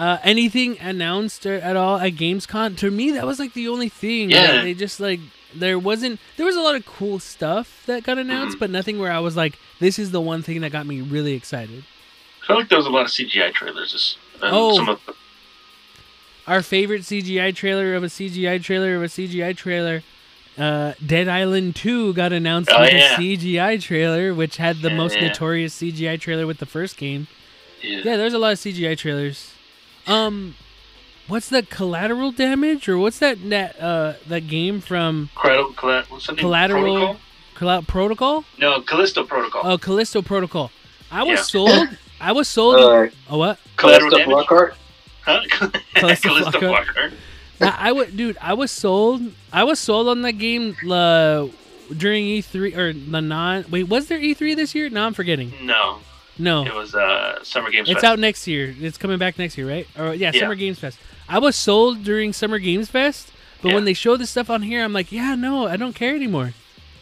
Uh, 0.01 0.19
anything 0.25 0.79
announced 0.81 1.45
or- 1.45 1.57
at 1.59 1.77
all 1.77 1.99
at 1.99 2.15
Gamescom? 2.15 2.77
To 2.79 2.91
me, 2.91 3.11
that 3.11 3.27
was 3.27 3.39
like 3.39 3.53
the 3.53 3.69
only 3.69 3.89
thing. 3.91 4.31
Yeah. 4.31 4.53
Like, 4.53 4.63
they 4.63 4.75
just 4.75 4.99
like 4.99 5.21
there 5.55 5.79
wasn't 5.79 6.19
there 6.39 6.47
was 6.47 6.57
a 6.57 6.61
lot 6.61 6.75
of 6.75 6.87
cool 6.87 7.19
stuff 7.19 7.83
that 7.87 8.03
got 8.05 8.17
announced, 8.17 8.57
Mhm. 8.57 8.61
but 8.61 8.71
nothing 8.71 8.99
where 8.99 9.13
I 9.13 9.19
was 9.19 9.37
like, 9.37 9.59
this 9.79 9.99
is 9.99 10.11
the 10.11 10.21
one 10.21 10.43
thing 10.43 10.63
that 10.63 10.73
got 10.73 10.87
me 10.87 11.01
really 11.03 11.35
excited. 11.35 11.85
I 12.43 12.47
felt 12.47 12.59
like 12.61 12.69
there 12.71 12.79
was 12.79 12.87
a 12.87 12.91
lot 12.91 13.05
of 13.05 13.11
CGI 13.11 13.51
trailers. 13.53 13.93
Just, 13.93 14.17
Oh. 14.43 14.75
Some 14.77 14.89
of 14.89 15.01
the, 15.07 15.15
Our 16.47 16.63
favorite 16.63 17.03
CGI 17.03 17.55
trailer 17.55 17.95
of 17.95 18.03
a 18.03 18.09
CGI 18.09 18.59
trailer 18.63 18.97
of 18.97 19.03
a 19.03 19.09
CGI 19.09 19.53
trailer. 19.55 20.03
Uh, 20.59 20.95
Dead 21.05 21.29
Island 21.29 21.77
2 21.77 22.13
got 22.15 22.33
announced 22.33 22.71
Oh, 22.75 22.81
with 22.81 22.93
yeah. 22.95 23.15
a 23.15 23.19
CGI 23.19 23.77
trailer, 23.81 24.33
which 24.35 24.57
had 24.57 24.81
the 24.81 24.91
most 24.91 25.17
Yeah. 25.17 25.29
notorious 25.29 25.75
CGI 25.75 26.17
trailer 26.19 26.47
with 26.47 26.59
the 26.59 26.67
first 26.67 26.97
game. 26.97 27.27
yeah. 27.83 27.99
Yeah, 28.05 28.17
there's 28.17 28.33
a 28.35 28.39
lot 28.39 28.53
of 28.53 28.59
CGI 28.59 28.95
trailers. 28.97 29.51
Um, 30.11 30.55
what's 31.29 31.49
the 31.49 31.63
collateral 31.63 32.33
damage 32.33 32.89
or 32.89 32.99
what's 32.99 33.19
that 33.21 33.39
that 33.51 33.81
uh 33.81 34.15
that 34.29 34.49
game 34.49 34.81
from 34.81 35.31
Collateral, 35.35 35.73
colla- 35.75 36.05
what's 36.09 36.25
something? 36.25 36.43
Collateral- 36.43 36.83
Protocol? 36.83 37.17
Colla- 37.55 37.83
Protocol? 37.83 38.45
No, 38.59 38.81
Callisto 38.81 39.25
Protocol. 39.25 39.63
Oh, 39.65 39.79
Callisto 39.79 40.23
Protocol. 40.23 40.71
I 41.11 41.23
was 41.23 41.39
Yeah. 41.39 41.43
sold. 41.43 41.89
I 42.21 42.33
was 42.33 42.49
sold. 42.49 42.77
Uh, 42.77 43.09
oh 43.31 43.39
what? 43.39 43.59
Collateral 43.77 44.11
Callisto 44.11 44.31
damage. 44.35 44.47
Flockhart. 44.47 44.73
Huh? 45.23 45.41
Callisto 45.95 46.29
Callisto 46.29 46.61
Flockhart. 46.61 46.85
Flockhart. 46.87 47.13
Nah, 47.61 47.75
I 47.79 47.93
would, 47.93 48.17
dude. 48.17 48.39
I 48.41 48.55
was 48.55 48.71
sold. 48.71 49.21
I 49.53 49.65
was 49.65 49.79
sold 49.79 50.09
on 50.09 50.23
that 50.23 50.33
game 50.33 50.75
uh, 50.91 51.47
during 51.95 52.25
E3 52.25 52.75
or 52.77 52.93
the 52.95 53.21
non. 53.21 53.67
Wait, 53.71 53.85
was 53.85 54.07
there 54.09 54.19
E3 54.19 54.57
this 54.57 54.75
year? 54.75 54.89
No, 54.89 55.05
I'm 55.05 55.13
forgetting. 55.13 55.53
No, 55.63 55.99
No, 56.41 56.65
it 56.65 56.75
was 56.75 56.95
uh, 56.95 57.43
Summer 57.45 57.71
Games 57.71 57.89
It's 57.89 57.97
Fest. 58.01 58.05
out 58.05 58.19
next 58.19 58.47
year. 58.47 58.75
It's 58.81 58.97
coming 58.99 59.19
back 59.19 59.39
next 59.39 59.57
year, 59.59 59.69
right? 59.69 59.87
Or 59.99 60.15
yeah, 60.15 60.31
Yeah. 60.35 60.41
Summer 60.41 60.55
Games 60.55 60.79
Fest. 60.79 60.99
I 61.29 61.39
was 61.39 61.55
sold 61.55 62.03
during 62.03 62.33
Summer 62.33 62.59
Games 62.59 62.89
Fest, 62.89 63.31
but 63.63 63.69
Yeah. 63.69 63.75
when 63.75 63.85
they 63.85 63.95
show 63.95 64.17
this 64.17 64.31
stuff 64.31 64.51
on 64.51 64.63
here, 64.63 64.83
I'm 64.83 64.93
like, 64.93 65.13
yeah, 65.13 65.35
no, 65.35 65.67
I 65.67 65.77
don't 65.77 65.95
care 65.95 66.15
anymore. 66.15 66.53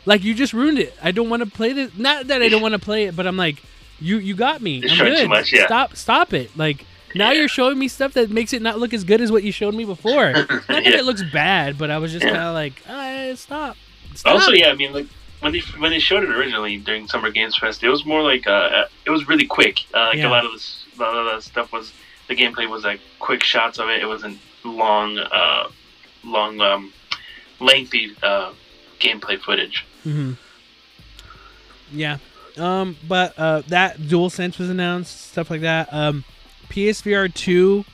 Like 0.04 0.24
you 0.24 0.34
just 0.34 0.52
ruined 0.52 0.78
it. 0.78 0.94
I 1.02 1.12
don't 1.12 1.28
want 1.30 1.42
to 1.44 1.48
play 1.50 1.72
this. 1.72 1.90
Not 1.96 2.26
that 2.28 2.42
I 2.42 2.48
don't 2.48 2.62
want 2.62 2.72
to 2.72 2.78
play 2.78 3.04
it, 3.04 3.14
but 3.16 3.26
I'm 3.26 3.36
like, 3.36 3.62
you 4.00 4.18
you 4.18 4.34
got 4.34 4.60
me. 4.62 4.78
You're 4.78 4.90
I'm 4.90 4.96
showing 4.96 5.12
good. 5.14 5.22
too 5.22 5.28
much, 5.28 5.52
yeah. 5.52 5.66
Stop 5.66 5.96
stop 5.96 6.32
it. 6.34 6.56
Like 6.56 6.84
now 7.14 7.30
Yeah. 7.30 7.40
you're 7.40 7.48
showing 7.48 7.78
me 7.78 7.88
stuff 7.88 8.14
that 8.14 8.30
makes 8.30 8.52
it 8.52 8.62
not 8.62 8.78
look 8.78 8.92
as 8.94 9.04
good 9.04 9.20
as 9.20 9.30
what 9.32 9.42
you 9.42 9.52
showed 9.52 9.74
me 9.74 9.84
before. 9.84 10.32
not 10.32 10.66
that 10.68 10.84
Yeah. 10.84 10.98
it 10.98 11.04
looks 11.04 11.22
bad, 11.22 11.76
but 11.78 11.90
I 11.90 11.98
was 11.98 12.12
just 12.12 12.24
kind 12.24 12.36
of 12.36 12.54
like, 12.54 12.82
uh, 12.88 13.34
stop. 13.36 13.76
Stop. 14.14 14.34
Also, 14.34 14.52
yeah, 14.52 14.68
I 14.70 14.74
mean, 14.74 14.92
like 14.92 15.06
when 15.40 15.52
they 15.52 15.60
when 15.78 15.90
they 15.90 15.98
showed 15.98 16.22
it 16.24 16.30
originally 16.30 16.78
during 16.78 17.06
Summer 17.08 17.30
Games 17.30 17.56
Fest, 17.56 17.82
it 17.82 17.88
was 17.88 18.04
more 18.04 18.22
like 18.22 18.46
uh, 18.46 18.84
it 19.06 19.10
was 19.10 19.28
really 19.28 19.46
quick. 19.46 19.80
Uh, 19.94 20.06
like 20.08 20.16
Yeah. 20.18 20.28
a 20.28 20.30
lot 20.30 20.44
of 20.44 20.52
this, 20.52 20.84
a 20.98 21.00
lot 21.00 21.14
of 21.14 21.24
the 21.26 21.40
stuff 21.42 21.72
was 21.72 21.92
the 22.28 22.34
gameplay 22.36 22.68
was 22.68 22.84
like 22.84 23.00
quick 23.18 23.42
shots 23.42 23.78
of 23.78 23.88
it. 23.88 24.02
It 24.02 24.06
wasn't 24.06 24.38
long, 24.64 25.18
uh, 25.18 25.68
long, 26.24 26.60
um, 26.60 26.92
lengthy 27.60 28.12
uh, 28.22 28.52
gameplay 29.00 29.38
footage. 29.40 29.84
hmm 30.02 30.32
Yeah. 31.92 32.18
Um, 32.56 32.96
but 33.06 33.38
uh, 33.38 33.62
that 33.68 33.98
DualSense 33.98 34.58
was 34.58 34.68
announced, 34.68 35.30
stuff 35.30 35.48
like 35.50 35.60
that. 35.60 35.92
Um, 35.92 36.24
PSVR 36.70 37.32
two 37.32 37.84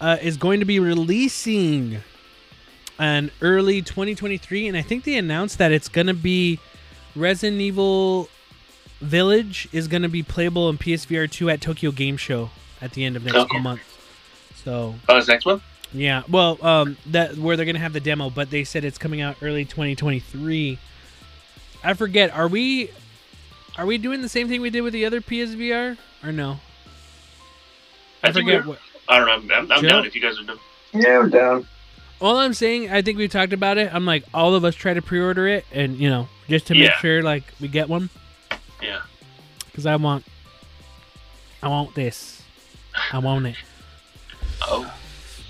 uh, 0.00 0.18
is 0.20 0.36
going 0.36 0.60
to 0.60 0.66
be 0.66 0.78
releasing 0.78 2.02
an 2.98 3.30
early 3.40 3.80
2023, 3.80 4.68
and 4.68 4.76
I 4.76 4.82
think 4.82 5.04
they 5.04 5.16
announced 5.16 5.56
that 5.58 5.72
it's 5.72 5.88
going 5.88 6.06
to 6.06 6.14
be 6.14 6.60
Resident 7.16 7.60
Evil 7.60 8.28
Village 9.00 9.68
is 9.72 9.88
going 9.88 10.02
to 10.02 10.08
be 10.08 10.22
playable 10.22 10.68
in 10.70 10.78
PSVR 10.78 11.30
two 11.30 11.50
at 11.50 11.60
Tokyo 11.60 11.90
Game 11.90 12.16
Show 12.16 12.50
at 12.80 12.92
the 12.92 13.04
end 13.04 13.16
of 13.16 13.24
next 13.24 13.36
Okay. 13.36 13.58
month. 13.60 13.80
So 14.64 14.94
Oh, 15.08 15.18
it's 15.18 15.28
next 15.28 15.44
month. 15.46 15.62
yeah, 15.92 16.22
well, 16.28 16.58
um, 16.64 16.96
that 17.06 17.36
where 17.36 17.56
they're 17.56 17.66
gonna 17.66 17.78
have 17.78 17.92
the 17.92 18.00
demo, 18.00 18.30
but 18.30 18.50
they 18.50 18.64
said 18.64 18.84
it's 18.84 18.96
coming 18.98 19.20
out 19.20 19.36
early 19.42 19.64
2023. 19.64 20.78
I 21.82 21.92
forget. 21.94 22.30
Are 22.34 22.48
we, 22.48 22.90
are 23.76 23.84
we 23.84 23.98
doing 23.98 24.22
the 24.22 24.28
same 24.28 24.48
thing 24.48 24.62
we 24.62 24.70
did 24.70 24.80
with 24.80 24.94
the 24.94 25.04
other 25.04 25.20
PSVR 25.20 25.98
or 26.24 26.32
no? 26.32 26.60
I, 28.22 28.28
I 28.28 28.32
think 28.32 28.46
forget 28.46 28.64
we're- 28.64 28.68
what. 28.70 28.78
I 29.06 29.18
don't 29.18 29.26
know. 29.26 29.54
I'm, 29.56 29.70
I'm, 29.70 29.72
I'm 29.72 29.82
down 29.86 30.06
if 30.06 30.14
you 30.14 30.22
guys 30.22 30.38
are 30.40 30.44
done. 30.44 30.58
Yeah, 30.94 31.18
I'm 31.18 31.28
down. 31.28 31.66
All 32.22 32.38
I'm 32.38 32.54
saying, 32.54 32.90
I 32.90 33.02
think 33.02 33.18
we 33.18 33.28
talked 33.28 33.52
about 33.52 33.76
it. 33.76 33.92
I'm 33.94 34.06
like, 34.06 34.24
all 34.32 34.54
of 34.54 34.64
us 34.64 34.74
try 34.74 34.94
to 34.94 35.02
pre-order 35.02 35.46
it, 35.46 35.66
and 35.72 35.98
you 35.98 36.08
know, 36.08 36.26
just 36.48 36.66
to 36.68 36.74
make 36.74 36.84
Yeah. 36.90 36.98
sure 36.98 37.22
like 37.22 37.44
we 37.60 37.68
get 37.68 37.88
one, 37.88 38.10
Yeah. 38.82 39.00
because 39.66 39.86
I 39.86 39.96
want, 39.96 40.24
I 41.62 41.68
want 41.68 41.94
this, 41.94 42.42
I 43.12 43.18
want 43.18 43.46
it. 43.46 43.56
Oh. 44.62 44.92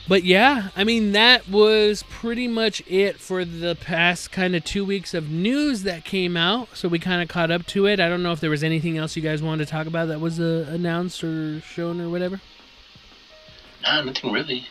But 0.06 0.22
yeah, 0.24 0.68
I 0.76 0.84
mean 0.84 1.12
that 1.12 1.48
was 1.48 2.04
pretty 2.10 2.46
much 2.46 2.82
it 2.86 3.18
for 3.18 3.42
the 3.42 3.74
past 3.74 4.30
kind 4.30 4.54
of 4.54 4.62
two 4.62 4.84
weeks 4.84 5.14
of 5.14 5.30
news 5.30 5.82
that 5.84 6.04
came 6.04 6.36
out. 6.36 6.68
So 6.76 6.88
we 6.88 6.98
kind 6.98 7.22
of 7.22 7.28
caught 7.28 7.50
up 7.50 7.64
to 7.68 7.86
it. 7.86 8.00
I 8.00 8.10
don't 8.10 8.22
know 8.22 8.32
if 8.32 8.40
there 8.40 8.50
was 8.50 8.62
anything 8.62 8.98
else 8.98 9.16
you 9.16 9.22
guys 9.22 9.42
wanted 9.42 9.64
to 9.64 9.70
talk 9.70 9.86
about 9.86 10.08
that 10.08 10.20
was 10.20 10.38
uh, 10.38 10.66
announced 10.68 11.24
or 11.24 11.60
shown 11.62 12.02
or 12.02 12.10
whatever. 12.10 12.42
Nah, 13.82 14.02
nothing 14.02 14.30
really. 14.30 14.66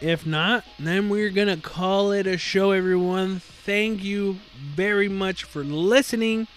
If 0.00 0.26
not, 0.26 0.64
then 0.78 1.08
we're 1.08 1.30
gonna 1.30 1.56
call 1.56 2.12
it 2.12 2.26
a 2.26 2.36
show, 2.36 2.70
everyone. 2.72 3.40
Thank 3.40 4.04
you 4.04 4.38
very 4.56 5.08
much 5.08 5.44
for 5.44 5.64
listening. 5.64 6.48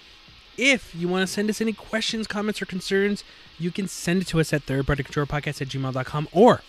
If 0.57 0.93
you 0.93 1.07
want 1.07 1.25
to 1.25 1.33
send 1.33 1.49
us 1.49 1.61
any 1.61 1.71
questions, 1.71 2.27
comments, 2.27 2.61
or 2.61 2.65
concerns, 2.65 3.23
you 3.57 3.71
can 3.71 3.87
send 3.87 4.23
it 4.23 4.27
to 4.29 4.41
us 4.41 4.51
at 4.51 4.65
thirdpartycontrollerpodcast 4.65 5.61
at 5.61 5.69
gmail.com 5.69 6.27
or 6.33 6.61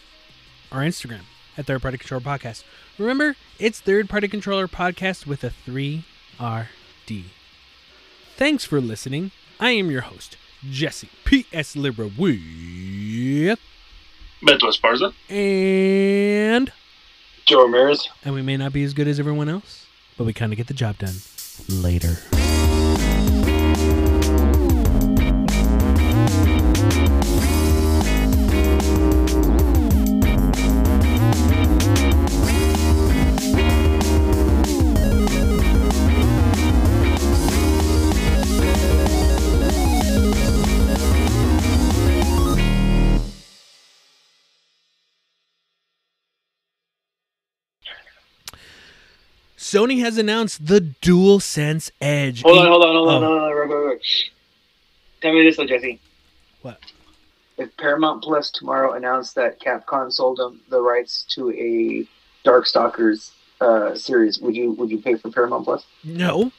our 0.70 0.82
Instagram 0.82 1.22
at 1.58 1.66
Third 1.66 1.82
Party 1.82 1.98
Controller 1.98 2.22
Podcast. 2.22 2.62
Remember, 2.98 3.34
it's 3.58 3.80
Third 3.80 4.08
Party 4.08 4.28
Controller 4.28 4.68
Podcast 4.68 5.26
with 5.26 5.42
a 5.42 5.50
3RD. 5.50 7.24
Thanks 8.36 8.64
for 8.64 8.80
listening. 8.80 9.32
I 9.58 9.72
am 9.72 9.90
your 9.90 10.02
host, 10.02 10.36
Jesse 10.70 11.10
P.S. 11.24 11.74
Libra 11.74 12.10
with 12.16 13.58
Beto 14.42 14.68
Esparza. 14.70 15.12
and 15.28 16.72
Joe 17.46 17.64
Ramirez. 17.64 18.08
and 18.24 18.34
we 18.34 18.42
may 18.42 18.56
not 18.56 18.72
be 18.72 18.82
as 18.84 18.94
good 18.94 19.08
as 19.08 19.18
everyone 19.20 19.48
else, 19.48 19.86
but 20.16 20.24
we 20.24 20.32
kind 20.32 20.52
of 20.52 20.56
get 20.56 20.66
the 20.66 20.74
job 20.74 20.98
done. 20.98 21.14
Later. 21.68 22.16
Sony 49.80 50.00
has 50.00 50.18
announced 50.18 50.66
the 50.66 50.80
DualSense 51.00 51.90
Edge. 52.02 52.42
Hold 52.42 52.58
on, 52.58 52.66
Eight- 52.66 52.68
hold 52.68 52.84
on, 52.84 52.94
hold 52.94 53.08
on, 53.08 53.24
Oh. 53.24 53.26
hold 53.28 53.40
on, 53.42 53.68
wait, 53.68 53.68
wait, 53.78 53.86
wait. 53.86 54.02
Tell 55.22 55.32
me 55.32 55.42
this, 55.44 55.56
though, 55.56 55.64
Jesse. 55.66 55.98
What? 56.62 56.78
If 57.56 57.74
Paramount 57.78 58.22
Plus 58.22 58.50
tomorrow 58.50 58.92
announced 58.92 59.34
that 59.36 59.58
Capcom 59.60 60.12
sold 60.12 60.36
them 60.38 60.60
the 60.68 60.80
rights 60.82 61.24
to 61.34 61.50
a 61.52 62.06
Darkstalkers 62.46 63.30
uh, 63.60 63.94
series, 63.94 64.38
would 64.40 64.54
you 64.56 64.72
would 64.72 64.90
you 64.90 64.98
pay 64.98 65.14
for 65.16 65.30
Paramount 65.30 65.64
Plus? 65.64 65.84
No, 66.04 66.52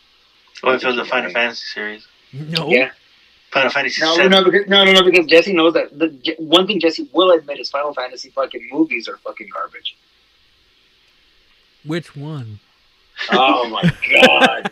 What 0.61 0.75
if 0.75 0.83
it 0.83 0.87
was 0.87 0.97
a 0.97 1.05
Final 1.05 1.31
Fantasy 1.31 1.65
series? 1.73 2.07
no. 2.33 2.69
Yeah. 2.69 2.91
Final 3.51 3.69
Fantasy 3.71 4.01
No, 4.01 4.15
VII. 4.15 4.29
no, 4.29 4.43
because, 4.45 4.67
no, 4.67 4.83
no, 4.85 4.93
no, 4.93 5.03
because 5.03 5.25
Jesse 5.25 5.53
knows 5.53 5.73
that 5.73 5.97
the 5.97 6.35
one 6.39 6.65
thing 6.67 6.79
Jesse 6.79 7.09
will 7.11 7.31
admit 7.31 7.59
is 7.59 7.69
Final 7.69 7.93
Fantasy 7.93 8.29
fucking 8.29 8.69
movies 8.71 9.07
are 9.07 9.17
fucking 9.17 9.49
garbage. 9.51 9.95
Which 11.83 12.15
one? 12.15 12.59
Oh 13.31 13.69
my 13.69 13.93
god! 14.11 14.71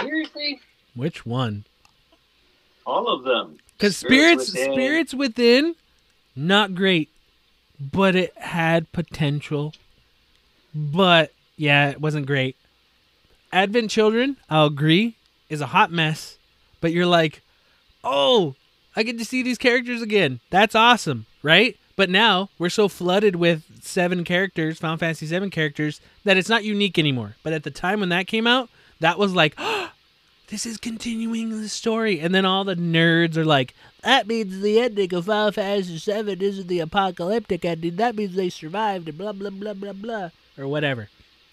Seriously, 0.00 0.60
Which 0.94 1.24
one? 1.26 1.64
all 2.84 3.08
of 3.08 3.22
them. 3.24 3.58
Because 3.78 3.96
Spirits 3.96 4.48
spirits, 4.48 4.52
Within. 4.52 4.72
spirits 4.74 5.14
within, 5.14 5.74
not 6.36 6.74
great, 6.74 7.08
but 7.80 8.14
it 8.16 8.36
had 8.36 8.90
potential. 8.92 9.72
But 10.74 11.32
yeah, 11.56 11.90
it 11.90 12.00
wasn't 12.00 12.26
great. 12.26 12.56
Advent 13.52 13.90
Children, 13.90 14.36
I'll 14.50 14.66
agree. 14.66 15.14
is 15.48 15.60
a 15.60 15.66
hot 15.66 15.92
mess, 15.92 16.38
but 16.80 16.92
you're 16.92 17.06
like, 17.06 17.42
oh, 18.02 18.54
I 18.96 19.02
get 19.02 19.18
to 19.18 19.24
see 19.24 19.42
these 19.42 19.58
characters 19.58 20.02
again. 20.02 20.40
That's 20.50 20.74
awesome, 20.74 21.26
right? 21.42 21.76
But 22.02 22.10
now 22.10 22.48
we're 22.58 22.68
so 22.68 22.88
flooded 22.88 23.36
with 23.36 23.62
seven 23.80 24.24
characters, 24.24 24.80
Final 24.80 24.96
Fantasy 24.96 25.24
seven 25.24 25.50
characters, 25.50 26.00
that 26.24 26.36
it's 26.36 26.48
not 26.48 26.64
unique 26.64 26.98
anymore. 26.98 27.36
But 27.44 27.52
at 27.52 27.62
the 27.62 27.70
time 27.70 28.00
when 28.00 28.08
that 28.08 28.26
came 28.26 28.44
out, 28.44 28.70
that 28.98 29.20
was 29.20 29.36
like, 29.36 29.56
this 30.48 30.66
is 30.66 30.78
continuing 30.78 31.50
the 31.50 31.68
story. 31.68 32.18
And 32.18 32.34
then 32.34 32.44
all 32.44 32.64
the 32.64 32.74
nerds 32.74 33.36
are 33.36 33.44
like, 33.44 33.72
that 34.02 34.26
means 34.26 34.60
the 34.60 34.80
ending 34.80 35.14
of 35.14 35.26
Final 35.26 35.52
Fantasy 35.52 35.96
seven 35.96 36.42
isn't 36.42 36.66
the 36.66 36.80
apocalyptic 36.80 37.64
ending. 37.64 37.94
That 37.94 38.16
means 38.16 38.34
they 38.34 38.50
survived 38.50 39.08
and 39.08 39.16
blah, 39.16 39.30
blah, 39.30 39.50
blah, 39.50 39.74
blah, 39.74 39.92
blah. 39.92 40.30
Or 40.58 40.66
whatever. 40.66 41.08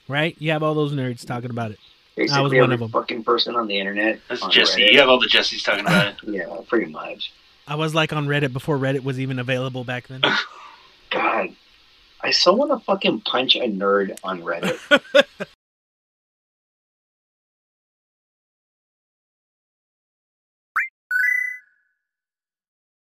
Right? 0.08 0.36
You 0.40 0.50
have 0.50 0.64
all 0.64 0.74
those 0.74 0.94
nerds 0.94 1.24
talking 1.28 1.52
about 1.52 1.70
it. 1.70 1.80
Basically, 2.16 2.40
I 2.40 2.42
was 2.42 2.54
one 2.54 2.64
every 2.74 2.78
them. 2.78 2.90
fucking 2.90 3.24
person 3.24 3.56
on 3.56 3.68
the 3.68 3.78
internet. 3.78 4.20
That's 4.28 4.42
on 4.42 4.50
Jesse. 4.50 4.82
Reddit. 4.82 4.94
You 4.94 5.00
have 5.02 5.10
all 5.10 5.20
the 5.20 5.28
Jessies 5.28 5.64
talking 5.64 5.82
about 5.82 6.08
it. 6.08 6.16
Yeah, 6.24 6.48
pretty 6.68 6.92
much. 6.92 7.32
I 7.70 7.76
was 7.76 7.94
like 7.94 8.12
on 8.12 8.26
Reddit 8.26 8.52
before 8.52 8.80
Reddit 8.80 9.04
was 9.04 9.20
even 9.20 9.38
available 9.38 9.84
back 9.84 10.08
then. 10.08 10.22
God, 11.12 11.56
I 12.22 12.32
so 12.32 12.52
want 12.54 12.72
to 12.72 12.84
fucking 12.84 13.22
punch 13.22 13.56
a 13.56 13.70
nerd 13.70 14.18
on 14.24 14.42
Reddit. 14.42 14.80